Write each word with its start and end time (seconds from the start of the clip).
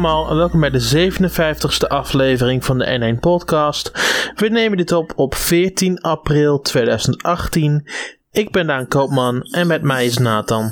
Allemaal 0.00 0.30
en 0.30 0.36
welkom 0.36 0.60
bij 0.60 0.70
de 0.70 1.10
57ste 1.10 1.86
aflevering 1.88 2.64
van 2.64 2.78
de 2.78 3.14
N1 3.16 3.20
Podcast. 3.20 3.90
We 4.34 4.48
nemen 4.48 4.76
dit 4.76 4.92
op 4.92 5.12
op 5.16 5.34
14 5.34 6.00
april 6.00 6.60
2018. 6.60 7.88
Ik 8.30 8.52
ben 8.52 8.66
Daan 8.66 8.88
Koopman 8.88 9.42
en 9.42 9.66
met 9.66 9.82
mij 9.82 10.06
is 10.06 10.18
Nathan. 10.18 10.70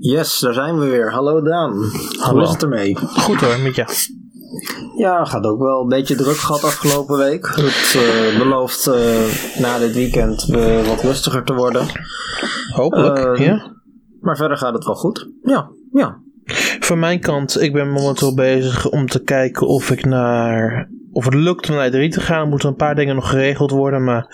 Yes, 0.00 0.38
daar 0.38 0.54
zijn 0.54 0.78
we 0.78 0.86
weer. 0.86 1.12
Hallo 1.12 1.42
Daan. 1.42 1.90
Hallo. 2.18 2.38
Hoe 2.38 2.42
is 2.42 2.50
het 2.50 2.62
ermee? 2.62 2.96
Goed 2.96 3.40
hoor, 3.40 3.58
met 3.58 3.74
jou. 3.74 3.88
Ja, 4.96 5.24
gaat 5.24 5.44
ook 5.44 5.60
wel 5.60 5.80
een 5.80 5.88
beetje 5.88 6.14
druk 6.14 6.36
gehad 6.36 6.64
afgelopen 6.64 7.16
week. 7.16 7.46
Het 7.46 7.96
eh, 7.96 8.38
belooft 8.38 8.86
eh, 8.86 9.58
na 9.58 9.78
dit 9.78 9.94
weekend 9.94 10.44
wat 10.86 11.02
rustiger 11.02 11.44
te 11.44 11.54
worden. 11.54 11.86
Hopelijk, 12.74 13.38
Eh, 13.38 13.46
ja. 13.46 13.76
Maar 14.20 14.36
verder 14.36 14.56
gaat 14.56 14.74
het 14.74 14.84
wel 14.84 14.94
goed. 14.94 15.28
Ja, 15.42 15.70
ja. 15.92 16.28
Van 16.90 16.98
mijn 16.98 17.20
kant, 17.20 17.60
ik 17.60 17.72
ben 17.72 17.90
momenteel 17.90 18.34
bezig 18.34 18.88
om 18.88 19.06
te 19.06 19.22
kijken 19.22 19.66
of 19.66 19.90
ik 19.90 20.04
naar... 20.04 20.88
Of 21.12 21.24
het 21.24 21.34
lukt 21.34 21.70
om 21.70 21.76
naar 21.76 21.90
E3 21.90 22.08
te 22.08 22.20
gaan, 22.20 22.48
moeten 22.48 22.68
een 22.68 22.74
paar 22.74 22.94
dingen 22.94 23.14
nog 23.14 23.28
geregeld 23.28 23.70
worden. 23.70 24.04
Maar 24.04 24.26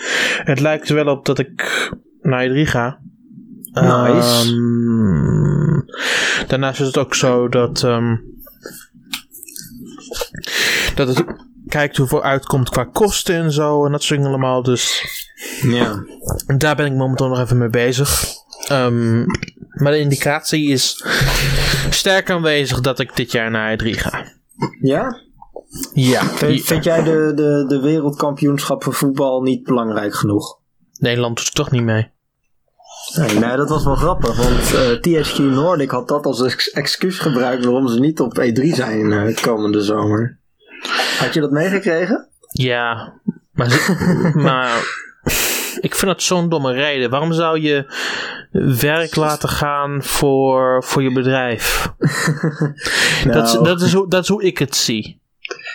het 0.44 0.60
lijkt 0.60 0.88
er 0.88 0.94
wel 0.94 1.06
op 1.06 1.24
dat 1.26 1.38
ik 1.38 1.90
naar 2.22 2.48
E3 2.48 2.52
ga. 2.62 2.98
Nice. 3.72 4.54
Ehm, 4.54 5.80
daarnaast 6.46 6.80
is 6.80 6.86
het 6.86 6.98
ook 6.98 7.14
zo 7.14 7.48
dat... 7.48 7.82
ehm, 7.82 8.16
dat 10.94 11.08
het 11.08 11.24
kijkt 11.68 11.96
hoeveel 11.96 12.22
uitkomt 12.22 12.70
qua 12.70 12.84
kosten 12.84 13.34
en 13.34 13.52
zo. 13.52 13.84
En 13.86 13.92
dat 13.92 14.02
soort 14.02 14.18
dingen 14.20 14.34
allemaal. 14.34 14.62
Dus 14.62 15.04
Ja. 15.62 16.04
daar 16.56 16.76
ben 16.76 16.86
ik 16.86 16.92
momenteel 16.92 17.28
nog 17.28 17.40
even 17.40 17.58
mee 17.58 17.70
bezig. 17.70 18.24
Ehm, 18.68 19.24
maar 19.82 19.92
de 19.92 19.98
indicatie 19.98 20.68
is 20.68 21.04
sterk 22.06 22.30
aanwezig 22.30 22.80
dat 22.80 22.98
ik 22.98 23.16
dit 23.16 23.32
jaar 23.32 23.50
naar 23.50 23.78
E3 23.78 23.88
ga. 23.90 24.24
Ja? 24.80 25.20
Ja. 25.92 26.24
Vind, 26.24 26.64
vind 26.64 26.84
jij 26.84 27.02
de, 27.02 27.32
de, 27.34 27.64
de 27.68 27.80
wereldkampioenschappen 27.80 28.92
voetbal 28.92 29.42
niet 29.42 29.62
belangrijk 29.62 30.14
genoeg? 30.14 30.58
Nederland 30.98 31.36
doet 31.36 31.46
er 31.46 31.52
toch 31.52 31.70
niet 31.70 31.82
mee. 31.82 32.10
Nee, 33.16 33.38
nee, 33.38 33.56
dat 33.56 33.68
was 33.68 33.84
wel 33.84 33.94
grappig, 33.94 34.36
want 34.36 34.74
eh, 34.74 35.24
THQ 35.24 35.38
Nordic 35.38 35.90
had 35.90 36.08
dat 36.08 36.26
als 36.26 36.42
ex- 36.42 36.70
excuus 36.70 37.18
gebruikt 37.18 37.64
waarom 37.64 37.88
ze 37.88 38.00
niet 38.00 38.20
op 38.20 38.40
E3 38.40 38.62
zijn 38.62 39.12
eh, 39.12 39.36
komende 39.42 39.82
zomer. 39.82 40.38
Had 41.18 41.34
je 41.34 41.40
dat 41.40 41.50
meegekregen? 41.50 42.28
Ja, 42.52 43.12
maar, 43.52 43.96
maar 44.48 44.82
ik 45.80 45.94
vind 45.94 46.12
dat 46.12 46.22
zo'n 46.22 46.48
domme 46.48 46.72
reden. 46.72 47.10
Waarom 47.10 47.32
zou 47.32 47.60
je 47.60 47.84
werk 48.80 49.16
laten 49.26 49.48
gaan 49.48 50.02
voor, 50.02 50.84
voor 50.84 51.02
je 51.02 51.12
bedrijf? 51.12 51.92
dat, 53.24 53.46
is, 53.46 53.52
Nou. 53.52 53.64
dat, 53.64 53.80
is 53.80 53.92
hoe, 53.92 54.08
dat 54.08 54.22
is 54.22 54.28
hoe 54.28 54.42
ik 54.42 54.58
het 54.58 54.76
zie. 54.76 55.20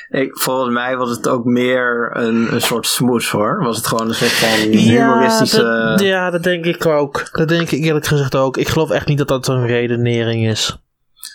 Ik, 0.09 0.37
volgens 0.37 0.73
mij 0.73 0.97
was 0.97 1.09
het 1.09 1.27
ook 1.27 1.45
meer 1.45 2.11
een, 2.13 2.53
een 2.53 2.61
soort 2.61 2.87
smoes 2.87 3.29
hoor. 3.29 3.63
Was 3.63 3.77
het 3.77 3.87
gewoon 3.87 4.07
een 4.07 4.15
soort 4.15 4.31
van 4.31 4.69
humoristische... 4.69 5.61
Ja 5.61 5.89
dat, 5.89 5.99
ja, 5.99 6.29
dat 6.29 6.43
denk 6.43 6.65
ik 6.65 6.85
ook. 6.85 7.29
Dat 7.31 7.47
denk 7.47 7.71
ik 7.71 7.83
eerlijk 7.83 8.05
gezegd 8.05 8.35
ook. 8.35 8.57
Ik 8.57 8.67
geloof 8.67 8.89
echt 8.89 9.07
niet 9.07 9.17
dat 9.17 9.27
dat 9.27 9.47
een 9.47 9.65
redenering 9.67 10.47
is. 10.47 10.77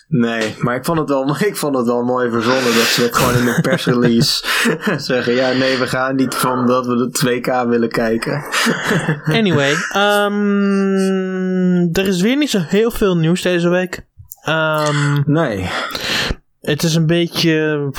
Nee, 0.09 0.55
maar 0.59 0.75
ik 0.75 0.85
vond, 0.85 0.99
het 0.99 1.09
wel, 1.09 1.35
ik 1.51 1.55
vond 1.57 1.75
het 1.77 1.85
wel 1.85 2.03
mooi 2.03 2.29
verzonnen 2.29 2.63
dat 2.63 2.83
ze 2.83 3.01
het 3.01 3.15
gewoon 3.15 3.35
in 3.35 3.47
een 3.47 3.61
persrelease 3.71 4.43
zeggen. 4.97 5.33
Ja, 5.33 5.51
nee, 5.51 5.77
we 5.77 5.87
gaan 5.87 6.15
niet 6.15 6.35
van 6.35 6.67
dat 6.67 6.85
we 6.85 6.95
de 6.95 7.39
2K 7.41 7.67
willen 7.69 7.89
kijken. 7.89 8.43
Anyway, 9.39 9.73
ehm, 9.91 11.87
er 11.93 12.07
is 12.07 12.21
weer 12.21 12.37
niet 12.37 12.49
zo 12.49 12.59
heel 12.59 12.91
veel 12.91 13.17
nieuws 13.17 13.41
deze 13.41 13.69
week. 13.69 14.05
Ehm, 14.41 15.21
Nee. 15.25 15.69
het 16.61 16.83
is 16.83 16.95
een 16.95 17.05
beetje. 17.07 17.89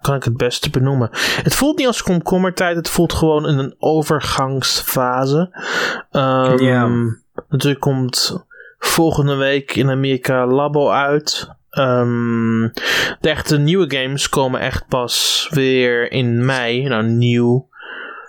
kan 0.00 0.14
ik 0.14 0.24
het 0.24 0.36
beste 0.36 0.70
benoemen? 0.70 1.08
Het 1.42 1.54
voelt 1.54 1.78
niet 1.78 1.86
als 1.86 2.02
komkommertijd, 2.02 2.76
het 2.76 2.88
voelt 2.88 3.12
gewoon 3.12 3.46
in 3.48 3.58
een 3.58 3.74
overgangsfase. 3.78 5.50
Ehm, 6.10 6.62
Ja. 6.62 6.88
Natuurlijk 7.48 7.80
komt 7.80 8.46
volgende 8.78 9.34
week 9.34 9.74
in 9.76 9.90
Amerika 9.90 10.46
Labo 10.46 10.90
uit. 10.90 11.48
Ehm, 11.70 12.60
de 13.20 13.28
echte 13.28 13.58
nieuwe 13.58 13.96
games 13.96 14.28
komen 14.28 14.60
echt 14.60 14.86
pas 14.88 15.46
weer 15.50 16.12
in 16.12 16.44
mei. 16.44 16.88
Nou, 16.88 17.04
nieuw. 17.04 17.68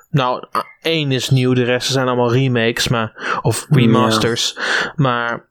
Nou, 0.09 0.43
één 0.81 1.11
is 1.11 1.29
nieuw, 1.29 1.53
de 1.53 1.63
rest 1.63 1.91
zijn 1.91 2.07
allemaal 2.07 2.33
remakes 2.33 2.87
maar, 2.87 3.39
of 3.41 3.67
remasters. 3.69 4.57
Maar 4.95 5.49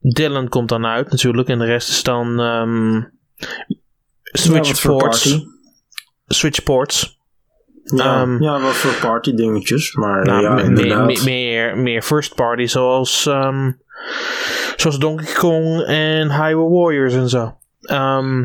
Dylan 0.00 0.48
komt 0.48 0.68
dan 0.68 0.86
uit 0.86 1.10
natuurlijk 1.10 1.48
en 1.48 1.58
de 1.58 1.64
rest 1.64 1.88
is 1.88 2.02
dan 2.02 2.40
ehm, 2.40 3.02
Switch 4.22 4.82
Ja, 4.82 4.88
ports. 6.64 7.18
Ja, 7.84 8.20
Ehm, 8.22 8.42
ja, 8.42 8.60
wat 8.60 8.74
voor 8.74 9.08
party 9.08 9.34
dingetjes. 9.34 9.94
Maar 9.94 10.24
Nou, 10.24 10.42
ja, 10.42 10.54
me- 10.54 10.62
inderdaad. 10.62 11.06
meer, 11.06 11.22
meer, 11.24 11.78
meer 11.78 12.02
first 12.02 12.34
party 12.34 12.64
zoals, 12.66 13.26
zoals 14.76 14.98
Donkey 14.98 15.34
Kong 15.34 15.80
en 15.86 16.32
Hyrule 16.32 16.68
Warriors 16.68 17.14
en 17.14 17.28
zo. 17.28 17.56
Ehm, 17.80 18.44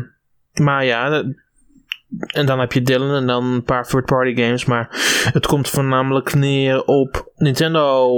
maar 0.54 0.84
ja, 0.84 1.08
dat- 1.08 1.26
en 2.26 2.46
dan 2.46 2.58
heb 2.60 2.72
je 2.72 2.82
Dylan 2.82 3.14
en 3.14 3.26
dan 3.26 3.44
een 3.44 3.62
paar 3.62 3.86
third 3.86 4.04
party 4.04 4.34
games. 4.42 4.64
Maar 4.64 4.88
het 5.32 5.46
komt 5.46 5.68
voornamelijk 5.68 6.34
neer 6.34 6.84
op 6.84 7.32
Nintendo 7.36 8.08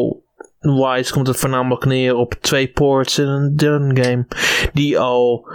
wise 0.61 1.13
komt 1.13 1.27
het 1.27 1.37
voornamelijk 1.37 1.85
neer 1.85 2.15
op 2.15 2.35
twee 2.41 2.69
ports 2.69 3.19
in 3.19 3.27
een 3.29 3.57
Dylan 3.57 3.97
game. 3.97 4.27
Die 4.73 4.99
al 4.99 5.49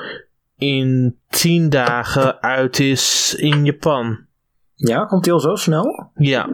in 0.57 1.17
10 1.29 1.69
dagen 1.69 2.41
uit 2.41 2.79
is 2.79 3.35
in 3.37 3.65
Japan. 3.65 4.17
Ja, 4.75 5.05
komt 5.05 5.23
die 5.23 5.33
al 5.33 5.39
zo 5.39 5.55
snel? 5.55 6.09
Ja, 6.15 6.49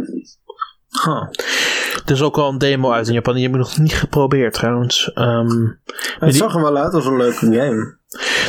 Huh. 1.04 1.24
er 2.06 2.12
is 2.12 2.22
ook 2.22 2.38
al 2.38 2.50
een 2.50 2.58
demo 2.58 2.92
uit 2.92 3.08
in 3.08 3.14
Japan. 3.14 3.34
Die 3.34 3.44
heb 3.44 3.52
ik 3.52 3.58
nog 3.58 3.78
niet 3.78 3.94
geprobeerd 3.94 4.54
trouwens. 4.54 5.12
Ehm, 5.14 5.48
Het 6.20 6.20
die- 6.20 6.32
zag 6.32 6.56
er 6.56 6.62
wel 6.62 6.78
uit 6.78 6.94
als 6.94 7.06
een 7.06 7.18
leuke 7.18 7.46
game. 7.46 7.98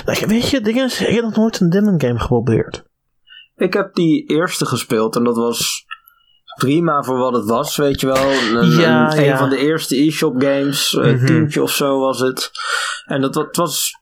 nou, 0.05 0.27
weet 0.27 0.49
je, 0.51 0.61
ding 0.61 0.83
is, 0.83 1.01
ik 1.01 1.15
heb 1.15 1.25
nog 1.25 1.37
nooit 1.37 1.61
een 1.61 1.71
Dylan 1.71 2.01
game 2.01 2.19
geprobeerd. 2.19 2.85
Ik 3.57 3.73
heb 3.73 3.95
die 3.95 4.27
eerste 4.27 4.67
gespeeld 4.67 5.17
en 5.17 5.25
dat 5.25 5.37
was 5.37 5.85
prima 6.59 7.03
voor 7.03 7.19
wat 7.19 7.33
het 7.35 7.45
was, 7.49 7.77
weet 7.77 8.01
je 8.01 8.07
wel. 8.07 8.31
Een, 8.31 8.71
Ja, 8.71 9.13
een, 9.17 9.31
een 9.31 9.39
van 9.39 9.49
de 9.49 9.57
eerste 9.57 9.97
e-shop 10.07 10.35
games, 10.43 10.93
een 10.93 11.15
Mhm. 11.17 11.27
tientje 11.27 11.63
of 11.63 11.71
zo 11.73 11.99
was 11.99 12.21
het. 12.21 12.51
En 13.05 13.21
dat, 13.21 13.35
dat 13.35 13.57
was, 13.57 13.93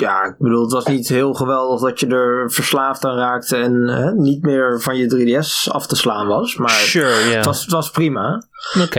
ja, 0.00 0.24
ik 0.24 0.34
bedoel, 0.38 0.62
het 0.62 0.72
was 0.72 0.86
niet 0.86 1.08
heel 1.08 1.32
geweldig 1.34 1.80
dat 1.80 2.00
je 2.00 2.06
er 2.06 2.52
verslaafd 2.52 3.04
aan 3.04 3.16
raakte 3.16 3.56
en 3.56 3.88
hè, 3.88 4.12
niet 4.12 4.42
meer 4.42 4.80
van 4.80 4.96
je 4.96 5.06
3DS 5.40 5.70
af 5.72 5.86
te 5.86 5.96
slaan 5.96 6.26
was. 6.26 6.56
Maar 6.56 6.70
Sure, 6.70 7.06
het, 7.36 7.44
was, 7.44 7.60
het 7.62 7.70
was 7.70 7.90
prima. 7.90 8.42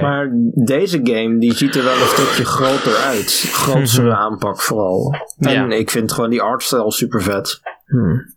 Maar 0.01 0.29
deze 0.65 0.99
game, 1.03 1.37
die 1.39 1.53
ziet 1.55 1.75
er 1.75 1.83
wel 1.83 2.01
een 2.01 2.07
stukje 2.07 2.45
groter 2.45 2.95
uit. 2.95 3.49
Grotere 3.51 4.01
Mhm. 4.07 4.15
aanpak 4.15 4.61
vooral. 4.61 5.15
En 5.37 5.69
Ja. 5.69 5.75
ik 5.75 5.91
vind 5.91 6.11
gewoon 6.11 6.29
die 6.29 6.41
artstyle 6.41 6.91
super 6.91 7.21
vet. 7.21 7.59
Hmm. 7.85 8.33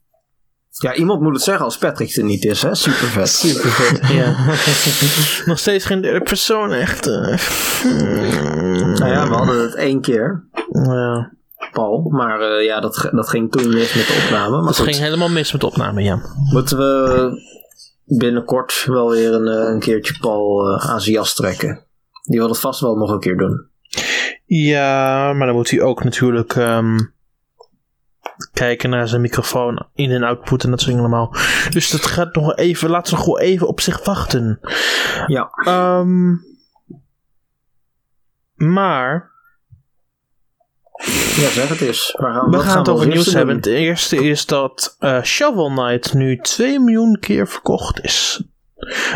Ja, 0.81 0.95
iemand 0.95 1.21
moet 1.21 1.33
het 1.35 1.43
zeggen 1.43 1.65
als 1.65 1.79
Patrick 1.79 2.17
er 2.17 2.25
niet 2.25 2.45
is, 2.45 2.63
hè? 2.63 2.75
Super 2.75 3.07
vet. 3.07 3.29
Super 3.29 3.71
vet, 3.71 4.09
ja. 4.19 4.35
nog 5.51 5.59
steeds 5.59 5.85
geen 5.85 6.01
derde 6.03 6.21
persoon, 6.21 6.73
echt. 6.73 7.07
eh. 7.07 7.37
Hmm. 7.83 8.93
Nou 8.93 9.11
ja, 9.11 9.29
we 9.29 9.35
hadden 9.35 9.61
het 9.63 9.75
één 9.75 10.01
keer, 10.01 10.49
Ja. 10.73 11.37
Paul. 11.73 12.09
Maar 12.11 12.41
eh, 12.41 12.65
ja, 12.65 12.81
dat, 12.81 13.09
dat 13.13 13.29
ging 13.29 13.51
toen 13.51 13.69
mis 13.69 13.95
met 13.95 14.07
de 14.07 14.23
opname. 14.25 14.57
Maar 14.57 14.67
Het 14.67 14.77
goed, 14.77 14.85
ging 14.87 14.97
helemaal 14.99 15.29
mis 15.29 15.53
met 15.53 15.61
de 15.61 15.67
opname, 15.67 16.03
ja. 16.03 16.21
moeten 16.53 16.77
we 16.79 17.31
binnenkort 18.05 18.85
wel 18.87 19.11
weer 19.11 19.33
een, 19.35 19.47
eh, 19.49 19.73
een 19.73 19.81
keertje 19.81 20.19
Paul 20.21 20.69
eh, 20.69 20.91
aan 20.91 21.01
zijn 21.01 21.15
jas 21.15 21.35
trekken. 21.35 21.85
Die 22.23 22.39
wil 22.39 22.49
het 22.49 22.59
vast 22.61 22.81
wel 22.81 22.97
nog 22.97 23.11
een 23.11 23.21
keer 23.21 23.37
doen. 23.37 23.67
Ja, 24.47 25.33
maar 25.33 25.47
dan 25.47 25.57
moet 25.57 25.71
hij 25.71 25.81
ook 25.81 26.05
natuurlijk 26.05 26.55
ehm, 26.57 26.99
kijken 28.53 28.91
naar 28.91 29.09
zijn 29.09 29.21
microfoon 29.21 29.87
in- 29.95 30.11
en 30.11 30.23
output 30.23 30.65
en 30.65 30.71
dat 30.71 30.81
soort 30.81 30.93
dingen 30.97 31.09
allemaal. 31.11 31.35
Dus 31.71 31.91
dat 31.91 32.07
gaat 32.07 32.35
nog 32.35 32.57
even, 32.57 32.91
laat 32.91 33.09
ze 33.09 33.15
nog 33.15 33.25
gewoon 33.25 33.41
even 33.41 33.69
op 33.69 33.81
zich 33.81 34.05
wachten. 34.05 34.61
Ja. 35.27 35.51
Ehm, 35.65 36.35
maar 38.55 39.31
Ja, 41.39 41.49
zeg 41.49 41.69
het 41.69 41.81
eens. 41.81 42.15
Waar 42.17 42.33
gaan, 42.33 42.51
we 42.51 42.59
gaan 42.59 42.77
het 42.79 42.87
we 42.87 42.93
over 42.93 43.07
als 43.07 43.15
nieuws 43.15 43.33
hebben. 43.33 43.57
Het 43.57 43.67
eerste 43.67 44.17
is 44.29 44.47
dat 44.47 44.97
eh, 44.99 45.23
Shovel 45.23 45.69
Knight 45.69 46.15
nu 46.15 46.39
2 46.39 46.81
miljoen 46.81 47.19
keer 47.21 47.49
verkocht 47.49 48.05
is. 48.05 48.43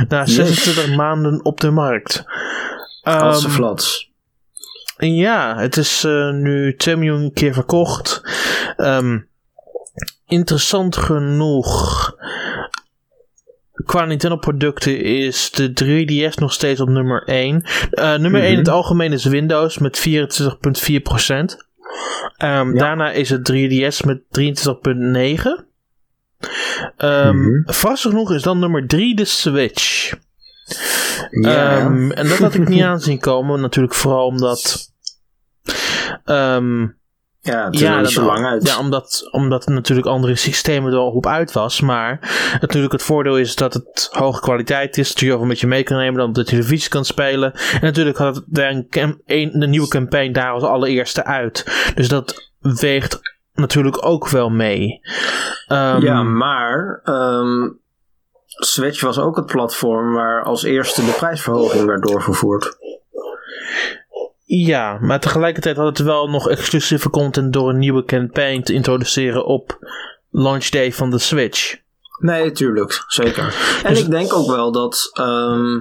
Na 0.08 0.26
26 0.26 0.94
maanden 0.94 1.44
op 1.44 1.60
de 1.60 1.70
markt. 1.70 2.24
Als 3.02 3.44
Ehm, 3.44 3.52
flats. 3.52 4.10
Ja, 4.96 5.56
het 5.56 5.76
is 5.76 6.04
eh, 6.04 6.30
nu 6.30 6.76
2 6.76 6.96
miljoen 6.96 7.32
keer 7.32 7.52
verkocht. 7.52 8.20
Ehm, 8.76 9.18
interessant 10.26 10.96
genoeg. 10.96 12.10
Qua 13.84 14.04
Nintendo-producten 14.04 15.00
is 15.00 15.50
de 15.50 15.72
3DS 15.72 16.34
nog 16.34 16.52
steeds 16.52 16.80
op 16.80 16.88
nummer 16.88 17.22
1. 17.28 17.62
Eh, 17.90 18.14
nummer 18.14 18.42
1 18.42 18.50
in 18.52 18.58
het 18.58 18.68
algemeen 18.68 19.12
is 19.12 19.24
Windows 19.24 19.78
met 19.78 19.98
24,4%. 19.98 21.70
Ehm, 22.36 22.72
Ja. 22.72 22.78
Daarna 22.78 23.10
is 23.10 23.30
het 23.30 23.44
3DS 23.44 24.02
met 24.02 24.22
23.9. 24.30 25.66
Ehm 26.96 27.36
Mhm. 27.36 27.72
Verrassend 27.72 28.12
genoeg 28.14 28.32
is 28.32 28.42
dan 28.42 28.58
nummer 28.58 28.86
3 28.86 29.14
de 29.16 29.24
Switch. 29.24 30.12
Ja. 31.30 31.78
Ehm, 31.78 32.10
en 32.10 32.28
dat 32.28 32.38
had 32.38 32.54
ik 32.54 32.68
niet 32.68 32.82
aan 32.90 33.00
zien 33.00 33.18
komen. 33.18 33.60
Natuurlijk 33.60 33.94
vooral 33.94 34.26
omdat... 34.26 34.90
ehm, 36.24 36.86
ja, 37.42 37.64
het 37.64 37.80
nog 37.80 38.00
niet 38.00 38.10
zo 38.10 38.24
lang 38.24 38.46
uit. 38.46 38.66
Ja, 38.66 38.78
omdat, 38.78 39.28
omdat 39.30 39.66
er 39.66 39.72
natuurlijk 39.72 40.06
andere 40.06 40.36
systemen 40.36 40.92
er 40.92 40.98
al 40.98 41.10
op 41.10 41.26
uit 41.26 41.52
was. 41.52 41.80
Maar 41.80 42.18
natuurlijk 42.60 42.92
het 42.92 43.02
voordeel 43.02 43.38
is 43.38 43.56
dat 43.56 43.74
het 43.74 44.08
hoge 44.12 44.40
kwaliteit 44.40 44.98
is. 44.98 45.08
Dat 45.08 45.20
je 45.20 45.34
over 45.34 45.46
met 45.46 45.60
je 45.60 45.66
mee 45.66 45.82
kan 45.82 45.96
nemen. 45.96 46.18
Dan 46.18 46.28
op 46.28 46.34
de 46.34 46.44
televisie 46.44 46.88
kan 46.88 47.04
spelen. 47.04 47.52
En 47.52 47.80
natuurlijk 47.80 48.18
had 48.18 48.36
het 48.36 48.58
een, 48.58 48.86
een, 49.26 49.70
nieuwe 49.70 49.88
campaign 49.88 50.32
daar 50.32 50.52
als 50.52 50.62
allereerste 50.62 51.24
uit. 51.24 51.90
Dus 51.94 52.08
dat 52.08 52.50
weegt 52.60 53.20
natuurlijk 53.54 54.06
ook 54.06 54.28
wel 54.28 54.50
mee. 54.50 55.00
Ehm, 55.66 56.00
ja, 56.00 56.22
maar 56.22 57.00
ehm, 57.04 57.70
Switch 58.46 59.00
was 59.00 59.18
ook 59.18 59.36
het 59.36 59.46
platform 59.46 60.12
waar 60.12 60.42
als 60.44 60.62
eerste 60.62 61.04
de 61.04 61.12
prijsverhoging 61.12 61.84
werd 61.84 62.02
doorgevoerd. 62.02 62.76
Ja, 64.44 64.98
maar 65.00 65.20
tegelijkertijd 65.20 65.76
had 65.76 65.86
het 65.98 66.06
wel 66.06 66.28
nog 66.28 66.48
exclusieve 66.48 67.10
content 67.10 67.52
door 67.52 67.68
een 67.68 67.78
nieuwe 67.78 68.04
campaign 68.04 68.62
te 68.62 68.72
introduceren 68.72 69.44
op 69.46 69.78
launch 70.30 70.68
day 70.68 70.92
van 70.92 71.10
de 71.10 71.18
Switch. 71.18 71.76
Nee, 72.18 72.52
tuurlijk, 72.52 73.04
zeker. 73.06 73.54
En 73.84 73.94
Dus- 73.94 74.02
ik 74.02 74.10
denk 74.10 74.32
ook 74.34 74.46
wel 74.46 74.72
dat 74.72 75.10
ehm, 75.12 75.80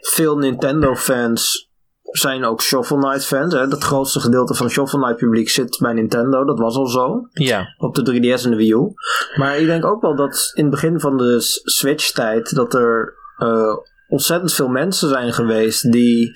veel 0.00 0.36
Nintendo-fans 0.36 1.66
zijn 2.02 2.44
ook 2.44 2.62
Shovel 2.62 2.98
Knight 2.98 3.24
fans. 3.24 3.54
Hè? 3.54 3.60
Het 3.60 3.82
grootste 3.84 4.20
gedeelte 4.20 4.54
van 4.54 4.68
Shovel 4.70 4.98
Knight 5.00 5.16
publiek 5.16 5.48
zit 5.48 5.78
bij 5.82 5.92
Nintendo. 5.92 6.44
Dat 6.44 6.58
was 6.58 6.76
al 6.76 6.86
zo. 6.86 7.28
Ja, 7.32 7.74
Op 7.78 7.94
de 7.94 8.02
3DS 8.12 8.44
en 8.44 8.50
de 8.50 8.56
Wii 8.56 8.72
U. 8.72 8.92
Maar 9.36 9.58
ik 9.58 9.66
denk 9.66 9.84
ook 9.84 10.02
wel 10.02 10.16
dat 10.16 10.50
in 10.54 10.62
het 10.62 10.70
begin 10.72 11.00
van 11.00 11.16
de 11.16 11.40
S- 11.40 11.60
Switch-tijd... 11.64 12.54
dat 12.54 12.74
er 12.74 13.14
eh, 13.36 13.76
ontzettend 14.08 14.52
veel 14.52 14.68
mensen 14.68 15.08
zijn 15.08 15.32
geweest 15.32 15.92
die 15.92 16.32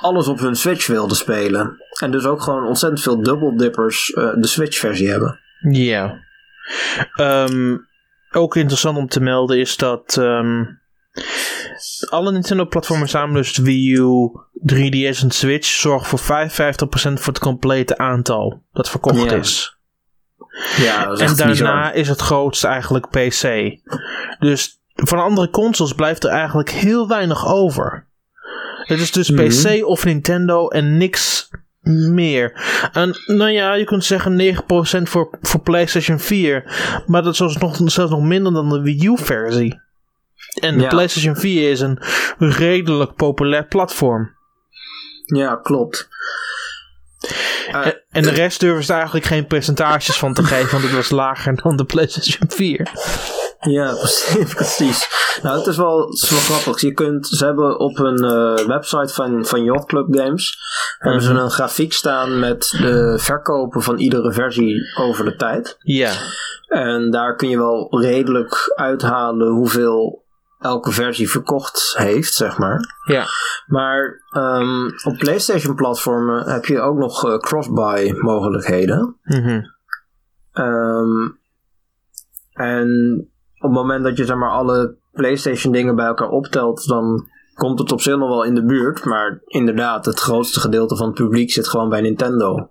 alles 0.00 0.28
op 0.28 0.38
hun 0.38 0.54
Switch 0.56 0.86
wilden 0.86 1.16
spelen. 1.16 1.76
En 2.00 2.10
dus 2.10 2.24
ook 2.24 2.42
gewoon 2.42 2.66
ontzettend 2.66 3.02
veel 3.02 3.22
double 3.22 3.56
dippers 3.56 4.12
eh, 4.12 4.30
de 4.36 4.46
Switch-versie 4.46 5.08
hebben. 5.08 5.40
ja. 5.70 6.28
Ehm, 7.14 7.76
ook 8.30 8.56
interessant 8.56 8.96
om 8.96 9.08
te 9.08 9.20
melden 9.20 9.58
is 9.58 9.76
dat 9.76 10.16
ehm, 10.16 10.64
alle 12.08 12.32
Nintendo-platformen 12.32 13.08
samen, 13.08 13.34
dus 13.34 13.56
Wii 13.56 13.92
U, 13.92 14.30
3DS 14.66 15.22
en 15.22 15.30
Switch, 15.30 15.66
zorgen 15.66 16.18
voor 16.18 16.48
55% 16.48 17.20
voor 17.20 17.32
het 17.32 17.38
complete 17.38 17.98
aantal 17.98 18.62
dat 18.72 18.90
verkocht 18.90 19.32
is. 19.32 19.78
Ja, 20.76 21.06
dat 21.06 21.20
is 21.20 21.30
En 21.30 21.36
daarna 21.36 21.80
bizar. 21.80 21.94
is 21.94 22.08
het 22.08 22.20
grootste 22.20 22.66
eigenlijk 22.66 23.08
PC. 23.10 23.74
Dus 24.38 24.80
van 24.94 25.18
andere 25.18 25.50
consoles 25.50 25.92
blijft 25.92 26.24
er 26.24 26.30
eigenlijk 26.30 26.70
heel 26.70 27.08
weinig 27.08 27.46
over. 27.46 28.08
Het 28.90 29.00
is 29.00 29.12
dus 29.12 29.30
Mhm. 29.30 29.48
PC 29.48 29.84
of 29.86 30.04
Nintendo 30.04 30.68
en 30.68 30.96
niks 30.96 31.48
meer. 32.10 32.52
En 32.92 33.14
nou 33.26 33.50
ja, 33.50 33.74
je 33.74 33.84
kunt 33.84 34.04
zeggen 34.04 34.36
9% 34.36 35.08
voor, 35.08 35.38
voor 35.40 35.60
PlayStation 35.60 36.18
4. 36.18 36.64
Maar 37.06 37.22
dat 37.22 37.32
is 37.32 37.38
zelfs 37.38 37.56
nog, 37.56 37.76
zelfs 37.84 38.10
nog 38.10 38.22
minder 38.22 38.52
dan 38.52 38.68
de 38.68 38.80
Wii 38.80 39.06
U-versie. 39.06 39.80
En 40.60 40.76
de 40.76 40.82
Ja. 40.82 40.88
PlayStation 40.88 41.36
4 41.36 41.70
is 41.70 41.80
een 41.80 41.98
redelijk 42.38 43.14
populair 43.14 43.66
platform. 43.66 44.34
Ja, 45.24 45.56
klopt. 45.56 46.08
Eh, 47.72 47.86
En, 48.10 48.22
de 48.22 48.30
rest 48.30 48.60
durven 48.60 48.84
ze 48.84 48.92
eigenlijk 48.92 49.24
geen 49.26 49.46
percentages 49.46 50.16
van 50.18 50.34
te 50.34 50.44
geven, 50.44 50.70
want 50.70 50.82
het 50.84 50.92
was 50.92 51.10
lager 51.10 51.62
dan 51.62 51.76
de 51.76 51.84
PlayStation 51.84 52.50
4. 52.50 52.90
Ja, 53.60 53.94
precies. 54.54 55.08
Nou, 55.42 55.58
het 55.58 55.66
is 55.66 55.76
wel, 55.76 56.00
het 56.00 56.22
is 56.22 56.30
wel 56.30 56.38
grappig. 56.38 56.80
Je 56.80 56.92
kunt, 56.92 57.26
ze 57.26 57.44
hebben 57.44 57.78
op 57.78 57.98
een 57.98 58.24
eh, 58.24 58.66
website 58.66 59.14
van, 59.14 59.46
van 59.46 59.64
Yacht 59.64 59.86
Club 59.86 60.06
Games 60.16 60.58
hebben 60.98 61.22
ze 61.22 61.32
Mhm. 61.32 61.42
een 61.42 61.50
grafiek 61.50 61.92
staan 61.92 62.38
met 62.38 62.68
de 62.80 63.18
verkopen 63.20 63.82
van 63.82 63.98
iedere 63.98 64.32
versie 64.32 64.76
over 64.98 65.24
de 65.24 65.36
tijd. 65.36 65.76
Ja. 65.78 66.12
En 66.68 67.10
daar 67.10 67.36
kun 67.36 67.48
je 67.48 67.56
wel 67.58 68.00
redelijk 68.00 68.72
uithalen 68.76 69.48
hoeveel 69.48 70.24
elke 70.60 70.90
versie 70.90 71.30
verkocht 71.30 71.94
heeft, 71.96 72.34
zeg 72.34 72.58
maar. 72.58 72.96
Ja. 73.06 73.26
Maar 73.66 74.22
ehm, 74.30 74.86
op 75.04 75.18
PlayStation 75.18 75.74
platformen 75.74 76.50
heb 76.50 76.64
je 76.64 76.80
ook 76.80 76.96
nog 76.96 77.24
eh, 77.24 77.38
cross-buy 77.38 78.12
mogelijkheden. 78.18 79.16
Mhm. 79.22 79.60
Ehm, 80.52 81.30
en 82.52 83.18
op 83.54 83.70
het 83.70 83.72
moment 83.72 84.04
dat 84.04 84.16
je 84.16 84.24
zeg 84.24 84.36
maar 84.36 84.50
alle 84.50 84.96
PlayStation 85.12 85.72
dingen 85.72 85.96
bij 85.96 86.06
elkaar 86.06 86.28
optelt, 86.28 86.86
dan 86.86 87.28
komt 87.54 87.78
het 87.78 87.92
op 87.92 88.00
zich 88.00 88.16
nog 88.16 88.28
wel 88.28 88.44
in 88.44 88.54
de 88.54 88.64
buurt. 88.64 89.04
Maar 89.04 89.40
inderdaad, 89.44 90.06
het 90.06 90.20
grootste 90.20 90.60
gedeelte 90.60 90.96
van 90.96 91.06
het 91.06 91.14
publiek 91.14 91.50
zit 91.50 91.68
gewoon 91.68 91.88
bij 91.88 92.00
Nintendo. 92.00 92.70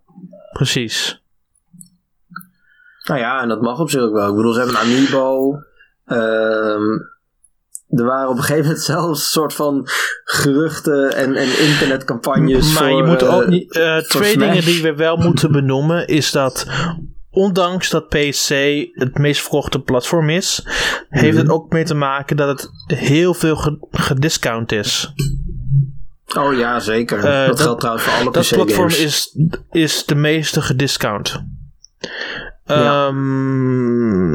Precies. 0.52 1.24
Nou 3.04 3.20
ja, 3.20 3.42
en 3.42 3.48
dat 3.48 3.62
mag 3.62 3.80
op 3.80 3.90
zich 3.90 4.02
ook 4.02 4.14
wel. 4.14 4.30
Ik 4.30 4.36
bedoel, 4.36 4.54
ze 4.54 4.60
hebben 4.60 4.78
een 4.78 4.86
Amiibo. 4.86 5.58
Ehm, 6.06 6.84
er 7.90 8.06
waren 8.06 8.30
op 8.30 8.36
een 8.38 8.42
gegeven 8.44 8.64
moment 8.66 8.82
zelfs 8.84 9.08
een 9.08 9.16
soort 9.30 9.54
van 9.54 9.82
geruchten 10.24 11.16
en, 11.16 11.36
en 11.36 11.60
internetcampagnes. 11.60 12.74
maar 12.74 12.90
voor, 12.90 12.98
je 12.98 13.04
moet 13.04 13.22
eh, 13.22 13.36
ook 13.36 13.48
niet. 13.48 13.74
eh, 13.76 13.98
twee 13.98 14.32
Smash. 14.32 14.48
dingen 14.48 14.66
die 14.66 14.82
we 14.82 14.96
wel 14.96 15.18
moeten 15.18 15.52
benoemen 15.52 16.08
is 16.08 16.32
dat. 16.32 16.66
Ondanks 17.32 17.90
dat 17.90 18.08
PC 18.08 18.50
het 18.94 19.18
meest 19.18 19.42
verkochte 19.42 19.80
platform 19.82 20.30
is, 20.30 20.64
heeft 21.10 21.34
Mhm. 21.38 21.42
het 21.44 21.50
ook 21.52 21.72
mee 21.72 21.84
te 21.84 21.94
maken 21.96 22.38
dat 22.38 22.48
het 22.48 22.70
heel 23.00 23.34
veel 23.34 23.56
ge- 23.56 23.78
gediscount 23.92 24.72
is. 24.72 25.14
Oh 26.38 26.58
ja, 26.58 26.80
zeker. 26.80 27.18
Eh, 27.18 27.24
dat, 27.24 27.48
dat- 27.48 27.60
geldt 27.62 27.80
trouwens 27.80 28.06
voor 28.08 28.14
alle 28.22 28.32
Dat 28.32 28.44
PC-games. 28.44 28.64
platform 28.66 29.06
is, 29.06 29.38
is 29.72 30.06
de 30.06 30.16
meeste 30.16 30.62
gediscount. 30.62 31.44
Ja. 32.66 33.08
Ehm, 33.08 34.34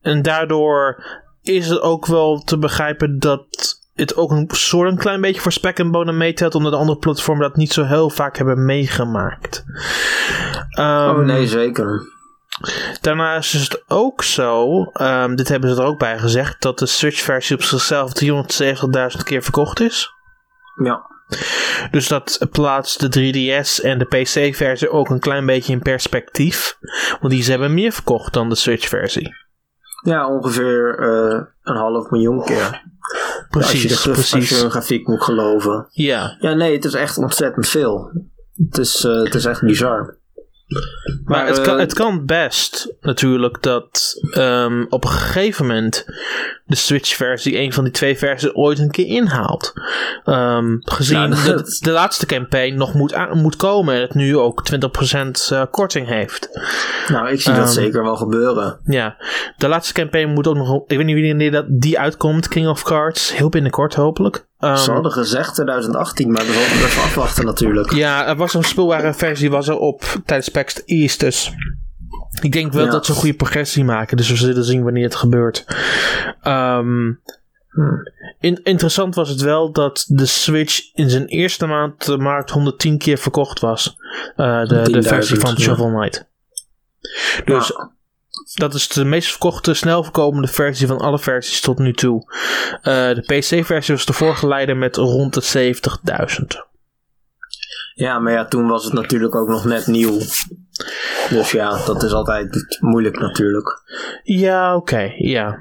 en 0.00 0.22
daardoor 0.22 1.04
is 1.44 1.68
het 1.68 1.80
ook 1.80 2.06
wel 2.06 2.38
te 2.38 2.58
begrijpen 2.58 3.18
dat 3.18 3.46
het 3.94 4.16
ook 4.16 4.30
een 4.30 4.48
soort 4.52 4.90
een 4.90 4.98
klein 4.98 5.20
beetje 5.20 5.40
voor 5.40 5.52
spek 5.52 5.78
en 5.78 5.90
bonen 5.90 6.16
meetelt, 6.16 6.54
omdat 6.54 6.72
de 6.72 6.78
andere 6.78 6.98
platformen 6.98 7.48
dat 7.48 7.56
niet 7.56 7.72
zo 7.72 7.84
heel 7.84 8.10
vaak 8.10 8.36
hebben 8.36 8.64
meegemaakt. 8.64 9.64
Ehm, 10.68 11.08
Oh 11.08 11.18
nee, 11.18 11.46
zeker. 11.46 12.12
Daarnaast 13.00 13.54
is 13.54 13.62
het 13.62 13.84
ook 13.86 14.22
zo, 14.22 14.84
ehm, 14.84 15.34
dit 15.34 15.48
hebben 15.48 15.74
ze 15.74 15.80
er 15.80 15.86
ook 15.86 15.98
bij 15.98 16.18
gezegd, 16.18 16.62
dat 16.62 16.78
de 16.78 16.86
Switch-versie 16.86 17.56
op 17.56 17.62
zichzelf 17.62 18.12
370.000 18.12 19.22
keer 19.24 19.42
verkocht 19.42 19.80
is. 19.80 20.12
Ja. 20.82 21.12
Dus 21.90 22.08
dat 22.08 22.46
plaatst 22.50 23.00
de 23.00 23.08
3DS 23.08 23.80
en 23.80 23.98
de 23.98 24.04
PC-versie 24.04 24.90
ook 24.90 25.08
een 25.08 25.20
klein 25.20 25.46
beetje 25.46 25.72
in 25.72 25.82
perspectief. 25.82 26.78
Want 27.20 27.32
die 27.32 27.42
ze 27.42 27.50
hebben 27.50 27.74
meer 27.74 27.92
verkocht 27.92 28.32
dan 28.32 28.48
de 28.48 28.54
Switch-versie. 28.54 29.43
Ja, 30.04 30.28
ongeveer 30.28 30.98
eh, 30.98 31.40
een 31.62 31.76
half 31.76 32.10
miljoen 32.10 32.44
keer. 32.44 32.82
als 33.50 33.72
je, 33.72 33.88
de, 33.88 33.94
Precies, 33.94 34.08
als 34.08 34.18
precies. 34.30 34.58
je 34.58 34.64
een 34.64 34.70
grafiek 34.70 35.06
moet 35.06 35.22
geloven. 35.22 35.86
Ja, 35.90 36.36
Ja, 36.40 36.54
nee, 36.54 36.72
het 36.74 36.84
is 36.84 36.94
echt 36.94 37.18
ontzettend 37.18 37.68
veel. 37.68 38.10
Het 38.68 38.78
is, 38.78 39.04
eh, 39.04 39.22
het 39.22 39.34
is 39.34 39.44
echt 39.44 39.62
bizar. 39.62 40.16
Maar, 41.24 41.46
het, 41.46 41.60
kan, 41.60 41.74
eh, 41.74 41.80
het 41.80 41.94
kan 41.94 42.26
best 42.26 42.94
natuurlijk 43.00 43.62
dat 43.62 44.14
ehm, 44.30 44.84
op 44.88 45.04
een 45.04 45.10
gegeven 45.10 45.66
moment 45.66 46.04
de 46.66 46.76
Switch-versie 46.76 47.58
een 47.58 47.72
van 47.72 47.84
die 47.84 47.92
twee 47.92 48.18
versies 48.18 48.54
ooit 48.54 48.78
een 48.78 48.90
keer 48.90 49.06
inhaalt. 49.06 49.72
Ehm, 50.24 50.76
gezien 50.78 51.18
Nou, 51.18 51.30
dat- 51.30 51.44
dat 51.46 51.78
de 51.80 51.90
laatste 51.90 52.26
campaign 52.26 52.74
nog 52.76 52.94
moet, 52.94 53.14
moet 53.32 53.56
komen 53.56 53.94
en 53.94 54.00
het 54.00 54.14
nu 54.14 54.36
ook 54.36 54.64
20% 54.64 55.48
eh, 55.52 55.62
korting 55.70 56.08
heeft. 56.08 56.48
Nou, 57.08 57.28
ik 57.30 57.40
zie 57.40 57.52
ehm, 57.52 57.60
dat 57.60 57.72
zeker 57.72 58.02
wel 58.02 58.16
gebeuren. 58.16 58.78
Ja, 58.84 59.16
de 59.56 59.68
laatste 59.68 59.92
campaign 59.94 60.28
moet 60.32 60.46
ook 60.46 60.56
nog. 60.56 60.82
Ik 60.86 60.96
weet 60.96 61.06
niet 61.06 61.26
wanneer 61.28 61.50
dat 61.50 61.64
die 61.68 61.98
uitkomt. 61.98 62.48
King 62.48 62.68
of 62.68 62.82
Cards. 62.82 63.36
Heel 63.36 63.48
binnenkort, 63.48 63.94
hopelijk. 63.94 64.46
Ehm, 64.64 64.76
Ze 64.76 64.90
hadden 64.92 65.12
gezegd 65.12 65.54
2018, 65.54 66.30
maar 66.32 66.46
dat 66.46 66.54
we 66.54 66.82
even 66.84 67.02
afwachten 67.02 67.44
natuurlijk. 67.44 67.92
ja, 67.92 68.26
er 68.26 68.36
was 68.36 68.54
een 68.54 68.64
speelbare 68.64 69.14
versie 69.14 69.50
was 69.50 69.68
er 69.68 69.78
op 69.78 70.02
tijdens 70.26 70.48
PAX 70.48 70.84
East. 70.84 71.20
Dus 71.20 71.52
ik 72.42 72.52
denk 72.52 72.72
wel 72.72 72.84
Ja. 72.84 72.90
dat 72.90 73.06
ze 73.06 73.12
een 73.12 73.18
goede 73.18 73.34
progressie 73.36 73.84
maken. 73.84 74.16
Dus 74.16 74.28
we 74.28 74.36
zullen 74.36 74.64
zien 74.64 74.82
wanneer 74.82 75.04
het 75.04 75.14
gebeurt. 75.14 75.64
Ehm, 76.42 77.12
Hm. 77.68 77.80
in- 78.40 78.60
interessant 78.62 79.14
was 79.14 79.28
het 79.28 79.40
wel 79.40 79.72
dat 79.72 80.04
de 80.08 80.26
Switch 80.26 80.80
in 80.92 81.10
zijn 81.10 81.26
eerste 81.26 81.66
maand 81.66 82.04
de 82.06 82.16
markt 82.18 82.50
110 82.50 82.98
keer 82.98 83.18
verkocht 83.18 83.60
was. 83.60 83.96
Eh, 84.36 84.60
de, 84.60 84.66
de 84.82 84.82
10.000, 84.82 85.06
versie 85.06 85.38
van. 85.38 85.58
Shovel 85.58 85.90
Knight. 85.94 86.28
Dus 87.44 87.68
Ja. 87.68 87.90
Dat 88.52 88.74
is 88.74 88.88
de 88.88 89.04
meest 89.04 89.30
verkochte, 89.30 89.74
snel 89.74 90.02
verkomende 90.02 90.48
versie 90.48 90.86
van 90.86 90.98
alle 90.98 91.18
versies 91.18 91.60
tot 91.60 91.78
nu 91.78 91.92
toe. 91.92 92.32
Eh, 92.82 93.14
de 93.14 93.22
PC-versie 93.26 93.94
was 93.94 94.06
de 94.06 94.12
vorige 94.12 94.46
leider 94.48 94.76
met 94.76 94.96
rond 94.96 95.34
de 95.34 95.42
70.000. 95.42 96.72
Ja, 97.94 98.18
maar 98.18 98.32
ja, 98.32 98.44
toen 98.44 98.68
was 98.68 98.84
het 98.84 98.92
natuurlijk 98.92 99.34
ook 99.34 99.48
nog 99.48 99.64
net 99.64 99.86
nieuw. 99.86 100.18
Dus 101.30 101.50
ja, 101.50 101.84
dat 101.84 102.02
is 102.02 102.12
altijd 102.12 102.76
moeilijk 102.80 103.18
natuurlijk. 103.18 103.82
Ja, 104.22 104.76
oké, 104.76 105.12
ja. 105.16 105.58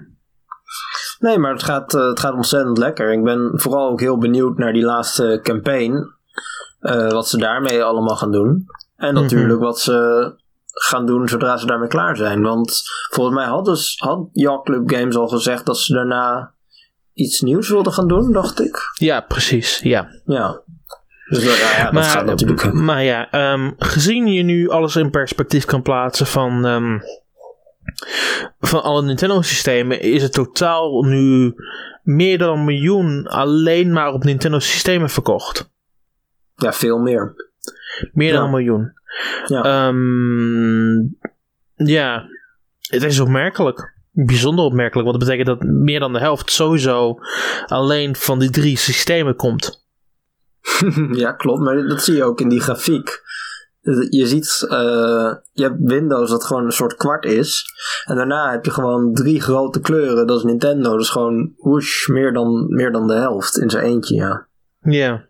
Nee, 1.19 1.37
maar 1.37 1.51
het 1.51 1.63
gaat, 1.63 1.93
eh, 1.93 2.07
het 2.07 2.19
gaat 2.19 2.33
ontzettend 2.33 2.77
lekker. 2.77 3.11
Ik 3.13 3.23
ben 3.23 3.51
vooral 3.53 3.89
ook 3.89 3.99
heel 3.99 4.17
benieuwd 4.17 4.57
naar 4.57 4.73
die 4.73 4.83
laatste 4.83 5.39
campaign. 5.43 6.11
eh, 6.79 7.11
wat 7.11 7.27
ze 7.27 7.37
daarmee 7.37 7.83
allemaal 7.83 8.15
gaan 8.15 8.31
doen. 8.31 8.65
En 8.95 9.13
natuurlijk 9.13 9.59
wat 9.59 9.79
ze 9.79 10.31
gaan 10.73 11.05
doen 11.05 11.27
zodra 11.27 11.57
ze 11.57 11.65
daarmee 11.65 11.87
klaar 11.87 12.15
zijn. 12.15 12.41
Want 12.41 12.81
volgens 13.09 13.35
mij 13.35 13.45
had, 13.45 13.65
dus, 13.65 13.95
had 13.97 14.27
Yacht 14.31 14.63
Club 14.63 14.91
Games 14.91 15.15
al 15.15 15.27
gezegd 15.27 15.65
dat 15.65 15.77
ze 15.77 15.93
daarna 15.93 16.53
iets 17.13 17.41
nieuws 17.41 17.69
wilden 17.69 17.93
gaan 17.93 18.07
doen, 18.07 18.31
dacht 18.31 18.61
ik. 18.61 18.77
Ja, 18.93 19.21
precies, 19.21 19.79
ja. 19.79 20.07
Ja. 20.25 20.61
Dus 21.29 21.45
dat, 21.45 21.57
ja, 21.57 21.77
ja, 21.77 21.91
dat 21.91 22.05
gaat 22.05 22.25
natuurlijk. 22.25 22.73
maar 22.73 23.03
ja, 23.03 23.31
ehm, 23.31 23.71
gezien 23.77 24.27
je 24.27 24.43
nu 24.43 24.69
alles 24.69 24.95
in 24.95 25.09
perspectief 25.09 25.65
kan 25.65 25.81
plaatsen 25.81 26.25
van, 26.25 26.65
ehm, 26.65 26.99
van 28.59 28.83
alle 28.83 29.01
Nintendo-systemen, 29.01 30.01
is 30.01 30.21
het 30.21 30.33
totaal 30.33 31.01
nu 31.03 31.53
meer 32.03 32.37
dan 32.37 32.57
een 32.57 32.65
miljoen 32.65 33.27
alleen 33.27 33.93
maar 33.93 34.13
op 34.13 34.23
Nintendo-systemen 34.23 35.09
verkocht. 35.09 35.71
Ja, 36.55 36.73
veel 36.73 36.97
meer. 36.97 37.33
Meer 38.13 38.27
Ja. 38.31 38.35
dan 38.35 38.43
een 38.43 38.51
miljoen. 38.51 38.93
Ja. 39.46 39.63
Ehm, 39.63 40.96
ja, 41.75 42.25
het 42.82 43.03
is 43.03 43.20
opmerkelijk. 43.20 43.91
Bijzonder 44.12 44.65
opmerkelijk, 44.65 45.08
want 45.08 45.20
dat 45.20 45.29
betekent 45.29 45.60
dat 45.60 45.70
meer 45.70 46.00
dan 46.00 46.13
de 46.13 46.20
helft 46.20 46.51
sowieso 46.51 47.20
alleen 47.65 48.15
van 48.15 48.39
die 48.39 48.50
drie 48.50 48.77
systemen 48.77 49.36
komt. 49.36 49.86
ja, 51.12 51.32
klopt. 51.32 51.62
Maar 51.62 51.88
dat 51.88 52.03
zie 52.03 52.15
je 52.15 52.24
ook 52.24 52.41
in 52.41 52.50
die 52.50 52.62
grafiek. 52.62 53.22
Je 54.10 54.27
ziet, 54.27 54.65
eh, 54.70 55.36
je 55.51 55.63
hebt 55.63 55.77
Windows 55.79 56.29
dat 56.29 56.46
gewoon 56.46 56.65
een 56.65 56.72
soort 56.72 56.96
kwart 56.96 57.25
is. 57.25 57.65
En 58.05 58.15
daarna 58.15 58.51
heb 58.51 58.65
je 58.65 58.72
gewoon 58.72 59.13
drie 59.13 59.41
grote 59.41 59.79
kleuren. 59.79 60.27
Dat 60.27 60.38
is 60.38 60.43
Nintendo. 60.43 60.91
Dat 60.91 61.01
is 61.01 61.10
gewoon 61.10 61.53
whoosh, 61.58 62.08
meer 62.08 62.34
dan, 62.34 62.65
meer 62.67 62.91
dan 62.91 63.08
de 63.08 63.13
helft 63.13 63.58
in 63.58 63.70
zijn 63.70 63.84
eentje, 63.84 64.15
ja. 64.15 64.48
Ja. 64.82 65.25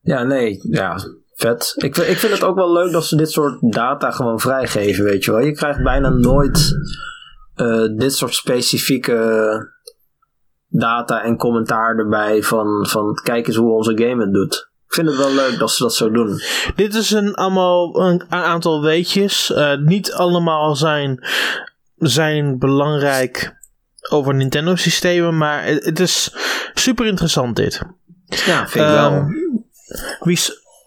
Ja, 0.00 0.22
nee, 0.22 0.58
ja, 0.62 0.98
vet. 1.36 1.72
Ik, 1.76 1.94
vind- 1.94 2.08
ik 2.08 2.18
vind 2.18 2.32
het 2.32 2.44
ook 2.44 2.56
wel 2.56 2.72
leuk 2.72 2.92
dat 2.92 3.04
ze 3.04 3.16
dit 3.16 3.30
soort 3.30 3.56
data 3.60 4.10
gewoon 4.10 4.40
vrijgeven, 4.40 5.04
weet 5.04 5.24
je 5.24 5.30
wel. 5.30 5.40
Je 5.40 5.52
krijgt 5.52 5.82
bijna 5.82 6.08
nooit 6.08 6.72
eh, 7.54 7.84
dit 7.96 8.14
soort 8.14 8.34
specifieke 8.34 9.72
data 10.68 11.22
en 11.22 11.36
commentaar 11.36 11.96
erbij 11.96 12.42
van, 12.42 12.86
van 12.88 13.14
kijk 13.22 13.46
eens 13.46 13.56
hoe 13.56 13.72
onze 13.72 13.96
game 13.96 14.22
het 14.24 14.32
doet. 14.32 14.72
Ik 14.86 14.94
vind 14.94 15.06
het 15.08 15.16
wel 15.16 15.34
leuk 15.34 15.58
dat 15.58 15.70
ze 15.70 15.82
dat 15.82 15.94
zo 15.94 16.10
doen. 16.10 16.40
Dit 16.76 16.94
is 16.94 17.10
een, 17.10 17.34
allemaal 17.34 18.00
een, 18.00 18.22
aantal 18.28 18.82
weetjes. 18.82 19.52
Eh, 19.52 19.76
niet 19.76 20.12
allemaal 20.12 20.76
zijn, 20.76 21.26
zijn 21.96 22.58
belangrijk 22.58 23.52
over 24.10 24.34
Nintendo-systemen, 24.34 25.36
maar 25.36 25.64
het, 25.64 25.84
het 25.84 26.00
is 26.00 26.34
super 26.74 27.06
interessant 27.06 27.56
dit. 27.56 27.82
Ja, 28.46 28.68
vind 28.68 28.84
ik 28.84 28.90
wel. 28.90 29.12
Um, 29.12 29.42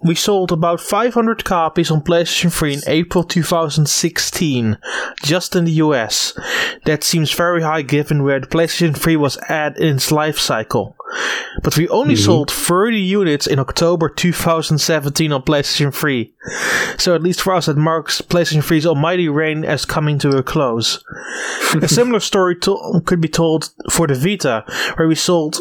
we, 0.07 0.15
sold 0.15 0.51
about 0.51 0.81
500 0.81 1.43
copies 1.43 1.91
on 1.91 2.01
PlayStation 2.01 2.51
3 2.51 2.73
in 2.75 2.81
April 2.87 3.23
2016, 3.23 4.77
just 5.23 5.55
in 5.55 5.65
the 5.65 5.71
US. 5.73 6.37
That 6.85 7.03
seems 7.03 7.31
very 7.33 7.61
high 7.61 7.81
given 7.81 8.23
where 8.23 8.39
the 8.39 8.47
PlayStation 8.47 8.97
3 8.97 9.15
was 9.15 9.37
at 9.49 9.77
in 9.77 9.95
its 9.95 10.11
life 10.11 10.39
cycle. 10.39 10.95
But 11.63 11.77
we 11.77 11.87
only 11.89 12.15
mm-hmm. 12.15 12.23
sold 12.23 12.51
30 12.51 12.99
units 12.99 13.47
in 13.47 13.59
October 13.59 14.09
2017 14.09 15.31
on 15.31 15.41
PlayStation 15.41 15.93
3. 15.93 16.33
So 16.97 17.15
at 17.15 17.23
least 17.23 17.41
for 17.41 17.53
us, 17.53 17.65
that 17.67 17.77
marks 17.77 18.21
PlayStation 18.21 18.61
3's 18.61 18.85
almighty 18.85 19.29
reign 19.29 19.63
as 19.63 19.85
coming 19.85 20.19
to 20.19 20.37
a 20.37 20.43
close. 20.43 21.03
a 21.81 21.87
similar 21.87 22.19
story 22.19 22.55
to- 22.59 23.01
could 23.05 23.21
be 23.21 23.29
told 23.29 23.71
for 23.89 24.07
the 24.07 24.15
Vita, 24.15 24.65
where 24.95 25.07
we 25.07 25.15
sold 25.15 25.59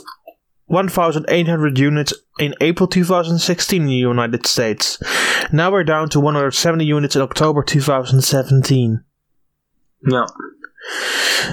1,800 0.66 1.78
units 1.78 2.26
in 2.34 2.52
April 2.58 2.88
2016 2.88 3.80
in 3.80 3.86
the 3.86 4.08
United 4.08 4.46
States. 4.46 4.98
Now 5.50 5.72
we're 5.72 5.84
down 5.84 6.08
to 6.08 6.20
170 6.20 6.86
units 6.86 7.14
in 7.14 7.22
October 7.22 7.64
2017. 7.64 9.04
Ja. 9.98 10.28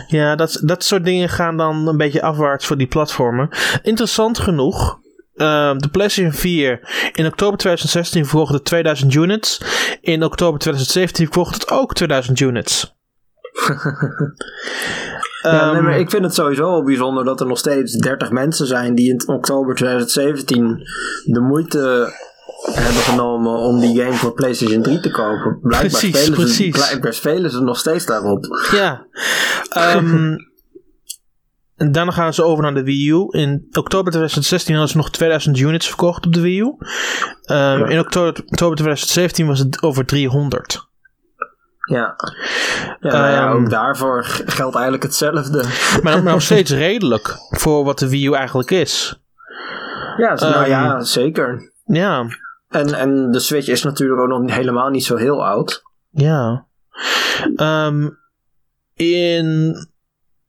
Ja, 0.08 0.36
dat, 0.36 0.62
dat 0.64 0.84
soort 0.84 1.06
dingen 1.06 1.30
gaan 1.30 1.58
dan 1.58 1.88
een 1.88 1.98
beetje 1.98 2.22
afwaarts 2.22 2.66
voor 2.66 2.78
die 2.78 2.88
platformen. 2.88 3.50
Interessant 3.84 4.40
genoeg. 4.40 5.02
ehm, 5.36 5.78
de 5.78 5.90
PlayStation 5.90 6.34
4 6.34 6.80
in 7.14 7.26
oktober 7.26 7.58
2016 7.58 8.26
verkocht 8.26 8.54
het 8.54 8.66
2000 8.66 9.14
units. 9.14 9.62
In 10.02 10.24
oktober 10.24 10.60
2017 10.60 11.26
verkocht 11.26 11.54
het 11.54 11.72
ook 11.72 11.94
2000 11.94 12.40
units. 12.40 12.96
Ja, 15.44 15.66
nee, 15.66 15.76
Ehm, 15.76 15.84
maar 15.84 16.00
ik 16.00 16.10
vind 16.10 16.24
het 16.24 16.34
sowieso 16.34 16.64
wel 16.64 16.84
bijzonder 16.84 17.26
dat 17.26 17.40
er 17.40 17.48
nog 17.48 17.58
steeds 17.58 17.94
30 17.94 18.32
mensen 18.32 18.68
zijn 18.68 18.96
die 18.96 19.10
in 19.10 19.24
oktober 19.28 19.76
2017 19.76 20.78
de 21.26 21.40
moeite 21.40 22.12
hebben 22.72 23.02
genomen 23.02 23.58
om 23.58 23.80
die 23.80 24.02
game 24.02 24.14
voor 24.14 24.34
PlayStation 24.34 24.82
3 24.82 25.00
te 25.00 25.12
kopen. 25.12 25.60
Blijkbaar, 25.62 26.00
Precies, 26.00 26.26
spelen, 26.26 26.48
Ze, 26.50 26.70
blijkbaar 26.70 27.14
spelen 27.14 27.52
ze 27.52 27.62
nog 27.62 27.78
steeds 27.78 28.06
daarop. 28.06 28.68
Ja. 28.72 29.06
Ehm, 29.70 30.34
en 31.78 31.92
daarna 31.92 32.12
gaan 32.12 32.34
ze 32.34 32.44
over 32.44 32.64
naar 32.64 32.74
de 32.74 32.84
Wii 32.84 33.10
U. 33.10 33.28
In 33.30 33.68
oktober 33.72 34.12
2016 34.12 34.74
hadden 34.74 34.92
ze 34.92 34.98
nog 34.98 35.12
2000 35.12 35.60
units 35.60 35.88
verkocht 35.88 36.26
op 36.26 36.34
de 36.34 36.42
Wii 36.42 36.60
U. 36.60 36.76
Ehm, 37.44 37.86
In 37.86 38.00
oktober, 38.00 38.44
oktober 38.46 38.76
2017 38.76 39.48
was 39.48 39.60
het 39.60 39.82
over 39.82 40.06
300. 40.06 40.92
Ja, 41.90 42.16
ja, 43.00 43.12
nou 43.12 43.32
ja 43.32 43.48
Ehm. 43.48 43.52
ook 43.56 43.70
daarvoor 43.70 44.24
geldt 44.46 44.74
eigenlijk 44.76 45.04
hetzelfde. 45.04 45.64
Maar, 46.04 46.24
nog 46.24 46.42
steeds 46.42 46.72
redelijk 46.72 47.36
voor 47.50 47.84
wat 47.84 48.00
de 48.00 48.10
Wii 48.10 48.28
U 48.28 48.34
eigenlijk 48.34 48.72
is. 48.72 49.22
Ja, 50.18 50.34
nou 50.34 50.54
Ehm. 50.56 50.70
ja, 50.70 51.02
zeker. 51.04 51.72
Ja, 51.86 52.26
En, 52.70 52.94
en 52.94 53.32
de 53.32 53.40
Switch 53.40 53.68
is 53.68 53.84
natuurlijk 53.84 54.22
ook 54.22 54.28
nog 54.40 54.52
helemaal 54.56 54.90
niet 54.90 55.04
zo 55.06 55.16
heel 55.16 55.46
oud. 55.46 55.82
ja. 56.10 56.66
Ehm, 57.56 58.10
in, 58.96 59.76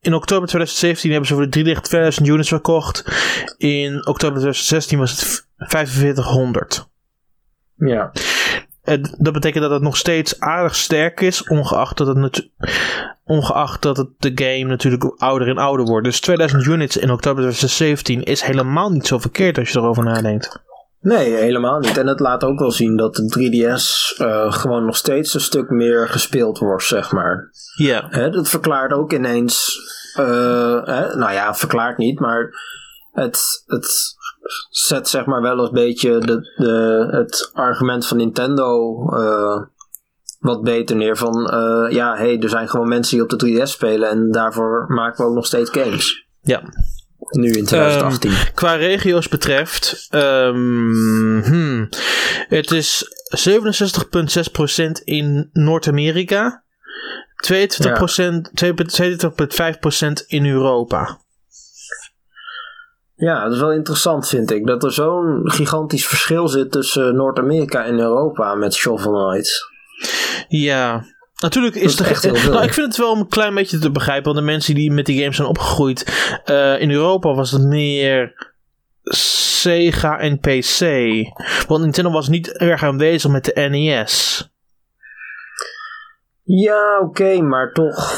in 0.00 0.14
oktober 0.14 0.48
2017 0.48 1.10
hebben 1.10 1.28
ze 1.28 1.34
voor 1.34 1.42
de 1.42 1.48
3000 1.50 2.26
units 2.26 2.48
verkocht. 2.48 3.04
In 3.56 3.94
oktober 4.06 4.38
2016 4.40 4.98
was 4.98 5.10
het 5.10 5.46
4500. 5.56 6.86
Ja. 7.76 8.12
Dat 9.18 9.32
betekent 9.32 9.62
dat 9.62 9.70
het 9.72 9.82
nog 9.82 9.96
steeds 9.96 10.40
aardig 10.40 10.74
sterk 10.74 11.20
is, 11.20 11.48
ongeacht 11.48 11.96
dat 11.96 12.16
het, 12.16 12.48
ongeacht 13.24 13.82
dat 13.82 13.96
het 13.96 14.08
de 14.18 14.32
game 14.34 14.64
natuurlijk 14.64 15.14
ouder 15.16 15.48
en 15.48 15.58
ouder 15.58 15.86
wordt. 15.86 16.04
Dus 16.04 16.20
2000 16.20 16.66
units 16.66 16.96
in 16.96 17.10
oktober 17.10 17.42
2017 17.42 18.22
is 18.22 18.42
helemaal 18.42 18.90
niet 18.90 19.06
zo 19.06 19.18
verkeerd 19.18 19.58
als 19.58 19.70
je 19.70 19.78
erover 19.78 20.04
nadenkt. 20.04 20.62
Nee, 21.00 21.34
helemaal 21.34 21.78
niet. 21.78 21.98
En 21.98 22.06
het 22.06 22.20
laat 22.20 22.44
ook 22.44 22.58
wel 22.58 22.70
zien 22.70 22.96
dat 22.96 23.14
de 23.14 23.22
3DS 23.38 24.16
eh, 24.18 24.52
gewoon 24.52 24.84
nog 24.84 24.96
steeds 24.96 25.34
een 25.34 25.40
stuk 25.40 25.70
meer 25.70 26.08
gespeeld 26.08 26.58
wordt, 26.58 26.84
zeg 26.84 27.12
maar. 27.12 27.50
Ja. 27.76 28.06
Hè, 28.10 28.30
dat 28.30 28.48
verklaart 28.48 28.92
ook 28.92 29.12
ineens. 29.12 29.78
eh, 30.16 30.84
hè, 30.84 31.16
nou 31.16 31.32
ja, 31.32 31.54
verklaart 31.54 31.98
niet, 31.98 32.20
maar 32.20 32.50
het, 33.12 33.62
het 33.66 34.14
zet 34.70 35.08
zeg 35.08 35.24
maar 35.24 35.42
wel 35.42 35.58
een 35.58 35.72
beetje 35.72 36.18
de, 36.18 36.52
de, 36.56 37.08
het 37.10 37.50
argument 37.52 38.06
van 38.06 38.16
Nintendo 38.16 38.98
eh, 39.10 39.62
wat 40.38 40.62
beter 40.62 40.96
neer. 40.96 41.16
Van 41.16 41.50
eh, 41.50 41.86
ja, 41.90 42.16
hey, 42.16 42.38
er 42.38 42.48
zijn 42.48 42.68
gewoon 42.68 42.88
mensen 42.88 43.14
die 43.14 43.22
op 43.22 43.38
de 43.38 43.46
3DS 43.46 43.70
spelen 43.70 44.10
en 44.10 44.30
daarvoor 44.30 44.84
maken 44.88 45.24
we 45.24 45.30
ook 45.30 45.36
nog 45.36 45.46
steeds 45.46 45.70
games. 45.70 46.26
ja. 46.42 46.62
Nu 47.30 47.52
in 47.52 47.64
2018. 47.64 48.32
Qua 48.54 48.74
regio's 48.74 49.28
betreft, 49.28 50.06
ehm, 50.10 51.42
hmm, 51.42 51.88
het 52.48 52.70
is 52.70 53.04
67,6% 53.36 55.04
in 55.04 55.50
Noord-Amerika, 55.52 56.64
22%, 57.36 58.50
22,5% 58.54 60.26
in 60.26 60.46
Europa. 60.46 61.18
Ja, 63.16 63.44
dat 63.44 63.52
is 63.52 63.60
wel 63.60 63.72
interessant, 63.72 64.28
vind 64.28 64.50
ik. 64.50 64.66
Dat 64.66 64.84
er 64.84 64.92
zo'n 64.92 65.40
gigantisch 65.44 66.06
verschil 66.06 66.48
zit 66.48 66.72
tussen 66.72 67.16
Noord-Amerika 67.16 67.84
en 67.84 67.98
Europa 67.98 68.54
met 68.54 68.74
Shovel 68.74 69.12
Knight. 69.12 69.52
Ja. 70.48 71.04
Natuurlijk 71.40 71.74
is 71.74 71.98
er 71.98 72.06
echt 72.06 72.22
heel 72.22 72.34
veel. 72.44 72.52
Nou, 72.52 72.64
ik 72.64 72.72
vind 72.72 72.86
het 72.86 72.96
wel 72.96 73.16
een 73.16 73.28
klein 73.28 73.54
beetje 73.54 73.78
te 73.78 73.90
begrijpen. 73.90 74.24
Want 74.24 74.36
de 74.36 74.52
mensen 74.52 74.74
die 74.74 74.90
met 74.92 75.06
die 75.06 75.20
games 75.20 75.36
zijn 75.36 75.48
opgegroeid. 75.48 76.04
eh, 76.44 76.80
in 76.80 76.90
Europa 76.90 77.34
was 77.34 77.50
het 77.50 77.62
meer 77.62 78.52
Sega 79.02 80.18
en 80.18 80.38
PC. 80.38 80.80
Want 81.68 81.82
Nintendo 81.82 82.10
was 82.10 82.28
niet 82.28 82.56
erg 82.56 82.82
aanwezig 82.82 83.30
met 83.30 83.44
de 83.44 83.68
NES. 83.68 84.48
Ja, 86.42 87.00
oké, 87.00 87.40
maar 87.40 87.72
toch. 87.72 88.12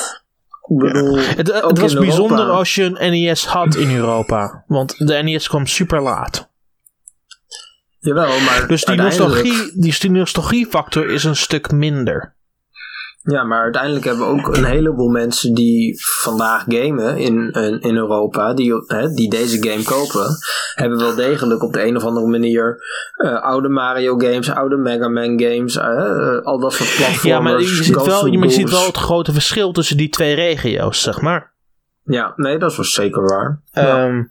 Ik 0.69 0.77
bedoel, 0.79 1.17
Het, 1.19 1.37
het 1.53 1.79
was 1.79 1.95
bijzonder 1.95 2.39
Europa. 2.39 2.59
als 2.59 2.75
je 2.75 2.85
een 2.85 3.11
NES 3.11 3.47
had 3.47 3.75
in 3.75 3.91
Europa. 3.97 4.65
Want 4.67 4.99
de 5.07 5.15
NES 5.23 5.49
kwam 5.49 5.67
super 5.67 6.03
laat. 6.03 6.49
Jawel, 7.99 8.41
maar 8.41 8.67
Dus 8.69 8.85
die, 8.85 9.01
uiteindelijk- 9.01 9.45
nostalgie, 9.45 9.81
die, 9.81 9.99
die 10.01 10.11
nostalgiefactor 10.11 11.11
is 11.11 11.25
een 11.25 11.37
stuk 11.37 11.71
minder. 11.71 12.36
Ja, 13.27 13.45
maar 13.45 13.63
uiteindelijk 13.63 14.05
hebben 14.05 14.27
we 14.27 14.33
ook 14.33 14.57
een 14.57 14.65
heleboel 14.65 15.09
mensen 15.09 15.55
die 15.55 16.01
vandaag 16.23 16.65
gamen 16.69 17.19
in, 17.19 17.51
in, 17.51 17.81
in 17.81 17.97
Europa, 17.97 18.55
die, 18.55 18.85
hè, 18.87 19.09
die 19.09 19.31
deze 19.31 19.69
game 19.69 19.83
kopen, 19.83 20.27
hebben 20.75 20.99
wel 20.99 21.15
degelijk 21.15 21.63
op 21.63 21.73
de 21.73 21.87
een 21.87 21.97
of 21.97 22.05
andere 22.05 22.27
manier 22.27 22.79
eh, 23.17 23.43
oude 23.43 23.69
Mario 23.69 24.19
games, 24.19 24.51
oude 24.51 24.77
Mega 24.77 25.09
Man 25.09 25.41
games, 25.41 25.77
eh, 25.77 25.87
eh, 25.87 26.43
al 26.43 26.59
dat 26.59 26.73
soort 26.73 26.97
platformers. 26.97 27.23
Ja, 27.23 27.41
maar 27.41 27.61
je 27.61 27.67
ziet, 27.67 28.05
wel, 28.05 28.27
je, 28.27 28.51
ziet 28.51 28.71
wel 28.71 28.87
het 28.87 28.97
grote 28.97 29.33
verschil 29.33 29.73
tussen 29.73 29.97
die 29.97 30.09
twee 30.09 30.35
regio's, 30.35 31.03
zeg 31.03 31.21
maar. 31.21 31.55
Ja, 32.05 32.33
nee, 32.37 32.59
dat 32.59 32.71
is 32.71 32.77
wel 32.77 32.87
zeker 32.87 33.23
waar. 33.23 33.63
Ja. 33.73 34.05
Ehm, 34.05 34.25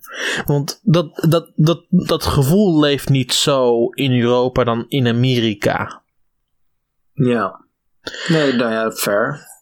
want 0.46 0.80
dat, 0.84 1.28
dat, 1.30 1.52
dat, 1.56 1.86
dat 1.90 2.26
gevoel 2.26 2.80
leeft 2.80 3.10
niet 3.10 3.34
zo 3.34 3.88
in 3.90 4.22
Europa 4.22 4.64
dan 4.64 4.86
in 4.88 5.08
Amerika. 5.08 6.02
ja. 7.14 7.64
Nee, 8.28 8.54
nou 8.54 8.72
ja, 8.72 8.92
fair. 8.92 9.54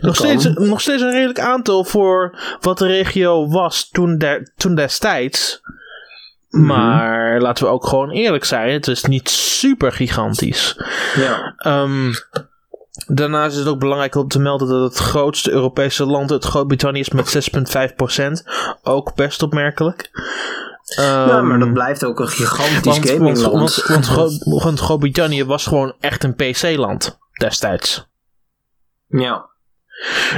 Nog 0.00 0.16
kan. 0.16 0.40
steeds, 0.40 0.44
nog 0.44 0.80
steeds 0.80 1.02
een 1.02 1.10
redelijk 1.10 1.40
aantal 1.40 1.84
voor 1.84 2.38
wat 2.60 2.78
de 2.78 2.86
regio 2.86 3.48
was 3.48 3.88
toen, 3.88 4.18
der, 4.18 4.52
toen 4.56 4.74
destijds. 4.74 5.60
Mhm. 6.50 6.66
Maar 6.66 7.40
laten 7.40 7.64
we 7.64 7.70
ook 7.70 7.86
gewoon 7.86 8.10
eerlijk 8.10 8.44
zijn, 8.44 8.72
het 8.72 8.88
is 8.88 9.04
niet 9.04 9.30
super 9.30 9.92
gigantisch. 9.92 10.76
Ja. 11.16 11.54
Ehm, 11.56 12.12
daarnaast 13.06 13.52
is 13.52 13.58
het 13.58 13.68
ook 13.68 13.78
belangrijk 13.78 14.14
om 14.14 14.28
te 14.28 14.40
melden 14.40 14.68
dat 14.68 14.82
het 14.82 14.98
grootste 14.98 15.50
Europese 15.50 16.06
land, 16.06 16.30
het 16.30 16.44
Groot-Brittannië, 16.44 17.00
is 17.00 17.10
met 17.10 17.28
6,5%. 17.28 18.44
Ook 18.82 19.14
best 19.14 19.42
opmerkelijk. 19.42 20.10
Ja, 20.96 21.26
Ehm, 21.36 21.46
maar 21.46 21.58
dat 21.58 21.72
blijft 21.72 22.04
ook 22.04 22.20
een 22.20 22.28
gigantisch 22.28 22.84
want, 22.84 23.08
gamingland. 23.10 23.82
want, 23.84 24.06
want 24.44 24.80
Groot-Brittannië 24.84 25.44
was 25.44 25.66
gewoon 25.66 25.94
echt 26.00 26.24
een 26.24 26.34
PC-land 26.34 27.18
destijds. 27.32 28.08
ja. 29.06 29.50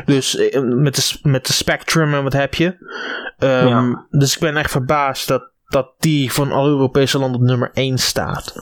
Dus 0.05 0.37
eh, 0.37 0.61
met 0.63 0.95
de, 0.95 1.19
met 1.29 1.47
de 1.47 1.53
Spectrum 1.53 2.15
en 2.15 2.23
wat 2.23 2.33
heb 2.33 2.55
je. 2.55 2.77
Ehm, 3.39 3.67
Ja. 3.69 4.07
Dus 4.11 4.35
ik 4.35 4.41
ben 4.41 4.57
echt 4.57 4.71
verbaasd 4.71 5.29
dat, 5.29 5.43
dat 5.69 5.93
die 5.99 6.33
van 6.33 6.53
alle 6.53 6.69
Europese 6.69 7.19
landen 7.19 7.41
op 7.41 7.47
nummer 7.47 7.71
1 7.73 7.99
staat. 7.99 8.53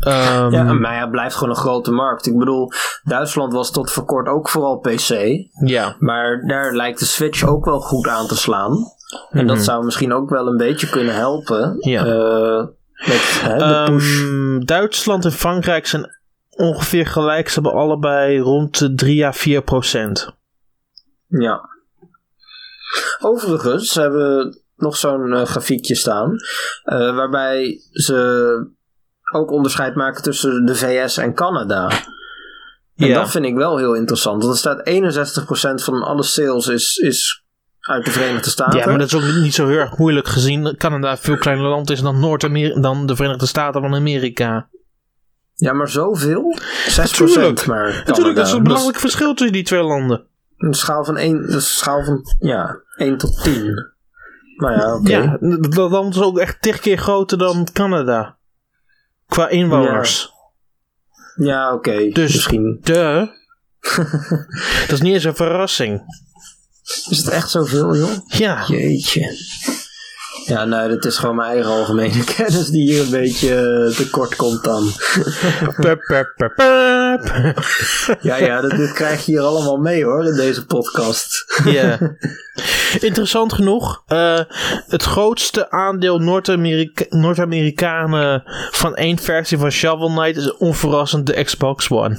Ehm, 0.00 0.50
Ja, 0.50 0.72
maar 0.72 0.94
ja, 0.94 1.00
het 1.00 1.10
blijft 1.10 1.34
gewoon 1.34 1.48
een 1.50 1.60
grote 1.60 1.90
markt. 1.90 2.26
Ik 2.26 2.38
bedoel, 2.38 2.72
Duitsland 3.02 3.52
was 3.52 3.70
tot 3.70 3.92
voor 3.92 4.04
kort 4.04 4.28
ook 4.28 4.48
vooral 4.48 4.78
PC. 4.78 5.08
ja. 5.64 5.96
Maar 5.98 6.42
daar 6.46 6.72
lijkt 6.72 6.98
de 6.98 7.04
Switch 7.04 7.42
ook 7.44 7.64
wel 7.64 7.80
goed 7.80 8.08
aan 8.08 8.26
te 8.26 8.36
slaan. 8.36 8.76
En 9.30 9.46
dat 9.46 9.56
Mhm. 9.56 9.64
zou 9.64 9.84
misschien 9.84 10.12
ook 10.12 10.30
wel 10.30 10.46
een 10.46 10.56
beetje 10.56 10.88
kunnen 10.90 11.14
helpen. 11.14 11.76
Ja. 11.78 12.04
eh, 12.04 12.66
met 13.08 13.40
hè, 13.42 13.56
de 13.58 13.90
push. 13.92 14.20
Ehm, 14.22 14.60
Duitsland 14.64 15.24
en 15.24 15.32
Frankrijk 15.32 15.86
zijn 15.86 16.18
ongeveer 16.50 17.06
gelijk. 17.06 17.48
Ze 17.48 17.54
hebben 17.60 17.80
allebei 17.80 18.38
rond 18.38 18.78
de 18.78 18.94
3 18.94 19.26
à 19.26 19.32
4 19.32 19.62
procent. 19.62 20.34
Ja. 21.26 21.68
Overigens 23.20 23.94
hebben 23.94 24.60
nog 24.76 24.96
zo'n 24.96 25.32
eh, 25.34 25.44
grafiekje 25.44 25.94
staan. 25.94 26.36
eh, 26.82 27.14
waarbij 27.16 27.80
ze 27.90 28.70
ook 29.32 29.50
onderscheid 29.50 29.94
maken 29.94 30.22
tussen 30.22 30.64
de 30.66 30.74
VS 30.74 31.16
en 31.16 31.34
Canada. 31.34 31.88
En 32.96 33.06
Ja. 33.06 33.14
dat 33.20 33.30
vind 33.30 33.44
ik 33.44 33.54
wel 33.54 33.76
heel 33.76 33.94
interessant. 33.94 34.42
Want 34.42 34.52
er 34.54 34.58
staat 34.58 34.86
61% 34.86 35.82
van 35.84 36.02
alle 36.02 36.22
sales 36.22 36.66
is, 36.66 36.96
is 36.96 37.44
uit 37.90 38.04
de 38.04 38.10
Verenigde 38.10 38.50
Staten. 38.50 38.78
Ja, 38.78 38.86
maar 38.86 38.98
dat 38.98 39.06
is 39.06 39.14
ook 39.14 39.42
niet 39.42 39.54
zo 39.54 39.68
heel 39.68 39.78
erg 39.78 39.96
moeilijk 39.98 40.28
gezien. 40.28 40.76
Canada 40.76 41.16
veel 41.16 41.36
kleiner 41.38 41.66
land 41.66 41.90
is 41.90 42.00
dan, 42.00 42.20
Noord-Amerika, 42.20 42.80
dan 42.80 43.06
de 43.06 43.16
Verenigde 43.16 43.46
Staten 43.46 43.80
van 43.80 43.94
Amerika. 43.94 44.68
Ja, 45.54 45.72
maar 45.72 45.88
zoveel? 45.88 46.58
6% 46.88 46.96
Natuurlijk. 46.96 47.66
maar. 47.66 47.84
Canada. 47.84 48.04
Natuurlijk, 48.06 48.36
dat 48.36 48.46
is 48.46 48.52
een 48.52 48.62
belangrijk 48.62 48.98
verschil 48.98 49.34
tussen 49.34 49.52
die 49.52 49.64
twee 49.64 49.82
landen. 49.82 50.24
Een 50.56 50.74
schaal 50.74 51.04
van 51.04 51.16
1, 51.16 51.40
dat 51.40 51.48
is 51.48 51.54
een 51.54 51.60
schaal 51.60 52.04
van 52.04 52.20
ja, 52.38 52.80
1 52.96 53.18
tot 53.18 53.42
10. 53.42 53.92
Maar 54.56 54.72
ja, 54.76 54.94
oké. 54.94 55.10
Ja, 55.10 55.36
dat 55.68 55.90
land 55.90 56.14
is 56.14 56.22
ook 56.22 56.38
echt 56.38 56.62
tig 56.62 56.78
keer 56.78 56.98
groter 56.98 57.38
dan 57.38 57.68
Canada. 57.72 58.36
Qua 59.26 59.48
inwoners. 59.48 60.32
Ja, 61.36 61.74
oké. 61.74 62.08
Dus- 62.08 62.32
Misschien. 62.32 62.78
De. 62.82 63.28
dat 64.80 64.90
is 64.90 65.00
niet 65.00 65.14
eens 65.14 65.24
een 65.24 65.36
verrassing. 65.36 66.02
Is 67.08 67.18
het 67.18 67.28
echt 67.28 67.50
zoveel, 67.50 67.96
joh? 67.96 68.10
Ja. 68.26 68.64
Jeetje. 68.66 69.36
Ja, 70.46 70.64
nou, 70.64 70.88
dat 70.88 71.04
is 71.04 71.16
gewoon 71.18 71.36
mijn 71.36 71.50
eigen 71.50 71.70
algemene 71.70 72.24
kennis 72.36 72.68
die 72.68 72.92
hier 72.92 73.02
een 73.02 73.10
beetje 73.10 73.54
eh, 73.54 73.96
tekort 73.96 74.36
komt 74.36 74.64
dan. 74.64 74.84
Ja, 78.20 78.36
ja, 78.36 78.60
dat, 78.60 78.70
dit 78.70 78.92
krijg 78.92 79.26
je 79.26 79.32
hier 79.32 79.40
allemaal 79.40 79.76
mee 79.76 80.04
hoor, 80.04 80.24
in 80.24 80.36
deze 80.36 80.66
podcast. 80.66 81.44
Ja. 81.64 81.98
Interessant 83.00 83.52
genoeg, 83.52 84.02
eh, 84.06 84.40
het 84.88 85.02
grootste 85.02 85.70
aandeel 85.70 86.18
Noord-Amerika- 86.18 87.04
Noord-Amerikanen 87.08 88.42
van 88.70 88.96
één 88.96 89.18
versie 89.18 89.58
van 89.58 89.70
Shovel 89.70 90.08
Knight 90.08 90.36
is 90.36 90.56
onverrassend 90.56 91.26
de 91.26 91.44
Xbox 91.44 91.90
One. 91.90 92.18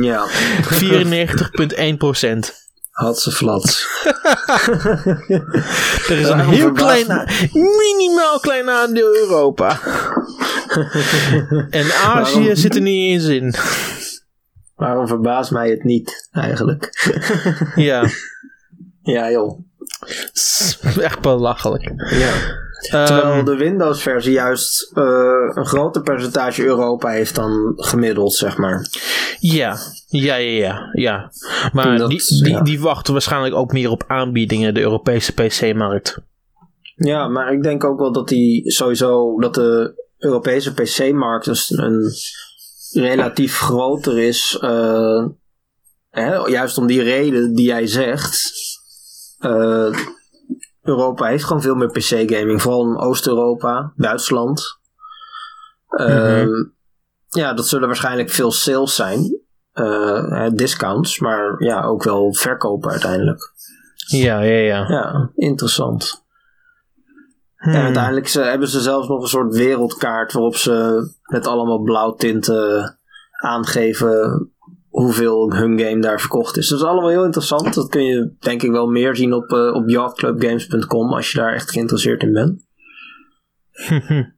Ja, 0.00 0.26
94,1%. 0.62 2.62
Had 2.94 3.20
ze 3.20 3.30
flats. 3.30 3.86
Er 6.08 6.18
is 6.18 6.28
een 6.28 6.40
heel 6.48 6.72
klein, 6.72 7.06
minimaal 7.52 8.38
klein 8.40 8.70
aandeel 8.70 9.14
Europa. 9.16 9.80
en 11.70 11.84
Azië 12.04 12.34
Waarom? 12.38 12.54
zit 12.54 12.74
er 12.74 12.80
niet 12.80 13.12
eens 13.12 13.24
in. 13.24 13.54
Waarom 14.74 15.06
verbaast 15.08 15.50
mij 15.50 15.70
het 15.70 15.84
niet, 15.84 16.28
eigenlijk? 16.32 16.90
Ja, 17.74 18.08
ja, 19.14 19.30
joh. 19.30 19.60
echt 21.00 21.20
belachelijk. 21.20 21.92
Ja. 22.10 22.32
Terwijl 22.90 23.22
Ehm, 23.32 23.44
de 23.44 23.56
Windows-versie 23.56 24.32
juist 24.32 24.90
eh, 24.94 25.02
een 25.54 25.66
groter 25.66 26.02
percentage 26.02 26.64
Europa 26.64 27.08
heeft 27.08 27.34
dan 27.34 27.72
gemiddeld, 27.76 28.34
zeg 28.34 28.56
maar. 28.56 28.86
ja, 29.40 29.76
ja, 30.06 30.34
ja, 30.34 30.50
ja, 30.66 30.90
ja. 30.92 31.30
Maar 31.72 31.98
Dat- 31.98 32.10
die, 32.10 32.42
die, 32.42 32.52
ja. 32.52 32.60
die 32.62 32.80
wachten 32.80 33.12
waarschijnlijk 33.12 33.54
ook 33.54 33.72
meer 33.72 33.90
op 33.90 34.04
aanbiedingen, 34.06 34.74
de 34.74 34.80
Europese 34.80 35.32
PC-markt. 35.32 36.18
Ja, 36.96 37.28
maar 37.28 37.52
ik 37.52 37.62
denk 37.62 37.84
ook 37.84 37.98
wel 37.98 38.12
dat 38.12 38.28
die 38.28 38.70
sowieso 38.70 39.40
dat 39.40 39.54
de 39.54 40.02
Europese 40.18 40.74
PC-markt 40.74 41.44
dus 41.44 41.70
een 41.70 42.10
relatief 42.92 43.58
groter 43.58 44.18
is. 44.18 44.58
eh, 44.60 45.24
hè, 46.10 46.34
juist 46.36 46.78
om 46.78 46.86
die 46.86 47.02
reden 47.02 47.54
die 47.54 47.66
jij 47.66 47.86
zegt. 47.86 48.52
Eh, 49.38 49.96
Europa 50.84 51.26
heeft 51.26 51.44
gewoon 51.44 51.62
veel 51.62 51.74
meer 51.74 51.90
PC-gaming, 51.90 52.62
vooral 52.62 52.86
in 52.86 52.98
Oost-Europa, 52.98 53.92
Duitsland. 53.96 54.78
Ehm, 55.88 56.48
Ja, 57.28 57.54
dat 57.54 57.66
zullen 57.66 57.86
waarschijnlijk 57.86 58.30
veel 58.30 58.52
sales 58.52 58.94
zijn, 58.94 59.38
eh, 59.72 60.46
discounts, 60.52 61.18
maar 61.18 61.62
ja, 61.62 61.84
ook 61.84 62.02
wel 62.02 62.34
verkopen 62.34 62.90
uiteindelijk. 62.90 63.52
Ja, 64.06 64.40
ja, 64.40 64.58
ja. 64.58 64.88
Ja, 64.88 65.30
interessant. 65.34 66.24
Hmm. 67.56 67.74
En 67.74 67.82
uiteindelijk 67.82 68.28
ze, 68.28 68.40
hebben 68.40 68.68
ze 68.68 68.80
zelfs 68.80 69.08
nog 69.08 69.22
een 69.22 69.28
soort 69.28 69.54
wereldkaart 69.56 70.32
waarop 70.32 70.56
ze 70.56 71.06
met 71.22 71.46
allemaal 71.46 71.82
blauwtinten 71.82 72.98
aangeven 73.40 74.50
hoeveel 74.94 75.52
hun 75.52 75.78
game 75.80 76.00
daar 76.00 76.20
verkocht 76.20 76.56
is. 76.56 76.68
Dat 76.68 76.78
is 76.78 76.84
allemaal 76.84 77.08
heel 77.10 77.24
interessant. 77.24 77.74
Dat 77.74 77.88
kun 77.88 78.04
je 78.04 78.34
denk 78.38 78.62
ik 78.62 78.70
wel 78.70 78.86
meer 78.86 79.16
zien 79.16 79.32
op, 79.32 79.52
eh 79.52 79.74
op 79.74 79.88
yachtclubgames.com 79.88 81.12
als 81.12 81.30
je 81.32 81.38
daar 81.38 81.52
echt 81.54 81.70
geïnteresseerd 81.70 82.22
in 82.22 82.32
bent. 82.32 82.66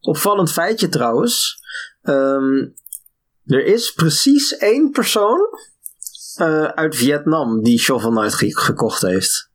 Opvallend 0.00 0.52
feitje 0.52 0.88
trouwens. 0.88 1.58
Ehm, 2.02 2.56
er 3.44 3.64
is 3.64 3.92
precies 3.92 4.56
één 4.56 4.90
persoon 4.90 5.40
eh, 6.36 6.64
uit 6.64 6.96
Vietnam 6.96 7.62
die 7.62 7.78
Shovel 7.78 8.10
Knight 8.10 8.34
ge- 8.34 8.56
gekocht 8.58 9.02
heeft. 9.02 9.50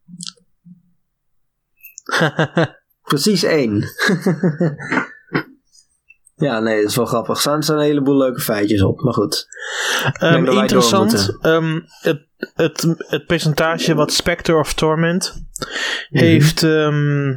Precies 3.09 3.43
één. 3.43 3.83
ja, 6.41 6.59
nee, 6.59 6.81
dat 6.81 6.89
is 6.89 6.95
wel 6.95 7.05
grappig. 7.05 7.35
Er 7.35 7.41
staan, 7.41 7.63
staan 7.63 7.77
een 7.77 7.83
heleboel 7.83 8.17
leuke 8.17 8.41
feitjes 8.41 8.81
op, 8.83 9.01
maar 9.01 9.13
goed. 9.13 9.47
Ehm, 10.13 10.45
interessant. 10.45 11.11
moeten. 11.11 11.39
ehm, 11.41 11.79
het, 12.01 12.27
het, 12.53 12.95
het 12.97 13.25
percentage 13.25 13.95
wat 13.95 14.13
Spectre 14.13 14.57
of 14.57 14.73
Torment 14.73 15.43
heeft 16.09 16.63
ehm, 16.63 17.33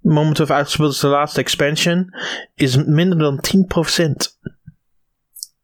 momenteel 0.00 0.44
heeft 0.44 0.56
uitgespeeld 0.56 0.88
als 0.88 1.00
de 1.00 1.08
laatste 1.08 1.40
expansion 1.40 2.14
is 2.54 2.84
minder 2.84 3.18
dan 3.18 3.40
10%. 3.40 4.38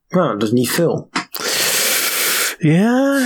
Nou, 0.08 0.32
dat 0.38 0.42
is 0.42 0.52
niet 0.52 0.70
veel. 0.70 1.10
Ja. 2.58 3.18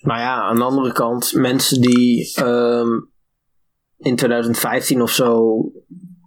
Maar 0.00 0.20
ja, 0.20 0.42
aan 0.42 0.56
de 0.56 0.64
andere 0.64 0.92
kant, 0.92 1.32
mensen 1.34 1.80
die 1.80 2.32
in 3.98 4.16
2015 4.16 5.02
of 5.02 5.10
zo 5.10 5.58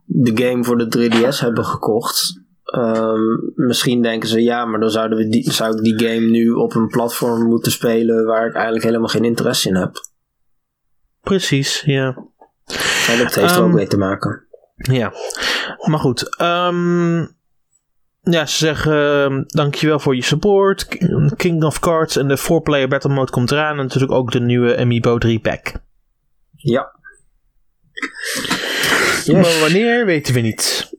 de 0.05 0.43
game 0.43 0.63
voor 0.63 0.77
de 0.77 0.87
3DS 1.09 1.39
hebben 1.39 1.65
gekocht. 1.65 2.43
ehm, 2.65 3.21
misschien 3.55 4.01
denken 4.01 4.29
ze, 4.29 4.41
ja, 4.41 4.65
maar 4.65 4.79
dan 4.79 4.89
zouden 4.89 5.17
we 5.17 5.27
die, 5.27 5.51
zou 5.51 5.75
ik 5.77 5.83
die 5.83 6.07
game 6.09 6.25
nu 6.29 6.49
op 6.51 6.75
een 6.75 6.87
platform 6.87 7.43
moeten 7.43 7.71
spelen 7.71 8.25
waar 8.25 8.47
ik 8.47 8.53
eigenlijk 8.53 8.85
helemaal 8.85 9.07
geen 9.07 9.23
interesse 9.25 9.69
in 9.69 9.75
heb. 9.75 9.91
Precies, 11.21 11.81
ja. 11.85 12.05
En 13.09 13.17
dat 13.17 13.33
heeft 13.33 13.51
er 13.55 13.57
ook 13.57 13.65
Ehm, 13.65 13.73
mee 13.73 13.87
te 13.87 13.97
maken. 13.97 14.43
Ja, 14.75 15.13
maar 15.89 15.99
goed. 15.99 16.35
ehm, 16.37 17.17
ja, 18.21 18.45
ze 18.45 18.57
zeggen 18.57 19.43
dankjewel 19.47 19.99
voor 19.99 20.15
je 20.15 20.23
support. 20.23 20.87
King 21.35 21.63
of 21.63 21.79
Cards 21.79 22.17
en 22.17 22.27
de 22.27 22.37
4-player 22.37 22.87
battle 22.87 23.13
mode 23.13 23.31
komt 23.31 23.51
eraan. 23.51 23.77
En 23.77 23.83
natuurlijk 23.83 24.11
ook 24.11 24.31
de 24.31 24.39
nieuwe 24.39 24.77
Amiibo 24.77 25.17
3 25.17 25.39
pack. 25.39 25.73
Maar 29.31 29.59
wanneer 29.59 30.05
weten 30.05 30.33
we 30.33 30.39
niet. 30.39 30.89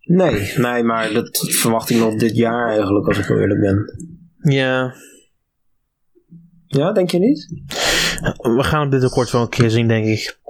Nee, 0.00 0.52
nee, 0.56 0.82
maar 0.82 1.12
dat 1.12 1.38
verwacht 1.38 1.90
ik 1.90 1.96
nog 1.96 2.14
dit 2.14 2.36
jaar 2.36 2.68
eigenlijk, 2.68 3.06
als 3.06 3.18
ik 3.18 3.24
heel 3.24 3.38
eerlijk 3.38 3.60
ben. 3.60 3.84
Ja, 4.54 4.94
Ja, 6.66 6.92
denk 6.92 7.10
je 7.10 7.18
niet? 7.18 7.48
we 8.36 8.62
gaan 8.62 8.80
het 8.80 8.90
binnenkort 8.90 9.30
wel 9.30 9.42
een 9.42 9.48
keer 9.48 9.70
zien, 9.70 9.88
denk 9.88 10.06
ik. 10.06 10.40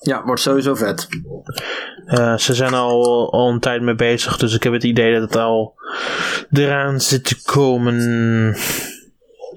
Ja, 0.00 0.24
wordt 0.24 0.40
sowieso 0.40 0.74
vet. 0.74 1.08
Eh, 2.06 2.36
ze 2.36 2.54
zijn 2.54 2.74
al, 2.74 3.32
al 3.32 3.50
een 3.50 3.60
tijd 3.60 3.82
mee 3.82 3.94
bezig, 3.94 4.36
dus 4.36 4.54
ik 4.54 4.62
heb 4.62 4.72
het 4.72 4.84
idee 4.84 5.12
dat 5.12 5.22
het 5.22 5.36
al 5.36 5.74
eraan 6.52 7.00
zit 7.00 7.24
te 7.24 7.42
komen. 7.42 7.96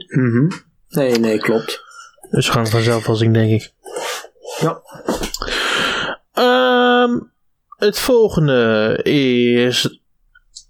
Mhm. 0.08 0.48
Nee, 0.89 1.20
nee, 1.20 1.38
klopt. 1.39 1.84
Dus 2.30 2.46
we 2.46 2.52
gaan 2.52 2.62
het 2.62 2.72
vanzelf 2.72 3.06
wel 3.08 3.15
zien, 3.15 3.34
denk 3.34 3.52
ik. 3.52 3.74
Ja. 4.60 4.82
Ehm, 6.38 7.19
het 7.78 8.00
volgende 8.00 9.00
is 9.04 10.02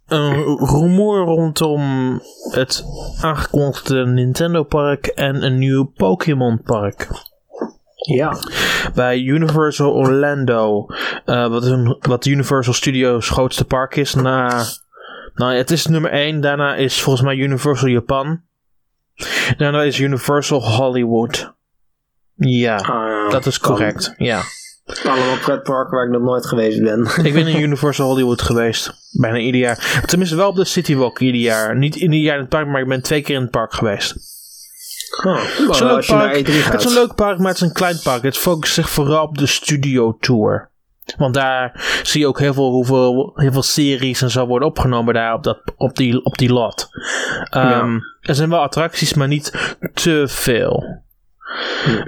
een 0.06 0.58
rumoer 0.58 1.20
rondom 1.26 1.82
het 2.52 2.86
aangekondigde 3.22 4.06
Nintendo 4.06 4.64
Park 4.64 5.06
en 5.06 5.44
een 5.44 5.58
nieuw 5.58 5.84
Pokémon 5.84 6.62
Park. 6.62 7.08
Ja. 7.96 8.38
Bij 8.94 9.20
Universal 9.20 9.92
Orlando, 9.92 10.86
eh, 11.26 11.48
wat, 11.48 11.64
een, 11.64 11.98
wat 12.00 12.26
Universal 12.26 12.74
Studios 12.74 13.30
grootste 13.30 13.66
park 13.66 13.96
is. 13.96 14.14
Na, 14.14 14.64
nou, 15.34 15.54
het 15.56 15.72
is 15.72 15.86
nummer 15.86 16.12
1. 16.12 16.42
Daarna 16.42 16.76
is 16.76 17.02
volgens 17.02 17.26
mij 17.26 17.36
Universal 17.36 17.88
Japan. 17.88 18.42
Daarna 19.58 19.82
is 19.82 20.00
Universal 20.00 20.72
Hollywood. 20.72 21.54
Ja, 22.36 22.76
Ah, 22.76 23.32
dat 23.32 23.46
is 23.46 23.60
correct. 23.60 24.14
Ja. 24.18 24.42
Allemaal 25.04 25.38
pretparken 25.42 25.96
waar 25.98 26.06
ik 26.06 26.12
nog 26.12 26.22
nooit 26.22 26.46
geweest 26.46 26.82
ben. 26.82 27.08
Ik 27.26 27.34
ben 27.34 27.48
in 27.48 27.62
Universal 27.62 28.08
Hollywood 28.08 28.42
geweest. 28.42 28.94
Bijna 29.12 29.38
ieder 29.38 29.62
jaar. 29.62 30.02
Tenminste 30.06 30.36
wel 30.36 30.50
op 30.50 30.56
de 30.56 30.66
City 30.66 30.96
Walk 30.96 31.20
ieder 31.20 31.42
jaar. 31.42 31.78
Niet 31.78 31.96
ieder 31.96 32.20
jaar 32.20 32.36
in 32.36 32.42
het 32.42 32.50
park, 32.50 32.68
maar 32.68 32.82
ik 32.82 32.88
ben 32.88 33.02
twee 33.02 33.22
keer 33.22 33.36
in 33.36 33.42
het 33.42 33.52
park 33.52 33.74
geweest. 33.74 34.16
Oh, 35.26 35.36
Het 35.36 35.70
is 35.70 35.80
een 35.80 35.88
leuk 35.88 36.06
park. 36.06 36.48
E3 36.48 36.52
gaat. 36.52 36.72
Het 36.72 36.82
is 36.82 36.88
een 36.88 36.94
leuk 36.94 37.16
park, 37.16 37.38
maar 37.38 37.48
het 37.48 37.56
is 37.56 37.68
een 37.68 37.74
klein 37.74 38.00
park. 38.04 38.24
Het 38.24 38.38
focust 38.38 38.74
zich 38.74 38.90
vooral 38.90 39.24
op 39.24 39.38
de 39.38 39.46
studio 39.46 40.18
tour. 40.20 40.70
Want 41.18 41.34
daar 41.34 42.00
zie 42.04 42.20
je 42.22 42.28
ook 42.28 42.40
heel 42.40 42.54
veel, 42.54 42.70
hoeveel, 42.72 43.32
heel 43.36 43.52
veel 43.52 43.64
series 43.64 44.22
en 44.22 44.30
zo 44.30 44.46
worden 44.46 44.68
opgenomen 44.68 45.14
daar 45.14 45.34
op, 45.34 45.44
dat, 45.44 45.60
op, 45.76 45.96
die, 45.96 46.24
op 46.24 46.38
die 46.38 46.54
lot. 46.54 46.90
Ehm, 47.50 47.98
Er 48.22 48.36
zijn 48.36 48.50
wel 48.50 48.60
attracties, 48.62 49.14
maar 49.14 49.28
niet 49.28 49.76
te 49.94 50.24
veel. 50.28 51.02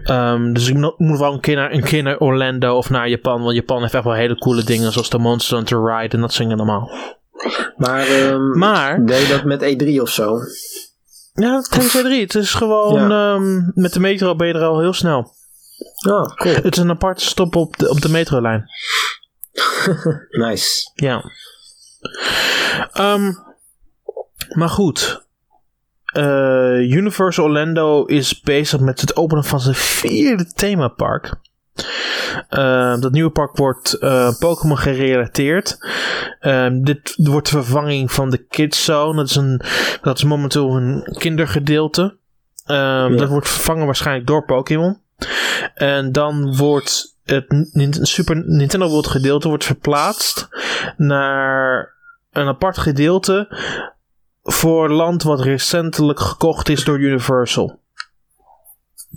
Ehm, 0.04 0.54
dus 0.54 0.68
ik 0.68 0.76
mo- 0.78 0.94
moet 0.98 1.20
wel 1.20 1.34
een 1.34 1.40
keer, 1.40 1.56
naar, 1.56 1.72
een 1.72 1.84
keer 1.84 2.04
naar 2.04 2.18
Orlando 2.18 2.76
of 2.78 2.90
naar 2.90 3.10
Japan. 3.10 3.42
Want 3.42 3.56
Japan 3.56 3.82
heeft 3.82 3.94
echt 3.94 4.04
wel 4.04 4.14
hele 4.14 4.38
coole 4.38 4.64
dingen. 4.64 4.92
Zoals 4.92 5.10
de 5.10 5.18
Monster 5.20 5.56
Hunter 5.58 5.84
Ride 5.86 6.16
en 6.16 6.22
dat 6.22 6.36
dingen 6.38 6.58
allemaal. 6.58 6.92
Maar, 7.78 8.08
ehm, 8.08 8.58
Maar- 8.58 9.06
deed 9.06 9.22
je 9.28 9.34
dat 9.34 9.44
met 9.44 9.62
E3 9.64 10.02
of 10.02 10.10
zo? 10.10 10.38
Ja, 11.34 11.62
tijdens 11.62 11.98
E3. 11.98 12.22
Het 12.22 12.36
is 12.36 12.54
gewoon... 12.54 13.12
ehm, 13.12 13.62
met 13.74 13.94
de 13.94 14.00
metro 14.00 14.36
ben 14.36 14.48
je 14.48 14.54
er 14.54 14.64
al 14.64 14.80
heel 14.80 14.94
snel. 14.94 15.38
Oh, 16.08 16.26
cool. 16.36 16.54
Het 16.56 16.76
is 16.78 16.84
een 16.84 16.90
aparte 16.90 17.26
stop 17.26 17.56
op 17.56 17.78
de, 17.78 17.90
op 17.90 18.02
de 18.02 18.10
metrolijn. 18.10 18.66
Nice. 20.30 20.92
Ja. 20.94 21.24
Ehm, 22.94 23.32
maar 24.54 24.70
goed. 24.70 25.28
Eh, 26.14 26.92
Universal 26.92 27.46
Orlando 27.46 28.06
is 28.06 28.42
bezig 28.42 28.80
met 28.80 29.02
het 29.02 29.16
openen 29.16 29.44
van 29.44 29.60
zijn 29.60 29.76
vierde 29.76 30.46
themapark. 30.54 31.34
Eh, 32.50 33.00
dat 33.00 33.12
nieuwe 33.12 33.30
park 33.30 33.58
wordt 33.58 33.94
eh, 33.94 34.34
Pokémon 34.40 34.78
gerelateerd. 34.78 35.78
Ehm, 36.40 36.82
dit 36.82 37.14
wordt 37.16 37.52
de 37.52 37.64
vervanging 37.64 38.12
van 38.12 38.30
de 38.30 38.38
Kids 38.38 38.84
Zone. 38.84 39.16
Dat 39.16 39.30
is, 39.30 39.36
een, 39.36 39.62
dat 40.02 40.18
is 40.18 40.24
momenteel 40.24 40.76
een 40.76 41.16
kindergedeelte. 41.18 42.18
Ehm, 42.66 43.18
Dat 43.18 43.30
wordt 43.30 43.50
vervangen 43.50 43.86
waarschijnlijk 43.86 44.28
door 44.28 44.46
Pokémon. 44.46 45.02
En 45.74 46.12
dan 46.12 46.56
wordt 46.56 47.18
het 47.24 48.00
Super 48.02 48.44
Nintendo 48.46 48.88
World 48.88 49.08
gedeelte 49.08 49.48
wordt 49.48 49.66
verplaatst 49.66 50.48
naar 50.98 51.94
een 52.32 52.48
apart 52.48 52.78
gedeelte 52.78 53.48
voor 54.52 54.90
land 54.90 55.24
wat 55.24 55.42
recentelijk 55.42 56.20
gekocht 56.20 56.70
is 56.70 56.84
door 56.84 57.00
Universal. 57.00 57.80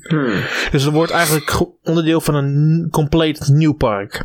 Hmm. 0.08 0.42
Dus 0.70 0.82
het 0.84 0.94
wordt 0.94 1.12
eigenlijk 1.12 1.50
ge- 1.50 1.68
onderdeel 1.82 2.20
van 2.20 2.34
een 2.34 2.88
compleet 2.90 3.48
nieuw 3.48 3.72
park. 3.74 4.24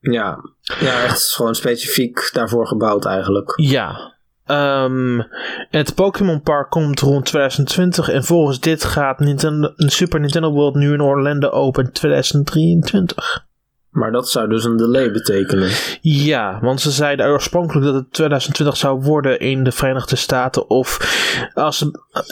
Ja. 0.00 0.38
ja, 0.80 1.02
echt 1.02 1.22
gewoon 1.32 1.54
specifiek 1.54 2.30
daarvoor 2.32 2.66
gebouwd 2.66 3.04
eigenlijk. 3.04 3.52
Ja. 3.56 4.14
Ehm, 4.46 5.20
het 5.70 5.94
Pokémon 5.94 6.42
Park 6.42 6.70
komt 6.70 7.00
rond 7.00 7.24
2020 7.24 8.08
en 8.08 8.24
volgens 8.24 8.60
dit 8.60 8.84
gaat 8.84 9.18
Nintendo, 9.18 9.72
Super 9.76 10.20
Nintendo 10.20 10.50
World 10.52 10.74
nu 10.74 10.92
in 10.92 11.00
Orlando 11.02 11.48
open 11.50 11.84
in 11.84 11.92
2023. 11.92 13.46
Maar 13.92 14.12
dat 14.12 14.28
zou 14.28 14.48
dus 14.48 14.64
een 14.64 14.76
delay 14.76 15.10
betekenen. 15.10 15.70
Ja, 16.00 16.58
want 16.60 16.80
ze 16.80 16.90
zeiden 16.90 17.26
oorspronkelijk 17.26 17.86
dat 17.86 17.94
het 17.94 18.12
2020 18.12 18.76
zou 18.76 19.00
worden 19.00 19.40
in 19.40 19.64
de 19.64 19.72
Verenigde 19.72 20.16
Staten. 20.16 20.70
Of 20.70 20.98
als 21.54 21.78
ze 21.78 21.90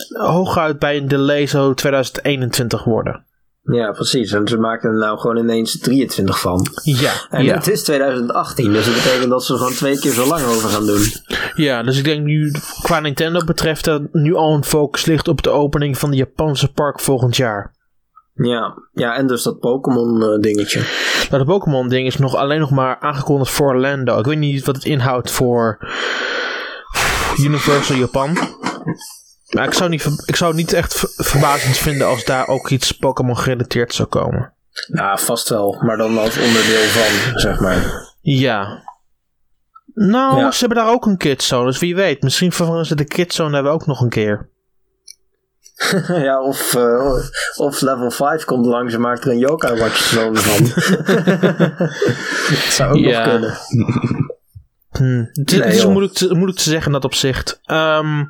hooguit 0.08 0.78
bij 0.78 0.96
een 0.96 1.08
delay 1.08 1.46
zou 1.46 1.74
2021 1.74 2.84
worden. 2.84 3.24
Ja, 3.62 3.90
precies. 3.90 4.32
En 4.32 4.48
ze 4.48 4.56
maken 4.58 4.90
er 4.90 4.98
nou 4.98 5.18
gewoon 5.18 5.36
ineens 5.36 5.78
23 5.78 6.40
van. 6.40 6.66
Ja, 6.82 7.12
En 7.30 7.44
ja. 7.44 7.54
het 7.54 7.68
is 7.68 7.82
2018, 7.82 8.72
dus 8.72 8.84
dat 8.84 8.94
betekent 8.94 9.30
dat 9.30 9.44
ze 9.44 9.52
er 9.52 9.58
gewoon 9.58 9.74
twee 9.74 9.98
keer 9.98 10.12
zo 10.12 10.26
lang 10.26 10.44
over 10.44 10.68
gaan 10.68 10.86
doen. 10.86 11.02
ja, 11.54 11.82
dus 11.82 11.98
ik 11.98 12.04
denk 12.04 12.24
nu 12.24 12.52
qua 12.82 13.00
Nintendo 13.00 13.44
betreft 13.44 13.84
dat 13.84 14.02
nu 14.12 14.34
al 14.34 14.54
een 14.54 14.64
focus 14.64 15.04
ligt 15.04 15.28
op 15.28 15.42
de 15.42 15.50
opening 15.50 15.98
van 15.98 16.10
de 16.10 16.16
Japanse 16.16 16.72
park 16.72 17.00
volgend 17.00 17.36
jaar. 17.36 17.78
Ja, 18.42 18.74
ja 18.92 19.14
en 19.16 19.26
dus 19.26 19.42
dat 19.42 19.58
Pokémon 19.58 20.22
eh, 20.22 20.40
dingetje. 20.40 20.80
Maar 21.30 21.38
de 21.38 21.44
Pokémon 21.44 21.88
ding 21.88 22.06
is 22.06 22.16
nog 22.16 22.34
alleen 22.34 22.60
nog 22.60 22.70
maar 22.70 22.98
aangekondigd 23.00 23.50
voor 23.52 23.68
Orlando. 23.68 24.18
Ik 24.18 24.24
weet 24.24 24.38
niet 24.38 24.64
wat 24.66 24.74
het 24.74 24.84
inhoudt 24.84 25.30
voor 25.30 25.78
Universal 27.38 27.96
Japan. 27.96 28.38
Maar 29.50 29.64
ik 29.64 29.72
zou, 29.74 29.90
niet, 29.90 30.22
ik 30.26 30.36
zou 30.36 30.50
het 30.50 30.60
niet 30.60 30.72
echt 30.72 30.94
ver- 30.94 31.24
verbazend 31.24 31.76
vinden 31.76 32.06
als 32.06 32.24
daar 32.24 32.46
ook 32.46 32.68
iets 32.70 32.92
Pokémon 32.92 33.38
gerelateerd 33.38 33.94
zou 33.94 34.08
komen. 34.08 34.52
Ja, 34.92 35.16
vast 35.16 35.48
wel. 35.48 35.78
Maar 35.84 35.96
dan 35.96 36.18
als 36.18 36.38
onderdeel 36.38 36.82
van, 36.82 37.38
zeg 37.40 37.60
maar. 37.60 38.08
Ja. 38.20 38.82
Nou, 39.94 40.38
Ja. 40.38 40.50
ze 40.50 40.58
hebben 40.58 40.78
daar 40.84 40.92
ook 40.92 41.06
een 41.06 41.16
kidzone, 41.16 41.66
dus 41.66 41.78
wie 41.78 41.94
weet. 41.94 42.22
Misschien 42.22 42.52
vervangen 42.52 42.86
ze 42.86 42.94
de 42.94 43.04
kidzone 43.04 43.62
daar 43.62 43.72
ook 43.72 43.86
nog 43.86 44.00
een 44.00 44.08
keer. 44.08 44.49
ja, 46.28 46.42
of, 46.42 46.74
eh, 46.74 47.14
of 47.56 47.80
level 47.80 48.10
5 48.10 48.44
komt 48.44 48.66
langs 48.66 48.94
en 48.94 49.00
maakt 49.00 49.24
er 49.24 49.30
een 49.30 49.38
Yokai 49.38 49.78
Watch 49.80 49.96
zone 49.96 50.38
van. 50.38 50.64
dat 52.48 52.58
zou 52.78 52.90
ook 52.90 52.96
Ja. 52.98 53.24
nog 53.26 53.30
kunnen. 53.32 53.58
Hm, 54.90 55.24
Het, 55.32 55.50
Nee, 55.58 55.76
is 55.76 55.84
moeilijk 55.86 56.12
te, 56.12 56.34
moeilijk 56.34 56.58
te 56.58 56.64
zeggen 56.70 56.86
in 56.86 56.92
dat 56.92 57.04
opzicht. 57.04 57.60
Ehm, 57.64 58.24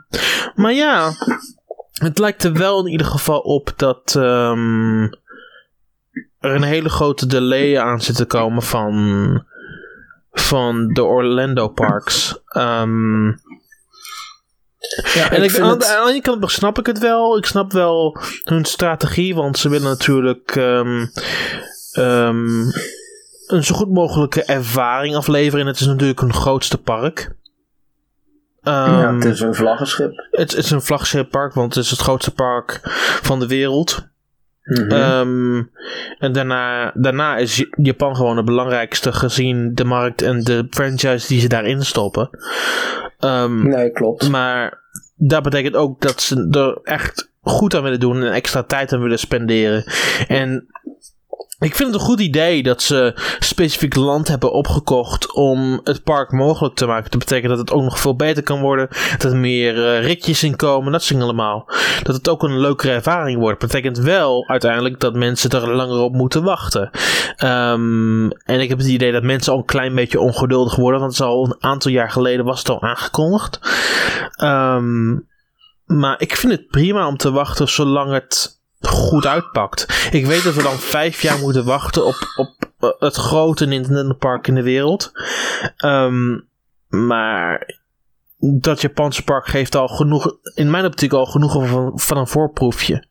maar 0.55 0.73
ja, 0.73 1.11
het 1.93 2.19
lijkt 2.19 2.45
er 2.45 2.53
wel 2.53 2.85
in 2.87 2.91
ieder 2.93 3.07
geval 3.07 3.39
op 3.41 3.73
dat 3.77 4.15
ehm, 4.17 5.03
er 6.41 6.55
een 6.55 6.63
hele 6.63 6.89
grote 6.89 7.27
delay 7.27 7.79
aan 7.79 8.01
zit 8.01 8.17
te 8.17 8.25
komen 8.25 8.63
van, 8.63 9.45
van 10.33 10.89
de 10.89 11.03
Orlando 11.05 11.69
parks. 11.69 12.41
Ehm, 12.47 13.29
Ja, 15.15 15.31
en 15.31 15.43
ik, 15.43 15.59
aan, 15.59 15.69
het- 15.71 15.81
de- 15.81 15.87
aan 15.97 16.07
de 16.07 16.13
ene 16.13 16.21
kant 16.21 16.51
snap 16.51 16.79
ik 16.79 16.87
het 16.87 16.99
wel. 16.99 17.37
Ik 17.39 17.47
snap 17.47 17.73
wel 17.73 18.17
hun 18.45 18.65
strategie, 18.65 19.35
want 19.35 19.59
ze 19.59 19.69
willen 19.69 19.89
natuurlijk 19.89 20.57
ehm, 20.57 21.07
ehm, 21.93 22.61
een 23.47 23.65
zo 23.65 23.75
goed 23.75 23.91
mogelijke 23.93 24.43
ervaring 24.43 25.17
afleveren. 25.17 25.61
En 25.61 25.67
het 25.67 25.81
is 25.81 25.87
natuurlijk 25.87 26.21
hun 26.21 26.35
grootste 26.35 26.79
park. 26.79 27.35
ja, 28.63 29.03
Ehm, 29.03 29.15
het 29.15 29.25
is 29.25 29.41
een 29.41 29.55
vlaggenschip. 29.55 30.29
het, 30.31 30.51
het 30.55 30.65
is 30.65 30.71
een 30.71 30.83
vlaggenschippark, 30.83 31.55
want 31.55 31.75
het 31.75 31.85
is 31.85 31.91
het 31.91 32.01
grootste 32.01 32.31
park 32.35 32.81
van 33.23 33.39
de 33.41 33.47
wereld. 33.47 34.09
Mhm. 34.71 34.91
Ehm, 34.91 35.63
en 36.19 36.33
daarna, 36.33 36.93
daarna 36.95 37.37
is 37.37 37.67
Japan 37.83 38.17
gewoon 38.17 38.37
het 38.37 38.45
belangrijkste 38.45 39.13
gezien 39.13 39.75
de 39.75 39.85
markt 39.85 40.23
en 40.23 40.41
de 40.43 40.67
franchise 40.71 41.29
die 41.29 41.41
ze 41.41 41.49
daarin 41.49 41.83
stoppen. 41.83 42.31
Ehm, 43.19 43.69
nee, 43.69 43.91
klopt. 43.91 44.29
maar 44.29 44.83
dat 45.17 45.43
betekent 45.43 45.77
ook 45.77 46.01
dat 46.01 46.21
ze 46.21 46.49
er 46.51 46.79
echt 46.83 47.31
goed 47.43 47.75
aan 47.75 47.83
willen 47.83 48.01
doen 48.01 48.23
en 48.23 48.33
extra 48.33 48.63
tijd 48.63 48.93
aan 48.93 49.03
willen 49.03 49.19
spenderen. 49.19 49.85
En 50.29 50.67
ik 51.61 51.75
vind 51.75 51.93
het 51.93 52.01
een 52.01 52.07
goed 52.07 52.21
idee 52.21 52.63
dat 52.63 52.83
ze 52.83 53.15
specifiek 53.39 53.95
land 53.95 54.29
hebben 54.29 54.53
opgekocht 54.53 55.33
om 55.35 55.81
het 55.85 56.03
park 56.03 56.33
mogelijk 56.33 56.75
te 56.75 56.87
maken. 56.87 57.11
Dat 57.11 57.19
betekent 57.19 57.49
dat 57.49 57.59
het 57.59 57.73
ook 57.73 57.83
nog 57.83 58.01
veel 58.01 58.17
beter 58.17 58.43
kan 58.43 58.61
worden. 58.61 58.89
Dat 59.19 59.33
er 59.33 59.37
meer 59.37 59.87
eh, 59.87 60.05
ritjes 60.05 60.43
in 60.43 60.57
komen, 60.57 60.93
dat 60.93 61.03
soort 61.03 61.23
allemaal. 61.23 61.71
Dat 62.03 62.15
het 62.15 62.29
ook 62.29 62.43
een 62.43 62.61
leukere 62.61 62.93
ervaring 62.93 63.39
wordt. 63.39 63.61
Dat 63.61 63.71
betekent 63.71 63.99
wel 63.99 64.49
uiteindelijk 64.49 65.01
dat 65.01 65.15
mensen 65.15 65.51
er 65.51 65.75
langer 65.75 65.99
op 65.99 66.13
moeten 66.13 66.43
wachten. 66.43 66.91
Ehm, 67.37 68.31
en 68.31 68.61
ik 68.61 68.69
heb 68.69 68.79
het 68.79 68.87
idee 68.87 69.13
dat 69.13 69.23
mensen 69.23 69.53
al 69.53 69.59
een 69.59 69.65
klein 69.65 69.95
beetje 69.95 70.21
ongeduldig 70.21 70.77
worden. 70.77 71.01
Want 71.01 71.13
het 71.13 71.27
al 71.27 71.45
een 71.45 71.57
aantal 71.59 71.91
jaar 71.91 72.11
geleden 72.11 72.45
was 72.45 72.59
het 72.59 72.69
al 72.69 72.83
aangekondigd. 72.83 73.61
Ehm, 74.31 75.19
maar 75.85 76.21
ik 76.21 76.37
vind 76.37 76.53
het 76.53 76.67
prima 76.69 77.07
om 77.07 77.17
te 77.17 77.31
wachten 77.31 77.69
zolang 77.69 78.13
het 78.13 78.60
goed 78.81 79.27
uitpakt. 79.27 80.09
Ik 80.11 80.27
weet 80.27 80.45
dat 80.45 80.55
we 80.55 80.63
dan 80.63 80.79
vijf 80.79 81.23
jaar 81.23 81.39
moeten 81.39 81.65
wachten 81.65 82.07
op, 82.07 82.17
op 82.37 82.55
eh, 82.79 82.91
het 82.99 83.17
grote 83.17 83.67
Nintendo 83.67 84.15
park 84.15 84.47
in 84.47 84.55
de 84.55 84.63
wereld. 84.63 85.13
Ehm, 85.77 86.39
maar 86.89 87.79
dat 88.39 88.81
Japanse 88.81 89.25
park 89.25 89.47
geeft 89.47 89.75
al 89.75 89.89
genoeg, 89.89 90.37
in 90.55 90.71
mijn 90.71 90.85
optiek 90.85 91.13
al 91.13 91.27
genoeg 91.27 91.53
van, 91.53 91.93
van 91.95 92.17
een 92.17 92.27
voorproefje. 92.27 93.09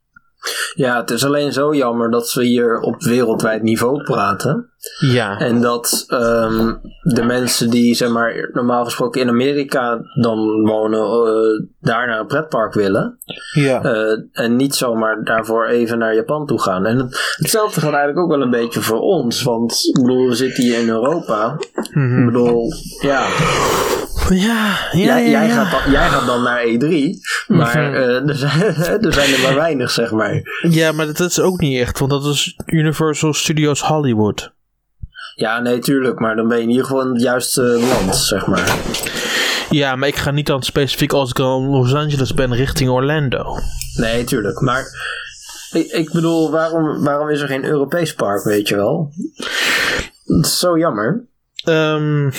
Ja, 0.74 1.00
het 1.00 1.12
is 1.12 1.26
alleen 1.26 1.54
zo 1.54 1.74
jammer 1.76 2.12
dat 2.12 2.34
we 2.34 2.44
hier 2.44 2.80
op 2.80 3.04
wereldwijd 3.04 3.62
niveau 3.64 4.04
praten. 4.04 4.70
Ja. 5.00 5.38
En 5.40 5.62
dat 5.62 6.04
ehm, 6.08 6.74
de 7.02 7.24
mensen 7.24 7.70
die 7.70 7.96
zeg 7.96 8.10
maar, 8.10 8.50
normaal 8.54 8.84
gesproken 8.86 9.22
in 9.22 9.30
Amerika 9.30 10.00
dan 10.22 10.62
wonen, 10.66 11.00
eh, 11.02 11.68
daar 11.80 12.08
naar 12.08 12.20
een 12.20 12.28
pretpark 12.28 12.74
willen. 12.74 13.18
ja. 13.54 13.84
Eh, 13.84 14.18
en 14.32 14.56
niet 14.56 14.76
zomaar 14.76 15.24
daarvoor 15.24 15.66
even 15.68 15.98
naar 15.98 16.16
Japan 16.16 16.46
toe 16.46 16.62
gaan. 16.62 16.86
En 16.86 16.98
het- 16.98 17.36
hetzelfde 17.38 17.80
gaat 17.82 17.94
eigenlijk 17.94 18.20
ook 18.20 18.30
wel 18.32 18.42
een 18.42 18.50
beetje 18.50 18.82
voor 18.82 19.00
ons. 19.00 19.44
Want 19.44 19.72
ik 19.88 20.02
bedoel, 20.02 20.28
we 20.28 20.36
zitten 20.36 20.64
hier 20.64 20.80
in 20.80 20.90
Europa. 20.90 21.58
Mhm. 21.94 22.20
Ik 22.20 22.26
bedoel, 22.26 22.72
ja, 23.02 23.26
ja, 24.30 24.36
ja, 24.36 24.78
jij, 24.92 25.24
ja, 25.24 25.30
jij, 25.30 25.48
ja. 25.48 25.54
Gaat 25.64 25.72
dan, 25.84 25.92
jij 25.92 26.10
gaat 26.10 26.26
dan 26.26 26.44
naar 26.44 26.64
E3. 26.64 27.20
Maar 27.48 27.78
Mhm. 27.82 27.94
eh, 27.94 28.30
er, 28.30 28.36
zijn, 28.36 28.62
er 29.06 29.14
zijn 29.14 29.34
er 29.34 29.42
maar 29.42 29.56
weinig, 29.56 29.92
zeg 29.92 30.12
maar. 30.12 30.42
Ja, 30.70 30.92
maar 30.92 31.06
dat 31.06 31.20
is 31.20 31.40
ook 31.40 31.60
niet 31.60 31.80
echt, 31.80 32.00
want 32.00 32.12
dat 32.12 32.26
is 32.26 32.56
Universal 32.66 33.34
Studios 33.34 33.82
Hollywood. 33.82 34.52
Ja, 35.36 35.60
nee, 35.60 35.80
tuurlijk. 35.80 36.20
Maar 36.20 36.36
dan 36.36 36.48
ben 36.48 36.58
je 36.58 36.64
in 36.64 36.70
ieder 36.70 36.86
geval 36.86 37.02
in 37.02 37.14
het 37.14 37.22
juiste 37.22 37.62
land, 37.62 38.16
zeg 38.16 38.46
maar. 38.48 38.76
Ja, 39.70 39.96
maar 39.96 40.08
ik 40.08 40.16
ga 40.16 40.32
niet 40.32 40.46
dan 40.46 40.64
specifiek 40.64 41.14
als 41.14 41.30
ik 41.30 41.38
in 41.40 41.46
Los 41.46 41.94
Angeles 41.94 42.34
ben 42.34 42.56
richting 42.56 42.90
Orlando. 42.90 43.58
Nee, 43.96 44.24
tuurlijk. 44.24 44.60
Maar 44.62 44.86
ik, 45.72 45.86
ik 45.92 46.12
bedoel, 46.12 46.52
waarom, 46.52 47.04
waarom 47.04 47.30
is 47.30 47.42
er 47.42 47.48
geen 47.48 47.66
Europees 47.66 48.14
park, 48.14 48.44
weet 48.44 48.68
je 48.68 48.76
wel? 48.76 49.12
Dat 50.26 50.46
is 50.46 50.60
zo 50.60 50.78
jammer. 50.78 51.26
Hmm. 51.64 52.32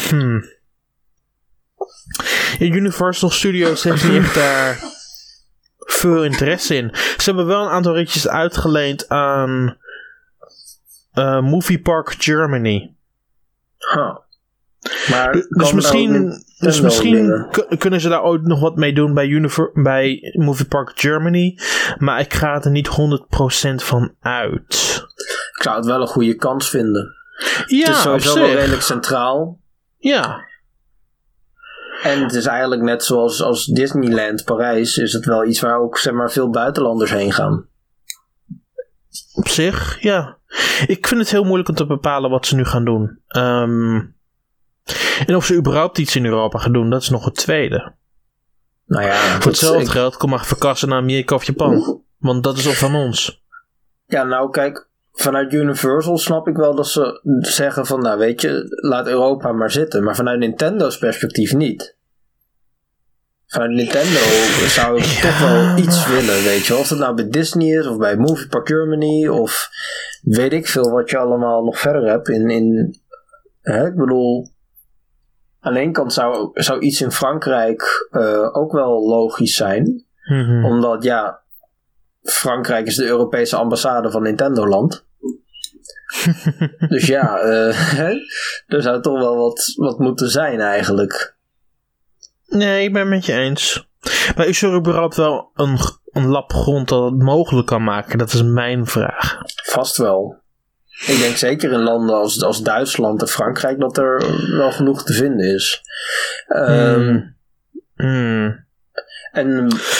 Universal 2.58 3.30
Studios 3.30 3.82
heeft 3.82 4.08
niet 4.08 4.22
echt 4.22 4.34
daar 4.34 4.78
veel 5.78 6.24
interesse 6.24 6.74
in. 6.74 6.90
Ze 6.94 7.22
hebben 7.24 7.46
wel 7.46 7.62
een 7.62 7.70
aantal 7.70 7.94
ritjes 7.94 8.28
uitgeleend 8.28 9.08
aan 9.08 9.76
eh, 11.12 11.40
Movie 11.40 11.80
Park 11.80 12.14
Germany. 12.18 12.94
Huh. 13.78 14.16
Maar 15.10 15.32
Dus 15.32 15.46
komen 15.48 15.74
misschien, 15.74 16.44
dus 16.58 16.80
misschien 16.80 17.46
kunnen 17.78 18.00
ze 18.00 18.08
daar 18.08 18.22
ooit 18.22 18.42
nog 18.42 18.60
wat 18.60 18.76
mee 18.76 18.92
doen 18.92 19.14
bij, 19.14 19.26
Univer 19.26 19.70
bij 19.74 20.34
Movie 20.38 20.66
Park 20.66 20.92
Germany. 20.94 21.58
Maar 21.98 22.20
ik 22.20 22.34
ga 22.34 22.62
er 22.62 22.70
niet 22.70 22.88
100% 22.88 23.74
van 23.74 24.14
uit. 24.20 25.04
Ik 25.56 25.62
zou 25.62 25.76
het 25.76 25.86
wel 25.86 26.00
een 26.00 26.06
goede 26.06 26.34
kans 26.34 26.68
vinden. 26.70 27.14
Ja, 27.66 27.86
het 27.86 27.88
is 27.88 28.02
sowieso 28.02 28.34
wel 28.34 28.54
redelijk 28.54 28.82
centraal. 28.82 29.60
Ja, 29.98 30.48
En 32.02 32.22
het 32.22 32.32
is 32.34 32.46
eigenlijk 32.46 32.82
net 32.82 33.04
zoals 33.04 33.42
als 33.42 33.64
Disneyland 33.64 34.44
Parijs, 34.44 34.96
is 34.96 35.12
het 35.12 35.24
wel 35.24 35.44
iets 35.44 35.60
waar 35.60 35.78
ook 35.80 35.98
zeg 35.98 36.12
maar, 36.12 36.30
veel 36.30 36.50
buitenlanders 36.50 37.10
heen 37.10 37.32
gaan. 37.32 37.68
op 39.34 39.48
zich, 39.48 40.02
ja. 40.02 40.36
Ik 40.86 41.06
vind 41.06 41.20
het 41.20 41.30
heel 41.30 41.44
moeilijk 41.44 41.68
om 41.68 41.74
te 41.74 41.86
bepalen 41.86 42.30
wat 42.30 42.46
ze 42.46 42.56
nu 42.56 42.64
gaan 42.64 42.84
doen. 42.84 43.18
Ehm, 43.28 43.94
en 45.26 45.36
of 45.36 45.44
ze 45.44 45.54
überhaupt 45.54 45.98
iets 45.98 46.16
in 46.16 46.24
Europa 46.24 46.58
gaan 46.58 46.72
doen, 46.72 46.90
dat 46.90 47.02
is 47.02 47.08
nog 47.08 47.24
het 47.24 47.34
tweede. 47.34 47.92
Nou 48.86 49.04
ja, 49.04 49.14
Voor 49.40 49.50
hetzelfde 49.50 49.82
ik- 49.82 49.88
geld, 49.88 50.16
kom 50.16 50.30
maar 50.30 50.44
verkassen 50.46 50.88
naar 50.88 50.98
Amerika 50.98 51.34
of 51.34 51.44
Japan. 51.44 52.02
Want 52.18 52.42
dat 52.44 52.56
is 52.58 52.66
al 52.66 52.72
van 52.72 52.94
ons. 52.94 53.42
Ja, 54.06 54.22
nou 54.22 54.50
kijk, 54.50 54.88
vanuit 55.12 55.52
Universal 55.52 56.18
snap 56.18 56.48
ik 56.48 56.56
wel 56.56 56.74
dat 56.74 56.88
ze 56.88 57.20
zeggen 57.40 57.86
van, 57.86 58.00
nou 58.00 58.18
weet 58.18 58.40
je, 58.40 58.64
laat 58.88 59.06
Europa 59.06 59.52
maar 59.52 59.70
zitten. 59.70 60.04
Maar 60.04 60.16
vanuit 60.16 60.38
Nintendo's 60.38 60.98
perspectief 60.98 61.54
niet. 61.54 61.98
Vanuit 63.46 63.70
Nintendo 63.70 64.18
zou 64.78 64.98
ik 64.98 65.04
Ja, 65.04 65.20
toch 65.22 65.38
wel 65.40 65.76
iets 65.78 66.06
maar- 66.06 66.16
willen, 66.16 66.42
weet 66.44 66.66
je. 66.66 66.76
Of 66.76 66.88
het 66.88 66.98
nou 66.98 67.14
bij 67.14 67.28
Disney 67.28 67.78
is, 67.78 67.86
of 67.86 67.96
bij 67.98 68.16
Movie 68.16 68.48
Park 68.48 68.68
Germany, 68.68 69.26
of 69.28 69.68
weet 70.22 70.52
ik 70.52 70.66
veel 70.68 70.90
wat 70.90 71.10
je 71.10 71.18
allemaal 71.18 71.64
nog 71.64 71.78
verder 71.78 72.08
hebt 72.10 72.28
in... 72.28 72.50
in 72.50 72.94
hè, 73.60 73.86
ik 73.86 73.96
bedoel, 73.96 74.48
aan 75.60 75.74
de 75.74 75.80
ene 75.80 75.92
kant 75.92 76.12
zou, 76.12 76.50
zou 76.54 76.80
iets 76.80 77.00
in 77.00 77.10
Frankrijk 77.10 78.08
eh, 78.10 78.56
ook 78.56 78.72
wel 78.72 79.08
logisch 79.08 79.54
zijn. 79.54 80.04
Mhm. 80.28 80.64
Omdat 80.64 81.02
ja, 81.04 81.40
Frankrijk 82.22 82.86
is 82.86 82.96
de 82.96 83.04
Europese 83.04 83.56
ambassade 83.56 84.10
van 84.10 84.22
Nintendo 84.22 84.66
land. 84.66 85.04
dus 86.88 87.06
ja, 87.06 87.38
eh, 87.38 88.08
er 88.74 88.82
zou 88.82 89.02
toch 89.02 89.18
wel 89.18 89.36
wat, 89.36 89.72
wat 89.76 89.98
moeten 89.98 90.30
zijn 90.30 90.60
eigenlijk. 90.60 91.36
Nee, 92.46 92.84
ik 92.84 92.92
ben 92.92 93.02
het 93.02 93.10
met 93.10 93.24
je 93.24 93.32
eens. 93.32 93.88
Maar 94.36 94.46
is 94.46 94.62
er 94.62 94.74
überhaupt 94.74 95.16
wel 95.16 95.50
een, 95.54 95.78
een 96.04 96.26
lap 96.26 96.52
grond 96.52 96.88
dat 96.88 97.10
het 97.10 97.22
mogelijk 97.22 97.66
kan 97.66 97.84
maken? 97.84 98.18
Dat 98.18 98.32
is 98.32 98.42
mijn 98.42 98.86
vraag. 98.86 99.38
Vast 99.62 99.96
wel. 99.96 100.38
Ik 101.06 101.18
denk 101.18 101.36
zeker 101.36 101.72
in 101.72 101.82
landen 101.82 102.14
als, 102.14 102.42
als 102.42 102.62
Duitsland 102.62 103.20
en 103.20 103.28
Frankrijk 103.28 103.80
dat 103.80 103.98
er 103.98 104.24
wel 104.56 104.72
genoeg 104.72 105.04
te 105.04 105.12
vinden 105.12 105.54
is. 105.54 105.82
Hmm. 107.94 108.68
En 109.32 109.48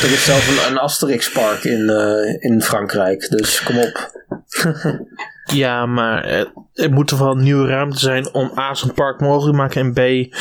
er 0.03 0.13
is 0.13 0.25
zelfs 0.25 0.49
een, 0.49 0.71
een 0.71 0.79
Asterix-park 0.79 1.65
in, 1.65 1.91
eh, 1.91 2.51
in 2.51 2.63
Frankrijk, 2.63 3.29
dus 3.31 3.63
kom 3.63 3.79
op. 3.79 4.11
Ja, 5.53 5.87
maar 5.87 6.25
eh, 6.25 6.45
er 6.75 6.93
moet 6.93 7.09
toch 7.09 7.19
wel 7.19 7.35
nieuwe 7.35 7.69
ruimte 7.69 7.99
zijn 7.99 8.35
om 8.35 8.53
A, 8.59 8.75
zo'n 8.75 8.95
park 8.95 9.21
mogelijk 9.21 9.57
te 9.57 9.63
maken. 9.63 9.81
En 9.81 9.93
B, 9.93 10.35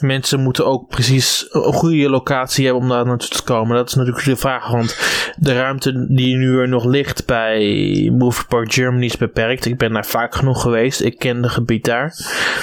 mensen 0.00 0.40
moeten 0.40 0.66
ook 0.66 0.88
precies 0.88 1.46
een 1.50 1.72
goede 1.72 2.08
locatie 2.08 2.64
hebben 2.64 2.82
om 2.82 2.88
daar 2.88 3.06
naartoe 3.06 3.28
te 3.28 3.42
komen. 3.42 3.76
Dat 3.76 3.88
is 3.88 3.94
natuurlijk 3.94 4.24
de 4.24 4.36
vraag, 4.36 4.70
want 4.70 4.98
de 5.36 5.54
ruimte 5.54 6.06
die 6.14 6.36
nu 6.36 6.60
er 6.60 6.68
nog 6.68 6.84
ligt 6.84 7.26
bij 7.26 7.60
Movie 8.12 8.46
Park 8.48 8.72
Germany 8.72 9.04
is 9.04 9.16
beperkt. 9.16 9.64
Ik 9.64 9.78
ben 9.78 9.92
daar 9.92 10.06
vaak 10.06 10.34
genoeg 10.34 10.62
geweest. 10.62 11.00
Ik 11.00 11.18
ken 11.18 11.42
de 11.42 11.48
gebied 11.48 11.84
daar. 11.84 12.14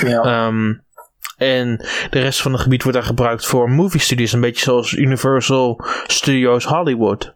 Ja. 0.06 0.22
Ehm, 0.22 0.74
en 1.44 1.78
de 2.10 2.20
rest 2.20 2.42
van 2.42 2.52
het 2.52 2.62
gebied 2.62 2.84
wordt 2.84 2.98
daar 2.98 3.08
gebruikt 3.08 3.46
voor 3.46 3.70
movie 3.70 4.00
studios. 4.00 4.34
Een 4.34 4.42
beetje 4.42 4.64
zoals 4.64 4.94
Universal 4.94 5.80
Studios 6.08 6.66
Hollywood. 6.66 7.34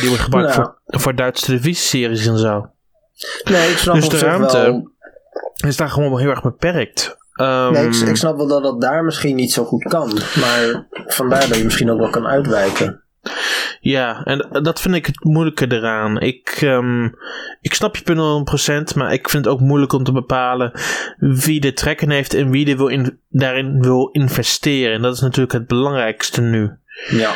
Die 0.00 0.08
wordt 0.08 0.22
gebruikt 0.22 0.54
Ja. 0.54 0.62
voor, 0.86 1.00
voor 1.00 1.14
Duitse 1.14 1.44
televisieseries 1.44 2.26
en 2.26 2.38
zo. 2.38 2.66
nee, 3.44 3.70
ik 3.70 3.76
snap 3.76 3.94
dus 3.94 4.08
de 4.08 4.18
ruimte- 4.18 4.56
wel 4.58 4.92
Is 5.66 5.76
daar 5.76 5.88
gewoon 5.88 6.08
wel 6.08 6.18
heel 6.18 6.30
erg 6.30 6.42
beperkt. 6.42 7.16
Ehm, 7.34 7.72
Nee, 7.72 7.86
ik, 7.86 7.94
ik 7.94 8.16
snap 8.16 8.36
wel 8.36 8.46
dat 8.46 8.62
dat 8.62 8.80
daar 8.80 9.04
misschien 9.04 9.36
niet 9.36 9.52
zo 9.52 9.64
goed 9.64 9.84
kan. 9.84 10.12
Maar 10.40 10.86
vandaar 11.06 11.48
dat 11.48 11.56
je 11.56 11.64
misschien 11.64 11.90
ook 11.90 11.98
wel 11.98 12.10
kan 12.10 12.26
uitwijken. 12.26 13.02
Ja, 13.80 14.24
en 14.24 14.62
dat 14.62 14.80
vind 14.80 14.94
ik 14.94 15.06
het 15.06 15.24
moeilijke 15.24 15.72
eraan. 15.72 16.20
Ik, 16.20 16.58
ehm, 16.60 17.04
ik 17.60 17.74
snap 17.74 17.96
je 17.96 18.02
punt 18.02 18.18
100%, 18.18 18.94
maar 18.94 19.12
ik 19.12 19.28
vind 19.28 19.44
het 19.44 19.54
ook 19.54 19.60
moeilijk 19.60 19.92
om 19.92 20.04
te 20.04 20.12
bepalen 20.12 20.72
wie 21.18 21.60
de 21.60 21.72
trekken 21.72 22.10
heeft 22.10 22.34
en 22.34 22.50
wie 22.50 22.70
er 22.70 22.76
wil 22.76 22.88
in, 22.88 23.18
daarin 23.28 23.82
wil 23.82 24.08
investeren. 24.12 24.94
En 24.94 25.02
dat 25.02 25.14
is 25.14 25.20
natuurlijk 25.20 25.52
het 25.52 25.66
belangrijkste 25.66 26.40
nu. 26.40 26.70
Ja. 27.08 27.34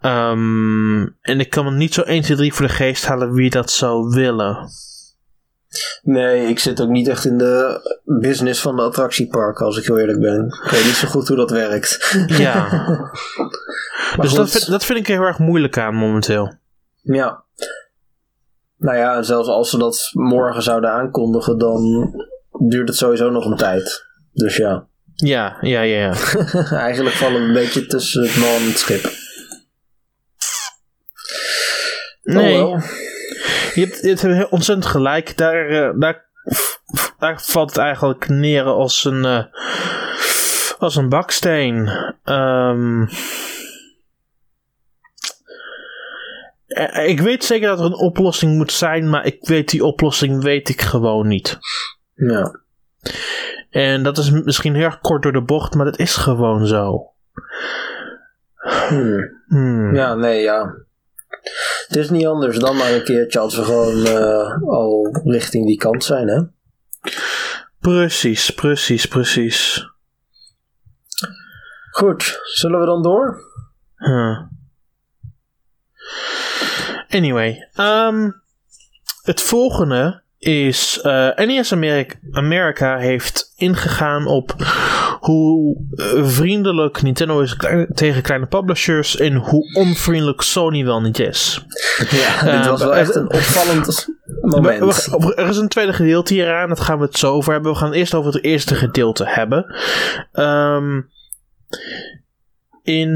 Ehm, 0.00 1.02
en 1.20 1.40
ik 1.40 1.50
kan 1.50 1.64
me 1.64 1.70
niet 1.70 1.94
zo 1.94 2.02
1, 2.02 2.22
2, 2.22 2.36
3 2.36 2.52
voor 2.52 2.66
de 2.66 2.72
geest 2.72 3.06
halen 3.06 3.32
wie 3.32 3.50
dat 3.50 3.70
zou 3.70 4.08
willen. 4.08 4.68
Nee, 6.02 6.46
ik 6.46 6.58
zit 6.58 6.80
ook 6.80 6.88
niet 6.88 7.08
echt 7.08 7.24
in 7.24 7.38
de 7.38 7.80
business 8.04 8.60
van 8.60 8.76
de 8.76 8.82
attractieparken, 8.82 9.66
als 9.66 9.78
ik 9.78 9.84
heel 9.84 9.98
eerlijk 9.98 10.20
ben. 10.20 10.46
Ik 10.64 10.70
weet 10.70 10.84
niet 10.84 10.94
zo 10.94 11.08
goed 11.08 11.28
hoe 11.28 11.36
dat 11.36 11.50
werkt. 11.50 12.16
Ja, 12.26 12.68
dus 14.20 14.32
dat 14.34 14.50
vind, 14.50 14.66
dat 14.66 14.84
vind 14.84 14.98
ik 14.98 15.06
heel 15.06 15.22
erg 15.22 15.38
moeilijk 15.38 15.78
aan 15.78 15.94
momenteel. 15.94 16.54
Ja. 17.02 17.44
Nou 18.76 18.96
ja, 18.96 19.22
zelfs 19.22 19.48
als 19.48 19.70
ze 19.70 19.78
dat 19.78 20.10
morgen 20.12 20.62
zouden 20.62 20.90
aankondigen, 20.90 21.58
dan 21.58 22.12
duurt 22.68 22.88
het 22.88 22.96
sowieso 22.96 23.30
nog 23.30 23.44
een 23.44 23.56
tijd. 23.56 24.04
Dus 24.32 24.56
ja. 24.56 24.86
Ja, 25.14 25.56
ja, 25.60 25.80
ja, 25.80 25.98
ja. 25.98 26.14
Eigenlijk 26.88 27.16
vallen 27.16 27.40
we 27.40 27.46
een 27.46 27.52
beetje 27.52 27.86
tussen 27.86 28.22
het 28.22 28.36
man 28.36 28.54
en 28.54 28.66
het 28.66 28.78
schip. 28.78 29.10
Nee. 32.22 32.62
Oh, 32.62 32.70
wel. 32.70 32.80
Je 33.74 33.80
hebt, 33.80 34.20
je 34.20 34.28
hebt 34.28 34.50
ontzettend 34.50 34.86
gelijk. 34.86 35.36
Daar, 35.36 35.68
eh, 35.68 36.00
daar, 36.00 36.24
daar 37.18 37.42
valt 37.42 37.68
het 37.68 37.78
eigenlijk 37.78 38.28
neer 38.28 38.64
als 38.64 39.04
een, 39.04 39.24
eh, 39.24 39.44
als 40.78 40.96
een 40.96 41.08
baksteen. 41.08 41.90
Ehm, 42.24 43.06
eh, 46.66 47.08
ik 47.08 47.20
weet 47.20 47.44
zeker 47.44 47.68
dat 47.68 47.78
er 47.78 47.84
een 47.84 47.94
oplossing 47.94 48.56
moet 48.56 48.72
zijn, 48.72 49.10
maar 49.10 49.26
ik 49.26 49.46
weet 49.46 49.68
die 49.68 49.84
oplossing 49.84 50.42
weet 50.42 50.68
ik 50.68 50.80
gewoon 50.80 51.28
niet. 51.28 51.58
Ja. 52.14 52.60
En 53.70 54.02
dat 54.02 54.18
is 54.18 54.30
misschien 54.30 54.74
heel 54.74 54.84
erg 54.84 55.00
kort 55.00 55.22
door 55.22 55.32
de 55.32 55.42
bocht, 55.42 55.74
maar 55.74 55.84
dat 55.84 55.98
is 55.98 56.16
gewoon 56.16 56.66
zo. 56.66 57.10
Hmm. 58.88 59.40
Hmm. 59.46 59.94
Ja, 59.94 60.14
nee, 60.14 60.42
ja. 60.42 60.74
Het 61.86 61.96
is 61.96 62.10
niet 62.10 62.26
anders 62.26 62.58
dan 62.58 62.76
maar 62.76 62.92
een 62.92 63.04
keertje 63.04 63.38
als 63.38 63.56
we 63.56 63.64
gewoon 63.64 64.06
eh, 64.06 64.62
al 64.68 65.20
richting 65.24 65.66
die 65.66 65.78
kant 65.78 66.04
zijn, 66.04 66.28
hè? 66.28 66.42
Precies, 67.80 68.50
precies, 68.50 69.06
precies. 69.06 69.86
Goed, 71.90 72.40
zullen 72.42 72.80
we 72.80 72.86
dan 72.86 73.02
door? 73.02 73.40
Huh. 73.96 74.38
Anyway, 77.08 77.68
ehm, 77.72 78.30
het 79.22 79.40
volgende 79.40 80.21
is 80.44 81.00
eh 81.02 81.34
NES 81.36 81.72
America, 81.72 82.14
America 82.30 82.98
heeft 82.98 83.52
ingegaan 83.56 84.26
op 84.26 84.54
hoe 85.20 85.76
eh, 85.96 86.24
vriendelijk 86.26 87.02
Nintendo 87.02 87.40
is 87.40 87.56
klein- 87.56 87.88
tegen 87.94 88.22
kleine 88.22 88.46
publishers 88.46 89.16
en 89.16 89.34
hoe 89.36 89.74
onvriendelijk 89.76 90.40
Sony 90.40 90.84
wel 90.84 91.00
niet 91.00 91.18
is. 91.18 91.64
Ja, 92.10 92.46
Eh, 92.46 92.56
dit 92.56 92.66
was 92.70 92.82
wel 92.82 92.94
echt 92.96 93.14
een 93.14 93.32
opvallend 93.32 94.08
moment. 94.40 95.06
we- 95.06 95.34
er 95.34 95.48
is 95.48 95.56
een 95.56 95.68
tweede 95.68 95.92
gedeelte 95.92 96.34
hieraan, 96.34 96.68
dat 96.68 96.80
gaan 96.80 96.98
we 96.98 97.04
het 97.04 97.18
zo 97.18 97.32
over 97.32 97.52
hebben. 97.52 97.72
We 97.72 97.78
gaan 97.78 97.88
het 97.88 97.96
eerst 97.96 98.14
over 98.14 98.32
het 98.32 98.44
eerste 98.44 98.74
gedeelte 98.74 99.24
hebben. 99.26 99.74
Ehm, 100.32 101.00
in 102.82 103.12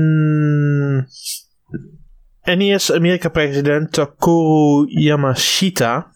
NES 2.44 2.92
Amerika-president 2.92 3.92
Takeru 3.92 4.84
Yamashita 4.88 6.06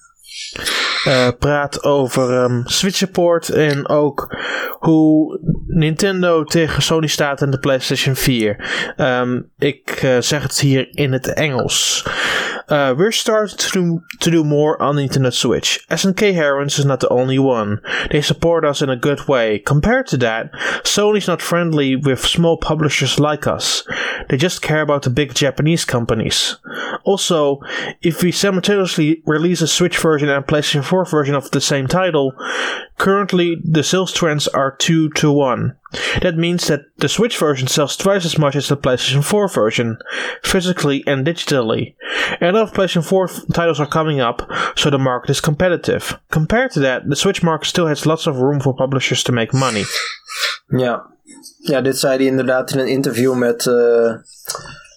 eh, 1.05 1.29
praat 1.39 1.85
over 1.85 2.43
ehm, 2.43 2.61
Switch 2.65 2.97
support 2.97 3.49
en 3.49 3.89
ook 3.89 4.37
hoe 4.79 5.39
Nintendo 5.67 6.45
tegen 6.45 6.83
Sony 6.83 7.07
staat 7.07 7.43
en 7.43 7.51
de 7.51 7.59
PlayStation 7.59 8.15
4. 8.15 8.93
Ehm, 8.97 9.41
ik 9.59 9.91
eh, 9.91 10.17
zeg 10.21 10.43
het 10.43 10.59
hier 10.59 10.89
in 10.91 11.13
het 11.13 11.33
Engels. 11.33 12.07
Uh, 12.71 12.95
we're 12.97 13.11
starting 13.11 13.57
to 13.57 13.71
do, 13.73 14.03
to 14.21 14.31
do 14.31 14.45
more 14.45 14.81
on 14.81 14.95
the 14.95 15.03
Nintendo 15.03 15.33
Switch. 15.33 15.85
SNK 15.91 16.35
Herons 16.35 16.79
is 16.79 16.85
not 16.85 17.01
the 17.01 17.09
only 17.09 17.39
one. 17.39 17.81
They 18.13 18.23
support 18.23 18.65
us 18.65 18.81
in 18.81 18.89
a 18.89 18.97
good 18.97 19.27
way. 19.27 19.59
Compared 19.59 20.07
to 20.09 20.17
that, 20.19 20.53
Sony's 20.85 21.27
not 21.27 21.43
friendly 21.43 21.97
with 21.97 22.21
small 22.21 22.57
publishers 22.57 23.19
like 23.19 23.49
us. 23.49 23.83
They 24.29 24.37
just 24.37 24.63
care 24.63 24.83
about 24.83 25.03
the 25.03 25.11
big 25.11 25.35
Japanese 25.35 25.85
companies. 25.85 26.57
Also, 27.03 27.61
if 28.03 28.23
we 28.23 28.31
simultaneously 28.31 29.23
release 29.27 29.61
a 29.63 29.67
Switch 29.67 29.99
version 29.99 30.29
and 30.29 30.47
PlayStation 30.47 30.85
4 30.85 31.07
version 31.07 31.35
of 31.35 31.51
the 31.51 31.61
same 31.61 31.89
title, 31.89 32.33
currently 33.01 33.57
the 33.65 33.83
sales 33.83 34.13
trends 34.13 34.47
are 34.49 34.77
2 34.77 35.09
to 35.11 35.33
1. 35.33 35.77
That 36.21 36.37
means 36.37 36.67
that 36.67 36.83
the 36.99 37.09
Switch 37.09 37.39
version 37.39 37.67
sells 37.67 37.97
twice 37.97 38.27
as 38.27 38.39
much 38.39 38.57
as 38.57 38.69
the 38.69 38.77
PlayStation 38.77 39.25
4 39.25 39.49
version, 39.49 39.97
physically 40.43 41.03
and 41.07 41.27
digitally. 41.27 41.95
And 42.41 42.57
a 42.57 42.61
lot 42.61 42.69
of 42.69 42.75
PlayStation 42.75 43.03
4 43.03 43.25
f- 43.25 43.41
titles 43.53 43.81
are 43.81 43.89
coming 43.89 44.21
up, 44.21 44.43
so 44.77 44.91
the 44.91 44.99
market 44.99 45.31
is 45.31 45.41
competitive. 45.41 46.19
Compared 46.31 46.73
to 46.73 46.81
that, 46.81 47.09
the 47.09 47.17
Switch 47.17 47.43
market 47.43 47.69
still 47.69 47.87
has 47.87 48.07
lots 48.07 48.27
of 48.27 48.37
room 48.37 48.61
for 48.61 48.75
publishers 48.75 49.23
to 49.25 49.33
make 49.33 49.57
money. 49.57 49.85
Ja. 50.69 51.07
ja, 51.59 51.81
dit 51.81 51.99
zei 51.99 52.17
hij 52.17 52.27
inderdaad 52.27 52.71
in 52.71 52.79
een 52.79 52.89
interview 52.89 53.35
met 53.35 53.67
eh, 53.67 54.11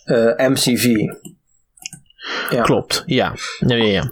eh, 0.05 0.49
MCV. 0.49 0.85
Ja. 2.49 2.63
Klopt, 2.63 3.03
ja. 3.05 3.33
Ja, 3.59 3.75
ja, 3.75 3.83
ja. 3.83 4.03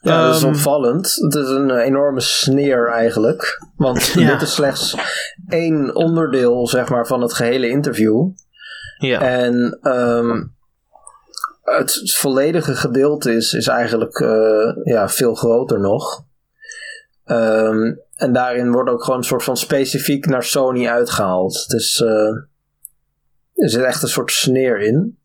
Ja, 0.00 0.26
dat 0.26 0.34
is 0.34 0.42
Ehm, 0.42 0.50
opvallend. 0.50 1.14
Het 1.14 1.34
is 1.34 1.48
een 1.48 1.70
eh, 1.70 1.84
enorme 1.84 2.20
sneer 2.20 2.88
eigenlijk. 2.88 3.62
Want 3.76 4.06
Ja. 4.14 4.32
dit 4.32 4.42
is 4.42 4.54
slechts 4.54 4.96
één 5.48 5.94
onderdeel 5.94 6.66
zeg 6.68 6.88
maar, 6.88 7.06
van 7.06 7.20
het 7.22 7.32
gehele 7.32 7.68
interview. 7.68 8.28
ja. 8.98 9.20
En 9.20 9.78
ehm, 9.82 10.42
het, 11.62 12.12
volledige 12.16 12.74
gedeelte 12.74 13.34
is, 13.34 13.52
is 13.52 13.66
eigenlijk 13.66 14.18
eh, 14.20 14.72
ja, 14.84 15.08
veel 15.08 15.34
groter 15.34 15.80
nog. 15.80 16.24
Ehm, 17.24 17.92
en 18.16 18.32
daarin 18.32 18.72
wordt 18.72 18.90
ook 18.90 19.02
gewoon 19.04 19.18
een 19.18 19.24
soort 19.24 19.42
van 19.44 19.56
specifiek 19.56 20.26
naar 20.26 20.42
Sony 20.44 20.88
uitgehaald. 20.88 21.68
Dus 21.68 22.00
er 22.00 22.48
zit 23.54 23.82
echt 23.82 24.02
een 24.02 24.08
soort 24.08 24.30
sneer 24.32 24.80
in. 24.80 25.18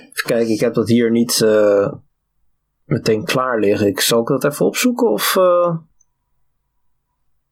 Even 0.00 0.26
kijken, 0.26 0.52
ik 0.54 0.60
heb 0.60 0.74
dat 0.74 0.88
hier 0.88 1.10
niet 1.10 1.46
meteen 2.88 3.24
klaar 3.24 3.58
liggen. 3.60 3.86
Ik 3.86 4.00
zal 4.00 4.20
ik 4.20 4.26
dat 4.26 4.44
even 4.44 4.66
opzoeken 4.66 5.10
of... 5.10 5.36
eh, 5.36 5.76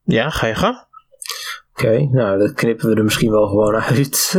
Ja, 0.03 0.29
ga 0.29 0.47
je 0.47 0.55
gang. 0.55 0.85
Oké, 1.73 2.07
nou 2.11 2.39
dat 2.39 2.53
knippen 2.53 2.89
we 2.89 2.95
er 2.95 3.03
misschien 3.03 3.31
wel 3.31 3.47
gewoon 3.47 3.75
uit. 3.75 4.33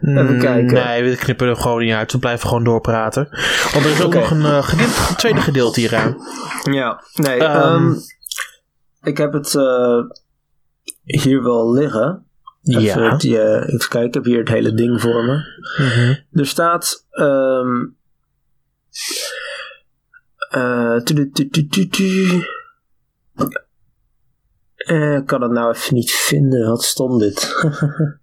Even 0.00 0.38
kijken. 0.40 0.64
Mm, 0.64 0.72
Nee, 0.72 1.02
we 1.04 1.16
knippen 1.16 1.48
er 1.48 1.56
gewoon 1.56 1.80
niet 1.82 1.92
uit. 1.92 2.12
We 2.12 2.18
blijven 2.18 2.48
gewoon 2.48 2.64
doorpraten. 2.64 3.28
Want 3.72 3.84
er 3.84 3.90
is 3.90 4.02
ook 4.02 4.14
nog 4.14 4.30
een 4.30 4.44
eh, 4.44 4.62
gedeelte- 4.62 5.14
tweede 5.16 5.40
gedeelte 5.40 5.80
hieraan. 5.80 6.16
Ja, 6.70 7.02
nee. 7.14 7.38
Ehm. 7.38 7.56
ehm, 7.60 7.92
ik 9.02 9.16
heb 9.16 9.32
het 9.32 9.54
eh, 9.54 9.98
hier 11.04 11.42
wel 11.42 11.72
liggen. 11.72 12.24
Even, 12.62 12.82
Ja. 12.82 13.10
het, 13.12 13.24
eh, 13.24 13.30
even 13.74 13.88
kijken, 13.88 14.04
ik 14.04 14.14
heb 14.14 14.24
hier 14.24 14.38
het 14.38 14.48
hele 14.48 14.74
ding 14.74 15.00
voor 15.00 15.24
me. 15.24 15.36
Mhm. 15.78 16.38
Er 16.40 16.46
staat. 16.46 17.06
ehm 17.10 17.86
eh, 20.50 20.96
tu- 20.96 21.30
tu- 21.30 21.88
tu-. 21.88 22.44
Eh, 24.76 25.14
ik 25.16 25.26
kan 25.26 25.42
het 25.42 25.50
nou 25.50 25.72
even 25.74 25.94
niet 25.94 26.10
vinden. 26.12 26.68
Wat 26.68 26.82
stond 26.82 27.20
dit? 27.20 27.54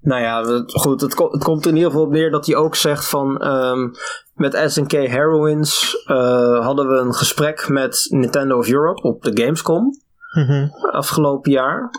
nou 0.00 0.22
ja, 0.22 0.62
goed. 0.66 1.00
Het, 1.00 1.14
ko- 1.14 1.30
het 1.30 1.44
komt 1.44 1.66
in 1.66 1.74
ieder 1.76 1.90
geval 1.90 2.04
op 2.06 2.12
neer 2.12 2.30
dat 2.30 2.46
hij 2.46 2.56
ook 2.56 2.74
zegt 2.74 3.08
van... 3.08 3.38
ehm, 3.40 3.88
met 4.34 4.62
SNK 4.72 4.92
Heroines 4.92 6.02
eh, 6.06 6.64
hadden 6.64 6.88
we 6.88 6.94
een 6.94 7.14
gesprek 7.14 7.68
met 7.68 8.06
Nintendo 8.10 8.58
of 8.58 8.68
Europe 8.70 9.02
op 9.02 9.22
de 9.22 9.42
Gamescom 9.42 10.06
Mhm. 10.32 10.68
afgelopen 10.90 11.50
jaar. 11.50 11.90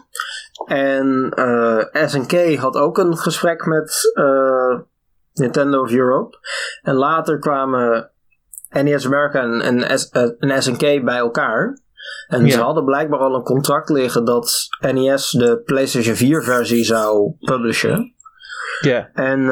En 0.65 1.29
eh, 1.35 2.07
SNK 2.07 2.55
had 2.55 2.75
ook 2.75 2.97
een 2.97 3.17
gesprek 3.17 3.65
met 3.65 4.13
Nintendo 5.33 5.81
of 5.81 5.91
Europe. 5.91 6.37
En 6.81 6.93
later 6.95 7.39
kwamen 7.39 8.11
NES 8.69 9.05
America 9.05 9.41
en, 9.41 9.61
en, 9.61 9.99
S- 9.99 10.09
eh, 10.09 10.29
en 10.39 10.63
SNK 10.63 10.79
bij 10.79 11.17
elkaar. 11.17 11.81
En 12.27 12.45
Ja. 12.45 12.51
ze 12.51 12.59
hadden 12.61 12.85
blijkbaar 12.85 13.19
al 13.19 13.35
een 13.35 13.43
contract 13.43 13.89
liggen 13.89 14.25
dat 14.25 14.67
NES 14.91 15.29
de 15.29 15.61
PlayStation 15.65 16.15
4 16.15 16.43
versie 16.43 16.83
zou 16.83 17.33
publishen. 17.39 18.13
Ja. 18.81 19.09
En, 19.13 19.49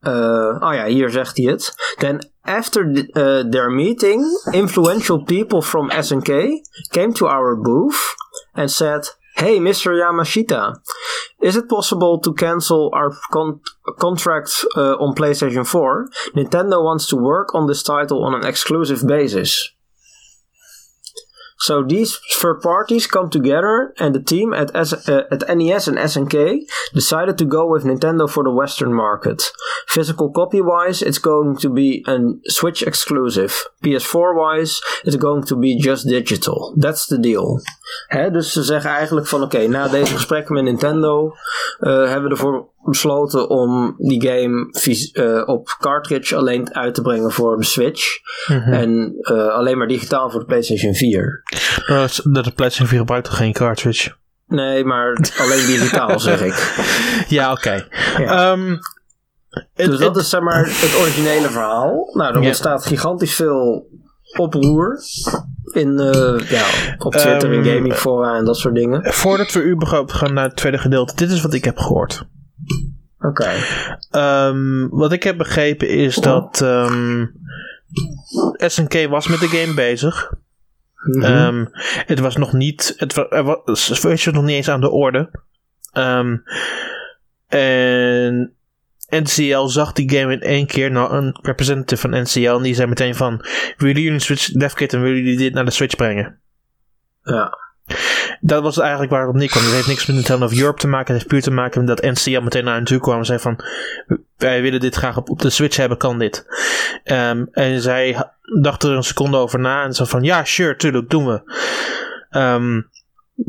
eh, 0.00 0.56
oh 0.60 0.74
ja, 0.74 0.84
hier 0.86 1.10
zegt 1.10 1.36
hij 1.36 1.46
het. 1.46 1.74
Then, 1.96 2.30
after 2.42 2.92
the, 2.92 3.00
uh, 3.44 3.50
their 3.50 3.70
meeting, 3.70 4.24
influential 4.50 5.22
people 5.22 5.62
from 5.62 5.90
SNK 6.00 6.28
came 6.90 7.12
to 7.12 7.26
our 7.26 7.60
booth 7.60 8.14
and 8.52 8.70
said, 8.70 9.18
Hey, 9.38 9.60
Mr. 9.60 9.94
Yamashita, 9.94 10.74
is 11.40 11.54
it 11.54 11.68
possible 11.68 12.18
to 12.22 12.34
cancel 12.34 12.90
our 12.92 13.12
con- 13.30 13.60
contract 14.00 14.50
uh, 14.76 14.94
on 14.96 15.14
PlayStation 15.14 15.64
4? 15.64 16.08
Nintendo 16.34 16.82
wants 16.82 17.06
to 17.10 17.16
work 17.16 17.54
on 17.54 17.68
this 17.68 17.84
title 17.84 18.24
on 18.24 18.34
an 18.34 18.44
exclusive 18.44 19.06
basis. 19.06 19.70
So 21.60 21.82
these 21.82 22.18
third 22.40 22.60
parties 22.60 23.06
come 23.06 23.28
together, 23.30 23.92
and 23.98 24.14
the 24.14 24.22
team 24.22 24.54
at, 24.54 24.70
S- 24.74 25.08
uh, 25.08 25.24
NES 25.54 25.88
and 25.88 25.98
SNK 25.98 26.60
decided 26.94 27.36
to 27.38 27.44
go 27.44 27.66
with 27.66 27.84
Nintendo 27.84 28.28
for 28.30 28.44
the 28.44 28.52
Western 28.52 28.94
market. 28.94 29.52
Physical 29.86 30.30
copy 30.30 30.60
wise, 30.60 31.02
it's 31.02 31.18
going 31.18 31.56
to 31.56 31.68
be 31.68 32.04
a 32.06 32.18
Switch 32.44 32.82
exclusive. 32.82 33.52
PS4 33.82 34.34
wise, 34.36 34.80
it's 35.04 35.16
going 35.16 35.42
to 35.46 35.56
be 35.56 35.76
just 35.78 36.06
digital. 36.06 36.74
That's 36.76 37.06
the 37.06 37.18
deal. 37.18 37.60
Hè, 38.06 38.30
dus 38.30 38.52
ze 38.52 38.62
zeggen 38.62 38.90
eigenlijk 38.90 39.26
van 39.26 39.42
oké, 39.42 39.66
na 39.66 39.88
deze 39.88 40.14
gesprekken 40.14 40.54
met 40.54 40.64
Nintendo 40.64 41.32
eh, 41.78 41.92
hebben 42.08 42.22
we 42.22 42.30
ervoor 42.30 42.68
besloten 42.88 43.48
om 43.48 43.94
die 43.98 44.28
game 44.28 44.70
uh, 45.12 45.48
op 45.48 45.76
cartridge 45.80 46.36
alleen 46.36 46.74
uit 46.74 46.94
te 46.94 47.02
brengen 47.02 47.32
voor 47.32 47.56
de 47.56 47.64
Switch. 47.64 48.04
Mhm. 48.48 48.72
En 48.72 49.14
uh, 49.20 49.48
alleen 49.48 49.78
maar 49.78 49.86
digitaal 49.86 50.30
voor 50.30 50.40
de 50.40 50.46
PlayStation 50.46 50.94
4. 50.94 51.42
Dat 51.86 52.20
de 52.24 52.52
PlayStation 52.54 52.88
4 52.88 52.98
gebruikt 52.98 53.26
toch 53.26 53.36
geen 53.36 53.52
cartridge? 53.52 54.12
Nee, 54.46 54.84
maar 54.84 55.18
alleen 55.38 55.66
digitaal 55.66 56.20
zeg 56.30 56.42
ik. 56.42 56.74
Ja, 57.28 57.52
oké. 57.52 57.60
Okay. 57.60 57.86
Ja. 58.24 58.52
Um, 58.52 58.78
dus 59.74 59.98
dat 59.98 60.16
is 60.16 60.28
zeg 60.28 60.40
maar 60.40 60.64
het 60.64 60.98
originele 61.00 61.48
verhaal. 61.48 62.10
Nou, 62.12 62.34
er 62.34 62.40
ontstaat 62.40 62.86
gigantisch 62.86 63.34
veel 63.34 63.88
oproer 64.36 65.00
in, 65.72 66.00
uh, 66.00 66.50
ja, 66.50 66.66
op 66.98 67.12
Twitter, 67.12 67.52
um, 67.52 67.62
in 67.62 67.74
gaming 67.74 67.94
fora 67.94 68.36
en 68.36 68.44
dat 68.44 68.56
soort 68.56 68.74
dingen. 68.74 69.12
Voordat 69.12 69.52
we 69.52 69.64
überhaupt 69.64 70.12
gaan 70.12 70.34
naar 70.34 70.44
het 70.44 70.56
tweede 70.56 70.78
gedeelte, 70.78 71.16
dit 71.16 71.30
is 71.30 71.40
wat 71.40 71.54
ik 71.54 71.64
heb 71.64 71.78
gehoord. 71.78 72.26
Oké. 73.20 73.26
Okay. 74.10 74.48
Um, 74.48 74.88
wat 74.88 75.12
ik 75.12 75.22
heb 75.22 75.36
begrepen 75.36 75.88
is 75.88 76.14
dat 76.14 76.60
um, 76.60 77.32
SNK 78.56 79.06
was 79.08 79.28
met 79.28 79.40
de 79.40 79.48
game 79.48 79.74
bezig. 79.74 80.32
Mm 80.94 81.22
-hmm. 81.22 81.68
het 82.06 82.18
was 82.18 82.36
nog 82.36 82.52
niet, 82.52 82.94
het 82.96 83.14
was, 83.14 83.26
er 83.30 83.42
was, 83.42 84.00
was 84.00 84.24
nog 84.24 84.44
niet 84.44 84.56
eens 84.56 84.68
aan 84.68 84.80
de 84.80 84.90
orde. 84.90 85.30
en 87.48 88.52
NCL 89.08 89.66
zag 89.66 89.92
die 89.92 90.10
game 90.10 90.32
in 90.32 90.40
één 90.40 90.66
keer, 90.66 90.90
nou 90.90 91.12
een 91.12 91.38
representative 91.42 92.08
van 92.08 92.22
NCL, 92.22 92.56
en 92.56 92.62
die 92.62 92.74
zei 92.74 92.88
meteen 92.88 93.14
van, 93.14 93.44
willen 93.76 93.94
jullie 93.94 94.10
een 94.10 94.20
Switch 94.20 94.50
DevKit 94.50 94.92
en 94.92 95.02
willen 95.02 95.16
jullie 95.16 95.36
dit 95.36 95.54
naar 95.54 95.64
de 95.64 95.70
Switch 95.70 95.96
brengen? 95.96 96.40
Ja. 97.22 97.58
Dat 98.40 98.62
was 98.62 98.78
eigenlijk 98.78 99.10
waar 99.10 99.20
het 99.20 99.30
op 99.30 99.36
neerkwam. 99.36 99.62
Het 99.62 99.72
heeft 99.72 99.86
niks 99.86 100.06
met 100.06 100.16
Nintendo 100.16 100.44
of 100.44 100.58
Europe 100.58 100.80
te 100.80 100.88
maken. 100.88 101.06
Het 101.06 101.16
heeft 101.16 101.26
puur 101.26 101.42
te 101.42 101.50
maken 101.50 101.84
met 101.84 101.96
dat 101.96 102.10
NCL 102.12 102.40
meteen 102.40 102.64
naar 102.64 102.74
hen 102.74 102.84
toe 102.84 103.00
kwam 103.00 103.18
en 103.18 103.24
zei 103.24 103.38
van, 103.38 103.64
wij 104.36 104.62
willen 104.62 104.80
dit 104.80 104.94
graag 104.94 105.16
op, 105.16 105.38
de 105.38 105.50
Switch 105.50 105.76
hebben, 105.76 105.98
kan 105.98 106.18
dit? 106.18 106.44
Um, 107.04 107.48
en 107.52 107.80
zij 107.80 108.30
dacht 108.60 108.82
er 108.82 108.90
een 108.90 109.02
seconde 109.02 109.36
over 109.36 109.58
na 109.58 109.84
en 109.84 109.94
zei 109.94 110.08
van, 110.08 110.22
ja, 110.22 110.44
sure, 110.44 110.76
tuurlijk, 110.76 111.10
doen 111.10 111.26
we. 111.26 111.40
Um, 112.30 112.88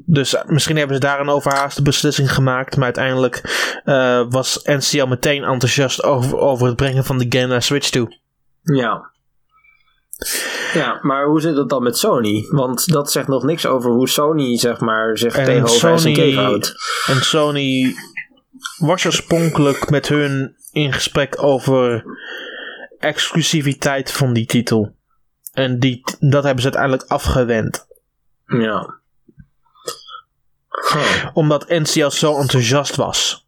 dus 0.06 0.36
misschien 0.46 0.78
hebben 0.78 0.96
ze 0.96 1.02
daar 1.02 1.20
een 1.20 1.30
overhaaste 1.30 1.82
beslissing 1.82 2.34
gemaakt. 2.34 2.76
Maar 2.76 2.86
uiteindelijk 2.86 3.42
uh, 3.86 4.26
was 4.30 4.60
NCL 4.64 5.06
meteen 5.06 5.44
enthousiast 5.44 6.04
over, 6.04 6.38
over 6.38 6.68
het 6.68 6.76
brengen 6.76 7.06
van 7.06 7.18
de 7.18 7.26
game 7.30 7.48
naar 7.48 7.62
Switch 7.62 7.90
toe. 7.90 8.18
Ja. 8.64 9.12
Ja, 10.74 11.00
maar 11.02 11.26
hoe 11.26 11.42
zit 11.42 11.56
het 11.56 11.70
dan 11.70 11.84
met 11.84 11.98
Sony? 11.98 12.46
Want 12.50 12.92
dat 12.92 13.12
zegt 13.12 13.28
nog 13.28 13.44
niks 13.44 13.66
over 13.66 13.92
hoe 13.92 14.10
Sony 14.10 14.58
zeg 14.58 14.80
maar, 14.80 15.18
zich 15.18 15.36
en 15.36 15.46
tegenover 15.46 16.00
Sony, 16.00 16.34
houdt. 16.34 16.74
En 17.06 17.22
Sony 17.22 17.96
was 18.78 19.06
oorspronkelijk 19.06 19.90
met 19.90 20.08
hun 20.08 20.56
in 20.72 20.94
gesprek 20.94 21.44
over 21.44 22.04
exclusiviteit 22.98 24.12
van 24.12 24.34
die 24.34 24.46
titel. 24.46 24.96
En 25.54 25.80
die, 25.80 26.04
dat 26.20 26.44
hebben 26.44 26.64
ze 26.64 26.72
uiteindelijk 26.72 27.12
afgewend. 27.12 27.88
Ja. 28.46 28.98
Omdat 31.34 31.70
NCL 31.70 32.10
zo 32.10 32.38
enthousiast 32.38 32.96
was. 32.96 33.48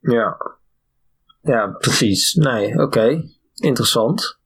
Ja. 0.00 0.36
Ja, 1.42 1.66
precies. 1.66 2.34
Nee, 2.34 2.78
oké. 2.78 3.22
Interessant. 3.54 4.39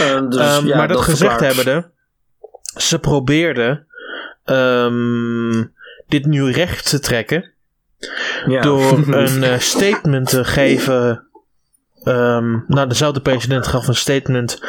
Uh, 0.00 0.28
dus, 0.28 0.56
um, 0.56 0.66
ja, 0.66 0.76
maar 0.76 0.88
dat, 0.88 0.96
dat 0.96 1.06
gezegd 1.06 1.30
verklaart... 1.30 1.56
hebbende, 1.56 1.90
ze 2.76 2.98
probeerden 2.98 3.86
um, 4.44 5.74
dit 6.06 6.26
nu 6.26 6.50
recht 6.50 6.88
te 6.88 7.00
trekken. 7.00 7.52
Ja. 8.46 8.60
Door 8.60 9.08
een 9.22 9.42
uh, 9.42 9.58
statement 9.58 10.28
te 10.28 10.44
geven 10.44 11.28
Um, 12.04 12.64
nou, 12.68 12.88
dezelfde 12.88 13.20
president 13.20 13.66
gaf 13.66 13.88
een 13.88 13.94
statement 13.94 14.60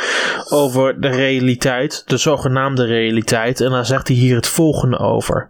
over 0.50 1.02
de 1.02 1.08
realiteit, 1.08 2.04
de 2.06 2.18
zogenaamde 2.18 2.86
realiteit, 2.86 3.62
en 3.62 3.70
daar 3.70 3.86
zegt 3.86 4.08
hij 4.08 4.18
hier 4.18 4.36
het 4.36 4.48
volgende 4.48 5.00
over. 5.00 5.48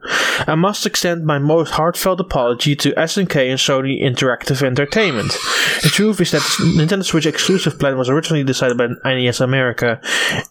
I 0.50 0.56
must 0.56 0.86
extend 0.86 1.24
my 1.24 1.38
most 1.38 1.76
heartfelt 1.76 2.20
apology 2.20 2.76
to 2.76 3.06
SNK 3.06 3.36
and 3.36 3.60
Sony 3.60 4.00
Interactive 4.00 4.66
Entertainment. 4.66 5.32
The 5.82 5.90
truth 5.90 6.20
is 6.20 6.30
that 6.30 6.42
the 6.42 6.74
Nintendo 6.78 7.04
Switch 7.04 7.26
exclusive 7.26 7.78
plan 7.78 7.96
was 7.96 8.10
originally 8.10 8.46
decided 8.46 8.78
by 8.78 9.14
NES 9.14 9.42
America, 9.42 10.00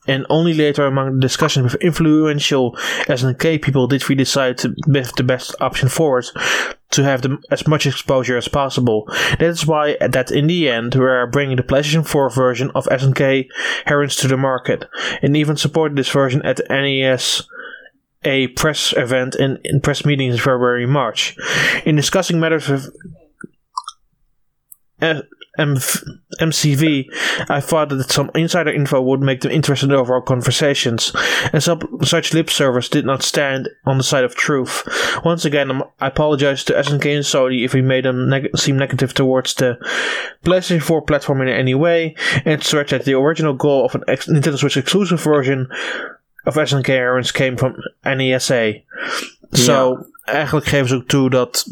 and 0.04 0.24
only 0.28 0.54
later 0.54 0.86
among 0.86 1.20
discussions 1.20 1.72
with 1.72 1.82
influential 1.82 2.78
SNK 3.08 3.60
people 3.60 3.86
did 3.86 4.08
we 4.08 4.14
decide 4.14 4.54
to 4.54 4.72
with 4.86 5.12
the 5.14 5.24
best 5.24 5.60
option 5.60 5.88
forward 5.88 6.30
to 6.94 7.04
have 7.04 7.22
the, 7.22 7.38
as 7.50 7.66
much 7.66 7.86
exposure 7.86 8.36
as 8.36 8.48
possible. 8.48 9.04
That 9.38 9.42
is 9.42 9.66
why 9.66 9.96
that 10.00 10.30
in 10.30 10.46
the 10.46 10.68
end 10.68 10.94
we 10.94 11.04
are 11.04 11.26
bringing 11.26 11.56
the 11.56 11.62
PlayStation 11.62 12.06
4 12.06 12.30
version 12.30 12.70
of 12.74 12.86
SNK 12.86 13.46
Herons 13.86 14.16
to 14.16 14.28
the 14.28 14.36
market, 14.36 14.86
and 15.22 15.36
even 15.36 15.56
supported 15.56 15.96
this 15.96 16.10
version 16.10 16.42
at 16.42 16.56
the 16.56 16.66
NES 16.68 17.42
a 18.24 18.48
press 18.48 18.94
event 18.96 19.34
and 19.34 19.58
in 19.64 19.80
press 19.80 20.04
meetings 20.04 20.34
in 20.34 20.40
February 20.40 20.86
March. 20.86 21.36
In 21.84 21.96
discussing 21.96 22.40
matters 22.40 22.68
with 22.68 22.90
uh, 25.02 25.22
MCV, 25.58 27.06
I 27.48 27.60
thought 27.60 27.90
that 27.90 28.10
some 28.10 28.30
insider 28.34 28.72
info 28.72 29.00
would 29.00 29.20
make 29.20 29.40
them 29.42 29.52
interested 29.52 29.90
in 29.90 29.96
our 29.96 30.20
conversations, 30.20 31.12
and 31.52 31.62
some 31.62 31.80
such 32.02 32.34
lip 32.34 32.50
service 32.50 32.88
did 32.88 33.06
not 33.06 33.22
stand 33.22 33.68
on 33.84 33.98
the 33.98 34.04
side 34.04 34.24
of 34.24 34.34
truth. 34.34 34.82
Once 35.24 35.44
again, 35.44 35.82
I 36.00 36.08
apologize 36.08 36.64
to 36.64 36.72
SNK 36.72 37.14
and 37.14 37.24
Sony 37.24 37.64
if 37.64 37.74
we 37.74 37.82
made 37.82 38.04
them 38.04 38.28
neg- 38.28 38.56
seem 38.56 38.76
negative 38.76 39.14
towards 39.14 39.54
the 39.54 39.78
PlayStation 40.44 40.82
4 40.82 41.02
platform 41.02 41.40
in 41.42 41.48
any 41.48 41.74
way, 41.74 42.16
and 42.44 42.62
stretch 42.62 42.90
that 42.90 43.04
the 43.04 43.14
original 43.14 43.54
goal 43.54 43.84
of 43.84 43.94
an 43.94 44.04
ex- 44.08 44.26
Nintendo 44.26 44.58
Switch 44.58 44.76
exclusive 44.76 45.22
version 45.22 45.68
of 46.46 46.54
SNK 46.54 46.88
Errands 46.90 47.32
came 47.32 47.56
from 47.56 47.80
NESA. 48.04 48.82
So, 49.50 50.06
eigenlijk 50.24 50.66
geven 50.66 50.88
ze 50.88 50.94
ook 50.94 51.06
toe 51.06 51.30
dat, 51.30 51.64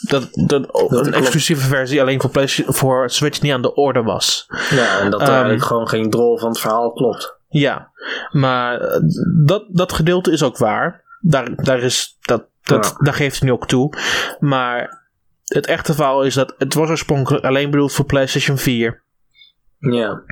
dat, 0.00 0.28
dat, 0.32 0.68
een 0.90 1.14
exclusieve 1.14 1.66
versie 1.66 2.00
alleen 2.00 2.20
voor, 2.20 2.30
PlayStation, 2.30 2.74
voor 2.74 3.10
Switch 3.10 3.40
niet 3.40 3.52
aan 3.52 3.62
de 3.62 3.74
orde 3.74 4.02
was. 4.02 4.46
Ja, 4.70 5.00
en 5.00 5.10
dat 5.10 5.20
um, 5.20 5.28
eigenlijk 5.28 5.62
gewoon 5.62 5.88
geen 5.88 6.10
drol 6.10 6.38
van 6.38 6.48
het 6.48 6.60
verhaal 6.60 6.92
klopt. 6.92 7.38
Ja, 7.48 7.90
maar 8.30 8.80
eh, 8.80 9.00
dat, 9.46 9.64
dat 9.68 9.92
gedeelte 9.92 10.32
is 10.32 10.42
ook 10.42 10.58
waar. 10.58 11.04
Daar, 11.20 11.54
daar, 11.54 11.78
is, 11.78 12.18
dat, 12.20 12.42
dat, 12.62 12.96
daar 12.98 13.14
geeft 13.14 13.38
hij 13.38 13.48
nu 13.48 13.54
ook 13.54 13.66
toe. 13.66 13.92
Maar 14.38 15.04
het 15.44 15.66
echte 15.66 15.94
verhaal 15.94 16.22
is 16.22 16.34
dat 16.34 16.54
het 16.58 16.74
was 16.74 16.88
oorspronkelijk 16.88 17.44
alleen 17.44 17.70
bedoeld 17.70 17.92
voor 17.92 18.04
PlayStation 18.04 18.58
4. 18.58 19.02
Ja. 19.80 20.22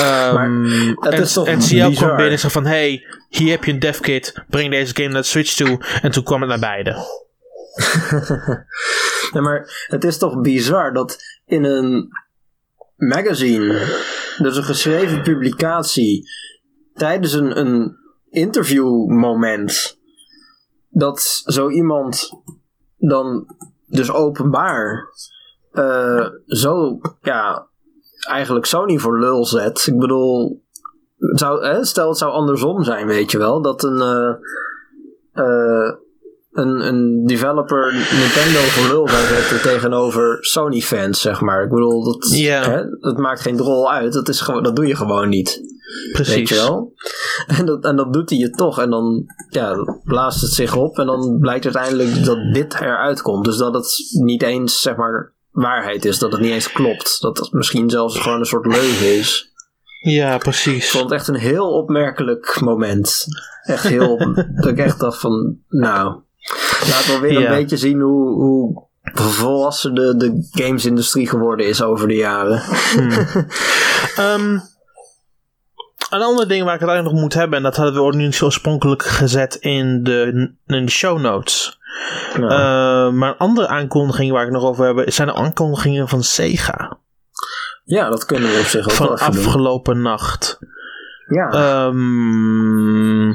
um, 0.34 0.96
het 1.00 1.14
en, 1.14 1.20
is 1.20 1.32
toch 1.32 1.46
en 1.46 1.58
CL 1.58 1.96
kwam 1.96 2.08
binnen 2.08 2.30
en 2.30 2.38
zei 2.38 2.52
van... 2.52 2.66
Hey, 2.66 3.06
hier 3.28 3.50
heb 3.50 3.64
je 3.64 3.72
een 3.72 3.78
devkit. 3.78 4.44
Breng 4.48 4.70
deze 4.70 4.94
game 4.94 5.08
naar 5.08 5.20
de 5.20 5.26
Switch 5.26 5.54
toe. 5.54 5.84
En 6.02 6.10
toen 6.10 6.24
kwam 6.24 6.40
het 6.40 6.48
naar 6.48 6.58
beide. 6.58 6.90
ja, 9.32 9.40
maar 9.40 9.86
het 9.86 10.04
is 10.04 10.18
toch 10.18 10.40
bizar 10.40 10.92
dat 10.92 11.18
in 11.46 11.64
een 11.64 12.08
magazine... 12.96 13.98
Dus 14.38 14.56
een 14.56 14.64
geschreven 14.64 15.22
publicatie... 15.22 16.28
Tijdens 16.94 17.32
een, 17.32 17.58
een 17.58 17.96
interviewmoment... 18.30 19.98
Dat 20.88 21.42
zo 21.44 21.68
iemand 21.68 22.30
dan 22.96 23.56
dus 23.86 24.10
openbaar... 24.10 25.08
Uh, 25.72 26.28
zo 26.46 27.00
ja, 27.22 27.69
eigenlijk 28.28 28.66
Sony 28.66 28.98
voor 28.98 29.20
lul 29.20 29.44
zet. 29.44 29.86
Ik 29.86 29.98
bedoel, 29.98 30.62
zou, 31.18 31.66
hè, 31.66 31.84
stel 31.84 32.08
het 32.08 32.18
zou 32.18 32.32
andersom 32.32 32.84
zijn, 32.84 33.06
weet 33.06 33.30
je 33.30 33.38
wel. 33.38 33.62
Dat 33.62 33.82
een, 33.82 33.96
uh, 33.96 34.34
uh, 35.44 35.92
een, 36.52 36.86
een 36.86 37.26
developer 37.26 37.92
Nintendo 37.92 38.58
voor 38.58 38.88
lul 38.88 39.08
zou 39.08 39.26
zetten 39.26 39.62
tegenover 39.62 40.38
Sony 40.40 40.80
fans, 40.80 41.20
zeg 41.20 41.40
maar. 41.40 41.62
Ik 41.62 41.70
bedoel, 41.70 42.04
dat, 42.04 42.30
yeah. 42.30 42.64
hè, 42.64 42.84
dat 43.00 43.16
maakt 43.16 43.40
geen 43.40 43.56
drol 43.56 43.92
uit. 43.92 44.12
Dat, 44.12 44.28
is 44.28 44.40
gewoon, 44.40 44.62
dat 44.62 44.76
doe 44.76 44.86
je 44.86 44.96
gewoon 44.96 45.28
niet. 45.28 45.62
Precies. 46.12 46.34
Weet 46.34 46.48
je 46.48 46.54
wel? 46.54 46.92
En 47.58 47.66
dat, 47.66 47.84
en 47.84 47.96
dat 47.96 48.12
doet 48.12 48.30
hij 48.30 48.38
je 48.38 48.50
toch. 48.50 48.80
En 48.80 48.90
dan 48.90 49.24
ja, 49.48 49.74
blaast 50.04 50.40
het 50.40 50.50
zich 50.50 50.76
op. 50.76 50.98
En 50.98 51.06
dan 51.06 51.38
blijkt 51.40 51.64
uiteindelijk 51.64 52.24
dat 52.24 52.38
dit 52.52 52.74
eruit 52.74 53.22
komt. 53.22 53.44
Dus 53.44 53.56
dat 53.56 53.74
het 53.74 53.94
niet 54.10 54.42
eens, 54.42 54.80
zeg 54.80 54.96
maar, 54.96 55.34
waarheid 55.50 56.04
is. 56.04 56.18
Dat 56.18 56.32
het 56.32 56.40
niet 56.40 56.50
eens 56.50 56.72
klopt. 56.72 57.20
Dat 57.20 57.38
het 57.38 57.52
misschien 57.52 57.90
zelfs 57.90 58.18
gewoon 58.18 58.38
een 58.38 58.46
soort 58.46 58.66
leugen 58.66 59.18
is. 59.18 59.52
Ja, 60.00 60.38
precies. 60.38 60.84
Ik 60.84 60.90
vond 60.90 61.04
het 61.04 61.12
echt 61.12 61.28
een 61.28 61.34
heel 61.34 61.72
opmerkelijk 61.72 62.60
moment. 62.60 63.24
Echt 63.62 63.88
heel. 63.88 64.18
dat 64.54 64.66
ik 64.66 64.78
echt 64.78 65.00
dacht 65.00 65.20
van, 65.20 65.58
nou, 65.68 66.20
laten 66.88 67.12
we 67.12 67.18
weer 67.20 67.36
een 67.36 67.56
beetje 67.56 67.76
zien 67.76 68.00
hoe, 68.00 68.34
hoe 68.34 68.88
volwassen 69.12 69.94
de, 69.94 70.16
de 70.16 70.48
gamesindustrie 70.50 71.28
geworden 71.28 71.66
is 71.66 71.82
over 71.82 72.08
de 72.08 72.14
jaren. 72.14 72.62
Hmm. 72.92 73.10
um, 74.18 74.62
een 76.10 76.22
ander 76.22 76.48
ding 76.48 76.64
waar 76.64 76.74
ik 76.74 76.80
het 76.80 76.88
eigenlijk 76.88 77.12
nog 77.12 77.20
moet 77.20 77.34
hebben, 77.34 77.56
en 77.56 77.62
dat 77.62 77.76
hadden 77.76 78.06
we 78.06 78.16
nu 78.16 78.32
oorspronkelijk 78.40 79.02
gezet 79.02 79.54
in 79.54 80.02
de, 80.02 80.52
in 80.66 80.84
de 80.84 80.90
show 80.90 81.20
notes. 81.20 81.79
Uh, 82.36 83.10
maar 83.10 83.28
een 83.28 83.36
andere 83.36 83.68
aankondiging 83.68 84.32
waar 84.32 84.44
ik 84.44 84.52
nog 84.52 84.62
over 84.62 84.86
heb, 84.86 85.10
zijn 85.12 85.28
de 85.28 85.34
aankondigingen 85.34 86.08
van 86.08 86.22
Sega. 86.22 86.98
Ja, 87.84 88.08
dat 88.08 88.26
kunnen 88.26 88.50
we 88.50 88.58
op 88.58 88.64
zich 88.64 88.84
ook 88.84 88.92
van 88.92 89.06
wel 89.06 89.14
even 89.14 89.32
doen. 89.32 89.44
afgelopen 89.44 90.02
nacht. 90.02 90.58
Ja. 91.26 91.84
Um, 91.86 93.34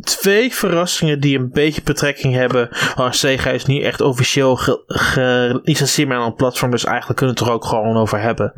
twee 0.00 0.54
verrassingen 0.54 1.20
die 1.20 1.38
een 1.38 1.50
beetje 1.50 1.82
betrekking 1.82 2.34
hebben. 2.34 2.68
Maar 2.96 3.14
Sega 3.14 3.50
is 3.50 3.64
niet 3.64 3.82
echt 3.82 4.00
officieel 4.00 4.56
gelicenseerd 4.86 6.08
met 6.08 6.20
een 6.20 6.34
platform, 6.34 6.70
dus 6.70 6.84
eigenlijk 6.84 7.18
kunnen 7.18 7.34
we 7.34 7.40
het 7.40 7.50
er 7.50 7.56
ook 7.56 7.64
gewoon 7.64 7.96
over 7.96 8.20
hebben. 8.20 8.52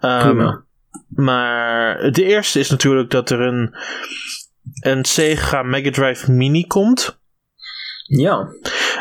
Um, 0.00 0.64
maar 1.08 2.10
de 2.12 2.24
eerste 2.24 2.58
is 2.58 2.70
natuurlijk 2.70 3.10
dat 3.10 3.30
er 3.30 3.40
een, 3.40 3.74
een 4.80 5.04
Sega 5.04 5.62
Mega 5.62 5.90
Drive 5.90 6.32
Mini 6.32 6.66
komt. 6.66 7.18
Ja. 8.06 8.48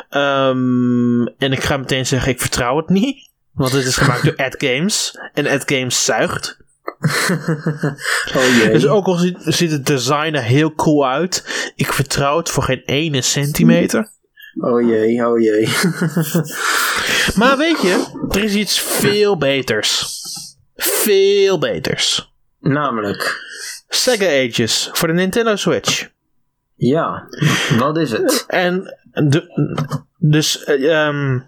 Um, 0.10 1.28
en 1.28 1.52
ik 1.52 1.64
ga 1.64 1.78
meteen 1.78 2.06
zeggen, 2.06 2.32
ik 2.32 2.40
vertrouw 2.40 2.78
het 2.78 2.90
niet. 2.90 3.32
Want 3.54 3.72
het 3.72 3.86
is 3.86 3.98
gemaakt 3.98 4.24
door 4.24 4.36
Ad 4.46 4.56
Games. 4.58 5.20
En 5.34 5.48
Ad 5.48 5.64
Games 5.66 6.06
zuigt. 6.06 6.62
oh 8.36 8.58
jee. 8.58 8.70
Dus 8.72 8.88
ook 8.88 9.06
al 9.06 9.16
ziet, 9.16 9.38
ziet 9.40 9.72
het 9.72 9.86
design 9.86 10.34
er 10.34 10.44
heel 10.44 10.76
cool 10.76 11.08
uit, 11.08 11.72
ik 11.76 11.94
vertrouw 11.94 12.38
het 12.38 12.50
voor 12.50 12.64
geen 12.64 12.82
ene 12.86 13.22
centimeter. 13.22 14.12
Oh 14.60 14.88
jee, 14.88 15.28
oh 15.28 15.40
jee. 15.40 15.68
maar 17.40 17.58
weet 17.58 17.82
je, 17.82 18.26
er 18.30 18.44
is 18.44 18.54
iets 18.54 18.80
veel 18.80 19.38
beters. 19.38 20.20
Veel 20.76 21.60
beters. 21.60 22.34
Namelijk? 22.60 23.42
Sega 23.90 24.26
Ages 24.26 24.90
voor 24.92 25.08
de 25.08 25.14
Nintendo 25.14 25.56
Switch. 25.56 26.10
Ja, 26.90 27.28
wat 27.78 27.98
is 27.98 28.12
het? 28.12 28.44
En 28.48 28.98
de, 29.12 29.44
dus 30.18 30.68
um, 30.68 31.48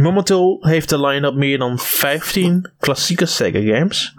Momenteel 0.00 0.58
heeft 0.60 0.88
de 0.88 1.00
line-up 1.00 1.34
meer 1.34 1.58
dan 1.58 1.78
15 1.78 2.70
klassieke 2.78 3.26
Sega 3.26 3.76
games. 3.76 4.14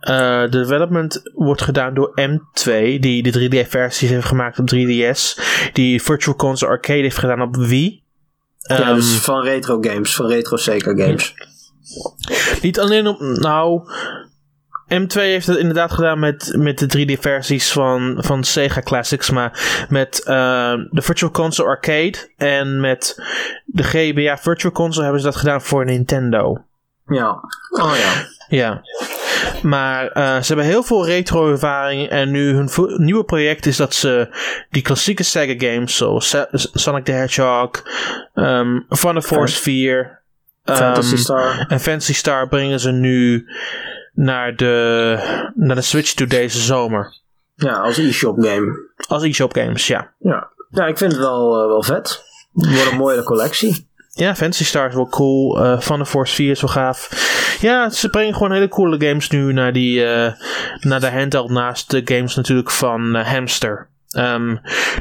Uh, 0.00 0.40
de 0.40 0.48
development 0.48 1.22
wordt 1.34 1.62
gedaan 1.62 1.94
door 1.94 2.20
M2, 2.20 2.70
die 3.00 3.22
de 3.22 3.32
3D-versies 3.32 4.08
heeft 4.08 4.26
gemaakt 4.26 4.58
op 4.58 4.70
3DS. 4.74 5.40
Die 5.72 6.02
Virtual 6.02 6.36
Console 6.36 6.70
Arcade 6.70 7.00
heeft 7.00 7.18
gedaan 7.18 7.42
op 7.42 7.56
Wii. 7.56 8.02
Ja, 8.58 8.88
um, 8.88 8.94
dus 8.94 9.14
van 9.14 9.42
retro 9.42 9.78
games, 9.80 10.14
van 10.14 10.26
retro 10.26 10.56
Sega 10.56 10.94
games. 10.94 11.34
Niet 12.62 12.80
alleen 12.80 13.06
op, 13.06 13.20
nou, 13.20 13.90
M2 14.84 15.20
heeft 15.20 15.46
het 15.46 15.56
inderdaad 15.56 15.92
gedaan 15.92 16.18
met, 16.18 16.54
met 16.58 16.78
de 16.78 16.98
3D-versies 16.98 17.72
van, 17.72 18.14
van 18.18 18.44
Sega 18.44 18.80
Classics, 18.80 19.30
maar 19.30 19.86
met 19.88 20.20
uh, 20.20 20.74
de 20.90 21.02
Virtual 21.02 21.30
Console 21.30 21.68
Arcade 21.68 22.14
en 22.36 22.80
met 22.80 23.22
de 23.64 23.82
GBA 23.82 24.38
Virtual 24.38 24.72
Console 24.72 25.02
hebben 25.02 25.20
ze 25.20 25.26
dat 25.26 25.36
gedaan 25.36 25.62
voor 25.62 25.84
Nintendo. 25.84 26.64
Ja, 27.06 27.40
oh 27.70 27.92
ja. 27.96 28.32
Ja. 28.48 28.82
Maar 29.62 30.04
uh, 30.04 30.36
ze 30.40 30.46
hebben 30.46 30.64
heel 30.64 30.82
veel 30.82 31.06
retro-ervaring 31.06 32.08
en 32.08 32.30
nu 32.30 32.54
hun 32.54 32.70
nieuwe 32.96 33.24
project 33.24 33.66
is 33.66 33.76
dat 33.76 33.94
ze 33.94 34.28
die 34.70 34.82
klassieke 34.82 35.22
Sega 35.22 35.54
games 35.70 35.96
zoals 35.96 36.36
Sonic 36.52 37.04
the 37.04 37.12
Hedgehog, 37.12 37.70
um, 38.34 38.86
Fun 38.88 39.22
Force 39.22 39.62
4 39.62 40.22
um, 40.64 40.76
Fantasy 40.76 41.16
Star 41.16 41.66
en 41.68 41.80
Fantasy 41.80 42.14
Star 42.14 42.48
brengen 42.48 42.80
ze 42.80 42.90
nu 42.90 43.46
naar 44.14 44.56
de, 44.56 45.50
naar 45.54 45.76
de 45.76 45.82
Switch 45.82 46.12
toe 46.12 46.26
deze 46.26 46.60
zomer. 46.60 47.22
Ja, 47.54 47.72
als 47.72 47.98
e-shop 47.98 48.38
game. 48.40 48.88
Als 49.08 49.22
e-shop 49.22 49.54
games, 49.54 49.86
ja. 49.86 50.12
Ja, 50.18 50.48
ja 50.70 50.86
ik 50.86 50.98
vind 50.98 51.12
het 51.12 51.20
wel, 51.20 51.62
uh, 51.62 51.66
wel 51.66 51.82
vet. 51.82 52.22
Wordt 52.52 52.90
een 52.90 52.96
mooie 52.96 53.22
collectie. 53.22 53.88
Ja, 54.10 54.34
Fantasy 54.34 54.64
Star 54.64 54.88
is 54.88 54.94
wel 54.94 55.08
cool. 55.08 55.64
Uh, 55.64 55.80
Van 55.80 55.98
the 55.98 56.06
Force 56.06 56.34
4 56.34 56.50
is 56.50 56.60
wel 56.60 56.70
gaaf. 56.70 57.08
Ja, 57.60 57.90
ze 57.90 58.08
brengen 58.10 58.34
gewoon 58.34 58.52
hele 58.52 58.68
coole 58.68 59.06
games 59.06 59.30
nu 59.30 59.52
naar, 59.52 59.72
die, 59.72 60.00
uh, 60.00 60.32
naar 60.80 61.00
de 61.00 61.10
handheld 61.10 61.50
naast 61.50 61.90
de 61.90 62.00
games 62.04 62.34
natuurlijk 62.34 62.70
van 62.70 63.14
Hamster. 63.14 63.88
Um, 64.16 64.60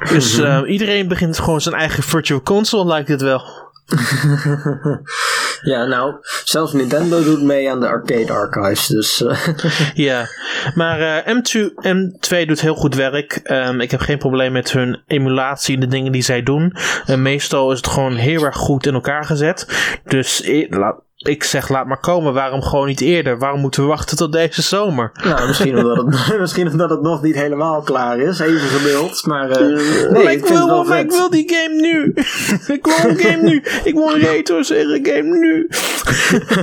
dus 0.10 0.40
iedereen 0.66 1.08
begint 1.08 1.40
gewoon 1.40 1.62
zijn 1.62 1.76
eigen 1.76 2.04
virtual 2.04 2.42
console, 2.42 2.86
lijkt 2.86 3.08
het 3.08 3.22
wel. 3.22 3.63
ja, 5.72 5.86
nou, 5.86 6.16
zelfs 6.44 6.74
Nintendo 6.74 7.24
doet 7.24 7.42
mee 7.42 7.72
aan 7.72 7.80
de 7.80 7.88
arcade 7.88 8.34
archives, 8.34 8.88
dus... 8.88 9.22
Uh. 9.22 9.48
ja, 10.08 10.28
maar 10.76 11.26
uh, 11.28 11.36
M2, 11.36 11.60
M2 11.88 12.46
doet 12.46 12.62
heel 12.62 12.76
goed 12.76 12.96
werk. 12.96 13.40
Um, 13.44 13.82
ik 13.82 13.92
heb 13.92 14.00
geen 14.00 14.18
probleem 14.18 14.52
met 14.52 14.72
hun 14.72 15.02
emulatie 15.08 15.76
en 15.76 15.80
de 15.80 15.88
dingen 15.88 16.12
die 16.12 16.22
zij 16.22 16.44
doen. 16.44 16.76
Uh, 17.08 17.16
meestal 17.16 17.72
is 17.72 17.78
het 17.78 17.88
gewoon 17.88 18.16
heel 18.16 18.44
erg 18.44 18.56
goed 18.56 18.86
in 18.86 18.94
elkaar 18.94 19.24
gezet. 19.24 19.68
Dus 20.04 20.44
laat, 20.70 21.02
ik 21.24 21.44
zeg, 21.44 21.70
laat 21.70 21.88
maar 21.88 22.00
komen. 22.00 22.34
Waarom 22.34 22.62
gewoon 22.62 22.88
niet 22.88 23.02
eerder? 23.02 23.38
Waarom 23.38 23.60
moeten 23.60 23.82
we 23.82 23.88
wachten 23.88 24.18
tot 24.18 24.32
deze 24.32 24.62
zomer? 24.62 25.12
Nou, 25.24 25.48
misschien 25.48 25.78
omdat 25.78 25.98
het, 25.98 26.40
misschien 26.40 26.72
omdat 26.72 26.90
het 26.90 27.02
nog 27.02 27.22
niet 27.22 27.36
helemaal 27.36 27.82
klaar 27.82 28.20
is. 28.20 28.40
Even 28.40 28.60
geduld. 28.60 29.26
Maar, 29.26 29.50
uh, 29.50 30.10
nee, 30.10 30.36
ik, 30.36 30.46
wil, 30.46 30.68
wel 30.68 30.84
maar 30.84 31.00
ik 31.00 31.12
wil 31.12 31.30
die 31.30 31.54
game 31.56 31.82
nu. 31.82 32.14
ik 32.76 32.86
wil 32.86 33.10
een 33.10 33.18
game 33.18 33.42
nu. 33.42 33.64
Ik 33.84 33.94
wil 33.94 34.14
een 34.14 34.20
retro 34.20 34.62
zeggen 34.62 35.06
game 35.06 35.38
nu. 35.38 35.70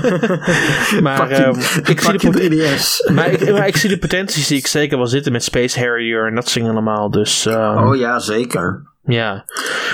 maar 1.02 1.46
um, 1.46 1.54
ik, 1.84 2.00
zie 2.00 2.18
de 2.18 3.11
maar, 3.12 3.30
ik, 3.30 3.52
maar 3.52 3.66
ik 3.66 3.76
zie 3.76 3.88
de 3.88 3.98
potentie 3.98 4.42
zie 4.42 4.58
ik 4.58 4.66
zeker 4.66 4.96
wel 4.96 5.06
zitten 5.06 5.32
met 5.32 5.44
Space 5.44 5.78
Harrier 5.78 6.26
en 6.26 6.34
dat 6.34 6.48
zingen 6.48 6.70
allemaal. 6.70 7.11
Dus, 7.11 7.44
um, 7.44 7.76
oh 7.76 7.96
ja, 7.96 8.18
zeker. 8.18 8.89
Ja, 9.03 9.44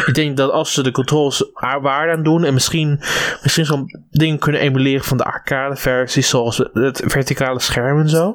ik 0.07 0.15
denk 0.15 0.37
dat 0.37 0.51
als 0.51 0.73
ze 0.73 0.83
de 0.83 0.91
controls 0.91 1.51
waarde 1.81 2.13
aan 2.13 2.23
doen 2.23 2.45
en 2.45 2.55
misschien, 2.55 3.01
misschien 3.43 3.65
zo'n 3.65 4.07
ding 4.11 4.41
kunnen 4.41 4.61
emuleren 4.61 5.05
van 5.05 5.17
de 5.17 5.25
arcade 5.25 5.77
versies, 5.77 6.29
zoals 6.29 6.59
het 6.73 7.03
verticale 7.07 7.61
scherm 7.61 8.01
en 8.01 8.09
zo. 8.09 8.35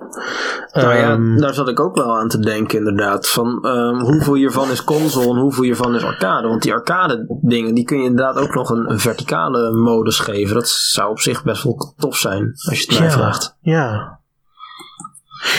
Nou 0.71 0.95
ja, 0.95 1.11
um, 1.11 1.37
daar 1.37 1.53
zat 1.53 1.69
ik 1.69 1.79
ook 1.79 1.95
wel 1.95 2.17
aan 2.17 2.27
te 2.27 2.39
denken, 2.39 2.77
inderdaad. 2.77 3.29
Van 3.29 3.67
um, 3.67 3.99
hoeveel 3.99 4.33
hiervan 4.33 4.71
is 4.71 4.83
console 4.83 5.29
en 5.29 5.41
hoeveel 5.41 5.63
hiervan 5.63 5.95
is 5.95 6.03
arcade. 6.03 6.47
Want 6.47 6.61
die 6.61 6.73
arcade 6.73 7.39
dingen, 7.41 7.73
die 7.73 7.83
kun 7.83 7.97
je 7.97 8.05
inderdaad 8.05 8.35
ook 8.35 8.55
nog 8.55 8.69
een, 8.69 8.91
een 8.91 8.99
verticale 8.99 9.71
modus 9.71 10.19
geven. 10.19 10.55
Dat 10.55 10.69
zou 10.69 11.09
op 11.09 11.19
zich 11.19 11.43
best 11.43 11.63
wel 11.63 11.93
tof 11.97 12.17
zijn, 12.17 12.51
als 12.69 12.79
je 12.79 12.85
het 12.89 12.99
mij 12.99 13.07
ja, 13.07 13.13
vraagt. 13.13 13.57
Ja. 13.61 14.19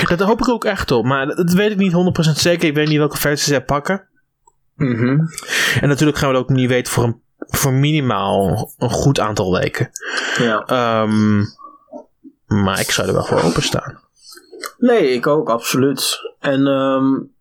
Dat 0.07 0.21
hoop 0.21 0.41
ik 0.41 0.49
ook 0.49 0.65
echt 0.65 0.91
op, 0.91 1.05
maar 1.05 1.27
dat 1.27 1.53
weet 1.53 1.71
ik 1.71 1.77
niet 1.77 1.93
100% 1.93 1.97
zeker. 2.33 2.69
Ik 2.69 2.75
weet 2.75 2.89
niet 2.89 2.99
welke 2.99 3.17
versies 3.17 3.49
zij 3.49 3.65
pakken. 3.65 4.11
Mm 4.77 4.95
-hmm. 4.95 5.29
En 5.81 5.89
natuurlijk 5.89 6.19
gaan 6.19 6.29
we 6.29 6.35
dat 6.35 6.43
ook 6.43 6.49
niet 6.49 6.69
weten 6.69 6.93
voor, 6.93 7.05
een, 7.05 7.23
voor 7.39 7.73
minimaal 7.73 8.73
een 8.79 8.91
goed 8.91 9.21
aantal 9.21 9.53
weken. 9.53 9.91
Ja. 10.39 11.03
Um, 11.03 11.45
maar 12.47 12.81
ik 12.81 12.91
zou 12.91 13.09
er 13.09 13.15
wel 13.15 13.25
voor 13.25 13.43
openstaan. 13.43 14.01
Nee, 14.79 15.11
ik 15.11 15.27
ook, 15.27 15.49
absoluut. 15.49 16.19
En 16.39 16.67
um, 16.67 17.33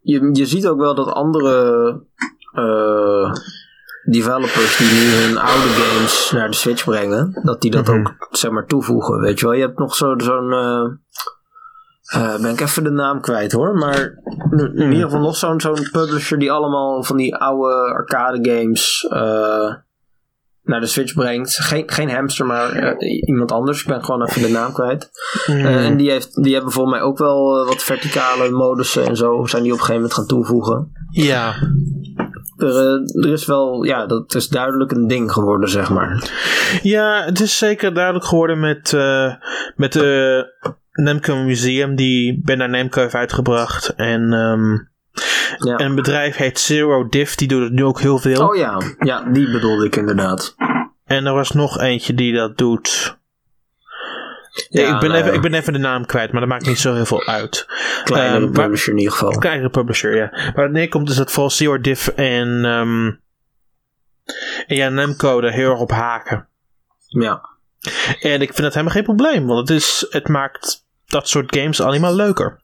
je, 0.00 0.30
je 0.32 0.46
ziet 0.46 0.66
ook 0.66 0.78
wel 0.78 0.94
dat 0.94 1.12
andere 1.12 2.00
uh, 2.54 3.32
developers 4.04 4.76
die 4.76 4.92
nu 4.92 5.00
hun 5.00 5.38
oude 5.38 5.68
games 5.68 6.30
naar 6.32 6.50
de 6.50 6.56
Switch 6.56 6.84
brengen, 6.84 7.40
dat 7.42 7.60
die 7.60 7.70
dat 7.70 7.86
mm 7.86 7.94
-hmm. 7.94 8.06
ook 8.06 8.36
zeg 8.36 8.50
maar 8.50 8.66
toevoegen. 8.66 9.20
Weet 9.20 9.38
je 9.38 9.46
wel, 9.46 9.54
je 9.54 9.62
hebt 9.62 9.78
nog 9.78 9.94
zo'n. 9.94 10.20
Zo 10.20 10.40
uh, 12.16 12.36
ben 12.40 12.50
ik 12.50 12.60
even 12.60 12.84
de 12.84 12.90
naam 12.90 13.20
kwijt 13.20 13.52
hoor. 13.52 13.74
Maar 13.74 14.18
in 14.74 14.92
ieder 14.92 15.04
geval 15.04 15.20
nog 15.20 15.36
zo'n 15.36 15.60
zo'n 15.60 15.88
publisher 15.92 16.38
die 16.38 16.52
allemaal 16.52 17.02
van 17.02 17.16
die 17.16 17.36
oude 17.36 17.94
arcade 17.94 18.50
games 18.50 19.06
uh, 19.10 19.74
naar 20.62 20.80
de 20.80 20.86
Switch 20.86 21.14
brengt. 21.14 21.56
Geen, 21.60 21.82
geen 21.86 22.10
hamster, 22.10 22.46
maar 22.46 22.76
uh, 22.76 23.26
iemand 23.26 23.52
anders. 23.52 23.80
Ik 23.80 23.86
ben 23.86 24.04
gewoon 24.04 24.22
even 24.22 24.42
de 24.42 24.48
naam 24.48 24.72
kwijt. 24.72 25.10
Mm. 25.46 25.66
en 25.66 25.96
die, 25.96 26.10
heeft, 26.10 26.42
die 26.42 26.54
hebben 26.54 26.72
volgens 26.72 26.94
mij 26.94 27.04
ook 27.04 27.18
wel 27.18 27.64
wat 27.64 27.82
verticale 27.82 28.50
modussen 28.50 29.06
en 29.06 29.16
zo. 29.16 29.46
Zijn 29.46 29.62
die 29.62 29.72
op 29.72 29.78
een 29.78 29.84
gegeven 29.84 30.02
moment 30.02 30.14
gaan 30.14 30.26
toevoegen. 30.26 30.92
Ja. 31.10 31.54
Er, 32.56 33.02
er, 33.20 33.32
is 33.32 33.46
wel, 33.46 33.84
ja, 33.84 34.06
dat 34.06 34.34
is 34.34 34.48
duidelijk 34.48 34.92
een 34.92 35.06
ding 35.06 35.32
geworden, 35.32 35.68
zeg 35.68 35.90
maar. 35.90 36.30
Ja, 36.82 37.24
het 37.24 37.40
is 37.40 37.58
zeker 37.58 37.94
duidelijk 37.94 38.24
geworden 38.24 38.60
met, 38.60 38.92
met 39.76 39.92
de 39.92 40.46
Namco 40.94 41.36
Museum 41.36 41.96
die 41.96 42.40
Bandai 42.44 42.70
Namco 42.70 43.00
heeft 43.00 43.14
uitgebracht. 43.14 43.94
En 43.94 44.32
um, 44.32 44.88
ja. 45.58 45.80
een 45.80 45.94
bedrijf 45.94 46.36
heet 46.36 46.58
Zero 46.58 47.08
Diff, 47.08 47.34
die 47.34 47.48
doet 47.48 47.62
het 47.62 47.72
nu 47.72 47.84
ook 47.84 48.00
heel 48.00 48.18
veel. 48.18 48.48
Oh 48.48 48.56
ja, 48.56 48.80
ja 48.98 49.22
die 49.22 49.50
bedoelde 49.50 49.84
ik 49.84 49.96
inderdaad. 49.96 50.54
En 51.04 51.26
er 51.26 51.34
was 51.34 51.50
nog 51.50 51.80
eentje 51.80 52.14
die 52.14 52.34
dat 52.34 52.58
doet. 52.58 53.18
Ja, 54.68 54.94
ik, 54.94 55.00
ben 55.00 55.10
nou 55.10 55.22
even, 55.22 55.34
ik 55.34 55.40
ben 55.40 55.54
even 55.54 55.72
de 55.72 55.78
naam 55.78 56.06
kwijt, 56.06 56.32
maar 56.32 56.40
dat 56.40 56.50
maakt 56.50 56.66
niet 56.66 56.78
zo 56.78 56.94
heel 56.94 57.06
veel 57.06 57.26
uit. 57.26 57.66
Kleinere 58.04 58.44
Um, 58.44 58.52
publisher 58.52 58.92
in 58.92 58.98
ieder 58.98 59.12
geval. 59.12 59.38
Kleinere 59.38 59.70
publisher, 59.70 60.16
ja. 60.16 60.28
Maar 60.54 60.64
het 60.64 60.72
neerkomt 60.72 61.08
is 61.08 61.16
dat 61.16 61.30
vooral 61.30 61.50
Zero 61.50 61.80
Diff 61.80 62.08
en, 62.08 62.48
um, 62.64 63.20
en 64.66 64.76
ja, 64.76 64.88
Namco 64.88 65.40
er 65.40 65.52
heel 65.52 65.70
erg 65.70 65.80
op 65.80 65.90
haken. 65.90 66.48
Ja. 67.06 67.52
En 68.20 68.40
ik 68.40 68.48
vind 68.48 68.56
dat 68.56 68.72
helemaal 68.72 68.94
geen 68.94 69.02
probleem, 69.02 69.46
want 69.46 69.68
het, 69.68 69.78
is, 69.78 70.06
het 70.10 70.28
maakt 70.28 70.83
dat 71.14 71.28
soort 71.28 71.56
games 71.56 71.80
allemaal 71.80 72.14
leuker. 72.14 72.60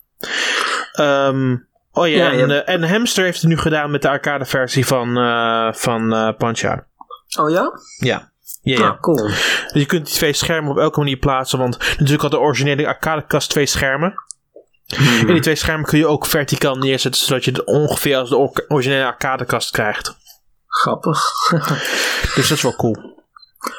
Um, 1.00 1.68
Oh 1.92 2.08
ja, 2.08 2.14
Ja, 2.16 2.30
en, 2.32 2.50
hebt- 2.50 2.66
eh, 2.68 2.74
en 2.74 2.82
Hamster 2.88 3.24
heeft 3.24 3.40
het 3.40 3.50
nu 3.50 3.58
gedaan 3.58 3.90
met 3.90 4.02
de 4.02 4.08
arcade 4.08 4.44
versie 4.44 4.86
van, 4.86 5.16
eh 5.16 5.72
van 5.72 6.34
Punch-Out. 6.38 6.80
Oh 7.38 7.50
ja? 7.50 7.72
Ja. 7.98 8.30
Ja, 8.62 8.78
ja. 8.78 8.88
Ah, 8.88 9.00
cool. 9.00 9.16
Dus 9.16 9.70
je 9.72 9.86
kunt 9.86 10.06
die 10.06 10.14
twee 10.14 10.32
schermen 10.32 10.70
op 10.70 10.78
elke 10.78 10.98
manier 10.98 11.16
plaatsen. 11.16 11.58
Want 11.58 11.78
natuurlijk 11.78 12.22
had 12.22 12.30
de 12.30 12.38
originele 12.38 12.86
arcadekast 12.86 13.50
twee 13.50 13.66
schermen. 13.66 14.14
Hmm. 14.96 15.18
En 15.20 15.26
die 15.26 15.40
twee 15.40 15.54
schermen 15.54 15.86
kun 15.86 15.98
je 15.98 16.06
ook 16.06 16.26
verticaal 16.26 16.76
neerzetten. 16.76 17.20
Zodat 17.20 17.44
je 17.44 17.50
het 17.50 17.64
ongeveer 17.64 18.16
als 18.16 18.28
de 18.28 18.36
or- 18.36 18.64
originele 18.68 19.04
arcadekast 19.04 19.70
krijgt. 19.70 20.16
Grappig. 20.66 21.22
Dus 22.34 22.48
dat 22.48 22.56
is 22.56 22.62
wel 22.62 22.76
cool. 22.76 22.96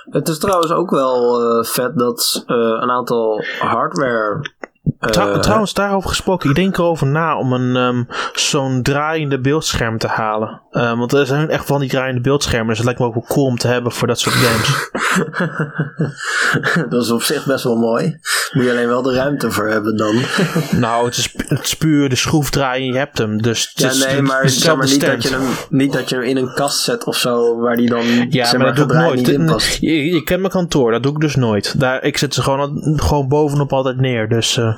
Het 0.10 0.28
is 0.28 0.40
trouwens 0.40 0.72
ook 0.72 0.90
wel 0.90 1.40
vet 1.64 1.98
dat 1.98 2.44
een 2.46 2.90
aantal 2.92 3.44
hardware. 3.60 4.40
Eh, 5.00 5.10
Trou- 5.10 5.40
trouwens, 5.40 5.74
daarover 5.74 6.10
gesproken. 6.10 6.50
Ik 6.50 6.56
denk 6.56 6.78
erover 6.78 7.08
na 7.08 7.38
om 7.38 7.54
een 7.54 7.76
ehm, 7.76 8.04
zo'n 8.34 8.82
draaiende 8.82 9.40
beeldscherm 9.40 9.98
te 9.98 10.08
halen. 10.08 10.62
Eh, 10.72 10.98
want 10.98 11.14
er 11.14 11.26
zijn 11.26 11.50
echt 11.50 11.66
van 11.66 11.80
die 11.80 11.90
draaiende 11.90 12.22
beeldschermen. 12.22 12.68
Dus 12.68 12.78
het 12.78 12.86
lijkt 12.86 13.00
me 13.00 13.06
ook 13.06 13.14
wel 13.14 13.26
cool 13.28 13.46
om 13.46 13.58
te 13.58 13.68
hebben 13.68 13.92
voor 13.92 14.08
dat 14.08 14.20
soort 14.20 14.36
games. 14.36 14.90
dat 16.90 17.04
is 17.04 17.12
op 17.12 17.24
zich 17.24 17.46
best 17.46 17.64
wel 17.64 17.76
mooi. 17.76 18.20
Moet 18.52 18.64
je 18.64 18.72
alleen 18.72 18.88
wel 18.88 19.02
de 19.02 19.14
ruimte 19.14 19.52
voor 19.52 19.68
hebben 19.70 19.98
dan. 19.98 20.16
nou, 20.82 21.06
het 21.06 21.18
is, 21.18 21.34
het 21.48 21.64
is 21.64 21.76
puur 21.76 22.10
de 22.10 22.16
schroef 22.16 22.50
draaien 22.50 22.86
en 22.88 22.92
je 22.94 22.98
hebt 22.98 23.18
hem. 23.18 23.42
Dus 23.42 23.72
ja, 23.74 23.90
is 23.90 24.06
nee, 24.06 24.22
maar, 24.22 24.50
zeg 24.50 24.76
niet, 24.82 25.02
dat 25.06 25.24
je 25.24 25.30
hem, 25.30 25.48
niet 25.70 25.94
dat 25.94 26.10
je 26.10 26.16
hem 26.16 26.24
in 26.24 26.38
een 26.38 26.54
kast 26.54 26.80
zet 26.80 27.04
of 27.04 27.18
zo, 27.18 27.60
waar 27.60 27.76
die 27.76 27.90
dan 27.90 28.28
Ja, 28.30 28.46
zeg 28.46 28.58
maar 28.60 28.76
dat 28.76 28.90
doe 28.90 28.98
ik 28.98 29.04
nooit. 29.04 29.28
in 29.28 29.46
past. 29.46 29.78
Je, 29.82 30.06
je 30.12 30.24
kent 30.24 30.40
mijn 30.40 30.52
kantoor, 30.52 30.92
dat 30.92 31.04
doe 31.04 31.12
ik 31.14 31.20
dus 31.20 31.36
nooit. 31.36 31.80
Daar, 31.80 32.04
ik 32.04 32.18
zet 32.18 32.34
ze 32.34 32.42
gewoon, 32.42 33.00
gewoon 33.02 33.28
bovenop 33.28 33.74
altijd 33.74 33.98
neer. 33.98 34.30
Dus 34.30 34.58
eh, 34.58 34.76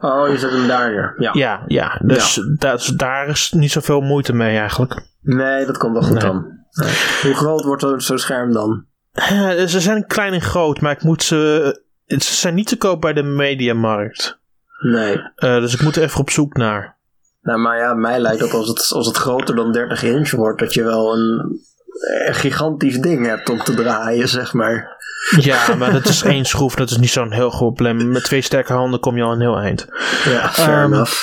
Oh, 0.00 0.28
je 0.28 0.38
zet 0.38 0.50
hem 0.50 0.66
daar 0.66 0.90
neer. 0.90 1.14
Ja. 1.18 1.30
ja, 1.32 1.62
ja. 1.66 1.98
Dus 2.02 2.40
dat 2.58 2.80
is- 2.80 2.86
daar 2.86 3.28
is 3.28 3.52
niet 3.56 3.70
zoveel 3.72 4.00
moeite 4.00 4.32
mee 4.32 4.58
eigenlijk. 4.58 5.12
Nee, 5.24 5.66
dat 5.66 5.78
komt 5.78 5.92
wel 5.92 6.02
goed 6.02 6.12
Nee. 6.12 6.22
dan. 6.22 6.42
Nee. 6.70 6.92
Hoe 7.22 7.34
groot 7.34 7.64
wordt 7.64 7.82
zo- 7.82 7.98
zo'n 7.98 8.18
scherm 8.18 8.52
dan? 8.52 8.84
Eh, 9.12 9.50
ze 9.64 9.80
zijn 9.80 10.06
klein 10.06 10.32
en 10.32 10.40
groot, 10.40 10.80
maar 10.80 10.92
ik 10.92 11.02
moet 11.02 11.22
ze. 11.22 11.82
Ze 12.06 12.34
zijn 12.34 12.54
niet 12.54 12.66
te 12.68 12.76
koop 12.76 13.00
bij 13.00 13.12
de 13.12 13.22
mediamarkt. 13.22 14.38
Nee. 14.82 15.16
Eh, 15.36 15.60
dus 15.60 15.74
ik 15.74 15.82
moet 15.82 15.96
er 15.96 16.02
even 16.02 16.20
op 16.20 16.30
zoek 16.30 16.56
naar. 16.56 16.96
Nou, 17.40 17.58
maar 17.60 17.78
ja, 17.78 17.94
mij 17.94 18.18
lijkt 18.18 18.40
dat 18.40 18.52
als 18.52 18.68
het, 18.68 18.90
als 18.92 19.06
het 19.06 19.16
groter 19.16 19.54
dan 19.56 19.72
30 19.72 20.02
inch 20.02 20.30
wordt, 20.30 20.58
dat 20.60 20.74
je 20.74 20.82
wel 20.82 21.14
een 21.16 21.58
gigantisch 22.30 22.98
ding 23.00 23.26
hebt 23.26 23.48
om 23.50 23.58
te 23.58 23.74
draaien, 23.74 24.28
zeg 24.28 24.52
maar. 24.52 24.92
Ja, 25.38 25.74
maar 25.74 25.92
dat 25.92 26.04
is 26.08 26.22
één 26.22 26.44
schroef, 26.44 26.74
dat 26.74 26.90
is 26.90 26.96
niet 26.98 27.10
zo'n 27.10 27.32
heel 27.32 27.50
groot 27.50 27.74
probleem. 27.74 28.08
Met 28.12 28.24
twee 28.24 28.40
sterke 28.40 28.72
handen 28.72 29.00
kom 29.00 29.16
je 29.16 29.22
al 29.22 29.32
een 29.32 29.40
heel 29.40 29.58
eind. 29.58 29.86
Ja, 30.24 30.48
fair 30.50 30.82
Ehm, 30.82 30.92
enough. 30.92 31.22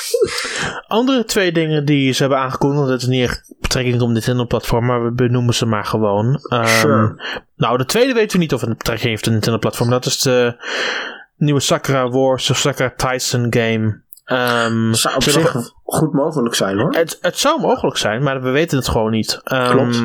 Andere 0.87 1.25
twee 1.25 1.51
dingen 1.51 1.85
die 1.85 2.11
ze 2.13 2.21
hebben 2.21 2.39
aangekondigd, 2.39 2.87
dat 2.87 3.01
is 3.01 3.07
niet 3.07 3.23
echt 3.29 3.53
betrekking 3.59 4.01
op 4.01 4.09
Nintendo-platform, 4.09 4.85
maar 4.85 5.03
we 5.03 5.11
benoemen 5.11 5.53
ze 5.53 5.65
maar 5.65 5.85
gewoon. 5.85 6.39
Ehm, 6.49 6.65
Sure. 6.67 7.21
Nou, 7.55 7.77
de 7.77 7.85
tweede 7.85 8.13
weten 8.13 8.31
we 8.37 8.43
niet 8.43 8.53
of 8.53 8.59
het 8.61 8.69
een 8.69 8.77
betrekking 8.77 9.09
heeft 9.09 9.21
op 9.21 9.25
de 9.27 9.31
Nintendo-platform. 9.31 9.89
Dat 9.89 10.05
is 10.05 10.19
de 10.19 10.55
nieuwe 11.37 11.59
Sakura 11.59 12.09
Wars 12.09 12.49
of 12.49 12.57
Sakura 12.57 12.93
Tyson 12.95 13.45
game. 13.49 14.01
Ehm, 14.25 14.93
Zou 14.93 15.15
op 15.15 15.23
zich 15.23 15.53
nog- 15.53 15.71
goed 15.83 16.13
mogelijk 16.13 16.55
zijn 16.55 16.77
hoor. 16.79 16.91
het, 16.93 17.17
het 17.21 17.37
zou 17.37 17.61
mogelijk 17.61 17.97
zijn, 17.97 18.23
maar 18.23 18.41
we 18.41 18.49
weten 18.49 18.77
het 18.77 18.87
gewoon 18.87 19.11
niet. 19.11 19.39
Klopt. 19.43 20.03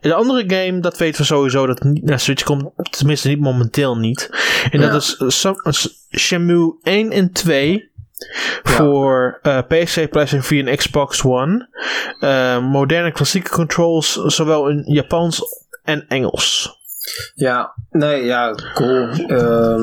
De 0.00 0.14
andere 0.14 0.44
game, 0.46 0.80
dat 0.80 0.98
weten 0.98 1.20
we 1.20 1.26
sowieso 1.26 1.66
dat 1.66 1.82
niet 1.82 2.04
naar 2.04 2.20
Switch 2.20 2.42
komt. 2.42 2.70
Tenminste, 2.90 3.28
niet 3.28 3.40
momenteel 3.40 3.96
niet. 3.96 4.28
En 4.70 4.80
Ja. 4.80 4.90
dat 4.90 5.16
is 5.64 6.06
Shenmue 6.16 6.78
1 6.82 7.10
en 7.10 7.32
2. 7.32 7.90
Voor 8.62 9.38
eh, 9.42 9.58
PC, 9.58 10.10
PlayStation 10.10 10.42
4 10.42 10.66
en 10.66 10.76
Xbox 10.76 11.24
One. 11.24 11.68
Eh, 12.20 12.58
moderne 12.62 13.12
klassieke 13.12 13.50
controls, 13.50 14.12
zowel 14.14 14.68
in 14.68 14.82
Japans 14.86 15.42
en 15.82 16.04
Engels. 16.08 16.76
Ja, 17.34 17.74
nee, 17.90 18.24
ja, 18.24 18.54
cool. 18.74 19.08
Ehm, 19.08 19.82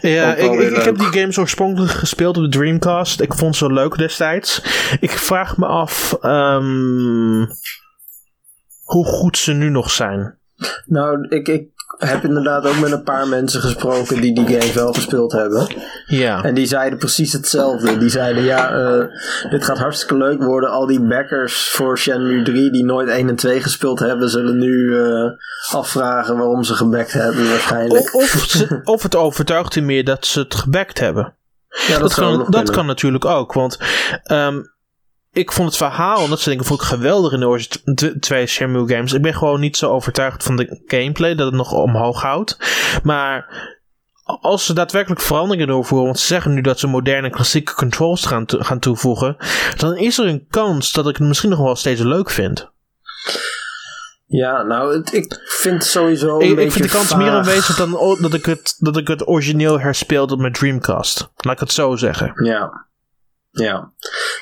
Ja, 0.00 0.34
ik, 0.34 0.52
ik, 0.52 0.76
ik 0.76 0.82
heb 0.82 0.98
die 0.98 1.20
games 1.20 1.38
oorspronkelijk 1.38 1.92
gespeeld 1.92 2.36
op 2.36 2.42
de 2.42 2.48
Dreamcast. 2.58 3.20
Ik 3.20 3.34
vond 3.34 3.56
ze 3.56 3.72
leuk 3.72 3.98
destijds. 3.98 4.62
Ik 5.00 5.10
vraag 5.10 5.56
me 5.56 5.66
af 5.66 6.16
ehm, 6.20 7.40
hoe 8.92 9.04
goed 9.06 9.38
ze 9.38 9.52
nu 9.52 9.68
nog 9.70 9.90
zijn. 9.90 10.38
nou, 10.86 11.26
ik, 11.28 11.48
ik 11.48 11.68
heb 11.98 12.24
inderdaad 12.24 12.66
ook 12.66 12.78
met 12.80 12.92
een 12.92 13.02
paar 13.02 13.28
mensen 13.28 13.60
gesproken 13.60 14.20
die 14.20 14.34
die 14.34 14.46
games 14.46 14.72
wel 14.72 14.92
gespeeld 14.92 15.32
hebben. 15.32 15.66
Ja. 16.06 16.42
En 16.44 16.54
die 16.54 16.66
zeiden 16.66 16.98
precies 16.98 17.32
hetzelfde. 17.32 17.98
Die 17.98 18.08
zeiden, 18.08 18.42
ja, 18.42 18.70
eh, 18.70 19.04
dit 19.50 19.64
gaat 19.64 19.78
hartstikke 19.78 20.16
leuk 20.16 20.42
worden. 20.42 20.70
Al 20.70 20.86
die 20.86 21.00
backers 21.00 21.68
voor 21.68 21.98
Shenmue 21.98 22.42
3 22.42 22.70
die 22.70 22.84
nooit 22.84 23.08
1 23.08 23.28
en 23.28 23.36
2 23.36 23.60
gespeeld 23.62 23.98
hebben, 23.98 24.28
zullen 24.30 24.58
nu 24.58 24.98
eh, 24.98 25.30
afvragen 25.74 26.36
waarom 26.36 26.64
ze 26.64 26.74
gebackt 26.74 27.12
hebben 27.12 27.48
waarschijnlijk. 27.48 28.14
Of, 28.14 28.34
of, 28.34 28.44
ze- 28.44 28.80
of 28.84 29.02
het 29.02 29.16
overtuigt 29.16 29.76
u 29.76 29.80
meer 29.80 30.04
dat 30.04 30.26
ze 30.26 30.40
het 30.40 30.54
gebackt 30.54 30.98
hebben. 30.98 31.34
ja, 31.88 31.98
Dat, 31.98 32.14
kan, 32.14 32.38
dat 32.38 32.48
kunnen. 32.50 32.72
kan 32.74 32.86
natuurlijk 32.86 33.24
ook. 33.24 33.52
Want 33.52 33.78
ehm, 34.22 34.60
ik 35.32 35.52
vond 35.52 35.68
het 35.68 35.76
verhaal 35.76 36.22
en 36.22 36.28
dat 36.30 36.38
soort 36.38 36.50
dingen 36.50 36.64
vond 36.64 36.80
ik 36.80 36.86
geweldig 36.86 37.32
in 37.32 37.40
de 37.40 37.94
t- 37.94 38.22
twee 38.22 38.46
Shenmue 38.46 38.88
games. 38.88 39.12
Ik 39.12 39.22
ben 39.22 39.34
gewoon 39.34 39.60
niet 39.60 39.76
zo 39.76 39.90
overtuigd 39.90 40.42
van 40.42 40.56
de 40.56 40.82
gameplay 40.86 41.34
dat 41.34 41.46
het 41.46 41.54
nog 41.54 41.72
omhoog 41.72 42.22
houdt. 42.22 42.56
Maar 43.02 43.68
als 44.24 44.66
ze 44.66 44.72
daadwerkelijk 44.72 45.20
veranderingen 45.20 45.66
doorvoeren, 45.66 46.06
want 46.06 46.18
ze 46.18 46.26
zeggen 46.26 46.54
nu 46.54 46.60
dat 46.60 46.78
ze 46.78 46.86
moderne 46.86 47.30
klassieke 47.30 47.74
controls 47.74 48.26
gaan, 48.26 48.46
to- 48.46 48.60
gaan 48.62 48.78
toevoegen, 48.78 49.36
dan 49.76 49.96
is 49.96 50.18
er 50.18 50.26
een 50.26 50.46
kans 50.50 50.92
dat 50.92 51.08
ik 51.08 51.16
het 51.16 51.26
misschien 51.26 51.50
nog 51.50 51.58
wel 51.58 51.76
steeds 51.76 52.00
leuk 52.00 52.30
vind. 52.30 52.70
Ja, 54.26 54.62
nou, 54.62 54.96
het- 54.96 55.12
ik 55.12 55.40
vind 55.44 55.84
sowieso 55.84 56.34
een 56.40 56.40
Ik, 56.40 56.48
beetje 56.48 56.64
ik 56.64 56.72
vind 56.72 56.84
de 56.84 56.90
kans 56.90 57.08
vaag. 57.08 57.18
meer 57.18 57.30
aanwezig 57.30 57.76
dan 57.76 57.90
dat 58.20 58.34
ik, 58.34 58.44
het, 58.46 58.74
dat 58.78 58.96
ik 58.96 59.08
het 59.08 59.28
origineel 59.28 59.80
herspeelde 59.80 60.34
op 60.34 60.40
mijn 60.40 60.52
Dreamcast. 60.52 61.30
Laat 61.36 61.54
ik 61.54 61.60
het 61.60 61.72
zo 61.72 61.96
zeggen. 61.96 62.44
Ja. 62.44 62.86
Ja. 63.50 63.92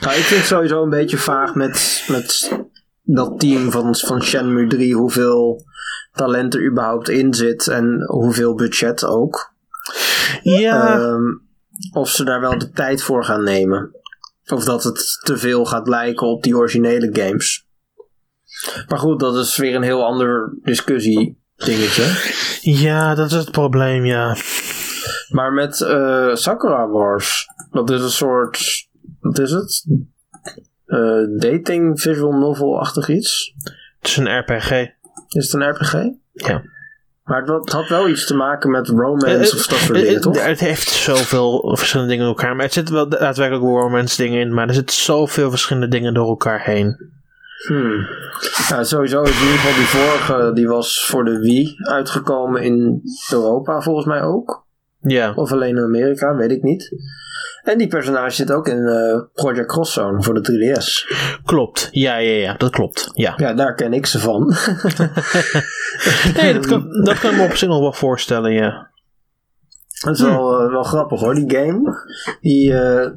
Nou, 0.01 0.17
ik 0.17 0.23
vind 0.23 0.41
het 0.41 0.49
sowieso 0.49 0.83
een 0.83 0.91
beetje 0.91 1.17
vaag 1.17 1.55
met, 1.55 2.05
met 2.09 2.53
dat 3.03 3.41
team 3.41 3.71
van, 3.71 3.97
van 3.97 4.23
Shenmue 4.23 4.67
3, 4.67 4.95
hoeveel 4.95 5.65
talent 6.13 6.55
er 6.55 6.71
überhaupt 6.71 7.09
in 7.09 7.35
zit 7.35 7.67
en 7.69 8.05
hoeveel 8.07 8.55
budget 8.55 9.05
ook. 9.05 9.53
Ja, 10.43 10.99
Ehm, 10.99 11.23
of 11.93 12.11
ze 12.11 12.25
daar 12.25 12.41
wel 12.41 12.59
de 12.59 12.71
tijd 12.71 13.03
voor 13.03 13.25
gaan 13.25 13.43
nemen. 13.43 13.91
Of 14.47 14.65
dat 14.65 14.85
het 14.85 15.21
te 15.25 15.37
veel 15.37 15.65
gaat 15.65 15.89
lijken 15.89 16.27
op 16.27 16.43
die 16.43 16.57
originele 16.57 17.09
games. 17.13 17.67
Maar 18.89 18.99
goed, 18.99 19.21
dat 19.21 19.37
is 19.37 19.57
weer 19.57 19.75
een 19.75 19.83
heel 19.83 20.05
ander 20.05 20.59
discussie 20.63 21.39
dingetje. 21.57 22.05
ja, 22.61 23.15
dat 23.15 23.27
is 23.27 23.37
het 23.37 23.51
probleem, 23.51 24.05
ja. 24.05 24.37
Maar 25.29 25.53
met 25.53 25.81
eh, 25.81 26.35
Sakura 26.35 26.89
Wars, 26.89 27.47
dat 27.71 27.91
is 27.91 28.03
een 28.03 28.11
soort. 28.11 28.88
Wat 29.21 29.39
is 29.39 29.51
het? 29.51 29.87
Eh, 30.87 31.23
dating 31.39 32.01
visual 32.01 32.33
novel-achtig 32.33 33.09
iets. 33.09 33.55
Het 33.99 34.09
is 34.09 34.17
een 34.17 34.39
RPG. 34.39 34.71
Is 35.29 35.53
het 35.53 35.53
een 35.53 35.71
RPG? 35.71 35.93
Ja. 36.33 36.63
Maar 37.25 37.41
het, 37.41 37.49
het 37.49 37.73
had 37.73 37.89
wel 37.89 38.09
iets 38.09 38.27
te 38.27 38.35
maken 38.35 38.71
met 38.71 38.89
romance 38.89 39.27
Eh, 39.35 39.41
of 39.41 39.67
dat 39.67 39.79
soort 39.79 39.97
Eh, 39.97 40.03
dingen, 40.03 40.15
eh, 40.15 40.21
toch? 40.21 40.45
Het 40.45 40.61
heeft 40.61 40.89
zoveel 40.89 41.77
verschillende 41.77 42.11
dingen 42.13 42.27
door 42.27 42.37
elkaar. 42.37 42.57
Maar 42.57 42.65
er 42.65 42.73
zitten 42.73 42.95
wel 42.95 43.09
daadwerkelijk 43.09 43.65
romance 43.65 44.23
dingen 44.23 44.41
in. 44.41 44.55
Maar 44.55 44.69
er 44.69 44.75
zitten 44.75 44.97
zoveel 44.97 45.51
verschillende 45.51 45.89
dingen 45.89 46.15
door 46.15 46.29
elkaar 46.29 46.65
heen. 46.65 47.17
Hmm. 47.67 48.07
Nou, 48.69 48.85
sowieso 48.85 49.23
is 49.23 49.41
in 49.41 49.47
ieder 49.47 49.59
geval 49.59 49.75
die 49.75 49.87
vorige, 49.87 50.53
die 50.55 50.69
was 50.69 51.05
voor 51.05 51.25
de 51.25 51.39
Wii 51.39 51.75
uitgekomen 51.79 52.63
in 52.63 53.03
Europa 53.31 53.81
volgens 53.81 54.07
mij 54.07 54.23
ook. 54.23 54.67
Ja. 55.01 55.33
Of 55.35 55.53
alleen 55.53 55.77
in 55.77 55.83
Amerika, 55.83 56.35
weet 56.37 56.51
ik 56.51 56.63
niet. 56.63 56.91
En 57.69 57.79
die 57.79 57.89
personage 57.89 58.31
zit 58.35 58.51
ook 58.53 58.69
in 58.69 58.87
eh, 58.87 59.21
Project 59.35 59.67
Cross 59.67 59.93
Zone 59.93 60.23
voor 60.23 60.35
de 60.43 60.53
3DS. 60.53 61.17
Klopt. 61.45 61.89
Ja, 61.91 62.17
ja, 62.17 62.33
ja. 62.33 62.55
Dat 62.55 62.71
klopt. 62.71 63.11
Ja. 63.15 63.35
Ja, 63.37 63.55
daar 63.55 63.75
ken 63.75 63.93
ik 63.93 64.07
ze 64.07 64.19
van. 64.19 64.47
Nee, 66.35 66.53
dat 66.55 66.67
kan, 66.67 67.03
dat 67.05 67.19
kan 67.19 67.31
ik 67.31 67.37
me 67.37 67.45
op 67.45 67.55
zich 67.55 67.69
nog 67.69 67.81
wel 67.81 67.93
voorstellen, 67.93 68.53
ja. 68.53 68.91
Dat 70.05 70.15
is 70.15 70.21
wel, 70.21 70.61
eh, 70.61 70.71
wel 70.71 70.83
grappig 70.83 71.21
hoor, 71.21 71.35
die 71.35 71.57
game. 71.57 71.97
Die, 72.41 72.79
eh, 72.81 73.11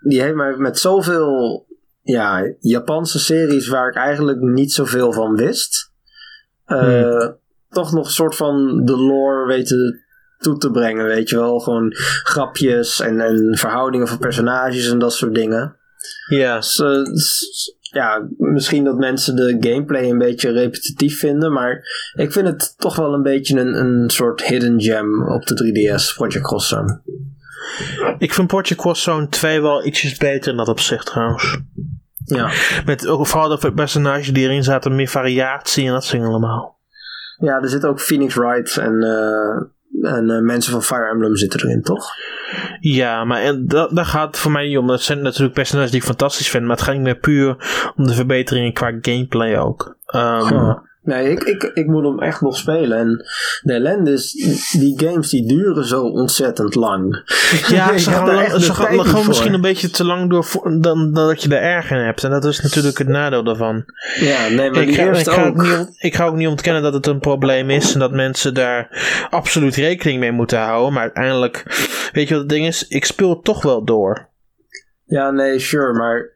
die 0.00 0.20
heeft 0.22 0.34
mij 0.34 0.56
met 0.56 0.78
zoveel 0.78 1.66
ja, 2.02 2.54
Japanse 2.58 3.18
series 3.18 3.68
waar 3.68 3.88
ik 3.88 3.96
eigenlijk 3.96 4.40
niet 4.40 4.72
zoveel 4.72 5.12
van 5.12 5.36
wist. 5.36 5.92
eh, 6.64 7.26
Toch 7.70 7.92
nog 7.92 8.04
een 8.06 8.12
soort 8.12 8.36
van 8.36 8.84
de 8.84 8.96
lore 8.96 9.46
weten 9.46 10.04
toe 10.38 10.56
te 10.58 10.70
brengen, 10.70 11.06
weet 11.06 11.28
je 11.28 11.36
wel. 11.36 11.58
Gewoon 11.58 11.92
grapjes 12.22 13.00
en, 13.00 13.20
en 13.20 13.56
verhoudingen 13.58 14.08
van 14.08 14.18
personages 14.18 14.90
en 14.90 14.98
dat 14.98 15.12
soort 15.12 15.34
dingen. 15.34 15.76
Ja. 16.28 16.54
Dus, 16.54 17.74
ja, 17.80 18.28
misschien 18.36 18.84
dat 18.84 18.96
mensen 18.96 19.36
de 19.36 19.56
gameplay 19.60 20.10
een 20.10 20.18
beetje 20.18 20.50
repetitief 20.50 21.18
vinden, 21.18 21.52
maar 21.52 21.82
ik 22.14 22.32
vind 22.32 22.46
het 22.46 22.74
toch 22.78 22.96
wel 22.96 23.14
een 23.14 23.22
beetje 23.22 23.60
een, 23.60 23.74
een 23.74 24.10
soort 24.10 24.42
hidden 24.44 24.80
gem 24.80 25.28
op 25.28 25.46
de 25.46 25.54
3DS, 25.54 26.14
Project 26.14 26.44
Cross 26.44 26.68
Zone. 26.68 27.00
Ik 28.18 28.34
vind 28.34 28.46
Project 28.46 28.80
Crosszone 28.80 29.28
2 29.28 29.60
wel 29.60 29.86
ietsjes 29.86 30.16
beter 30.16 30.50
in 30.50 30.56
dat 30.56 30.68
opzicht 30.68 31.06
trouwens. 31.06 31.58
Ja. 32.24 32.50
Met 32.84 33.06
ook 33.06 33.26
vooral 33.26 33.58
de 33.58 33.72
personages 33.72 34.32
die 34.32 34.44
erin 34.44 34.64
zaten, 34.64 34.94
meer 34.94 35.08
variatie 35.08 35.86
en 35.86 35.92
dat 35.92 36.08
dingen 36.10 36.28
allemaal. 36.28 36.78
ja, 37.38 37.60
er 37.60 37.68
zitten 37.68 37.88
ook 37.88 38.00
Phoenix 38.00 38.34
Wright 38.34 38.76
en, 38.76 39.02
eh, 39.02 39.62
en 40.02 40.30
eh, 40.30 40.40
mensen 40.40 40.72
van 40.72 40.82
Fire 40.82 41.10
Emblem 41.10 41.36
zitten 41.36 41.60
erin, 41.60 41.82
toch? 41.82 42.06
Ja, 42.80 43.24
maar 43.24 43.40
en 43.40 43.66
dat, 43.66 43.94
daar 43.96 44.06
gaat 44.06 44.26
het 44.26 44.38
voor 44.38 44.50
mij 44.50 44.66
niet 44.66 44.78
om. 44.78 44.86
Dat 44.86 45.02
zijn 45.02 45.22
natuurlijk 45.22 45.54
personages 45.54 45.90
die 45.90 46.00
ik 46.00 46.06
fantastisch 46.06 46.50
vind, 46.50 46.64
maar 46.64 46.76
het 46.76 46.84
gaat 46.84 46.94
niet 46.94 47.02
meer 47.02 47.18
puur 47.18 47.56
om 47.96 48.06
de 48.06 48.14
verbeteringen 48.14 48.72
qua 48.72 48.98
gameplay 49.00 49.58
ook. 49.58 49.96
Ja. 50.06 50.86
Nee, 51.08 51.30
ik, 51.30 51.42
ik, 51.42 51.62
ik 51.62 51.86
moet 51.86 52.04
hem 52.04 52.18
echt 52.20 52.40
nog 52.40 52.56
spelen. 52.56 52.98
En 52.98 53.24
de 53.62 53.72
ellende 53.72 54.12
is, 54.12 54.32
die 54.78 55.00
games 55.00 55.30
die 55.30 55.46
duren 55.46 55.84
zo 55.86 56.02
ontzettend 56.02 56.74
lang. 56.74 57.22
Ja, 57.68 57.96
ze 57.98 58.10
gaan, 58.10 58.34
lang- 58.34 58.62
ze 58.62 58.74
gaan, 58.74 59.06
gewoon 59.06 59.26
misschien 59.26 59.52
een 59.52 59.60
beetje 59.60 59.90
te 59.90 60.04
lang 60.04 60.30
door 60.30 60.44
voor- 60.44 60.80
dan, 60.80 61.12
dan 61.12 61.26
dat 61.26 61.42
je 61.42 61.56
er 61.56 61.62
erg 61.62 61.90
in 61.90 61.96
hebt. 61.96 62.24
En 62.24 62.30
dat 62.30 62.44
is 62.44 62.60
natuurlijk 62.60 62.98
het 62.98 63.08
nadeel 63.08 63.44
daarvan. 63.44 63.84
Ja, 64.20 64.48
nee, 64.48 64.70
maar 64.70 64.82
Ik 64.82 64.94
ga, 64.94 65.02
ik, 65.12 65.28
ga 65.28 65.44
ook. 65.46 65.62
niet, 65.62 65.88
ik 65.98 66.14
ga 66.14 66.24
ook 66.26 66.34
niet 66.36 66.48
ontkennen 66.48 66.82
dat 66.82 66.92
het 66.92 67.06
een 67.06 67.20
probleem 67.20 67.70
is 67.70 67.92
en 67.92 67.98
dat 68.00 68.12
mensen 68.12 68.54
daar 68.54 68.88
absoluut 69.30 69.74
rekening 69.74 70.20
mee 70.20 70.32
moeten 70.32 70.58
houden. 70.58 70.92
Maar 70.92 71.02
uiteindelijk, 71.02 71.64
weet 72.12 72.28
je 72.28 72.34
wat 72.34 72.42
het 72.42 72.52
ding 72.52 72.66
is? 72.66 72.86
Ik 72.88 73.04
speel 73.04 73.30
het 73.30 73.44
toch 73.44 73.62
wel 73.62 73.84
door. 73.84 74.28
Ja, 75.04 75.30
nee, 75.30 75.58
sure, 75.58 75.92
maar 75.92 76.30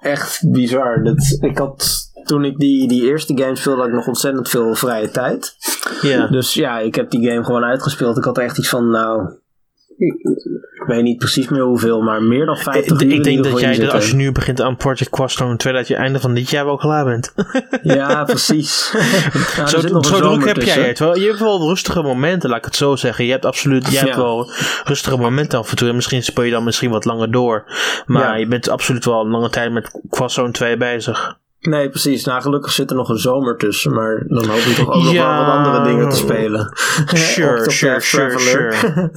echt 0.00 0.50
bizar. 0.50 1.04
Dat, 1.04 1.36
ik 1.40 1.58
had, 1.58 2.09
toen 2.24 2.44
ik 2.44 2.58
die, 2.58 2.88
die 2.88 3.04
eerste 3.04 3.36
game 3.36 3.56
speelde, 3.56 3.78
had 3.78 3.88
ik 3.88 3.94
nog 3.94 4.06
ontzettend 4.06 4.48
veel 4.48 4.74
vrije 4.74 5.10
tijd. 5.10 5.56
Ja. 6.00 6.26
Dus 6.26 6.54
ja, 6.54 6.78
ik 6.78 6.94
heb 6.94 7.10
die 7.10 7.28
game 7.28 7.44
gewoon 7.44 7.64
uitgespeeld. 7.64 8.16
Ik 8.16 8.24
had 8.24 8.38
echt 8.38 8.58
iets 8.58 8.68
van, 8.68 8.90
nou, 8.90 9.28
ik, 10.00 10.84
weet 10.86 11.02
niet 11.02 11.18
precies 11.18 11.48
meer 11.48 11.62
hoeveel, 11.62 12.00
maar 12.02 12.22
meer 12.22 12.46
dan 12.46 12.56
50 12.56 13.00
Ik, 13.00 13.06
uur 13.06 13.14
ik 13.14 13.24
denk 13.24 13.44
dat 13.44 13.60
jij, 13.60 13.78
dat 13.78 13.92
als 13.92 14.10
je 14.10 14.16
nu 14.16 14.32
begint 14.32 14.60
aan 14.60 14.76
Project 14.76 15.10
Quastone 15.10 15.56
2, 15.56 15.72
dat 15.72 15.88
je 15.88 15.94
einde 15.94 16.20
van 16.20 16.34
dit 16.34 16.50
jaar 16.50 16.64
wel 16.64 16.76
klaar 16.76 17.04
bent. 17.04 17.32
Ja, 17.82 18.24
precies. 18.24 18.92
Nou, 19.56 19.76
er 19.76 19.88
zo 19.88 20.00
druk 20.00 20.44
heb 20.44 20.62
jij 20.62 20.88
het 20.88 20.98
wel. 20.98 21.16
Je 21.16 21.26
hebt 21.26 21.38
wel 21.38 21.68
rustige 21.68 22.02
momenten, 22.02 22.48
laat 22.48 22.58
ik 22.58 22.64
het 22.64 22.76
zo 22.76 22.96
zeggen. 22.96 23.24
Je 23.24 23.30
hebt 23.30 23.44
absoluut, 23.44 23.90
jij 23.90 24.00
hebt 24.00 24.16
wel 24.16 24.50
rustige 24.84 25.16
momenten 25.16 25.58
af 25.58 25.70
en 25.70 25.76
toe. 25.76 25.88
En 25.88 25.94
misschien 25.94 26.22
speel 26.22 26.44
je 26.44 26.50
dan 26.50 26.64
misschien 26.64 26.90
wat 26.90 27.04
langer 27.04 27.30
door. 27.30 27.64
Maar 28.06 28.22
Ja. 28.22 28.34
je 28.34 28.46
bent 28.46 28.68
absoluut 28.68 29.04
wel 29.04 29.20
een 29.20 29.30
lange 29.30 29.50
tijd 29.50 29.72
met 29.72 30.00
Quastone 30.10 30.50
2 30.50 30.76
bezig. 30.76 31.38
Nee, 31.60 31.88
precies. 31.88 32.24
Nou, 32.24 32.42
gelukkig 32.42 32.72
zit 32.72 32.90
er 32.90 32.96
nog 32.96 33.08
een 33.08 33.18
zomer 33.18 33.56
tussen, 33.56 33.94
maar 33.94 34.24
dan 34.28 34.46
hoop 34.48 34.58
ik 34.58 34.74
toch 34.76 34.88
ook 34.88 35.02
nog 35.02 35.12
Ja. 35.12 35.36
wel 35.36 35.44
wat 35.46 35.54
andere 35.54 35.84
dingen 35.84 36.08
te 36.08 36.16
spelen. 36.16 36.72
Sure, 37.06 37.70
sure, 37.70 38.00
sure, 38.00 38.38
sure. 38.38 39.10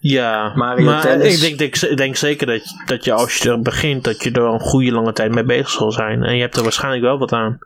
Ja, 0.00 0.52
Mario 0.56 0.84
maar 0.84 1.00
Tennis. 1.02 1.42
ik 1.42 1.58
denk, 1.58 1.96
denk, 1.96 2.16
zeker 2.16 2.46
dat, 2.46 2.60
dat 2.86 3.04
je 3.04 3.12
als 3.12 3.36
je 3.36 3.50
er 3.50 3.60
begint, 3.60 4.04
dat 4.04 4.22
je 4.22 4.30
er 4.30 4.42
wel 4.42 4.52
een 4.52 4.60
goede 4.60 4.90
lange 4.92 5.12
tijd 5.12 5.34
mee 5.34 5.44
bezig 5.44 5.68
zal 5.70 5.92
zijn. 5.92 6.22
En 6.22 6.34
je 6.34 6.40
hebt 6.40 6.56
er 6.56 6.62
waarschijnlijk 6.62 7.02
wel 7.02 7.18
wat 7.18 7.32
aan. 7.32 7.58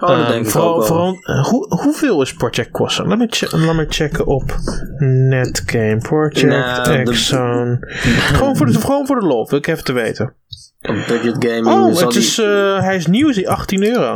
Oh, 0.00 0.08
dat 0.08 0.18
Eh, 0.18 0.28
denk 0.28 0.46
ik 0.46 0.56
ook 0.56 0.76
wel. 0.76 0.82
vooral, 0.86 1.14
eh, 1.22 1.44
hoe, 1.44 1.66
hoeveel 1.82 2.22
is 2.22 2.34
Project 2.34 2.70
Quasar? 2.70 3.06
Laat 3.06 3.18
me, 3.18 3.48
laat 3.50 3.74
me 3.74 3.86
checken 3.88 4.26
op 4.26 4.54
Netgame. 4.98 5.98
Project 5.98 6.42
Nou, 6.42 6.84
de- 6.84 6.90
Exxon. 6.90 7.78
gewoon, 8.34 8.56
voor 8.56 8.66
de, 8.66 8.80
gewoon 8.80 9.06
voor 9.06 9.20
de 9.20 9.26
lol, 9.26 9.48
wil 9.48 9.58
ik 9.58 9.66
even 9.66 9.84
te 9.84 9.92
weten. 9.92 10.34
Op 10.82 10.94
budget 11.08 11.36
gaming 11.38 11.66
Oh, 11.66 11.96
het 12.00 12.10
die- 12.10 12.18
is, 12.20 12.38
eh, 12.38 12.80
hij 12.80 12.96
is 12.96 13.06
nieuw, 13.06 13.28
is 13.28 13.36
hij 13.36 13.48
18 13.48 13.84
euro. 13.84 14.14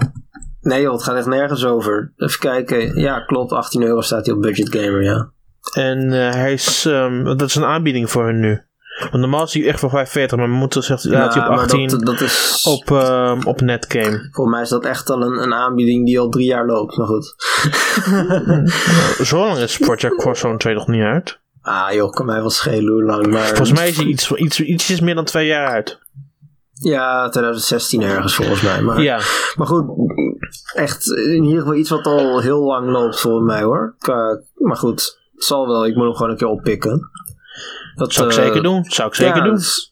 Nee 0.60 0.80
joh, 0.82 0.92
het 0.92 1.02
gaat 1.02 1.16
echt 1.16 1.26
nergens 1.26 1.64
over. 1.64 2.12
Even 2.16 2.38
kijken. 2.40 3.00
Ja, 3.00 3.20
klopt. 3.20 3.52
18 3.52 3.82
euro 3.82 4.00
staat 4.00 4.26
hij 4.26 4.34
op 4.34 4.42
budget 4.42 4.76
gamer, 4.76 5.02
ja. 5.02 5.30
En 5.74 6.12
eh, 6.12 6.34
hij 6.34 6.52
is, 6.52 6.84
ehm, 6.86 7.24
dat 7.24 7.42
is 7.42 7.54
een 7.54 7.64
aanbieding 7.64 8.10
voor 8.10 8.24
hun 8.24 8.40
nu. 8.40 8.60
Want 9.00 9.12
normaal 9.12 9.42
is 9.44 9.54
hij 9.54 9.66
echt 9.66 9.80
voor 9.80 9.90
45, 9.90 10.38
maar 10.38 10.48
we 10.48 10.54
moeten 10.54 10.82
zegt 10.82 11.04
laat 11.04 11.34
hij 11.34 11.42
Nou, 11.42 11.50
op 11.52 11.56
maar 11.56 11.64
18 11.64 11.88
dat, 11.88 12.06
dat 12.06 12.20
is... 12.20 12.62
op, 12.68 12.90
ehm, 12.90 13.40
op 13.44 13.60
Netgame. 13.60 14.28
Volgens 14.32 14.54
mij 14.56 14.62
is 14.62 14.68
dat 14.68 14.84
echt 14.84 15.10
al 15.10 15.22
een, 15.22 15.42
een 15.42 15.54
aanbieding 15.54 16.06
die 16.06 16.18
al 16.18 16.28
drie 16.28 16.46
jaar 16.46 16.66
loopt. 16.66 16.96
Maar 16.96 17.06
goed. 17.06 17.34
Zo 19.28 19.38
lang 19.38 19.58
is 19.58 19.78
Project 19.78 20.16
Quasar 20.16 20.58
2 20.58 20.74
nog 20.74 20.86
niet 20.88 21.02
uit. 21.02 21.38
Ah 21.62 21.92
joh, 21.92 22.10
kan 22.10 22.26
mij 22.26 22.40
wel 22.40 22.50
schelen 22.50 22.92
hoe 22.92 23.02
lang. 23.04 23.26
Maar... 23.26 23.46
Volgens 23.46 23.72
mij 23.72 23.88
is 23.88 23.96
hij 23.96 24.06
iets, 24.06 24.32
iets, 24.32 24.60
ietsjes 24.60 25.00
meer 25.00 25.14
dan 25.14 25.24
twee 25.24 25.46
jaar 25.46 25.66
uit. 25.68 25.98
Ja, 26.82 27.28
2016 27.28 28.02
ergens 28.02 28.34
volgens 28.34 28.62
mij. 28.62 28.82
Maar, 28.82 29.02
Ja. 29.02 29.20
maar 29.56 29.66
goed, 29.66 29.84
echt 30.74 31.10
in 31.10 31.44
ieder 31.44 31.58
geval 31.60 31.74
iets 31.74 31.90
wat 31.90 32.04
al 32.06 32.40
heel 32.40 32.60
lang 32.60 32.90
loopt 32.90 33.20
volgens 33.20 33.46
mij 33.46 33.62
hoor. 33.62 33.96
Maar 34.54 34.76
goed, 34.76 35.16
het 35.34 35.44
zal 35.44 35.66
wel. 35.66 35.86
Ik 35.86 35.94
moet 35.94 36.04
hem 36.04 36.14
gewoon 36.14 36.30
een 36.30 36.36
keer 36.36 36.46
oppikken. 36.48 37.10
Dat 37.94 38.12
Zou 38.12 38.28
ik 38.30 38.36
eh, 38.36 38.44
zeker 38.44 38.62
doen. 38.62 38.84
Zou 38.84 39.08
ik 39.08 39.14
zeker 39.14 39.36
ja, 39.36 39.44
doen. 39.44 39.54
is- 39.56 39.90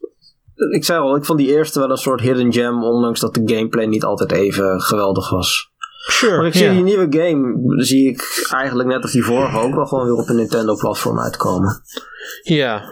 ik 0.70 0.84
zei 0.84 1.00
al, 1.00 1.16
ik 1.16 1.24
vond 1.24 1.38
die 1.38 1.48
eerste 1.48 1.78
wel 1.78 1.90
een 1.90 1.96
soort 1.96 2.20
hidden 2.20 2.52
gem, 2.52 2.84
ondanks 2.84 3.20
dat 3.20 3.34
de 3.34 3.42
gameplay 3.44 3.84
niet 3.86 4.04
altijd 4.04 4.32
even 4.32 4.80
geweldig 4.80 5.30
was. 5.30 5.72
Sure. 6.06 6.36
Maar 6.36 6.46
ik 6.46 6.54
zie 6.54 6.70
die 6.70 6.82
nieuwe 6.82 7.06
game, 7.10 7.54
zie 7.84 8.08
ik 8.08 8.46
eigenlijk 8.54 8.88
net 8.88 9.02
als 9.02 9.12
die 9.12 9.24
vorige 9.24 9.58
ook 9.58 9.74
wel 9.74 9.86
gewoon 9.86 10.04
weer 10.04 10.14
op 10.14 10.28
een 10.28 10.36
Nintendo-platform 10.36 11.20
uitkomen. 11.20 11.82
Ja. 12.42 12.82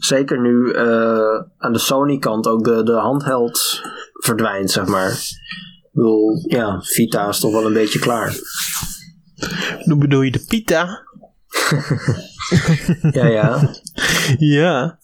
Zeker 0.00 0.40
nu 0.40 0.72
eh, 0.72 1.44
aan 1.58 1.72
de 1.72 1.78
Sony-kant 1.78 2.46
ook 2.46 2.64
de, 2.64 2.82
de 2.82 2.92
handheld 2.92 3.80
verdwijnt, 4.12 4.70
zeg 4.70 4.86
maar. 4.86 5.10
Ik 5.10 5.90
bedoel, 5.92 6.44
ja, 6.48 6.80
Vita 6.82 7.28
is 7.28 7.40
toch 7.40 7.52
wel 7.52 7.66
een 7.66 7.72
beetje 7.72 7.98
klaar. 7.98 8.34
Hoe 9.84 9.96
bedoel 9.98 10.22
je 10.22 10.30
de 10.30 10.44
pita? 10.48 10.88
Ja, 13.10 13.26
ja. 13.26 13.70
Ja. 14.38 14.98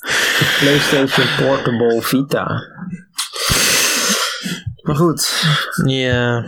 PlayStation 0.61 1.27
Portable 1.47 2.03
Vita. 2.03 2.47
Maar 4.83 4.97
goed, 4.97 5.45
Ja. 5.85 6.45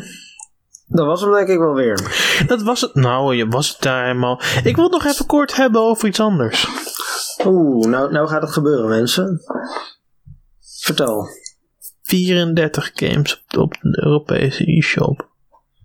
dat 0.87 1.07
was 1.07 1.21
hem 1.21 1.33
denk 1.33 1.49
ik 1.49 1.59
wel 1.59 1.75
weer. 1.75 1.99
Dat 2.47 2.63
was 2.63 2.81
het. 2.81 2.95
Nou, 2.95 3.35
je 3.37 3.47
was 3.49 3.69
het 3.69 3.81
daar 3.81 4.03
helemaal. 4.07 4.41
Ik 4.65 4.75
wil 4.75 4.85
het 4.85 4.93
nog 4.93 5.05
even 5.07 5.27
kort 5.27 5.57
hebben 5.57 5.81
over 5.81 6.09
iets 6.09 6.21
anders. 6.21 6.69
Oeh, 7.45 7.87
nou, 7.87 8.13
nou 8.13 8.29
gaat 8.29 8.43
het 8.43 8.53
gebeuren, 8.53 8.89
mensen. 8.89 9.41
Vertel. 10.81 11.29
34 12.03 12.91
games 12.95 13.45
op, 13.49 13.59
op 13.61 13.77
de 13.81 14.05
Europese 14.05 14.77
e-shop. 14.77 15.29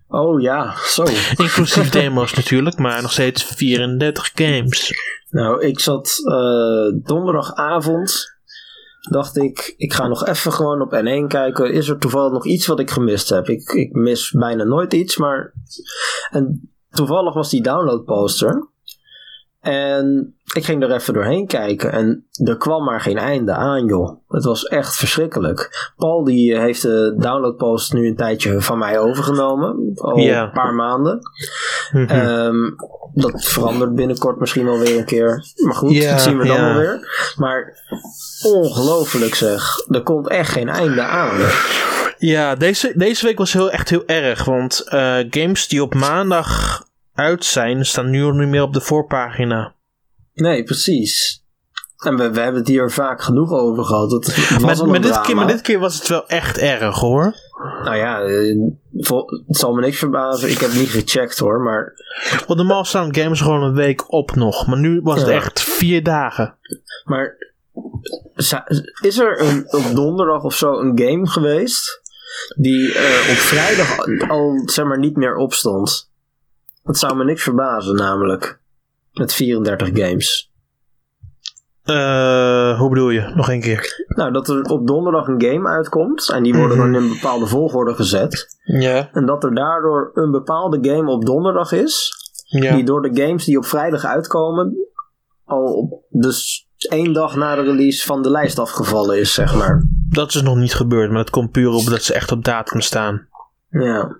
Oh 0.08 0.40
ja, 0.40 0.74
zo. 0.86 1.02
Inclusief 1.44 1.90
demo's 1.90 2.34
natuurlijk, 2.34 2.78
maar 2.78 3.02
nog 3.02 3.12
steeds 3.12 3.44
34 3.44 4.30
games. 4.34 4.92
Nou, 5.30 5.64
ik 5.64 5.80
zat 5.80 6.20
eh, 6.24 7.06
donderdagavond. 7.06 8.32
Dacht 9.10 9.36
ik, 9.36 9.74
ik 9.76 9.92
ga 9.92 10.08
nog 10.08 10.26
even 10.26 10.52
gewoon 10.52 10.80
op 10.80 10.92
N1 10.92 11.26
kijken. 11.26 11.72
Is 11.72 11.88
er 11.88 11.98
toevallig 11.98 12.32
nog 12.32 12.46
iets 12.46 12.66
wat 12.66 12.80
ik 12.80 12.90
gemist 12.90 13.28
heb? 13.28 13.48
Ik, 13.48 13.70
ik 13.70 13.92
mis 13.92 14.30
bijna 14.30 14.64
nooit 14.64 14.92
iets, 14.92 15.16
maar. 15.16 15.52
En 16.30 16.70
toevallig 16.90 17.34
was 17.34 17.50
die 17.50 17.62
downloadposter. 17.62 18.68
En 19.64 20.34
ik 20.54 20.64
ging 20.64 20.82
er 20.82 20.92
even 20.92 21.14
doorheen 21.14 21.46
kijken. 21.46 21.92
En 21.92 22.26
er 22.44 22.56
kwam 22.56 22.84
maar 22.84 23.00
geen 23.00 23.18
einde 23.18 23.52
aan, 23.52 23.86
joh. 23.86 24.20
Het 24.28 24.44
was 24.44 24.64
echt 24.64 24.96
verschrikkelijk. 24.96 25.92
Paul 25.96 26.24
die 26.24 26.58
heeft 26.58 26.82
de 26.82 27.14
downloadposter 27.18 27.98
nu 27.98 28.06
een 28.06 28.16
tijdje 28.16 28.60
van 28.60 28.78
mij 28.78 28.98
overgenomen. 28.98 29.92
Al 29.94 30.18
een 30.18 30.50
paar 30.50 30.74
maanden. 30.74 31.18
Mhm. 31.92 32.10
Ehm, 32.10 32.70
dat 33.14 33.44
verandert 33.44 33.94
binnenkort 33.94 34.40
misschien 34.40 34.64
wel 34.64 34.78
weer 34.78 34.98
een 34.98 35.04
keer. 35.04 35.44
Maar 35.64 35.74
goed, 35.74 36.02
dat 36.02 36.20
zien 36.20 36.38
we 36.38 36.46
dan 36.46 36.60
wel 36.60 36.74
weer. 36.74 37.32
Maar 37.36 37.78
ongelooflijk 38.42 39.34
zeg. 39.34 39.84
Er 39.88 40.02
komt 40.02 40.28
echt 40.28 40.50
geen 40.50 40.68
einde 40.68 41.02
aan. 41.02 41.36
Ja, 42.18 42.54
deze, 42.54 42.92
deze 42.96 43.26
week 43.26 43.38
was 43.38 43.52
heel, 43.52 43.70
echt 43.70 43.88
heel 43.88 44.02
erg. 44.06 44.44
Want 44.44 44.84
eh, 44.88 45.18
games 45.30 45.68
die 45.68 45.82
op 45.82 45.94
maandag 45.94 46.82
uit 47.14 47.44
zijn, 47.44 47.86
staan 47.86 48.10
nu 48.10 48.32
niet 48.32 48.48
meer 48.48 48.62
op 48.62 48.72
de 48.72 48.80
voorpagina. 48.80 49.74
Nee, 50.34 50.64
precies. 50.64 51.42
En 52.04 52.16
we, 52.16 52.30
we 52.30 52.40
hebben 52.40 52.60
het 52.60 52.68
hier 52.68 52.90
vaak 52.90 53.22
genoeg 53.22 53.52
over 53.52 53.84
gehad. 53.84 54.10
Was 54.60 54.82
Maar, 54.82 55.00
dit 55.00 55.20
keer, 55.20 55.36
maar 55.36 55.46
dit 55.46 55.60
keer 55.60 55.78
was 55.78 55.98
het 55.98 56.08
wel 56.08 56.28
echt 56.28 56.58
erg 56.58 56.98
hoor. 56.98 57.34
Nou 57.84 57.96
ja, 57.96 58.20
eh, 58.20 58.56
het 59.46 59.56
zal 59.56 59.74
me 59.74 59.80
niks 59.80 59.98
verbazen. 59.98 60.50
Ik 60.50 60.58
heb 60.58 60.72
niet 60.72 60.88
gecheckt 60.88 61.38
hoor. 61.38 61.60
Maar, 61.60 61.92
Want 62.46 62.58
normaal 62.58 62.84
staan 62.84 63.14
games 63.14 63.40
gewoon 63.40 63.62
een 63.62 63.74
week 63.74 64.12
op 64.12 64.34
nog. 64.34 64.66
Maar 64.66 64.78
nu 64.78 65.00
was 65.02 65.20
het 65.20 65.28
echt 65.28 65.60
vier 65.60 66.02
dagen. 66.02 66.56
maar 67.04 67.36
is 69.00 69.18
er 69.18 69.40
een, 69.40 69.64
op 69.66 69.94
donderdag 69.94 70.42
of 70.42 70.54
zo 70.54 70.78
een 70.78 70.98
game 70.98 71.26
geweest... 71.26 72.00
die 72.56 72.94
eh, 72.94 73.30
op 73.30 73.36
vrijdag 73.36 73.98
al 74.28 74.62
zeg 74.64 74.84
maar 74.84 74.98
niet 74.98 75.16
meer 75.16 75.36
opstond? 75.36 76.12
Dat 76.84 76.98
zou 76.98 77.16
me 77.16 77.24
niks 77.24 77.42
verbazen 77.42 77.94
namelijk. 77.94 78.60
Met 79.12 79.32
34 79.34 79.88
games. 79.92 80.52
Eh, 81.82 82.78
hoe 82.78 82.88
bedoel 82.88 83.10
je? 83.10 83.32
Nog 83.34 83.50
één 83.50 83.60
keer. 83.60 84.04
Nou, 84.06 84.32
dat 84.32 84.48
er 84.48 84.62
op 84.62 84.86
donderdag 84.86 85.26
een 85.26 85.42
game 85.42 85.68
uitkomt. 85.68 86.30
En 86.30 86.42
die 86.42 86.54
worden 86.54 86.76
dan 86.76 86.86
in 86.86 86.94
een 87.02 87.08
bepaalde 87.08 87.46
volgorde 87.46 87.94
gezet. 87.94 88.56
Ja. 88.64 89.10
En 89.12 89.26
dat 89.26 89.44
er 89.44 89.54
daardoor 89.54 90.10
een 90.14 90.30
bepaalde 90.30 90.90
game 90.90 91.10
op 91.10 91.24
donderdag 91.24 91.72
is. 91.72 92.12
Ja. 92.44 92.74
Die 92.74 92.84
door 92.84 93.02
de 93.02 93.22
games 93.22 93.44
die 93.44 93.56
op 93.58 93.64
vrijdag 93.66 94.04
uitkomen. 94.04 94.76
al 95.44 95.62
op- 95.74 96.02
dus 96.10 96.68
één 96.76 97.12
dag 97.12 97.36
na 97.36 97.54
de 97.54 97.62
release 97.62 98.06
van 98.06 98.22
de 98.22 98.30
lijst 98.30 98.58
afgevallen 98.58 99.18
is, 99.18 99.34
zeg 99.34 99.54
maar. 99.54 99.82
Dat 100.08 100.34
is 100.34 100.42
nog 100.42 100.56
niet 100.56 100.74
gebeurd, 100.74 101.08
maar 101.08 101.18
dat 101.18 101.30
komt 101.30 101.50
puur 101.50 101.70
op 101.70 101.84
dat 101.86 102.02
ze 102.02 102.14
echt 102.14 102.32
op 102.32 102.44
datum 102.44 102.80
staan. 102.80 103.28
Ja. 103.70 104.16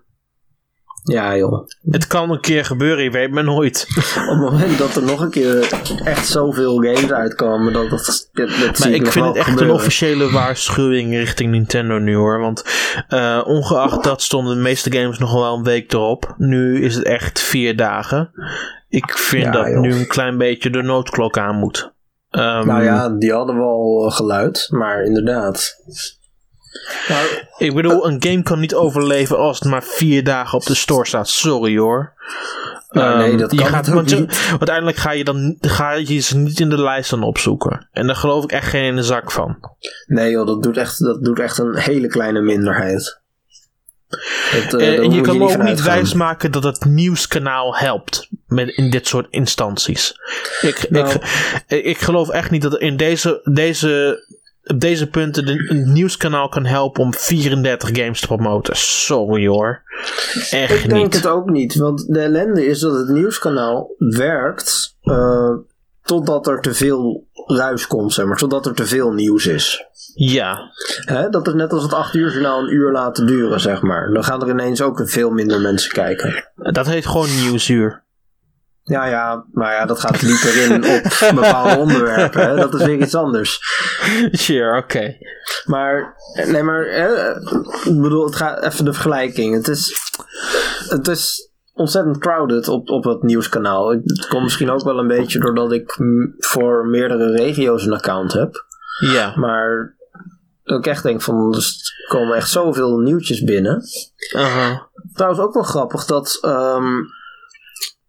Ja, 1.07 1.37
joh. 1.37 1.69
Het 1.91 2.07
kan 2.07 2.31
een 2.31 2.41
keer 2.41 2.65
gebeuren, 2.65 3.05
je 3.05 3.11
weet 3.11 3.31
maar 3.31 3.45
nooit. 3.45 3.87
Op 4.29 4.29
het 4.29 4.39
moment 4.51 4.79
dat 4.79 4.97
er 4.97 5.03
nog 5.03 5.21
een 5.21 5.31
keer 5.31 5.73
echt 6.05 6.27
zoveel 6.27 6.75
games 6.75 7.13
uitkomen, 7.13 7.73
dat, 7.73 7.91
dat, 7.91 8.29
dat, 8.33 8.49
dat 8.49 8.79
Maar 8.79 8.89
ik, 8.89 8.95
ik 8.95 9.07
vind 9.07 9.15
wel 9.15 9.27
het 9.27 9.37
echt 9.37 9.61
een 9.61 9.71
officiële 9.71 10.31
waarschuwing 10.31 11.11
richting 11.13 11.51
Nintendo 11.51 11.99
nu 11.99 12.15
hoor. 12.17 12.39
Want 12.39 12.65
eh, 13.09 13.41
ongeacht 13.45 14.05
dat 14.05 14.23
stonden 14.23 14.57
de 14.57 14.63
meeste 14.63 14.93
games 14.93 15.19
nog 15.19 15.33
wel 15.33 15.57
een 15.57 15.65
week 15.65 15.93
erop. 15.93 16.35
Nu 16.39 16.83
is 16.85 16.95
het 16.95 17.05
echt 17.05 17.41
vier 17.41 17.77
dagen. 17.77 18.31
Ik 18.89 19.19
vind 19.19 19.45
Ja, 19.45 19.51
dat 19.51 19.67
joh. 19.67 19.81
nu 19.81 19.95
een 19.95 20.07
klein 20.07 20.39
beetje 20.39 20.71
de 20.71 20.83
noodklok 20.83 21.39
aan 21.39 21.57
moet. 21.57 21.93
Ehm, 22.31 22.67
Nou 22.67 22.83
ja, 22.85 23.09
die 23.09 23.33
hadden 23.33 23.57
we 23.57 23.63
al 23.63 24.07
eh, 24.07 24.17
geluid, 24.17 24.67
maar 24.71 25.03
inderdaad. 25.03 25.77
Maar, 27.09 27.49
Ik 27.59 27.75
bedoel, 27.75 28.07
een 28.07 28.23
game 28.23 28.43
kan 28.43 28.61
niet 28.61 28.75
overleven 28.75 29.39
als 29.39 29.59
het 29.59 29.69
maar 29.69 29.83
vier 29.83 30.25
dagen 30.25 30.59
op 30.59 30.65
de 30.67 30.75
store 30.75 31.07
staat. 31.07 31.29
Sorry 31.29 31.79
hoor. 31.79 32.13
Nou, 32.89 33.19
nee, 33.19 33.29
Ehm, 33.31 33.39
dat 33.39 33.51
je 33.51 33.57
kan 33.57 33.67
gaat, 33.67 33.87
want 33.87 34.11
je- 34.11 34.17
niet. 34.17 34.47
uiteindelijk 34.51 34.97
ga 34.97 35.11
je, 35.13 35.25
dan, 35.25 35.57
ga 35.61 35.93
je 35.93 36.19
ze 36.21 36.37
niet 36.37 36.61
in 36.61 36.69
de 36.71 36.83
lijst 36.83 37.11
dan 37.11 37.23
opzoeken. 37.23 37.89
En 37.93 38.07
daar 38.07 38.17
geloof 38.17 38.45
ik 38.45 38.53
echt 38.53 38.69
geen 38.69 38.85
in 38.85 38.97
de 38.97 39.03
zak 39.03 39.31
van. 39.33 39.59
nee 40.07 40.31
joh, 40.31 40.47
dat 40.47 40.63
doet, 40.63 40.77
echt, 40.77 40.99
dat 40.99 41.25
doet 41.25 41.39
echt 41.39 41.59
een 41.59 41.77
hele 41.79 42.07
kleine 42.07 42.41
minderheid. 42.41 43.23
Dat, 44.09 44.81
eh, 44.81 44.89
Eh, 44.89 44.99
en 45.05 45.11
je 45.11 45.21
kan 45.21 45.39
niet 45.39 45.57
ook 45.57 45.63
niet 45.63 45.83
wijsmaken 45.83 46.53
dat 46.53 46.65
het 46.65 46.85
nieuwskanaal 46.85 47.77
helpt 47.77 48.29
met, 48.47 48.69
in 48.69 48.91
dit 48.91 49.07
soort 49.07 49.27
instanties. 49.31 50.15
Ik, 50.61 50.87
Nou. 50.91 51.09
ik, 51.11 51.23
ik, 51.67 51.85
ik 51.85 51.99
geloof 51.99 52.29
echt 52.29 52.51
niet 52.51 52.63
dat 52.63 52.79
in 52.79 52.97
deze, 52.97 53.41
deze, 53.53 54.19
op 54.65 54.81
deze 54.81 55.07
punten 55.07 55.47
de, 55.47 55.71
een 55.71 55.93
nieuwskanaal 55.93 56.49
kan 56.49 56.65
helpen 56.65 57.03
om 57.03 57.15
34 57.15 57.89
games 57.93 58.21
te 58.21 58.27
promoten. 58.27 58.77
Sorry 58.77 59.47
hoor. 59.47 59.83
Echt 60.51 60.85
Ik 60.85 60.89
denk 60.89 61.03
niet. 61.03 61.15
het 61.15 61.27
ook 61.27 61.51
niet, 61.51 61.75
want 61.75 62.07
de 62.09 62.21
ellende 62.21 62.67
is 62.67 62.81
dat 62.81 62.95
het 62.95 63.09
nieuwskanaal 63.09 63.95
werkt 63.99 64.97
eh, 65.03 65.51
totdat 66.03 66.47
er 66.47 66.61
te 66.61 66.75
veel 66.75 67.27
ruis 67.47 67.87
komt, 67.87 68.13
zeg 68.13 68.27
maar, 68.27 68.37
totdat 68.37 68.67
er 68.67 68.75
te 68.75 68.87
veel 68.87 69.13
nieuws 69.13 69.47
is. 69.47 69.85
Ja, 70.15 70.71
Hè? 71.05 71.29
Dat 71.29 71.47
is 71.47 71.55
net 71.55 71.73
als 71.73 71.83
het 71.83 71.93
8 71.93 72.15
uur 72.15 72.31
journaal 72.31 72.61
een 72.61 72.75
uur 72.75 72.93
laten 72.93 73.27
duren, 73.27 73.61
zeg 73.61 73.83
maar. 73.83 74.13
Dan 74.13 74.25
gaan 74.25 74.43
er 74.43 74.49
ineens 74.49 74.83
ook 74.83 75.03
veel 75.05 75.31
minder 75.31 75.61
mensen 75.61 75.93
kijken. 75.93 76.49
dat 76.55 76.87
heet 76.87 77.07
gewoon 77.07 77.29
nieuwsuur. 77.43 78.03
Ja, 78.85 79.07
ja, 79.07 79.45
maar 79.53 79.73
ja, 79.73 79.87
dat 79.87 80.01
gaat 80.01 80.21
dieper 80.21 80.63
in 80.63 80.85
op 80.85 81.35
bepaalde 81.35 81.79
onderwerpen. 81.85 82.49
Hè? 82.49 82.57
Dat 82.57 82.75
is 82.75 82.85
weer 82.85 83.01
iets 83.01 83.15
anders. 83.15 83.61
Sure, 84.31 84.79
oké. 84.79 85.17
Maar, 85.65 86.17
nee, 86.47 86.63
maar, 86.63 86.85
hè, 86.87 87.37
ik 87.91 88.01
bedoel, 88.01 88.25
het 88.25 88.37
gaat 88.37 88.63
even 88.63 88.85
de 88.85 88.93
vergelijking. 88.93 89.55
Het 89.55 89.69
is, 89.69 89.97
het 90.89 91.09
is 91.09 91.51
ontzettend 91.73 92.19
crowded 92.19 92.69
op, 92.69 92.89
op 92.89 93.05
het 93.05 93.23
nieuwskanaal. 93.23 93.91
Het 93.91 94.27
komt 94.29 94.43
misschien 94.43 94.71
ook 94.71 94.85
wel 94.85 94.99
een 94.99 95.09
beetje 95.09 95.39
doordat 95.39 95.73
ik 95.73 95.99
voor 96.39 96.87
meerdere 96.87 97.31
regio's 97.31 97.87
een 97.87 97.93
account 97.93 98.33
heb. 98.33 98.65
Ja. 99.01 99.33
Maar 99.37 99.97
dat 100.63 100.79
ik 100.79 100.87
echt 100.87 101.03
denk 101.03 101.23
van, 101.23 101.55
er 101.55 101.65
komen 102.09 102.37
echt 102.37 102.51
zoveel 102.51 102.99
nieuwtjes 102.99 103.43
binnen. 103.43 103.83
Aha. 104.37 104.89
Trouwens 105.13 105.43
ook 105.43 105.55
wel 105.55 105.63
grappig 105.63 106.05
dat 106.05 106.39
ehm, 106.41 106.95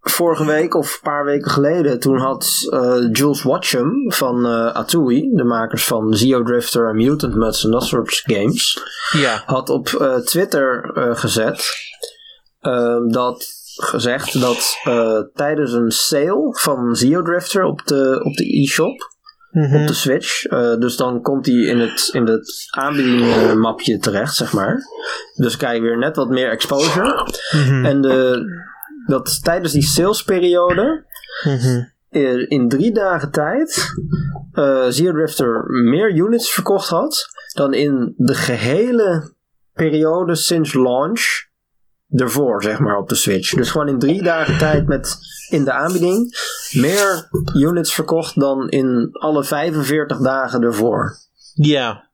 vorige 0.10 0.46
week 0.46 0.76
of 0.76 0.94
een 0.94 1.00
paar 1.12 1.26
weken 1.26 1.52
geleden, 1.52 2.00
toen 2.00 2.18
had 2.18 2.68
eh, 2.70 2.96
Jules 3.12 3.44
Watcham 3.44 4.12
van 4.12 4.46
eh 4.46 4.74
Atui, 4.76 5.30
de 5.34 5.44
makers 5.44 5.86
van 5.86 6.14
Zeo 6.14 6.44
Drifter 6.44 6.90
en 6.90 6.96
Mutant 6.96 7.36
Mudds 7.36 7.64
en 7.64 7.72
dat 7.72 7.84
soort 7.84 8.22
games, 8.26 8.80
Ja. 9.12 9.44
had 9.46 9.70
op 9.70 9.88
eh, 9.88 10.16
Twitter 10.16 10.92
gezet 11.16 11.74
ehm, 12.62 13.08
dat 13.08 13.46
gezegd 13.76 14.40
dat 14.42 14.78
tijdens 15.34 15.74
een 15.74 15.92
sale 15.92 16.48
van 16.60 16.96
Zeo 16.96 17.22
Drifter 17.22 17.64
op 17.64 17.86
de, 17.86 18.20
op 18.24 18.34
de 18.34 18.62
e-shop 18.62 19.14
Mhm. 19.52 19.82
op 19.82 19.88
de 19.88 19.94
Switch. 19.94 20.42
dus 20.80 20.96
dan 20.96 21.22
komt 21.22 21.46
hij 21.46 21.56
in 21.56 21.80
het, 21.80 22.10
in 22.12 22.26
het 22.26 22.68
aanbiedingmapje 22.70 23.98
terecht, 24.00 24.36
zeg 24.36 24.54
maar. 24.54 24.78
Dus 25.36 25.58
krijg 25.58 25.76
je 25.76 25.82
weer 25.82 25.98
net 25.98 26.16
wat 26.16 26.30
meer 26.30 26.50
exposure. 26.50 27.28
Mhm. 27.56 27.86
En 27.86 28.02
de, 28.02 28.44
dat 29.08 29.44
tijdens 29.44 29.74
die 29.74 29.84
salesperiode, 29.84 31.06
Mhm. 31.44 31.84
eh, 32.10 32.50
in 32.50 32.70
drie 32.70 32.92
dagen 32.92 33.32
tijd, 33.32 33.94
Zero 34.90 35.12
Drifter 35.14 35.64
meer 35.68 36.16
units 36.16 36.52
verkocht 36.52 36.90
had 36.90 37.26
dan 37.54 37.74
in 37.74 38.14
de 38.18 38.34
gehele 38.36 39.34
periode 39.74 40.36
sinds 40.36 40.74
launch 40.74 41.48
ervoor, 42.10 42.64
zeg 42.64 42.80
maar, 42.80 42.98
op 42.98 43.10
de 43.10 43.16
Switch. 43.16 43.54
Dus 43.54 43.70
gewoon 43.72 43.88
in 43.88 44.00
drie 44.00 44.24
dagen 44.24 44.58
tijd 44.58 44.88
met 44.88 45.18
in 45.50 45.64
de 45.64 45.72
aanbieding 45.72 46.38
meer 46.72 47.30
units 47.54 47.94
verkocht 47.94 48.40
dan 48.40 48.70
in 48.70 49.10
alle 49.12 49.44
45 49.44 50.18
dagen 50.18 50.62
ervoor. 50.62 51.18
Ja. 51.54 52.10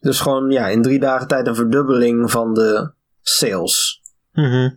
Dus 0.00 0.20
gewoon 0.20 0.50
ja, 0.50 0.68
in 0.68 0.82
drie 0.82 0.98
dagen 1.00 1.26
tijd 1.26 1.46
een 1.46 1.54
verdubbeling 1.54 2.30
van 2.30 2.54
de 2.54 2.92
sales. 3.20 4.02
Mhm. 4.32 4.70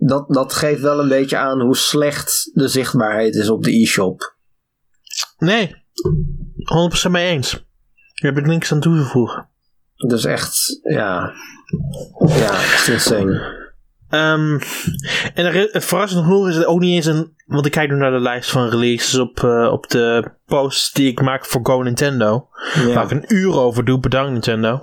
Dat, 0.00 0.28
dat 0.28 0.52
geeft 0.52 0.80
wel 0.80 1.00
een 1.00 1.08
beetje 1.08 1.36
aan 1.36 1.60
hoe 1.60 1.76
slecht 1.76 2.50
de 2.52 2.68
zichtbaarheid 2.68 3.34
is 3.34 3.48
op 3.48 3.64
de 3.64 3.80
e-shop. 3.80 4.36
Nee. 5.38 5.74
100% 7.06 7.10
mee 7.10 7.30
eens. 7.30 7.50
Daar 7.50 8.32
heb 8.32 8.38
ik 8.38 8.46
niks 8.46 8.72
aan 8.72 8.80
toe 8.80 8.96
te 8.96 9.04
voegen. 9.04 9.48
Dus 9.94 10.24
echt, 10.24 10.80
ja. 10.82 11.32
Ja, 12.26 12.50
echt 12.50 12.88
insane. 12.88 13.67
Ehm, 14.08 14.58
en 15.34 15.44
er, 15.46 15.54
is- 15.54 15.84
verrassend 15.84 16.24
genoeg 16.24 16.48
is 16.48 16.56
het 16.56 16.66
ook 16.66 16.80
niet 16.80 16.94
eens 16.94 17.06
een. 17.16 17.36
Want 17.46 17.66
ik 17.66 17.72
kijk 17.72 17.90
nu 17.90 17.96
naar 17.96 18.10
de 18.10 18.20
lijst 18.20 18.50
van 18.50 18.68
releases 18.68 19.18
op, 19.18 19.42
eh, 19.44 19.68
op 19.72 19.88
de 19.88 20.30
posts 20.46 20.92
die 20.92 21.08
ik 21.10 21.20
maak 21.22 21.46
voor 21.46 21.60
Go 21.62 21.82
Nintendo. 21.82 22.48
Waar 22.74 22.86
Ja, 22.88 23.02
ik 23.02 23.10
een 23.10 23.24
uur 23.28 23.58
over 23.60 23.84
doe, 23.84 24.00
bedankt 24.00 24.32
Nintendo. 24.32 24.80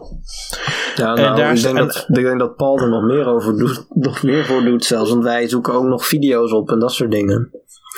ja 0.96 1.16
en 1.16 1.22
nou, 1.22 1.36
daar 1.36 1.54
ik, 1.56 1.62
denk 1.62 1.78
en- 1.78 1.86
dat, 1.86 2.06
ik 2.08 2.16
denk 2.24 2.40
dat 2.40 2.56
Paul 2.56 2.80
er 2.80 2.90
nog 2.90 3.04
meer 3.04 3.26
over 3.28 3.58
doet, 3.58 3.86
nog 3.90 4.24
meer 4.24 4.46
voor 4.46 4.62
doet 4.64 4.86
zelfs. 4.86 5.10
Want 5.10 5.24
wij 5.24 5.48
zoeken 5.48 5.74
ook 5.74 5.84
nog 5.86 6.06
video's 6.06 6.52
op 6.52 6.70
en 6.70 6.80
dat 6.80 6.92
soort 6.92 7.12
dingen. 7.12 7.50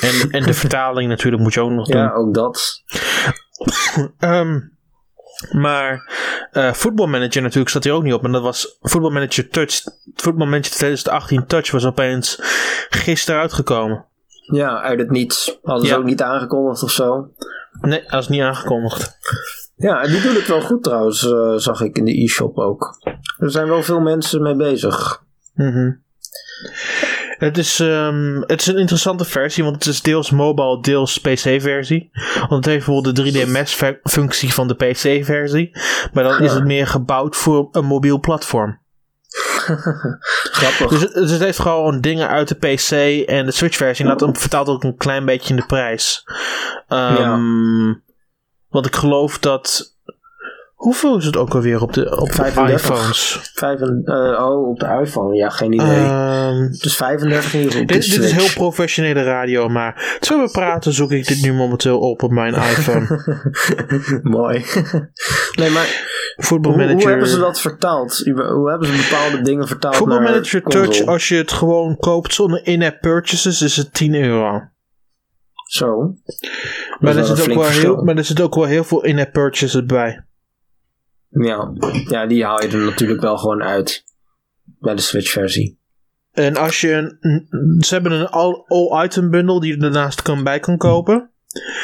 En, 0.01 0.31
en 0.31 0.43
de 0.43 0.53
vertaling 0.53 1.09
natuurlijk 1.09 1.43
moet 1.43 1.53
je 1.53 1.61
ook 1.61 1.71
nog 1.71 1.87
doen. 1.87 2.01
Ja, 2.01 2.13
ook 2.13 2.33
dat. 2.33 2.83
Ehm, 4.19 4.59
maar 5.51 6.11
eh 6.51 6.73
Football 6.73 7.07
Manager 7.07 7.41
natuurlijk 7.41 7.69
staat 7.69 7.83
hier 7.83 7.93
ook 7.93 8.03
niet 8.03 8.13
op. 8.13 8.23
En 8.23 8.31
dat 8.31 8.41
was 8.41 8.77
Football 8.81 9.11
Manager 9.11 9.49
Touch. 9.49 9.81
Football 10.15 10.47
Manager 10.47 10.71
2018 10.71 11.45
Touch 11.45 11.71
was 11.71 11.85
opeens 11.85 12.39
gisteren 12.89 13.41
uitgekomen. 13.41 14.05
Ja, 14.51 14.81
uit 14.81 14.99
het 14.99 15.09
niets. 15.09 15.59
Hadden 15.63 15.87
ze 15.87 15.97
ook 15.97 16.03
niet 16.03 16.21
aangekondigd 16.21 16.83
of 16.83 16.91
zo. 16.91 17.31
Nee, 17.81 18.03
dat 18.07 18.21
is 18.21 18.27
niet 18.27 18.41
aangekondigd. 18.41 19.17
Ja, 19.75 20.01
en 20.01 20.11
die 20.11 20.21
doen 20.21 20.35
het 20.35 20.47
wel 20.47 20.61
goed 20.61 20.83
trouwens, 20.83 21.31
eh, 21.31 21.53
zag 21.55 21.81
ik 21.81 21.97
in 21.97 22.05
de 22.05 22.23
e-shop 22.23 22.57
ook. 22.57 22.99
Er 23.37 23.51
zijn 23.51 23.67
wel 23.67 23.83
veel 23.83 23.99
mensen 23.99 24.41
mee 24.41 24.55
bezig. 24.55 25.23
Mhm. 25.53 25.91
Het 27.37 27.57
is, 27.57 27.79
ehm, 27.79 28.41
het 28.41 28.61
is 28.61 28.67
een 28.67 28.77
interessante 28.77 29.25
versie, 29.25 29.63
want 29.63 29.75
het 29.75 29.85
is 29.85 30.01
deels 30.01 30.31
mobile, 30.31 30.81
deels 30.81 31.17
PC-versie. 31.17 32.09
Want 32.35 32.49
het 32.49 32.65
heeft 32.65 32.85
bijvoorbeeld 32.85 33.15
de 33.15 33.21
3D-mesh-functie 33.21 34.53
van 34.53 34.67
de 34.67 34.75
PC-versie. 34.75 35.71
Maar 36.13 36.23
dan 36.23 36.41
is 36.41 36.53
het 36.53 36.65
meer 36.65 36.87
gebouwd 36.87 37.35
voor 37.35 37.67
een 37.71 37.85
mobiel 37.85 38.19
platform. 38.19 38.79
Grappig. 40.57 40.87
Dus 40.89 41.01
het, 41.01 41.13
dus 41.13 41.31
het 41.31 41.41
heeft 41.41 41.59
gewoon 41.59 42.01
dingen 42.01 42.27
uit 42.27 42.47
de 42.47 42.55
PC 42.55 42.91
en 43.27 43.45
de 43.45 43.51
Switch-versie. 43.51 44.05
En 44.09 44.17
dat 44.17 44.37
vertaalt 44.37 44.67
ook 44.67 44.83
een 44.83 44.97
klein 44.97 45.25
beetje 45.25 45.49
in 45.49 45.59
de 45.59 45.65
prijs. 45.65 46.23
Ehm, 46.87 47.93
Want 48.69 48.85
ik 48.85 48.95
geloof 48.95 49.39
dat. 49.39 49.95
Hoeveel 50.87 51.17
is 51.17 51.25
het 51.25 51.37
ook 51.37 51.53
alweer 51.53 51.81
op 51.81 51.93
de, 51.93 52.17
op 52.19 52.27
de 52.27 52.33
35. 52.33 52.89
iPhones? 52.89 53.39
Vijf 53.53 53.79
eh, 53.79 54.45
oh, 54.45 54.69
op 54.69 54.79
de 54.79 54.99
iPhone. 55.03 55.35
Ja, 55.35 55.49
geen 55.49 55.73
idee. 55.73 56.69
Dus 56.69 56.95
35 56.95 57.53
in 57.53 57.59
ieder 57.59 57.71
geval 57.71 57.81
op 57.81 57.87
de 57.87 57.93
dit, 57.93 58.11
dit 58.11 58.23
is 58.23 58.31
heel 58.31 58.53
professionele 58.53 59.23
radio, 59.23 59.69
maar 59.69 60.17
terwijl 60.19 60.45
we 60.45 60.51
praten 60.51 60.93
zoek 60.93 61.11
ik 61.11 61.27
dit 61.27 61.41
nu 61.41 61.53
momenteel 61.53 61.99
op 61.99 62.23
op 62.23 62.31
mijn 62.31 62.53
iPhone. 62.53 63.07
Mooi. 64.37 64.65
nee, 65.59 65.69
maar 65.69 65.87
hoe, 66.47 66.67
hoe 66.93 67.09
hebben 67.09 67.27
ze 67.27 67.39
dat 67.39 67.59
vertaald? 67.59 68.17
Hoe 68.33 68.69
hebben 68.69 68.87
ze 68.87 69.09
bepaalde 69.09 69.41
dingen 69.41 69.67
vertaald 69.67 69.95
Football 69.95 70.19
naar 70.19 70.31
Manager 70.31 70.61
console? 70.61 70.87
Touch, 70.87 71.05
als 71.05 71.27
je 71.27 71.35
het 71.35 71.51
gewoon 71.51 71.97
koopt 71.97 72.33
zonder 72.33 72.65
in-app 72.65 73.01
purchases, 73.01 73.61
is 73.61 73.75
het 73.75 73.93
10 73.93 74.15
euro. 74.15 74.61
Zo. 75.65 76.13
Maar 76.99 77.17
er, 77.17 77.25
zit 77.25 77.49
ook 77.49 77.55
wel 77.55 77.69
heel, 77.69 78.03
maar 78.03 78.17
er 78.17 78.25
zit 78.25 78.41
ook 78.41 78.55
wel 78.55 78.65
heel 78.65 78.83
veel 78.83 79.03
in-app 79.03 79.33
purchases 79.33 79.85
bij. 79.85 80.25
Ja. 81.29 81.73
ja, 82.07 82.25
die 82.25 82.45
haal 82.45 82.61
je 82.61 82.67
er 82.67 82.85
natuurlijk 82.85 83.21
wel 83.21 83.37
gewoon 83.37 83.63
uit. 83.63 84.03
Bij 84.79 84.95
de 84.95 85.01
Switch-versie. 85.01 85.79
En 86.31 86.55
als 86.55 86.81
je 86.81 87.17
ze 87.79 87.93
hebben 87.93 88.11
een 88.11 88.27
all- 88.27 88.63
all-item 88.67 89.29
bundle 89.29 89.59
die 89.59 89.71
je 89.71 89.77
daarnaast 89.79 90.21
kan 90.21 90.43
bij 90.43 90.59
kan 90.59 90.77
kopen. 90.77 91.31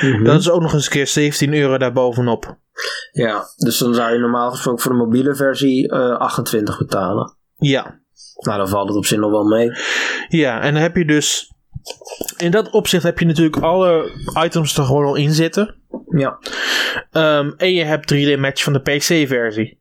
Mhm. 0.02 0.24
Dat 0.24 0.40
is 0.40 0.50
ook 0.50 0.62
nog 0.62 0.74
eens 0.74 0.86
een 0.86 0.92
keer 0.92 1.08
17 1.08 1.54
euro 1.54 1.78
daarbovenop. 1.78 2.58
Ja, 3.12 3.44
dus 3.56 3.78
dan 3.78 3.94
zou 3.94 4.14
je 4.14 4.20
normaal 4.20 4.52
gesproken 4.52 4.82
voor 4.82 4.92
de 4.92 4.98
mobiele 4.98 5.36
versie 5.36 5.90
eh 5.90 6.18
28 6.18 6.78
betalen. 6.78 7.38
Ja. 7.56 8.02
Nou, 8.36 8.58
dan 8.58 8.70
valt 8.70 8.88
het 8.88 8.98
op 8.98 9.06
zich 9.06 9.20
nog 9.20 9.32
wel 9.32 9.46
mee. 9.46 9.72
Ja, 10.28 10.62
en 10.62 10.74
dan 10.74 10.82
heb 10.82 10.96
je 10.96 11.06
dus... 11.06 11.53
In 12.38 12.52
dat 12.52 12.70
opzicht 12.70 13.04
heb 13.04 13.20
je 13.20 13.26
natuurlijk 13.26 13.58
alle 13.58 14.12
items 14.44 14.78
er 14.78 14.84
gewoon 14.84 15.06
al 15.06 15.16
in 15.16 15.32
zitten. 15.32 15.76
Ja, 16.10 16.38
Ehm, 17.12 17.52
en 17.58 17.74
je 17.74 17.84
hebt 17.84 18.08
3D 18.14 18.40
Match 18.40 18.64
van 18.64 18.74
de 18.74 18.80
PC-versie. 18.80 19.80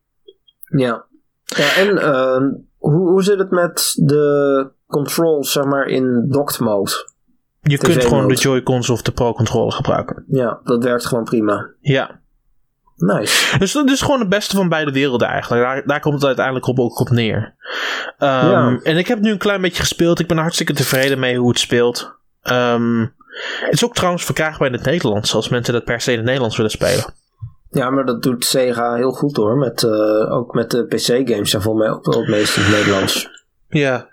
ja. 0.77 1.05
Ja, 1.45 1.75
en 1.77 1.99
ehm, 1.99 2.51
hoe, 2.79 3.09
hoe 3.11 3.23
zit 3.23 3.39
het 3.39 3.51
met 3.51 3.93
de 3.95 4.71
controls, 4.87 5.53
zeg 5.53 5.65
maar, 5.65 5.87
in 5.87 6.27
docked 6.29 6.59
mode? 6.61 7.11
Je 7.61 7.79
kunt 7.79 8.05
gewoon 8.05 8.29
de. 8.29 8.35
Joy-Cons 8.35 8.91
of 8.91 9.03
de 9.03 9.13
Pro-controller 9.13 9.73
gebruiken. 9.73 10.25
Ja, 10.29 10.61
dat 10.65 10.85
werkt 10.85 11.07
gewoon 11.07 11.25
prima. 11.25 11.71
Ja. 11.81 12.21
Nice. 12.97 13.59
Dus 13.59 13.73
dat 13.73 13.91
is 13.91 14.01
gewoon 14.01 14.21
het 14.21 14.29
beste 14.29 14.57
van 14.57 14.69
beide 14.69 14.93
werelden 14.93 15.29
eigenlijk. 15.29 15.63
Daar, 15.63 15.83
daar 15.87 16.01
komt 16.01 16.15
het 16.15 16.25
uiteindelijk 16.25 16.67
op, 16.67 16.79
ook 16.81 17.01
op 17.01 17.11
neer. 17.11 17.55
Ehm, 18.19 18.49
Ja. 18.51 18.79
En 18.83 18.97
ik 18.97 19.07
heb 19.07 19.19
nu 19.21 19.31
een 19.31 19.39
klein 19.39 19.61
beetje 19.61 19.83
gespeeld. 19.83 20.19
Ik 20.21 20.27
ben 20.29 20.39
hartstikke 20.39 20.73
tevreden 20.73 21.19
mee 21.19 21.37
hoe 21.37 21.49
het 21.49 21.59
speelt. 21.59 22.13
Ehm, 22.43 23.01
het 23.61 23.73
is 23.73 23.85
ook 23.85 23.95
trouwens 23.95 24.25
verkrijgbaar 24.25 24.67
in 24.67 24.73
het 24.75 24.85
Nederlands. 24.85 25.35
Als 25.35 25.49
mensen 25.49 25.75
dat 25.75 25.85
per 25.85 26.01
se 26.01 26.11
in 26.11 26.17
het 26.17 26.27
Nederlands 26.27 26.57
willen 26.57 26.71
spelen. 26.73 27.05
Ja, 27.71 27.91
maar 27.91 28.05
dat 28.05 28.23
doet 28.23 28.45
Sega 28.45 28.95
heel 28.95 29.13
goed 29.13 29.37
hoor. 29.37 29.57
Met, 29.57 29.83
eh, 29.83 30.33
ook 30.33 30.55
met 30.55 30.71
de 30.71 30.85
PC-games 30.85 31.51
zijn 31.51 31.63
volgens 31.63 31.85
mij 31.85 31.95
ook 31.95 32.05
wel 32.07 32.21
het 32.21 32.29
meest 32.29 32.57
in 32.57 32.63
het 32.63 32.73
Nederlands. 32.73 33.29
Ja, 33.69 34.09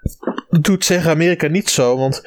doet 0.50 0.86
Sega 0.86 1.10
Amerika 1.10 1.48
niet 1.48 1.70
zo, 1.70 1.98
want 1.98 2.22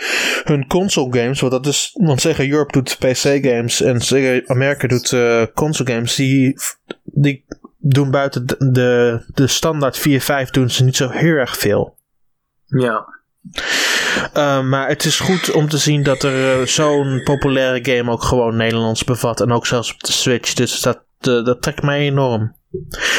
hun 0.45 0.67
console 0.67 1.21
games, 1.21 1.41
want 1.41 1.53
dat 1.53 1.67
is, 1.67 1.91
want 1.93 2.21
Sega 2.21 2.45
Europe 2.45 2.73
doet 2.73 2.97
PC 2.99 3.45
games 3.45 3.81
en 3.81 4.01
Sega 4.01 4.47
Amerika 4.47 4.89
doet 4.89 5.13
eh, 5.13 5.43
console 5.55 5.93
games, 5.93 6.15
die, 6.15 6.61
die 7.05 7.45
doen 7.79 8.11
buiten 8.11 8.47
de, 8.47 8.57
de, 8.71 9.23
de 9.35 9.47
standaard 9.47 9.99
4-5 10.47 10.51
doen 10.51 10.71
ze 10.71 10.85
niet 10.85 10.97
zo 10.97 11.09
heel 11.09 11.35
erg 11.35 11.57
veel. 11.57 11.97
Ja, 12.67 13.07
Uh, 14.37 14.63
maar 14.63 14.89
het 14.89 15.05
is 15.05 15.21
goed 15.21 15.53
om 15.53 15.69
te 15.69 15.79
zien 15.79 16.03
dat 16.03 16.23
er 16.23 16.61
uh, 16.61 16.67
zo'n 16.67 17.21
populaire 17.25 17.97
game 17.97 18.11
ook 18.11 18.23
gewoon 18.23 18.57
Nederlands 18.57 19.05
bevat. 19.05 19.41
En 19.41 19.53
ook 19.53 19.67
zelfs 19.67 19.93
op 19.93 20.01
de 20.01 20.13
Switch. 20.13 20.55
Dus 20.55 20.81
dat, 20.81 20.99
uh, 21.21 21.45
dat 21.45 21.63
trekt 21.63 21.83
mij 21.83 22.01
enorm. 22.01 22.55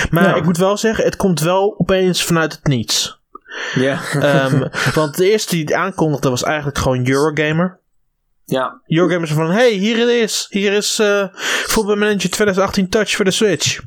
Maar 0.10 0.24
ja. 0.24 0.36
ik 0.36 0.44
moet 0.44 0.58
wel 0.58 0.78
zeggen, 0.78 1.04
het 1.04 1.16
komt 1.16 1.40
wel 1.40 1.76
opeens 1.78 2.24
vanuit 2.24 2.54
het 2.54 2.68
niets. 2.68 3.22
Ja. 3.74 4.02
um, 4.46 4.70
want 4.94 5.18
de 5.18 5.30
eerste 5.30 5.56
die 5.56 5.64
het 5.64 5.74
aankondigde 5.74 6.30
was 6.30 6.44
eigenlijk 6.44 6.78
gewoon 6.78 7.08
Eurogamer. 7.08 7.80
Ja. 8.46 8.82
Eurogamer 8.88 9.28
zei 9.28 9.40
van, 9.40 9.52
hey, 9.52 9.72
hier 9.72 9.98
het 9.98 10.10
is. 10.10 10.46
Hier 10.50 10.74
is 10.74 11.00
uh, 11.00 11.28
Football 11.68 11.98
Manager 11.98 12.30
2018 12.30 12.90
Touch 12.90 13.16
voor 13.16 13.26
de 13.26 13.32
Switch. 13.32 13.82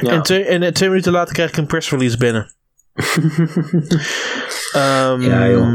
Ja. 0.00 0.10
En, 0.10 0.22
twee, 0.22 0.44
en 0.44 0.72
twee 0.72 0.88
minuten 0.88 1.12
later 1.12 1.34
kreeg 1.34 1.48
ik 1.48 1.56
een 1.56 1.66
press 1.66 1.90
release 1.90 2.16
binnen. 2.16 2.54
um, 4.74 5.20
ja, 5.30 5.48
joh. 5.48 5.68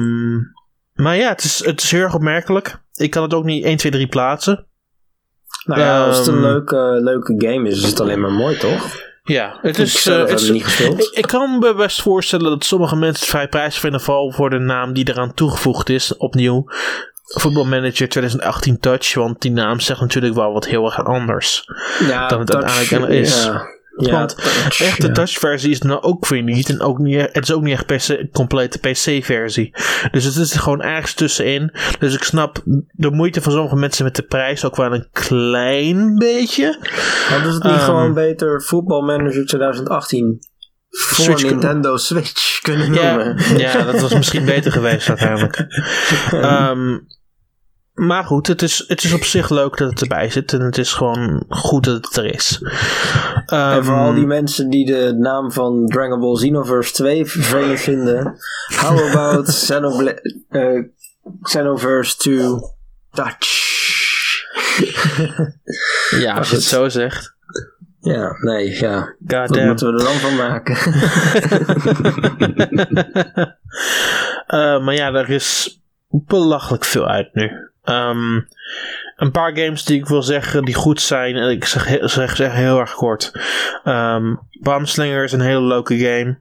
Maar 0.94 1.16
ja, 1.16 1.30
het 1.30 1.44
is, 1.44 1.66
het 1.66 1.84
is 1.84 1.92
heel 1.92 2.02
erg 2.02 2.14
opmerkelijk. 2.14 2.80
Ik 2.94 3.10
kan 3.10 3.24
het 3.24 3.34
ook 3.34 3.44
niet 3.44 3.64
1, 3.64 3.78
2, 3.78 3.92
3 3.92 4.08
plaatsen. 4.08 4.66
Nou 5.64 5.82
ja, 5.82 6.06
als 6.06 6.18
het 6.18 6.28
een 6.28 6.42
leuke, 6.42 7.00
leuke 7.02 7.34
game 7.38 7.70
is, 7.70 7.78
is 7.78 7.90
het 7.90 8.00
alleen 8.00 8.20
maar 8.20 8.32
mooi, 8.32 8.58
toch? 8.58 9.07
Ja, 9.28 9.58
het 9.62 9.78
ik 9.78 9.86
is. 9.86 10.08
Uh, 10.08 10.18
het 10.18 10.42
is 10.42 10.50
niet 10.50 10.64
gespeeld. 10.64 11.00
Ik, 11.00 11.10
ik, 11.12 11.28
kan 11.28 11.60
me 11.60 11.74
best 11.74 12.02
voorstellen 12.02 12.50
dat 12.50 12.64
sommige 12.64 12.96
mensen 12.96 13.20
het 13.20 13.30
vrij 13.30 13.48
prijs 13.48 13.80
vinden, 13.80 14.02
vooral 14.02 14.32
voor 14.32 14.50
de 14.50 14.60
naam 14.60 14.94
die 14.94 15.10
eraan 15.10 15.34
toegevoegd 15.34 15.90
is. 15.90 16.18
Opnieuw, 16.18 16.66
Football 17.24 17.66
Manager 17.66 18.10
2018 18.10 18.80
Touch, 18.80 19.14
want 19.14 19.42
die 19.42 19.52
naam 19.52 19.80
zegt 19.80 20.00
natuurlijk 20.00 20.36
wel 20.36 20.54
wat 20.54 20.66
heel 20.66 20.86
erg 20.86 21.06
anders 21.06 21.64
ja, 22.00 22.28
dan 22.28 22.40
het 22.40 22.50
touch, 22.50 22.78
uiteindelijk 22.78 23.20
is. 23.22 23.44
Ja. 23.44 23.76
Ja, 23.98 24.12
Want 24.12 24.38
touch, 24.38 24.82
echt 24.82 25.02
de 25.02 25.08
ja. 25.08 25.14
touch-versie 25.14 25.72
is 25.72 25.82
nou 25.82 26.02
ook 26.02 26.28
weer 26.28 26.44
niet. 26.44 26.70
En 26.70 26.82
ook 26.82 26.98
niet, 26.98 27.20
het 27.20 27.44
is 27.44 27.52
ook 27.52 27.62
niet 27.62 27.74
echt 27.74 27.86
PC, 27.86 28.32
complete 28.32 28.80
PC-versie. 28.80 29.76
Dus 30.12 30.24
het 30.24 30.36
is 30.36 30.54
er 30.54 30.60
gewoon 30.60 30.82
ergens 30.82 31.14
tussenin. 31.14 31.72
Dus 32.00 32.14
ik 32.16 32.24
snap 32.24 32.62
de 32.92 33.12
moeite 33.12 33.42
van 33.42 33.52
sommige 33.52 33.76
mensen 33.76 34.04
met 34.04 34.16
de 34.16 34.24
prijs 34.24 34.66
ook 34.66 34.76
wel 34.76 34.94
een 34.94 35.08
klein 35.12 36.16
beetje. 36.16 36.78
Hadden 37.30 37.52
ze 37.52 37.58
het 37.58 37.64
niet 37.64 37.74
um, 37.74 37.80
gewoon 37.80 38.14
beter 38.14 38.62
Football 38.62 39.06
Manager 39.06 39.46
2018 39.46 40.40
voor 40.90 41.24
Switch 41.24 41.44
Nintendo 41.44 41.98
Switch 41.98 42.62
kunnen 42.62 42.94
ja, 42.94 43.16
noemen? 43.16 43.58
ja, 43.58 43.84
dat 43.84 44.02
was 44.02 44.14
misschien 44.14 44.46
beter 44.46 44.72
geweest 44.72 45.10
uiteindelijk. 45.10 45.66
Um, 46.34 47.08
maar 47.98 48.24
goed, 48.24 48.48
het 48.48 48.62
is, 48.62 48.84
het 48.88 49.04
is 49.04 49.14
op 49.14 49.24
zich 49.24 49.50
leuk 49.50 49.78
dat 49.78 49.90
het 49.90 50.02
erbij 50.02 50.30
zit. 50.30 50.54
En 50.54 50.62
het 50.62 50.78
is 50.78 50.94
gewoon 50.94 51.44
goed 51.50 51.84
dat 51.84 52.06
het 52.06 52.16
er 52.16 52.26
is. 52.34 52.60
Um, 52.62 53.60
en 53.60 53.86
voor 53.86 53.96
al 53.96 54.14
die 54.14 54.26
mensen 54.26 54.70
die 54.70 54.86
de 54.86 55.16
naam 55.20 55.52
van 55.52 55.86
Dragon 55.88 56.20
Ball 56.20 56.36
Xenoverse 56.36 56.94
2 56.94 57.26
vervelend 57.26 57.80
vinden. 57.80 58.38
How 58.82 59.10
about 59.10 59.46
Xenobla- 59.46 60.22
uh, 60.50 60.84
Xenoverse 61.42 62.18
2 62.18 62.40
Touch? 63.12 63.66
ja, 66.24 66.34
als 66.34 66.50
je 66.50 66.56
het 66.56 66.66
zo 66.66 66.90
zegt. 66.90 67.36
Ja, 68.00 68.38
nee, 68.42 68.80
ja. 68.80 69.16
God 69.28 69.50
Wat 69.50 69.66
moeten 69.66 69.94
we 69.94 70.00
er 70.00 70.06
dan 70.06 70.16
van 70.16 70.36
maken? 70.36 70.78
uh, 74.48 74.80
maar 74.86 74.94
ja, 74.94 75.14
er 75.14 75.30
is 75.30 75.82
belachelijk 76.08 76.86
veel 76.86 77.08
uit 77.08 77.34
nu. 77.34 77.52
Um, 77.90 78.48
een 79.16 79.32
paar 79.32 79.58
games 79.58 79.86
die 79.86 80.00
ik 80.00 80.08
wil 80.08 80.24
zeggen 80.24 80.66
die 80.66 80.76
goed 80.76 81.02
zijn. 81.02 81.36
En 81.36 81.50
ik 81.50 81.66
zeg, 81.66 81.98
zeg, 82.02 82.36
zeg 82.36 82.54
heel 82.54 82.80
erg 82.80 82.94
kort. 82.94 83.32
Um, 83.86 84.40
Bombslinger 84.60 85.24
is 85.24 85.32
een 85.32 85.42
hele 85.42 85.62
leuke 85.62 85.98
game. 85.98 86.40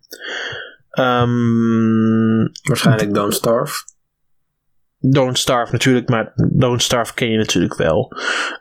Um, 1.06 2.50
Waarschijnlijk 2.62 3.14
Don't 3.14 3.34
Starve. 3.34 3.84
Don't 5.00 5.38
Starve 5.38 5.72
natuurlijk, 5.72 6.08
maar 6.08 6.32
Don't 6.34 6.82
Starve 6.82 7.14
ken 7.14 7.30
je 7.30 7.36
natuurlijk 7.36 7.74
wel. 7.74 8.12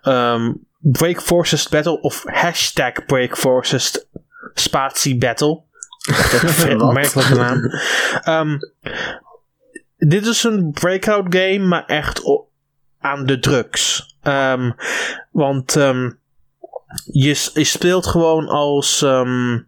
Um, 0.04 0.66
Break 0.80 1.22
Forces 1.22 1.70
Battle 1.70 2.02
of 2.02 2.24
hashtag 2.26 3.06
Break 3.06 3.38
Forces 3.38 4.06
Spatie 4.54 5.18
Battle. 5.18 5.62
Een 6.68 6.82
opmerkelijke 6.82 7.36
naam. 7.36 7.60
Um, 8.48 8.60
dit 9.98 10.26
is 10.26 10.44
een 10.44 10.72
breakout 10.72 11.26
game, 11.30 11.60
maar 11.60 11.86
echt 11.86 12.22
aan 13.06 13.26
de 13.26 13.40
drugs. 13.40 14.16
Um, 14.24 14.76
want 15.32 15.76
um, 15.76 16.20
je, 17.06 17.50
je, 17.54 17.64
speelt 17.64 18.08
gewoon 18.08 18.48
als, 18.48 19.02
um, 19.02 19.68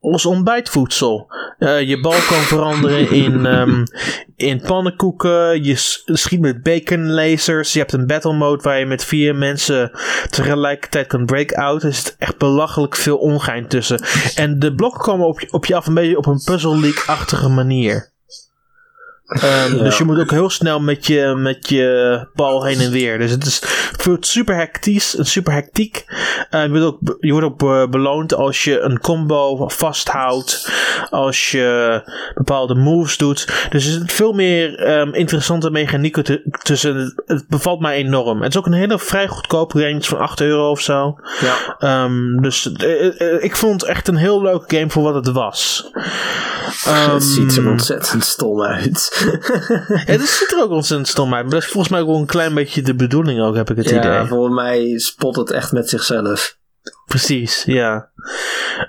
als 0.00 0.26
ontbijtvoedsel. 0.26 1.26
Uh, 1.58 1.80
je 1.80 2.00
bal 2.00 2.20
kan 2.28 2.40
veranderen 2.40 3.10
in, 3.24 3.46
in 4.36 4.60
pannenkoeken. 4.60 5.64
Je 5.64 5.74
schiet 6.04 6.40
met 6.40 6.62
bacon 6.62 7.10
lasers. 7.10 7.72
Je 7.72 7.78
hebt 7.78 7.92
een 7.92 8.06
battle 8.06 8.32
mode 8.32 8.62
waar 8.62 8.78
je 8.78 8.86
met 8.86 9.04
vier 9.04 9.34
mensen 9.34 9.90
tegelijkertijd 10.30 11.06
kan 11.06 11.26
break-out. 11.26 11.82
Er 11.82 11.94
zit 11.94 12.16
echt 12.18 12.38
belachelijk 12.38 12.96
veel 12.96 13.16
ongein 13.16 13.68
tussen. 13.68 14.00
En 14.34 14.58
de 14.58 14.74
blokken 14.74 15.00
komen 15.00 15.26
op 15.26 15.40
je, 15.40 15.52
op 15.52 15.66
je 15.66 15.74
af 15.74 15.86
een 15.86 15.94
beetje 15.94 16.18
op 16.18 16.26
een 16.26 16.42
puzzle 16.44 16.80
league-achtige 16.80 17.48
manier. 17.48 18.14
Um, 19.28 19.76
ja. 19.76 19.82
Dus 19.82 19.98
je 19.98 20.04
moet 20.04 20.18
ook 20.18 20.30
heel 20.30 20.50
snel 20.50 20.80
met 20.80 21.06
je, 21.06 21.34
met 21.36 21.68
je 21.68 22.26
bal 22.34 22.64
heen 22.64 22.80
en 22.80 22.90
weer. 22.90 23.18
Dus 23.18 23.30
het 23.30 23.46
is 23.46 23.62
voelt 23.96 24.26
super 24.26 24.54
hectisch, 24.54 25.16
super 25.20 25.52
hectiek. 25.52 26.04
Uh, 26.50 26.62
je, 26.62 26.68
wordt 26.68 26.84
ook, 26.84 27.16
je 27.20 27.32
wordt 27.32 27.46
ook 27.46 27.58
be 27.58 27.86
beloond 27.90 28.34
als 28.34 28.64
je 28.64 28.80
een 28.80 29.00
combo 29.00 29.68
vasthoudt. 29.68 30.72
Als 31.10 31.50
je 31.50 32.02
bepaalde 32.34 32.74
moves 32.74 33.16
doet. 33.16 33.46
Dus 33.70 33.86
er 33.86 33.92
zit 33.92 34.12
veel 34.12 34.32
meer 34.32 34.88
um, 34.98 35.14
interessante 35.14 35.70
mechanieken 35.70 36.42
tussen. 36.62 37.14
Het 37.26 37.48
bevalt 37.48 37.80
mij 37.80 37.96
enorm. 37.96 38.42
Het 38.42 38.50
is 38.50 38.58
ook 38.58 38.66
een 38.66 38.72
hele 38.72 38.98
vrij 38.98 39.28
goedkope 39.28 39.82
range 39.82 40.02
van 40.02 40.18
8 40.18 40.40
euro 40.40 40.70
of 40.70 40.80
zo. 40.80 41.18
Ja. 41.40 42.04
Um, 42.04 42.42
dus 42.42 42.70
uh, 42.82 43.42
ik 43.44 43.56
vond 43.56 43.80
het 43.80 43.90
echt 43.90 44.08
een 44.08 44.16
heel 44.16 44.42
leuke 44.42 44.76
game 44.76 44.90
voor 44.90 45.02
wat 45.02 45.14
het 45.14 45.34
was. 45.34 45.90
het 46.84 47.24
ziet 47.24 47.56
er 47.56 47.70
ontzettend 47.70 48.24
stom 48.24 48.62
uit. 48.62 49.15
Het 50.12 50.20
ziet 50.28 50.52
er 50.52 50.62
ook 50.62 50.70
ontzettend 50.70 51.08
stom 51.08 51.34
uit. 51.34 51.42
Maar 51.42 51.52
dat 51.52 51.62
is 51.62 51.68
volgens 51.68 51.92
mij 51.92 52.00
ook 52.00 52.06
wel 52.06 52.18
een 52.18 52.26
klein 52.26 52.54
beetje 52.54 52.82
de 52.82 52.94
bedoeling 52.94 53.40
ook, 53.40 53.56
heb 53.56 53.70
ik 53.70 53.76
het 53.76 53.88
ja, 53.88 53.98
idee. 53.98 54.12
Ja, 54.12 54.26
volgens 54.26 54.54
mij 54.54 54.98
spot 54.98 55.36
het 55.36 55.50
echt 55.50 55.72
met 55.72 55.88
zichzelf. 55.88 56.58
Precies, 57.06 57.62
ja. 57.64 58.10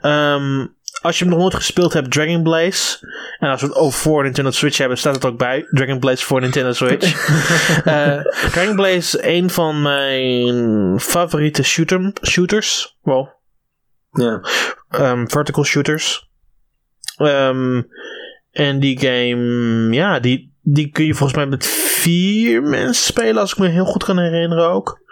Um, 0.02 0.76
als 1.02 1.18
je 1.18 1.24
hem 1.24 1.34
nog 1.34 1.42
nooit 1.42 1.56
gespeeld 1.56 1.94
hebt, 1.94 2.12
Dragon 2.12 2.44
Blaze. 2.44 2.98
En 3.40 3.50
als 3.50 3.62
we 3.62 3.68
het 3.68 3.76
over 3.76 4.00
voor 4.00 4.24
Nintendo 4.24 4.52
Switch 4.52 4.78
hebben, 4.78 4.98
staat 4.98 5.16
het 5.16 5.26
ook 5.26 5.38
bij. 5.38 5.68
Dragon 5.70 6.00
Blaze 6.00 6.26
voor 6.26 6.42
Nintendo 6.42 6.72
Switch. 6.72 7.30
uh, 7.86 8.22
Dragon 8.52 8.76
Blaze 8.76 8.98
is 8.98 9.18
een 9.22 9.50
van 9.50 9.82
mijn 9.82 11.00
favoriete 11.00 11.64
shooter, 11.64 12.14
shooters. 12.22 12.98
Well, 13.02 13.30
ja. 14.12 14.42
Um, 14.90 15.30
vertical 15.30 15.64
shooters. 15.64 16.30
Um, 17.18 17.88
en 18.52 18.80
die 18.80 19.00
game, 19.00 19.94
ja, 19.94 20.20
die, 20.20 20.54
die 20.62 20.90
kun 20.90 21.06
je 21.06 21.14
volgens 21.14 21.38
mij 21.38 21.48
met 21.48 21.66
vier 21.66 22.62
mensen 22.62 23.06
spelen, 23.06 23.42
als 23.42 23.52
ik 23.52 23.58
me 23.58 23.68
heel 23.68 23.86
goed 23.86 24.04
kan 24.04 24.20
herinneren 24.20 24.70
ook. 24.70 25.06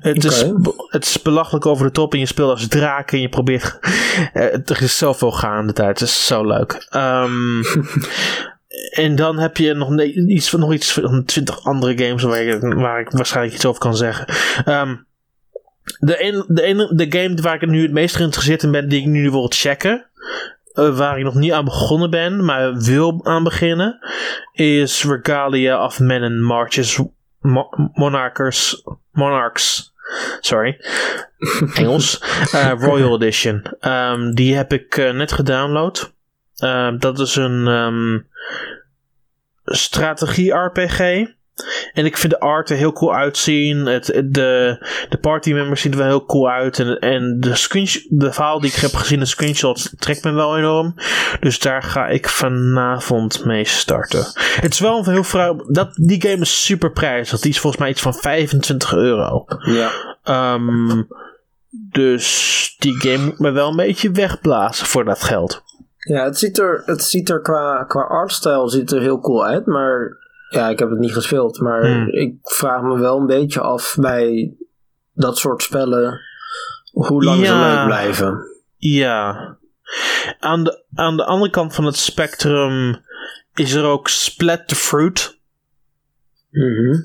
Het, 0.00 0.24
is, 0.24 0.44
het 0.88 1.04
is 1.04 1.22
belachelijk 1.22 1.66
over 1.66 1.86
de 1.86 1.92
top 1.92 2.12
en 2.12 2.18
je 2.18 2.26
speelt 2.26 2.50
als 2.50 2.68
draak 2.68 3.12
en 3.12 3.20
je 3.20 3.28
probeert... 3.28 3.78
Eh, 4.32 4.42
er 4.52 4.82
is 4.82 4.98
zoveel 4.98 5.32
gaande 5.32 5.72
tijd, 5.72 6.00
het 6.00 6.08
is 6.08 6.26
zo 6.26 6.46
leuk. 6.46 6.86
Ehm, 6.90 7.62
en 9.04 9.16
dan 9.16 9.38
heb 9.38 9.56
je 9.56 9.74
nog, 9.74 10.00
iets, 10.02 10.50
van- 10.50 10.60
nog 10.60 10.72
iets 10.72 10.92
van 10.92 11.24
twintig 11.24 11.64
andere 11.64 12.04
games 12.04 12.22
waar 12.22 12.42
ik, 12.42 12.60
waar 12.60 13.00
ik 13.00 13.10
waarschijnlijk 13.10 13.54
iets 13.56 13.66
over 13.66 13.80
kan 13.80 13.96
zeggen. 13.96 14.26
Ehm, 14.64 14.96
de, 15.98 16.24
een, 16.24 16.44
de, 16.48 16.62
ene, 16.62 16.94
de 16.94 17.18
game 17.18 17.42
waar 17.42 17.62
ik 17.62 17.68
nu 17.68 17.82
het 17.82 17.92
meest 17.92 18.16
geïnteresseerd 18.16 18.62
in 18.62 18.70
ben, 18.70 18.88
die 18.88 19.00
ik 19.00 19.06
nu 19.06 19.30
wil 19.30 19.46
checken, 19.54 20.06
eh, 20.74 20.96
waar 20.96 21.18
ik 21.18 21.24
nog 21.24 21.34
niet 21.34 21.52
aan 21.52 21.64
begonnen 21.64 22.10
ben, 22.10 22.44
maar 22.44 22.74
wil 22.76 23.20
aan 23.24 23.44
beginnen, 23.44 23.98
is 24.52 25.04
Regalia 25.04 25.84
of 25.84 26.00
Men 26.00 26.22
and 26.22 26.40
Marches 26.40 27.00
Mo- 27.40 27.90
Monarchers, 27.94 28.82
Monarchs. 29.12 29.92
Sorry. 30.40 30.76
Engels. 31.74 32.20
Eh, 32.52 32.72
Royal 32.78 33.14
Edition. 33.14 33.62
Ehm, 33.80 34.32
die 34.32 34.54
heb 34.56 34.72
ik 34.72 34.96
eh, 34.96 35.12
net 35.12 35.32
gedownload. 35.32 36.12
Ehm, 36.56 36.98
dat 36.98 37.18
is 37.18 37.36
een 37.36 37.66
ehm, 37.66 38.18
strategie-RPG. 39.64 40.98
En 41.92 42.04
ik 42.04 42.16
vind 42.16 42.32
de 42.32 42.38
art 42.40 42.70
er 42.70 42.76
heel 42.76 42.92
cool 42.92 43.14
uitzien. 43.14 43.86
Het, 43.86 44.06
het- 44.06 44.34
de, 44.34 44.76
de 45.08 45.18
party 45.18 45.52
members 45.52 45.80
zien 45.80 45.92
er 45.92 45.98
wel 45.98 46.06
heel 46.06 46.24
cool 46.24 46.48
uit. 46.50 46.78
En, 46.78 46.98
en 46.98 47.36
de, 47.40 47.54
screensh- 47.54 48.04
de 48.08 48.32
verhaal 48.32 48.60
die 48.60 48.70
ik 48.70 48.76
heb 48.76 48.94
gezien, 48.94 49.18
de 49.18 49.24
screenshots, 49.24 49.94
trekt 49.98 50.24
me 50.24 50.32
wel 50.32 50.58
enorm. 50.58 50.94
Dus 51.40 51.58
daar 51.58 51.82
ga 51.82 52.06
ik 52.06 52.28
vanavond 52.28 53.44
mee 53.44 53.64
starten. 53.64 54.24
Het 54.60 54.72
is 54.72 54.80
wel 54.80 54.98
een 54.98 55.12
heel 55.12 55.24
vrij. 55.24 55.54
Dat, 55.68 55.94
die 55.94 56.20
game 56.22 56.40
is 56.40 56.64
super 56.64 56.92
prijzig. 56.92 57.40
Die 57.40 57.50
is 57.50 57.60
volgens 57.60 57.82
mij 57.82 57.90
iets 57.90 58.02
van 58.02 58.14
25 58.14 58.94
euro. 58.94 59.44
Ja. 59.58 59.90
Ehm, 60.22 61.02
dus 61.70 62.74
die 62.78 62.94
game 63.00 63.24
moet 63.24 63.38
me 63.38 63.50
wel 63.50 63.68
een 63.70 63.76
beetje 63.76 64.10
wegblazen 64.10 64.86
voor 64.86 65.04
dat 65.04 65.22
geld. 65.22 65.62
Ja, 65.98 66.24
het 66.24 66.38
ziet 66.38 66.58
er, 66.58 66.82
het 66.86 67.02
ziet 67.02 67.28
er 67.30 67.40
qua, 67.40 67.84
qua 67.84 68.00
artstyle 68.00 68.68
ziet 68.70 68.92
er 68.92 69.00
heel 69.00 69.20
cool 69.20 69.44
uit, 69.44 69.66
maar 69.66 70.16
ja, 70.48 70.68
ik 70.68 70.78
heb 70.78 70.90
het 70.90 70.98
niet 70.98 71.12
gespeeld. 71.12 71.60
Maar 71.60 71.86
Hmm. 71.86 72.08
ik 72.08 72.34
vraag 72.42 72.82
me 72.82 72.98
wel 72.98 73.18
een 73.18 73.26
beetje 73.26 73.60
af 73.60 73.96
bij 74.00 74.54
dat 75.12 75.38
soort 75.38 75.62
spellen 75.62 76.20
hoe 76.92 77.24
lang 77.24 77.46
ze 77.46 77.52
Ja. 77.52 77.74
leuk 77.76 77.86
blijven. 77.86 78.38
Ja. 78.76 79.56
Aan 80.40 80.64
de, 80.64 80.84
aan 80.94 81.16
de 81.16 81.24
andere 81.24 81.50
kant 81.50 81.74
van 81.74 81.84
het 81.84 81.96
spectrum 81.96 83.00
is 83.54 83.72
er 83.72 83.84
ook 83.84 84.08
Splat 84.08 84.68
the 84.68 84.74
Fruit. 84.74 85.38
Mhm. 86.50 87.00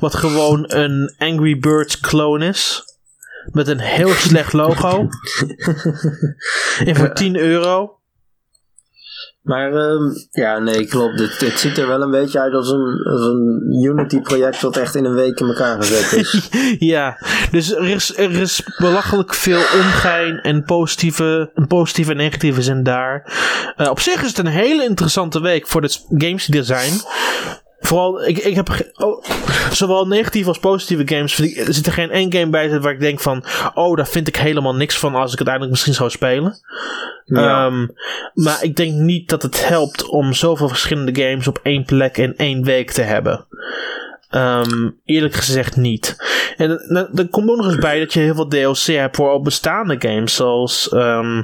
Wat 0.00 0.14
gewoon 0.14 0.64
een 0.68 1.14
Angry 1.18 1.58
Birds 1.58 2.00
clone 2.00 2.46
is. 2.46 2.84
Met 3.52 3.68
een 3.68 3.80
heel 3.80 4.08
slecht 4.08 4.52
logo. 4.52 4.98
en 6.84 6.96
voor 6.96 7.12
10 7.14 7.36
euro. 7.36 7.98
Maar 9.42 9.72
ehm, 9.72 10.02
ja, 10.30 10.58
nee, 10.58 10.86
klopt. 10.86 11.38
Dit 11.40 11.58
ziet 11.58 11.78
er 11.78 11.86
wel 11.86 12.02
een 12.02 12.10
beetje 12.10 12.40
uit 12.40 12.52
als 12.54 12.70
een, 12.70 13.82
Unity-project 13.84 14.60
wat 14.60 14.76
echt 14.76 14.94
in 14.94 15.04
een 15.04 15.14
week 15.14 15.40
in 15.40 15.46
elkaar 15.46 15.82
gezet 15.82 16.12
is. 16.12 16.48
ja, 16.94 17.18
dus 17.50 17.74
er 17.74 17.88
is, 17.88 18.16
er 18.18 18.30
is 18.30 18.62
belachelijk 18.78 19.34
veel 19.34 19.58
ongein 19.74 20.38
en 20.38 20.64
positieve, 20.64 21.50
positieve 21.68 22.10
en 22.10 22.16
negatieve 22.16 22.62
zin 22.62 22.82
daar. 22.82 23.32
Eh, 23.76 23.90
op 23.90 24.00
zich 24.00 24.22
is 24.22 24.28
het 24.28 24.38
een 24.38 24.46
hele 24.46 24.84
interessante 24.84 25.40
week 25.40 25.66
voor 25.66 25.88
s- 25.88 26.04
games 26.08 26.46
die 26.46 26.58
er 26.60 26.66
zijn. 26.66 26.92
Vooral, 27.80 28.26
ik, 28.26 28.38
ik 28.38 28.54
heb 28.54 28.92
oh, 28.94 29.24
zowel 29.72 30.06
negatieve 30.06 30.48
als 30.48 30.58
positieve 30.58 31.14
games. 31.14 31.38
Er 31.38 31.74
zit 31.74 31.86
er 31.86 31.92
geen 31.92 32.10
één 32.10 32.32
game 32.32 32.50
bij 32.50 32.80
waar 32.80 32.92
ik 32.92 33.00
denk 33.00 33.20
van: 33.20 33.44
oh, 33.74 33.96
daar 33.96 34.08
vind 34.08 34.28
ik 34.28 34.36
helemaal 34.36 34.74
niks 34.74 34.98
van 34.98 35.14
als 35.14 35.32
ik 35.32 35.38
het 35.38 35.48
uiteindelijk 35.48 35.70
misschien 35.70 35.94
zou 35.94 36.10
spelen. 36.10 36.58
Ja. 37.24 37.66
Ehm, 37.66 37.86
maar 38.34 38.58
ik 38.62 38.76
denk 38.76 38.92
niet 38.92 39.28
dat 39.28 39.42
het 39.42 39.68
helpt 39.68 40.08
om 40.08 40.32
zoveel 40.32 40.68
verschillende 40.68 41.22
games 41.22 41.48
op 41.48 41.60
één 41.62 41.84
plek 41.84 42.16
in 42.16 42.36
één 42.36 42.64
week 42.64 42.90
te 42.90 43.02
hebben. 43.02 43.46
Ehm, 44.30 44.90
eerlijk 45.04 45.34
gezegd 45.34 45.76
niet. 45.76 46.16
En 46.56 46.70
er- 47.14 47.28
komt 47.28 47.50
ook 47.50 47.56
nog 47.56 47.66
eens 47.66 47.78
bij 47.78 47.98
dat 47.98 48.12
je 48.12 48.20
heel 48.20 48.34
veel 48.34 48.48
DLC 48.48 48.78
hebt 48.84 49.16
voor 49.16 49.30
al 49.30 49.42
bestaande 49.42 49.96
games. 49.98 50.34
Zoals 50.34 50.88
ehm, 50.88 51.42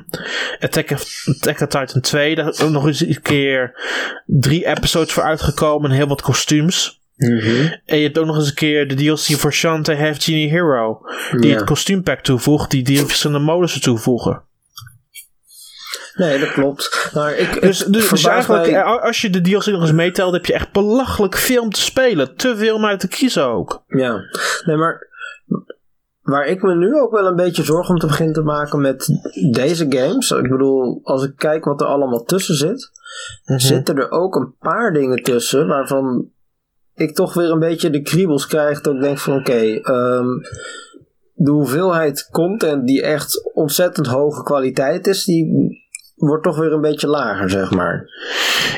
Attack, 0.61 0.91
of, 0.91 1.25
Attack 1.37 1.61
on 1.61 1.67
Titan 1.67 2.01
2. 2.01 2.35
Daar 2.35 2.49
is 2.49 2.61
ook 2.61 2.71
nog 2.71 2.87
eens 2.87 3.01
een 3.01 3.23
keer 3.23 3.75
drie 4.27 4.67
episodes 4.67 5.13
voor 5.13 5.23
uitgekomen. 5.23 5.91
En 5.91 5.97
heel 5.97 6.07
wat 6.07 6.23
kostuums. 6.23 7.01
Mhm. 7.17 7.73
En 7.85 7.97
je 7.97 8.03
hebt 8.03 8.19
ook 8.19 8.27
nog 8.27 8.37
eens 8.37 8.49
een 8.49 8.55
keer 8.55 8.89
de 8.89 8.95
DLC 8.95 9.19
voor 9.39 9.53
Shantae 9.53 9.97
Half 9.97 10.23
Genie 10.25 10.49
Hero. 10.51 11.01
Die 11.41 11.55
het 11.55 11.65
kostuumpack 11.65 12.21
toevoegt. 12.21 12.71
Die 12.71 12.83
die 12.83 12.99
verschillende 12.99 13.45
modussen 13.45 13.81
toevoegen. 13.81 14.43
Nee, 16.17 16.39
dat 16.39 16.53
klopt. 16.53 17.11
Maar 17.15 17.35
ik, 17.37 17.61
Dus, 17.61 17.79
dus, 17.79 18.09
dus 18.09 18.25
eigenlijk, 18.25 18.71
mij- 18.71 18.81
eh, 18.81 19.03
als 19.03 19.21
je 19.21 19.31
de 19.31 19.41
DLC 19.41 19.67
nog 19.67 19.81
eens 19.81 19.93
meetelt, 19.93 20.33
heb 20.33 20.47
je 20.47 20.53
echt 20.53 20.73
belachelijk 20.73 21.37
veel 21.37 21.63
om 21.63 21.71
te 21.71 21.81
spelen. 21.81 22.37
Te 22.37 22.57
veel 22.57 22.75
om 22.75 22.85
uit 22.85 23.01
te 23.01 23.09
kiezen 23.09 23.45
ook. 23.45 23.83
Ja, 23.87 24.21
nee, 24.65 24.77
maar 24.77 25.09
waar 26.23 26.47
ik 26.47 26.63
me 26.63 26.75
nu 26.75 26.95
ook 26.95 27.11
wel 27.13 27.27
een 27.27 27.37
beetje 27.37 27.63
zorgen 27.65 27.95
om 27.95 28.01
te 28.01 28.07
beginnen 28.07 28.35
te 28.35 28.43
maken 28.43 28.81
met 28.81 29.09
deze 29.53 29.87
games. 29.89 30.31
Ik 30.31 30.49
bedoel, 30.51 31.01
als 31.03 31.25
ik 31.25 31.33
kijk 31.37 31.65
wat 31.65 31.81
er 31.81 31.87
allemaal 31.87 32.23
tussen 32.25 32.55
zit, 32.55 32.91
Mhm. 33.45 33.59
zitten 33.59 33.97
er 33.97 34.11
ook 34.11 34.35
een 34.35 34.55
paar 34.59 34.93
dingen 34.93 35.23
tussen 35.23 35.67
waarvan 35.67 36.29
ik 36.95 37.15
toch 37.15 37.35
weer 37.35 37.51
een 37.51 37.59
beetje 37.59 37.91
de 37.91 38.03
kriebels 38.03 38.47
krijg. 38.47 38.81
Dat 38.81 38.95
ik 38.95 39.01
denk 39.01 39.19
van 39.19 39.39
oké, 39.39 39.81
ehm, 39.83 40.27
de 41.33 41.51
hoeveelheid 41.51 42.29
content 42.33 42.87
die 42.87 43.03
echt 43.03 43.51
ontzettend 43.55 44.07
hoge 44.07 44.43
kwaliteit 44.43 45.07
is, 45.07 45.25
die 45.25 45.85
wordt 46.17 46.45
toch 46.45 46.59
weer 46.59 46.73
een 46.73 46.81
beetje 46.81 47.07
lager, 47.09 47.51
zeg 47.51 47.71
maar. 47.71 48.05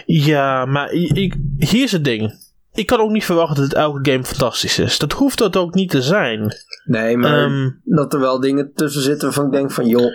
Ja, 0.07 0.65
maar 0.65 0.93
ik, 0.93 1.35
hier 1.59 1.83
is 1.83 1.93
het 1.93 2.05
ding. 2.05 2.47
Ik 2.73 2.87
kan 2.87 3.01
ook 3.01 3.11
niet 3.11 3.25
verwachten 3.25 3.69
dat 3.69 3.79
elke 3.79 4.11
game 4.11 4.25
fantastisch 4.25 4.79
is. 4.79 4.99
Dat 4.99 5.13
hoeft 5.13 5.39
dat 5.39 5.57
ook 5.57 5.75
niet 5.75 5.91
te 5.91 6.03
zijn. 6.03 6.55
Nee, 6.85 7.17
maar 7.17 7.45
Ehm, 7.45 7.71
dat 7.85 8.15
er 8.15 8.21
wel 8.21 8.41
dingen 8.41 8.73
tussen 8.75 9.03
zitten 9.03 9.25
waarvan 9.25 9.47
ik 9.47 9.53
denk 9.53 9.73
van 9.73 9.87
joh, 9.87 10.13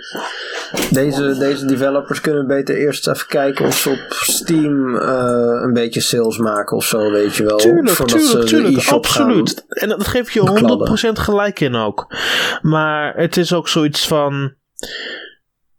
deze, 0.91 1.37
deze 1.37 1.65
developers 1.65 2.21
kunnen 2.21 2.47
beter 2.47 2.75
eerst 2.75 3.07
even 3.07 3.27
kijken 3.27 3.65
of 3.65 3.77
ze 3.77 3.89
op 3.89 4.05
Steam 4.09 4.97
eh, 4.97 5.59
een 5.63 5.73
beetje 5.73 6.01
sales 6.01 6.37
maken 6.37 6.77
of 6.77 6.85
zo, 6.85 7.11
weet 7.11 7.35
je 7.35 7.43
wel. 7.43 7.57
tuurlijk, 7.57 7.89
voordat 7.89 8.19
tuurlijk, 8.19 8.47
tuurlijk. 8.47 8.87
Absoluut. 8.87 9.65
En 9.67 9.89
dat 9.89 10.07
geef 10.07 10.31
je 10.31 10.43
bekladden. 10.43 11.11
100% 11.17 11.19
gelijk 11.19 11.59
in 11.59 11.75
ook. 11.75 12.15
Maar 12.61 13.15
het 13.15 13.37
is 13.37 13.53
ook 13.53 13.67
zoiets 13.67 14.07
van... 14.07 14.53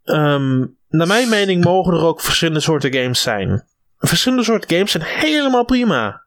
ehm, 0.03 0.65
naar 0.95 1.07
mijn 1.07 1.29
mening 1.29 1.63
mogen 1.63 1.93
er 1.93 2.03
ook 2.03 2.21
verschillende 2.21 2.59
soorten 2.59 2.93
games 2.93 3.21
zijn. 3.21 3.63
Verschillende 3.99 4.43
soorten 4.43 4.69
games 4.75 4.91
zijn 4.91 5.03
helemaal 5.03 5.65
prima. 5.65 6.21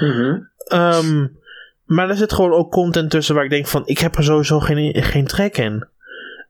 Mhm. 0.00 0.38
Ehm, 0.66 1.26
maar 1.84 2.08
er 2.08 2.16
zit 2.16 2.32
gewoon 2.32 2.52
ook 2.52 2.70
content 2.70 3.10
tussen 3.10 3.34
waar 3.34 3.44
ik 3.44 3.50
denk 3.50 3.66
van... 3.66 3.82
Ik 3.84 3.98
heb 3.98 4.16
er 4.16 4.24
sowieso 4.24 4.60
geen, 4.60 5.02
geen 5.02 5.26
trek 5.26 5.58
in. 5.58 5.86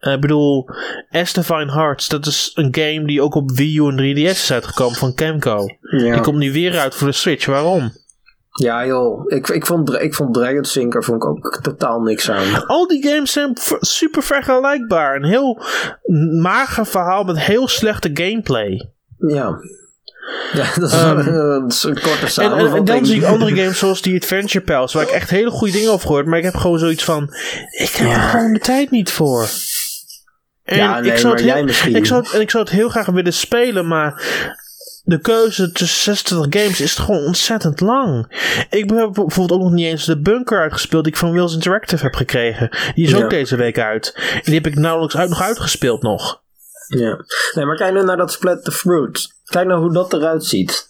Eh, 0.02 0.12
ik 0.12 0.20
bedoel, 0.20 0.68
As 1.10 1.32
Divine 1.32 1.72
Hearts, 1.72 2.08
dat 2.08 2.26
is 2.26 2.50
een 2.54 2.74
game 2.74 3.06
die 3.06 3.22
ook 3.22 3.34
op 3.34 3.50
Wii 3.50 3.78
U 3.78 3.88
en 3.88 3.96
3DS 3.96 4.30
is 4.30 4.52
uitgekomen 4.52 4.96
van 4.96 5.14
Camco. 5.14 5.66
Ja. 5.80 6.12
Die 6.12 6.20
komt 6.20 6.38
nu 6.38 6.52
weer 6.52 6.78
uit 6.78 6.94
voor 6.94 7.06
de 7.06 7.12
Switch. 7.12 7.46
Waarom? 7.46 7.92
Ja 8.52 8.86
joh, 8.86 9.24
ik, 9.26 9.48
ik, 9.48 9.66
vond, 9.66 9.92
ik 10.00 10.14
vond 10.14 10.34
Dragon 10.34 10.64
Sinker 10.64 11.04
vond 11.04 11.22
ik 11.22 11.28
ook 11.28 11.58
totaal 11.62 12.00
niks 12.00 12.30
aan. 12.30 12.66
Al 12.66 12.86
die 12.86 13.08
games 13.08 13.32
zijn 13.32 13.52
super 13.80 14.22
vergelijkbaar. 14.22 15.16
Een 15.16 15.24
heel 15.24 15.62
mager 16.40 16.86
verhaal 16.86 17.24
met 17.24 17.38
heel 17.38 17.68
slechte 17.68 18.10
gameplay. 18.14 18.90
Ja. 19.18 19.58
Ja, 20.52 20.66
dat 20.80 20.90
is, 20.92 20.96
Ehm, 20.96 21.24
dat 21.60 21.72
is 21.72 21.82
een 21.82 22.00
korte 22.00 22.24
En, 22.24 22.30
samenvatting. 22.30 22.72
en, 22.72 22.78
en 22.78 22.84
dan 22.84 23.06
zie 23.06 23.16
ik 23.16 23.24
andere 23.24 23.56
games 23.60 23.78
zoals 23.78 24.02
die 24.02 24.16
Adventure 24.20 24.64
Pals, 24.64 24.92
waar 24.92 25.02
ik 25.02 25.08
echt 25.10 25.30
hele 25.30 25.50
goede 25.50 25.72
dingen 25.72 25.92
over 25.92 26.06
gehoord, 26.06 26.26
maar 26.26 26.38
ik 26.38 26.44
heb 26.44 26.54
gewoon 26.54 26.78
zoiets 26.78 27.04
van: 27.04 27.22
ik 27.70 27.90
heb 27.90 28.08
er 28.08 28.20
gewoon 28.20 28.52
de 28.52 28.58
tijd 28.58 28.90
niet 28.90 29.10
voor. 29.10 29.48
En 30.64 30.76
Ja, 30.76 31.00
nee, 31.00 31.10
ik 31.12 31.18
zou 31.18 31.32
het 31.32 31.42
heel, 31.42 31.52
jij 31.52 31.64
misschien. 31.64 31.96
Ik 31.96 32.06
zou 32.06 32.26
en 32.32 32.40
ik 32.40 32.50
zou 32.50 32.64
het 32.64 32.72
heel 32.72 32.88
graag 32.88 33.06
willen 33.06 33.32
spelen, 33.32 33.86
maar 33.86 34.22
de 35.04 35.18
keuze 35.20 35.72
tussen 35.72 36.02
26 36.14 36.60
games 36.62 36.80
is 36.80 36.94
gewoon 36.94 37.24
ontzettend 37.24 37.80
lang. 37.80 38.26
Ik 38.70 38.90
heb 38.90 39.12
bijvoorbeeld 39.12 39.52
ook 39.52 39.60
nog 39.60 39.72
niet 39.72 39.86
eens 39.86 40.04
de 40.04 40.20
bunker 40.20 40.60
uitgespeeld 40.60 41.04
die 41.04 41.12
ik 41.12 41.18
van 41.18 41.32
Wills 41.32 41.54
Interactive 41.54 42.02
heb 42.02 42.14
gekregen. 42.14 42.70
Die 42.94 43.06
is 43.06 43.14
ook 43.14 43.20
Ja. 43.20 43.28
deze 43.28 43.56
week 43.56 43.78
uit. 43.78 44.12
En 44.34 44.40
die 44.44 44.54
heb 44.54 44.66
ik 44.66 44.74
nauwelijks 44.74 45.16
uit, 45.16 45.28
nog 45.28 45.42
uitgespeeld 45.42 46.02
nog. 46.02 46.40
Ja. 46.86 47.24
Nee, 47.54 47.64
maar 47.64 47.76
kijk 47.76 47.94
nu 47.94 48.02
naar 48.02 48.16
dat 48.16 48.32
Split 48.32 48.64
the 48.64 48.72
Fruit. 48.72 49.34
Kijk 49.44 49.66
nou 49.66 49.80
hoe 49.80 49.92
dat 49.92 50.12
eruit 50.12 50.44
ziet. 50.44 50.88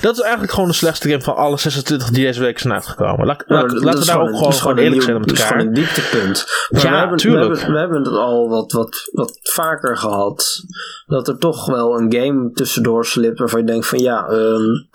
Dat 0.00 0.14
is 0.16 0.20
eigenlijk 0.22 0.52
gewoon 0.52 0.68
de 0.68 0.74
slechtste 0.74 1.08
game 1.08 1.22
van 1.22 1.36
alle 1.36 1.58
26 1.58 2.08
die 2.10 2.24
deze 2.24 2.40
week 2.40 2.58
zijn 2.58 2.72
uitgekomen. 2.74 3.26
Laat, 3.26 3.44
Nou, 3.48 3.62
laat- 3.72 3.82
laten 3.84 4.00
we 4.00 4.06
daar 4.06 4.20
ook 4.20 4.36
gewoon, 4.36 4.52
gewoon 4.52 4.76
eerlijk 4.76 4.92
nieuw- 4.94 5.02
zijn 5.02 5.18
met 5.18 5.28
Dat 5.28 5.36
is 5.36 5.42
elkaar. 5.42 5.58
gewoon 5.60 5.74
een 5.76 5.82
dieptepunt. 5.82 6.44
Maar 6.68 6.82
Ja, 6.82 6.90
we 6.90 6.96
hebben, 6.96 7.16
tuurlijk. 7.18 7.48
We 7.52 7.56
hebben, 7.58 7.72
we 7.74 7.78
hebben 7.78 7.98
het 8.02 8.12
al 8.12 8.48
wat, 8.48 8.72
wat, 8.72 9.08
wat 9.12 9.38
vaker 9.42 9.96
gehad. 9.96 10.64
Dat 11.06 11.28
er 11.28 11.38
toch 11.38 11.66
wel 11.66 11.98
een 12.00 12.12
game 12.14 12.50
tussendoor 12.52 13.06
slipt 13.06 13.38
waarvan 13.38 13.60
je 13.60 13.66
denkt 13.66 13.86
van 13.86 13.98
ja... 13.98 14.26
je 14.30 14.86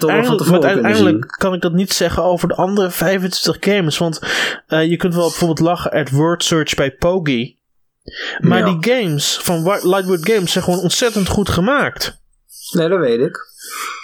uiteindelijk 0.60 1.26
kan 1.38 1.54
ik 1.54 1.60
dat 1.60 1.72
niet 1.72 1.92
zeggen 1.92 2.22
over 2.22 2.48
de 2.48 2.54
andere 2.54 2.90
25 2.90 3.74
games. 3.74 3.98
Want 3.98 4.20
eh, 4.66 4.90
je 4.90 4.96
kunt 4.96 5.14
wel 5.14 5.28
bijvoorbeeld 5.28 5.60
lachen 5.60 5.90
at 5.90 6.10
word 6.10 6.44
search 6.44 6.74
bij 6.74 6.90
Pogi. 6.96 7.57
Maar 8.38 8.58
Ja. 8.58 8.64
die 8.78 8.92
games 8.92 9.38
van 9.42 9.62
Lightwood 9.82 10.28
Games 10.30 10.52
zijn 10.52 10.64
gewoon 10.64 10.78
ontzettend 10.80 11.28
goed 11.28 11.48
gemaakt. 11.48 12.16
Nee, 12.72 12.88
dat 12.88 12.98
weet 12.98 13.20
ik. 13.20 13.38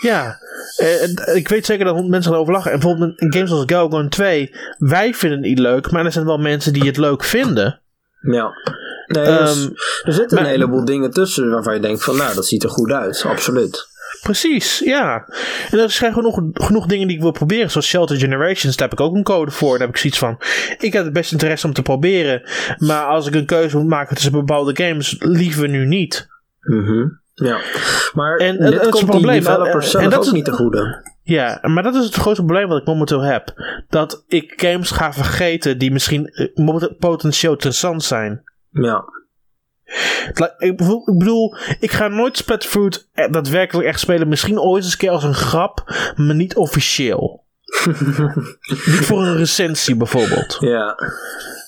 Ja, 0.00 0.38
eh, 0.76 1.02
en 1.02 1.36
ik 1.36 1.48
weet 1.48 1.66
zeker 1.66 1.84
dat 1.84 2.06
mensen 2.06 2.32
erover 2.32 2.52
lachen. 2.52 2.72
En 2.72 2.78
bijvoorbeeld 2.80 3.20
in 3.20 3.32
games 3.32 3.50
als 3.50 3.62
Galgun 3.66 4.08
2, 4.08 4.54
wij 4.78 5.14
vinden 5.14 5.38
het 5.38 5.48
niet 5.48 5.58
leuk, 5.58 5.90
maar 5.90 6.04
er 6.04 6.12
zijn 6.12 6.24
wel 6.26 6.38
mensen 6.38 6.72
die 6.72 6.86
het 6.86 6.96
leuk 6.96 7.24
vinden. 7.24 7.80
Ja. 8.20 8.52
Nee, 9.06 9.24
dus 9.24 9.64
Ehm, 9.64 9.68
er 10.02 10.12
zitten 10.12 10.36
maar- 10.36 10.46
een 10.46 10.50
heleboel 10.50 10.84
dingen 10.84 11.10
tussen 11.10 11.50
waarvan 11.50 11.74
je 11.74 11.80
denkt 11.80 12.04
van, 12.04 12.16
nou, 12.16 12.34
dat 12.34 12.46
ziet 12.46 12.62
er 12.62 12.70
goed 12.70 12.90
uit. 12.90 13.24
Absoluut. 13.26 13.88
Precies, 14.22 14.78
ja. 14.78 15.28
En 15.70 15.78
er 15.78 15.90
zijn 15.90 16.12
genoeg, 16.12 16.40
genoeg 16.52 16.86
dingen 16.86 17.06
die 17.06 17.16
ik 17.16 17.22
wil 17.22 17.30
proberen, 17.30 17.70
zoals 17.70 17.86
Shelter 17.86 18.16
Generations. 18.16 18.76
Daar 18.76 18.88
heb 18.88 18.98
ik 18.98 19.04
ook 19.06 19.14
een 19.14 19.22
code 19.22 19.50
voor. 19.50 19.70
Daar 19.70 19.86
heb 19.86 19.96
ik 19.96 19.96
zoiets 19.96 20.18
van: 20.18 20.38
ik 20.78 20.92
heb 20.92 21.04
het 21.04 21.12
best 21.12 21.32
interesse 21.32 21.66
om 21.66 21.72
te 21.72 21.82
proberen. 21.82 22.42
Maar 22.78 23.04
als 23.04 23.26
ik 23.26 23.34
een 23.34 23.46
keuze 23.46 23.76
moet 23.76 23.88
maken 23.88 24.14
tussen 24.14 24.32
bepaalde 24.32 24.84
games, 24.84 25.16
liever 25.18 25.68
nu 25.68 25.86
niet. 25.86 26.26
Mhm. 26.60 27.06
Ja. 27.34 27.58
Maar 28.12 28.36
En, 28.36 28.58
dit 28.58 28.82
dat 28.82 28.94
is 28.94 29.00
een 29.00 29.06
probleem. 29.06 29.34
developers 29.42 29.94
En- 29.94 30.10
dat 30.10 30.18
ook 30.18 30.24
is- 30.24 30.32
niet 30.32 30.44
te 30.44 30.52
goede. 30.52 31.12
Ja, 31.22 31.58
maar 31.62 31.82
dat 31.82 31.94
is 31.94 32.04
het 32.04 32.14
grootste 32.14 32.44
probleem 32.44 32.68
wat 32.68 32.80
ik 32.80 32.86
momenteel 32.86 33.20
heb. 33.20 33.52
Dat 33.88 34.24
ik 34.28 34.52
games 34.56 34.90
ga 34.90 35.12
vergeten 35.12 35.78
die 35.78 35.92
misschien 35.92 36.26
eh, 36.26 36.82
potentieel 36.98 37.52
interessant 37.52 38.02
zijn. 38.04 38.42
Ja. 38.70 39.04
Ik 40.58 40.76
bedoel, 41.04 41.56
ik 41.80 41.92
ga 41.92 42.08
nooit 42.08 42.36
Splatterfruit 42.36 43.08
eh, 43.12 43.32
daadwerkelijk 43.32 43.88
echt 43.88 44.00
spelen. 44.00 44.28
Misschien 44.28 44.60
ooit 44.60 44.84
eens 44.84 44.92
een 44.92 44.98
keer 44.98 45.10
als 45.10 45.24
een 45.24 45.34
grap, 45.34 45.82
maar 46.16 46.34
niet 46.34 46.56
officieel. 46.56 47.44
niet 48.66 49.04
voor 49.04 49.22
een 49.22 49.36
recensie 49.36 49.96
bijvoorbeeld. 49.96 50.56
Ja. 50.60 50.96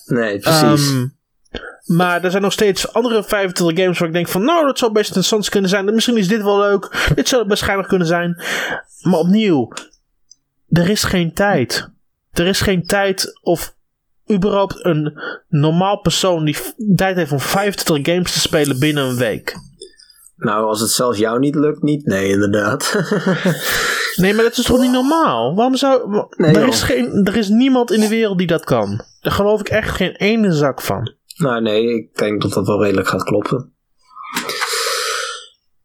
Nee, 0.05 0.39
precies. 0.39 0.89
Ehm, 0.89 1.05
maar 1.85 2.23
er 2.23 2.31
zijn 2.31 2.43
nog 2.43 2.53
steeds 2.53 2.93
andere 2.93 3.23
25 3.23 3.83
games 3.83 3.99
waar 3.99 4.07
ik 4.07 4.13
denk 4.13 4.27
van... 4.27 4.43
Nou, 4.43 4.65
dat 4.65 4.77
zou 4.77 4.91
best 4.91 5.07
interessant 5.07 5.49
kunnen 5.49 5.69
zijn. 5.69 5.93
Misschien 5.93 6.17
is 6.17 6.27
dit 6.27 6.41
wel 6.41 6.59
leuk. 6.59 7.09
Dit 7.15 7.27
zou 7.27 7.47
best 7.47 7.61
schijnig 7.61 7.87
kunnen 7.87 8.07
zijn. 8.07 8.41
Maar 9.01 9.19
opnieuw, 9.19 9.71
er 10.69 10.89
is 10.89 11.03
geen 11.03 11.33
tijd. 11.33 11.89
Er 12.31 12.47
is 12.47 12.61
geen 12.61 12.85
tijd 12.85 13.39
of 13.41 13.75
überhaupt 14.31 14.85
een 14.85 15.19
normaal 15.47 15.99
persoon 15.99 16.45
die 16.45 16.57
tijd 16.95 17.15
heeft 17.15 17.31
om 17.31 17.39
25 17.39 18.13
games 18.13 18.33
te 18.33 18.39
spelen 18.39 18.79
binnen 18.79 19.03
een 19.03 19.17
week. 19.17 19.55
nou, 20.35 20.65
als 20.65 20.79
het 20.79 20.89
zelfs 20.89 21.17
jou 21.17 21.39
niet 21.39 21.55
lukt, 21.55 21.81
niet. 21.81 22.05
Nee, 22.05 22.29
inderdaad. 22.29 22.93
Nee, 24.17 24.33
maar 24.33 24.43
dat 24.43 24.57
is 24.57 24.65
toch 24.65 24.79
niet 24.79 24.91
normaal? 24.91 25.55
Waarom 25.55 25.75
zou... 25.75 26.25
Nee, 26.37 26.55
er, 26.55 26.67
is 26.67 26.81
geen, 26.81 27.25
er 27.25 27.37
is 27.37 27.49
niemand 27.49 27.91
in 27.91 27.99
de 27.99 28.07
wereld 28.07 28.37
die 28.37 28.47
dat 28.47 28.63
kan. 28.63 29.01
Daar 29.21 29.33
geloof 29.33 29.59
ik 29.59 29.69
echt 29.69 29.95
geen 29.95 30.11
ene 30.11 30.51
zak 30.51 30.81
van. 30.81 31.13
nou, 31.37 31.61
nee, 31.61 31.95
ik 31.95 32.15
denk 32.15 32.41
dat 32.41 32.53
dat 32.53 32.67
wel 32.67 32.83
redelijk 32.83 33.07
gaat 33.07 33.23
kloppen. 33.23 33.73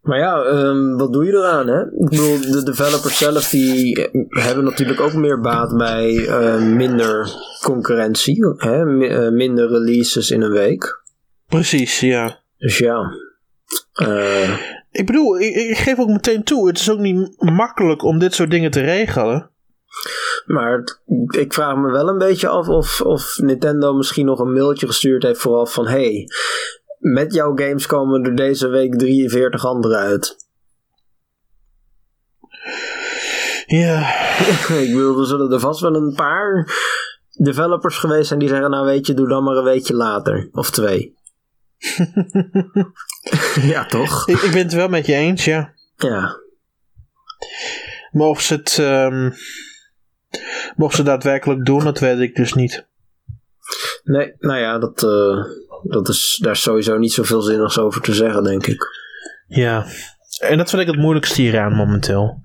Maar 0.03 0.19
ja, 0.19 0.43
ehm, 0.43 0.97
wat 0.97 1.12
doe 1.12 1.24
je 1.24 1.33
eraan, 1.33 1.66
hè? 1.69 1.81
Ik 1.81 2.09
bedoel, 2.09 2.41
de 2.41 2.62
developers 2.65 3.19
zelf 3.19 3.49
die 3.49 4.09
eh, 4.11 4.45
hebben 4.45 4.65
natuurlijk 4.65 5.01
ook 5.01 5.12
meer 5.15 5.41
baat 5.41 5.77
bij 5.77 6.27
eh, 6.27 6.62
minder 6.62 7.33
concurrentie. 7.62 8.47
Hè? 8.57 9.07
Eh, 9.07 9.31
minder 9.33 9.69
releases 9.69 10.31
in 10.31 10.43
een 10.43 10.53
week. 10.53 11.03
Precies, 11.49 12.01
ja. 12.01 12.41
Dus 12.59 12.79
ja. 12.79 13.12
Eh, 13.93 14.59
Ik 14.91 15.07
bedoel, 15.07 15.39
ik, 15.41 15.55
ik 15.55 15.77
geef 15.77 15.99
ook 15.99 16.09
meteen 16.09 16.45
toe, 16.45 16.66
het 16.69 16.79
is 16.79 16.91
ook 16.91 16.99
niet 16.99 17.35
makkelijk 17.39 18.03
om 18.03 18.19
dit 18.19 18.35
soort 18.35 18.51
dingen 18.51 18.70
te 18.70 18.81
regelen. 18.81 19.51
maar 20.47 20.99
ik 21.39 21.53
vraag 21.53 21.77
me 21.77 21.91
wel 21.91 22.09
een 22.09 22.19
beetje 22.19 22.49
af 22.49 22.69
of, 22.69 23.01
of 23.01 23.39
Nintendo 23.39 23.93
misschien 23.93 24.27
nog 24.27 24.39
een 24.39 24.53
mailtje 24.53 24.87
gestuurd 24.87 25.23
heeft 25.23 25.41
vooral 25.41 25.66
van... 25.66 25.87
Hey, 25.87 26.27
met 27.03 27.35
jouw 27.35 27.57
games 27.57 27.87
komen 27.87 28.24
er 28.24 28.37
deze 28.37 28.69
week 28.69 28.99
43 28.99 29.66
andere 29.66 29.97
uit. 29.97 30.37
Ja, 33.66 33.99
ik 34.85 34.93
bedoel, 34.93 35.20
er 35.20 35.27
zullen 35.27 35.53
er 35.53 35.61
vast 35.61 35.81
wel 35.81 35.95
een 35.95 36.15
paar 36.15 36.66
developers 37.31 37.99
geweest 37.99 38.29
zijn 38.29 38.39
die 38.39 38.49
zeggen... 38.49 38.70
Nou 38.70 38.87
weet 38.87 39.07
je, 39.07 39.15
doe 39.15 39.29
dan 39.29 39.45
maar 39.45 39.57
een 39.57 39.65
weekje 39.65 39.95
later. 39.95 40.49
Of 40.53 40.70
twee. 40.70 41.15
ja, 43.73 43.87
toch? 43.87 44.29
ik, 44.29 44.41
ik 44.41 44.53
ben 44.53 44.62
het 44.62 44.73
wel 44.73 44.89
met 44.89 45.07
je 45.07 45.15
eens, 45.15 45.45
ja. 45.45 45.73
Ja. 45.97 46.37
Maar 48.11 48.27
of 48.27 48.41
ze 48.41 48.55
het, 48.55 48.79
ehm 48.79 49.31
mogen 50.77 50.97
ze 50.97 51.03
daadwerkelijk 51.03 51.65
doen, 51.65 51.85
dat 51.85 51.99
weet 51.99 52.19
ik 52.19 52.35
dus 52.35 52.55
niet. 52.55 52.87
Nee, 54.05 54.35
nou 54.39 54.59
ja, 54.59 54.79
dat, 54.79 55.03
eh, 55.03 55.45
dat 55.82 56.09
is, 56.09 56.38
daar 56.42 56.52
is 56.52 56.62
sowieso 56.62 56.98
niet 56.98 57.12
zoveel 57.12 57.40
zinnigs 57.40 57.78
over 57.78 58.00
te 58.00 58.14
zeggen, 58.14 58.44
denk 58.44 58.66
ik. 58.66 58.86
Ja. 59.46 59.86
En 60.38 60.59
dat 60.59 60.70
vind 60.70 60.82
ik 60.82 60.88
het 60.88 60.96
moeilijkste 60.96 61.42
hieraan 61.42 61.72
momenteel. 61.72 62.42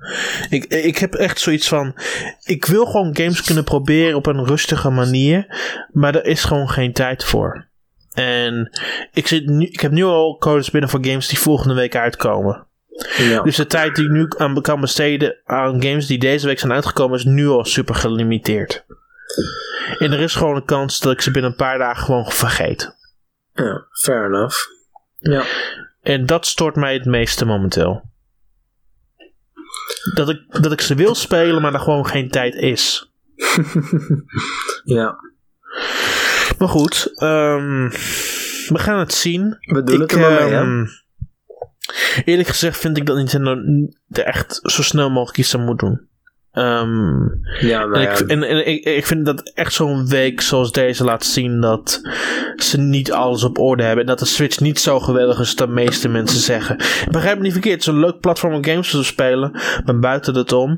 Ik, 0.49 0.65
ik 0.65 0.97
heb 0.97 1.13
echt 1.13 1.39
zoiets 1.39 1.67
van. 1.67 1.95
Ik 2.43 2.65
wil 2.65 2.85
gewoon 2.85 3.15
games 3.15 3.43
kunnen 3.43 3.63
proberen 3.63 4.15
op 4.15 4.25
een 4.25 4.45
rustige 4.45 4.89
manier. 4.89 5.45
Maar 5.91 6.15
er 6.15 6.25
is 6.25 6.43
gewoon 6.43 6.69
geen 6.69 6.93
tijd 6.93 7.23
voor. 7.23 7.67
En 8.13 8.79
ik, 9.13 9.27
zit 9.27 9.45
nu, 9.45 9.65
ik 9.65 9.79
heb 9.79 9.91
nu 9.91 10.03
al 10.03 10.37
codes 10.37 10.71
binnen 10.71 10.89
voor 10.89 11.05
games 11.05 11.27
die 11.27 11.39
volgende 11.39 11.73
week 11.73 11.95
uitkomen. 11.95 12.65
Ja. 13.17 13.41
Dus 13.41 13.55
de 13.55 13.67
tijd 13.67 13.95
die 13.95 14.05
ik 14.05 14.11
nu 14.11 14.27
aan 14.37 14.61
kan 14.61 14.81
besteden 14.81 15.35
aan 15.45 15.83
games 15.83 16.07
die 16.07 16.19
deze 16.19 16.45
week 16.47 16.59
zijn 16.59 16.71
uitgekomen, 16.71 17.17
is 17.17 17.23
nu 17.23 17.47
al 17.47 17.65
super 17.65 17.95
gelimiteerd. 17.95 18.85
En 19.99 20.11
er 20.11 20.19
is 20.19 20.35
gewoon 20.35 20.55
een 20.55 20.65
kans 20.65 20.99
dat 20.99 21.13
ik 21.13 21.21
ze 21.21 21.31
binnen 21.31 21.51
een 21.51 21.57
paar 21.57 21.77
dagen 21.77 22.05
gewoon 22.05 22.31
vergeet. 22.31 22.96
Ja, 23.65 23.85
fair 24.01 24.25
enough. 24.25 24.55
Ja. 25.17 25.45
En 26.01 26.25
dat 26.25 26.45
stoort 26.45 26.75
mij 26.75 26.93
het 26.93 27.05
meeste 27.05 27.45
momenteel. 27.45 28.09
Dat 30.13 30.29
ik, 30.29 30.61
dat 30.61 30.71
ik 30.71 30.81
ze 30.81 30.95
wil 30.95 31.15
spelen, 31.15 31.61
maar 31.61 31.73
er 31.73 31.79
gewoon 31.79 32.05
geen 32.07 32.29
tijd 32.29 32.55
is. 32.55 33.11
ja. 34.83 35.15
Maar 36.57 36.69
goed, 36.69 37.11
ehm, 37.15 37.89
we 38.67 38.79
gaan 38.79 38.99
het 38.99 39.13
zien. 39.13 39.57
We 39.59 39.83
doen 39.83 39.99
het 39.99 40.11
er 40.11 40.19
maar 40.19 40.31
mee, 40.31 40.51
hè? 40.53 40.59
ehm, 40.59 40.85
Eerlijk 42.25 42.47
gezegd 42.47 42.77
vind 42.77 42.97
ik 42.97 43.05
dat 43.05 43.15
Nintendo 43.15 43.55
er 44.09 44.23
echt 44.23 44.59
zo 44.61 44.81
snel 44.81 45.09
mogelijk 45.09 45.37
iets 45.37 45.55
aan 45.55 45.65
moet 45.65 45.79
doen. 45.79 46.06
Ehm, 46.57 47.21
Ja, 47.59 47.85
nou 47.85 47.93
en 47.95 48.01
ik, 48.01 48.19
en, 48.19 48.43
en 48.43 48.67
ik, 48.67 48.83
ik 48.83 49.05
vind 49.05 49.25
dat 49.25 49.51
echt 49.53 49.73
zo'n 49.73 50.07
week 50.07 50.41
zoals 50.41 50.71
deze 50.71 51.03
laat 51.03 51.25
zien 51.25 51.61
dat 51.61 52.01
ze 52.55 52.77
niet 52.79 53.11
alles 53.11 53.43
op 53.43 53.57
orde 53.59 53.83
hebben. 53.83 54.01
En 54.03 54.09
dat 54.09 54.19
de 54.19 54.25
Switch 54.25 54.59
niet 54.59 54.79
zo 54.79 54.99
geweldig 54.99 55.33
is 55.33 55.39
als 55.39 55.55
de 55.55 55.67
meeste 55.67 56.09
mensen 56.09 56.39
zeggen. 56.39 56.75
Begrijp 57.11 57.37
me 57.37 57.43
niet 57.43 57.51
verkeerd, 57.51 57.73
het 57.73 57.87
is 57.87 57.93
een 57.93 57.99
leuk 57.99 58.19
platform 58.19 58.53
om 58.53 58.65
games 58.65 58.89
te 58.91 59.03
spelen. 59.03 59.51
Maar 59.85 59.99
buiten 59.99 60.33
dat 60.33 60.51
om 60.53 60.71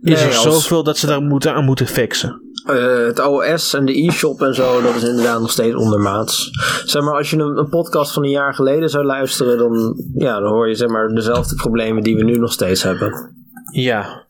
is 0.00 0.14
Nee, 0.14 0.16
er 0.16 0.26
als- 0.26 0.42
zoveel 0.42 0.82
dat 0.82 0.98
ze 0.98 1.06
daar 1.06 1.22
moeten, 1.22 1.54
aan 1.54 1.64
moeten 1.64 1.86
fixen. 1.86 2.40
Eh, 2.66 2.96
het 3.06 3.26
OS 3.26 3.74
en 3.74 3.84
de 3.84 4.06
e-shop 4.06 4.42
en 4.42 4.54
zo, 4.54 4.82
dat 4.82 4.94
is 4.94 5.02
inderdaad 5.04 5.40
nog 5.40 5.50
steeds 5.50 5.74
ondermaats. 5.74 6.50
Zeg 6.84 7.02
maar, 7.02 7.14
als 7.14 7.30
je 7.30 7.36
een, 7.36 7.58
een 7.58 7.68
podcast 7.68 8.12
van 8.12 8.22
een 8.24 8.30
jaar 8.30 8.54
geleden 8.54 8.88
zou 8.90 9.04
luisteren, 9.04 9.58
dan, 9.58 9.94
ja, 10.14 10.40
dan 10.40 10.50
hoor 10.52 10.68
je 10.68 10.74
zeg 10.74 10.88
maar 10.88 11.08
dezelfde 11.08 11.54
problemen 11.54 12.02
die 12.02 12.16
we 12.16 12.24
nu 12.24 12.38
nog 12.38 12.52
steeds 12.52 12.82
hebben. 12.82 13.40
Ja. 13.72 14.26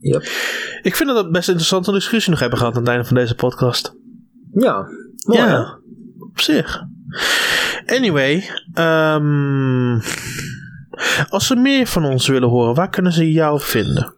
Yep. 0.00 0.22
Ik 0.82 0.96
vind 0.96 1.08
dat 1.08 1.24
we 1.24 1.30
best 1.30 1.48
interessante 1.48 1.92
discussie 1.92 2.30
nog 2.30 2.40
hebben 2.40 2.58
gehad 2.58 2.74
aan 2.74 2.80
het 2.80 2.90
einde 2.90 3.04
van 3.04 3.16
deze 3.16 3.34
podcast. 3.34 3.94
Ja, 4.52 4.86
mooi, 5.26 5.40
hè? 5.40 5.46
ja, 5.46 5.78
op 6.18 6.40
zich. 6.40 6.82
Anyway, 7.86 8.50
ehm, 8.72 9.98
als 11.28 11.46
ze 11.46 11.56
meer 11.56 11.86
van 11.86 12.04
ons 12.04 12.28
willen 12.28 12.48
horen, 12.48 12.74
waar 12.74 12.90
kunnen 12.90 13.12
ze 13.12 13.32
jou 13.32 13.60
vinden? 13.60 14.14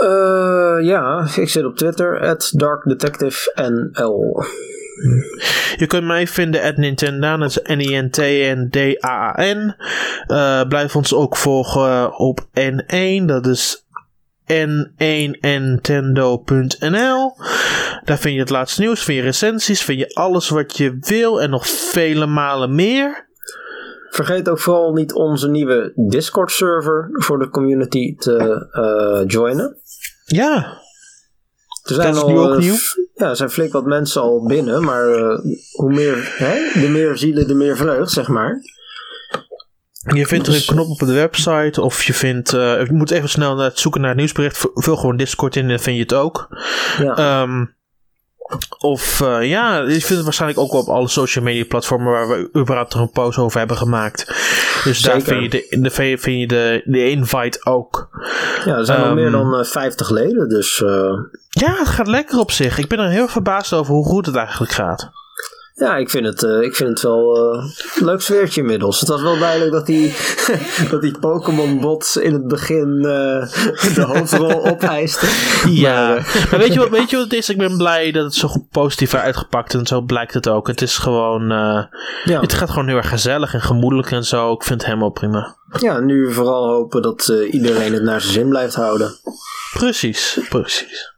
Eh, 0.00 0.78
ja, 0.80 1.28
ik 1.36 1.48
zit 1.48 1.64
op 1.64 1.76
Twitter, 1.76 2.20
at 2.20 2.50
darkdetectivenl. 2.54 4.44
Je 5.76 5.86
kunt 5.86 6.04
mij 6.04 6.26
vinden 6.26 6.62
at 6.62 6.76
Nintendo, 6.76 7.36
dat 7.36 7.50
is 7.50 7.60
N-I-N-T-N-D-A-A-N. 7.62 9.74
Eh, 10.26 10.62
blijf 10.68 10.96
ons 10.96 11.14
ook 11.14 11.36
volgen 11.36 12.18
op 12.18 12.40
N1, 12.40 13.24
dat 13.24 13.46
is 13.46 13.84
n1nintendo.nl. 14.50 17.34
Daar 18.04 18.18
vind 18.18 18.34
je 18.34 18.40
het 18.40 18.50
laatste 18.50 18.80
nieuws, 18.80 19.02
vind 19.02 19.18
je 19.18 19.24
recensies, 19.24 19.82
vind 19.82 19.98
je 19.98 20.14
alles 20.14 20.48
wat 20.48 20.76
je 20.76 20.96
wil 21.00 21.40
en 21.40 21.50
nog 21.50 21.66
vele 21.66 22.26
malen 22.26 22.74
meer. 22.74 23.28
Vergeet 24.10 24.48
ook 24.48 24.60
vooral 24.60 24.92
niet 24.92 25.12
onze 25.12 25.48
nieuwe 25.48 25.92
Discord-server 25.94 27.08
voor 27.12 27.38
de 27.38 27.48
community 27.48 28.16
te 28.16 28.66
eh, 28.70 29.22
joinen. 29.26 29.76
Ja, 30.24 30.78
Er 31.90 31.96
zijn 31.96 32.14
Dat 32.14 32.16
is 32.16 32.22
al, 32.22 32.28
nu 32.28 32.38
ook 32.38 32.52
eh, 32.52 32.58
nieuw. 32.58 32.76
Ja, 33.14 33.28
er 33.28 33.36
zijn 33.36 33.50
flink 33.50 33.72
wat 33.72 33.84
mensen 33.84 34.22
al 34.22 34.46
binnen, 34.46 34.84
maar 34.84 35.08
eh, 35.08 35.38
hoe 35.72 35.92
meer, 35.92 36.34
hè, 36.36 36.80
de 36.80 36.88
meer 36.88 37.16
zielen, 37.18 37.48
de 37.48 37.54
meer 37.54 37.76
vreugd, 37.76 38.10
zeg 38.10 38.28
maar. 38.28 38.60
Je 40.14 40.26
vindt 40.26 40.46
er 40.46 40.54
een 40.54 40.64
knop 40.66 40.88
op 40.88 40.98
de 40.98 41.12
website, 41.12 41.80
of 41.80 42.02
je 42.02 42.14
vindt. 42.14 42.52
eh, 42.52 42.86
je 42.86 42.92
moet 42.92 43.10
even 43.10 43.28
snel 43.28 43.54
naar 43.54 43.64
het 43.64 43.78
zoeken 43.78 44.00
naar 44.00 44.10
het 44.10 44.18
nieuwsbericht. 44.18 44.66
Vul 44.74 44.96
gewoon 44.96 45.16
Discord 45.16 45.56
in 45.56 45.62
en 45.62 45.68
dan 45.68 45.78
vind 45.78 45.96
je 45.96 46.02
het 46.02 46.14
ook. 46.14 46.48
Ja. 46.98 47.16
Ehm, 47.16 47.64
of 48.78 49.20
eh, 49.20 49.48
ja, 49.48 49.78
je 49.78 49.88
vindt 49.88 50.08
het 50.08 50.22
waarschijnlijk 50.22 50.60
ook 50.60 50.72
wel 50.72 50.80
op 50.80 50.88
alle 50.88 51.08
social 51.08 51.44
media 51.44 51.64
platformen 51.64 52.12
waar 52.12 52.28
we 52.28 52.50
überhaupt 52.58 52.94
er 52.94 53.00
een 53.00 53.10
post 53.10 53.38
over 53.38 53.58
hebben 53.58 53.76
gemaakt. 53.76 54.26
Dus 54.84 55.00
daar 55.00 55.20
vind 55.20 55.42
je, 55.42 55.66
de, 55.70 55.80
de, 55.80 55.90
vind 55.90 56.40
je 56.40 56.46
de, 56.46 56.82
de 56.84 57.10
invite 57.10 57.64
ook. 57.64 58.08
ja, 58.64 58.76
er 58.76 58.84
zijn 58.84 58.98
al 58.98 59.04
ehm, 59.04 59.14
meer 59.14 59.30
dan 59.30 59.58
eh, 59.58 59.64
50 59.64 60.10
leden, 60.10 60.48
dus 60.48 60.82
eh, 60.82 61.12
Ja, 61.48 61.74
het 61.78 61.88
gaat 61.88 62.06
lekker 62.06 62.38
op 62.38 62.50
zich. 62.50 62.78
Ik 62.78 62.88
ben 62.88 62.98
er 62.98 63.10
heel 63.10 63.28
verbaasd 63.28 63.72
over 63.72 63.94
hoe 63.94 64.04
goed 64.04 64.26
het 64.26 64.36
eigenlijk 64.36 64.72
gaat. 64.72 65.10
Ja, 65.80 65.96
ik 65.96 66.10
vind 66.10 66.26
het, 66.26 66.42
eh, 66.42 66.60
ik 66.60 66.76
vind 66.76 66.88
het 66.88 67.02
wel 67.02 67.36
eh, 67.36 67.64
een 67.98 68.04
leuk 68.04 68.20
sfeertje 68.20 68.60
inmiddels. 68.60 69.00
Het 69.00 69.08
was 69.08 69.22
wel 69.22 69.38
duidelijk 69.38 69.72
dat 69.72 69.86
die, 69.86 70.14
dat 70.90 71.02
die 71.02 71.18
Pokémon-bot 71.18 72.18
in 72.20 72.32
het 72.32 72.48
begin 72.48 72.96
eh, 72.96 73.94
de 73.94 74.02
hoofdrol 74.06 74.66
opeiste. 74.72 75.26
Ja, 75.70 76.08
Maar, 76.08 76.48
maar 76.50 76.60
weet, 76.60 76.72
je 76.72 76.78
wat, 76.78 76.88
weet 76.88 77.10
je 77.10 77.16
wat 77.16 77.24
het 77.24 77.34
is? 77.34 77.48
Ik 77.48 77.58
ben 77.58 77.76
blij 77.76 78.12
dat 78.12 78.24
het 78.24 78.34
zo 78.34 78.48
goed 78.48 78.68
positief 78.70 79.14
is 79.14 79.20
uitgepakt 79.20 79.74
en 79.74 79.86
zo 79.86 80.00
blijkt 80.00 80.34
het 80.34 80.48
ook. 80.48 80.66
Het 80.66 80.82
is 80.82 80.98
gewoon, 80.98 81.48
ja. 82.24 82.40
het 82.40 82.52
gaat 82.52 82.70
gewoon 82.70 82.88
heel 82.88 82.96
erg 82.96 83.08
gezellig 83.08 83.54
en 83.54 83.62
gemoedelijk 83.62 84.10
en 84.10 84.24
zo. 84.24 84.52
Ik 84.52 84.62
vind 84.62 84.80
het 84.80 84.88
helemaal 84.88 85.10
prima. 85.10 85.56
ja, 85.78 86.00
nu 86.00 86.32
vooral 86.32 86.66
hopen 86.66 87.02
dat 87.02 87.32
iedereen 87.50 87.92
het 87.92 88.02
naar 88.02 88.20
zijn 88.20 88.32
zin 88.32 88.48
blijft 88.48 88.74
houden. 88.74 89.10
Precies, 89.72 90.38
precies. 90.48 91.14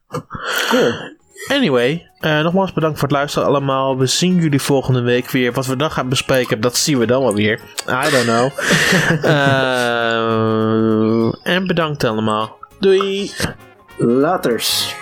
Cool. 0.69 1.21
Anyway, 1.47 2.07
eh, 2.21 2.41
nogmaals 2.41 2.73
bedankt 2.73 2.99
voor 2.99 3.09
het 3.09 3.17
luisteren 3.17 3.49
allemaal. 3.49 3.99
We 3.99 4.07
zien 4.07 4.37
jullie 4.37 4.61
volgende 4.61 5.01
week 5.01 5.31
weer. 5.31 5.53
Wat 5.53 5.67
we 5.67 5.77
dan 5.77 5.91
gaan 5.91 6.09
bespreken, 6.09 6.61
dat 6.61 6.77
zien 6.77 6.99
we 6.99 7.07
dan 7.07 7.23
wel 7.23 7.35
weer. 7.35 7.61
I 7.89 8.11
don't 8.11 8.25
know. 8.25 8.51
Eh, 11.43 11.55
en 11.55 11.67
bedankt 11.67 12.05
allemaal. 12.05 12.59
Doei! 12.81 13.31
Laters. 13.97 14.95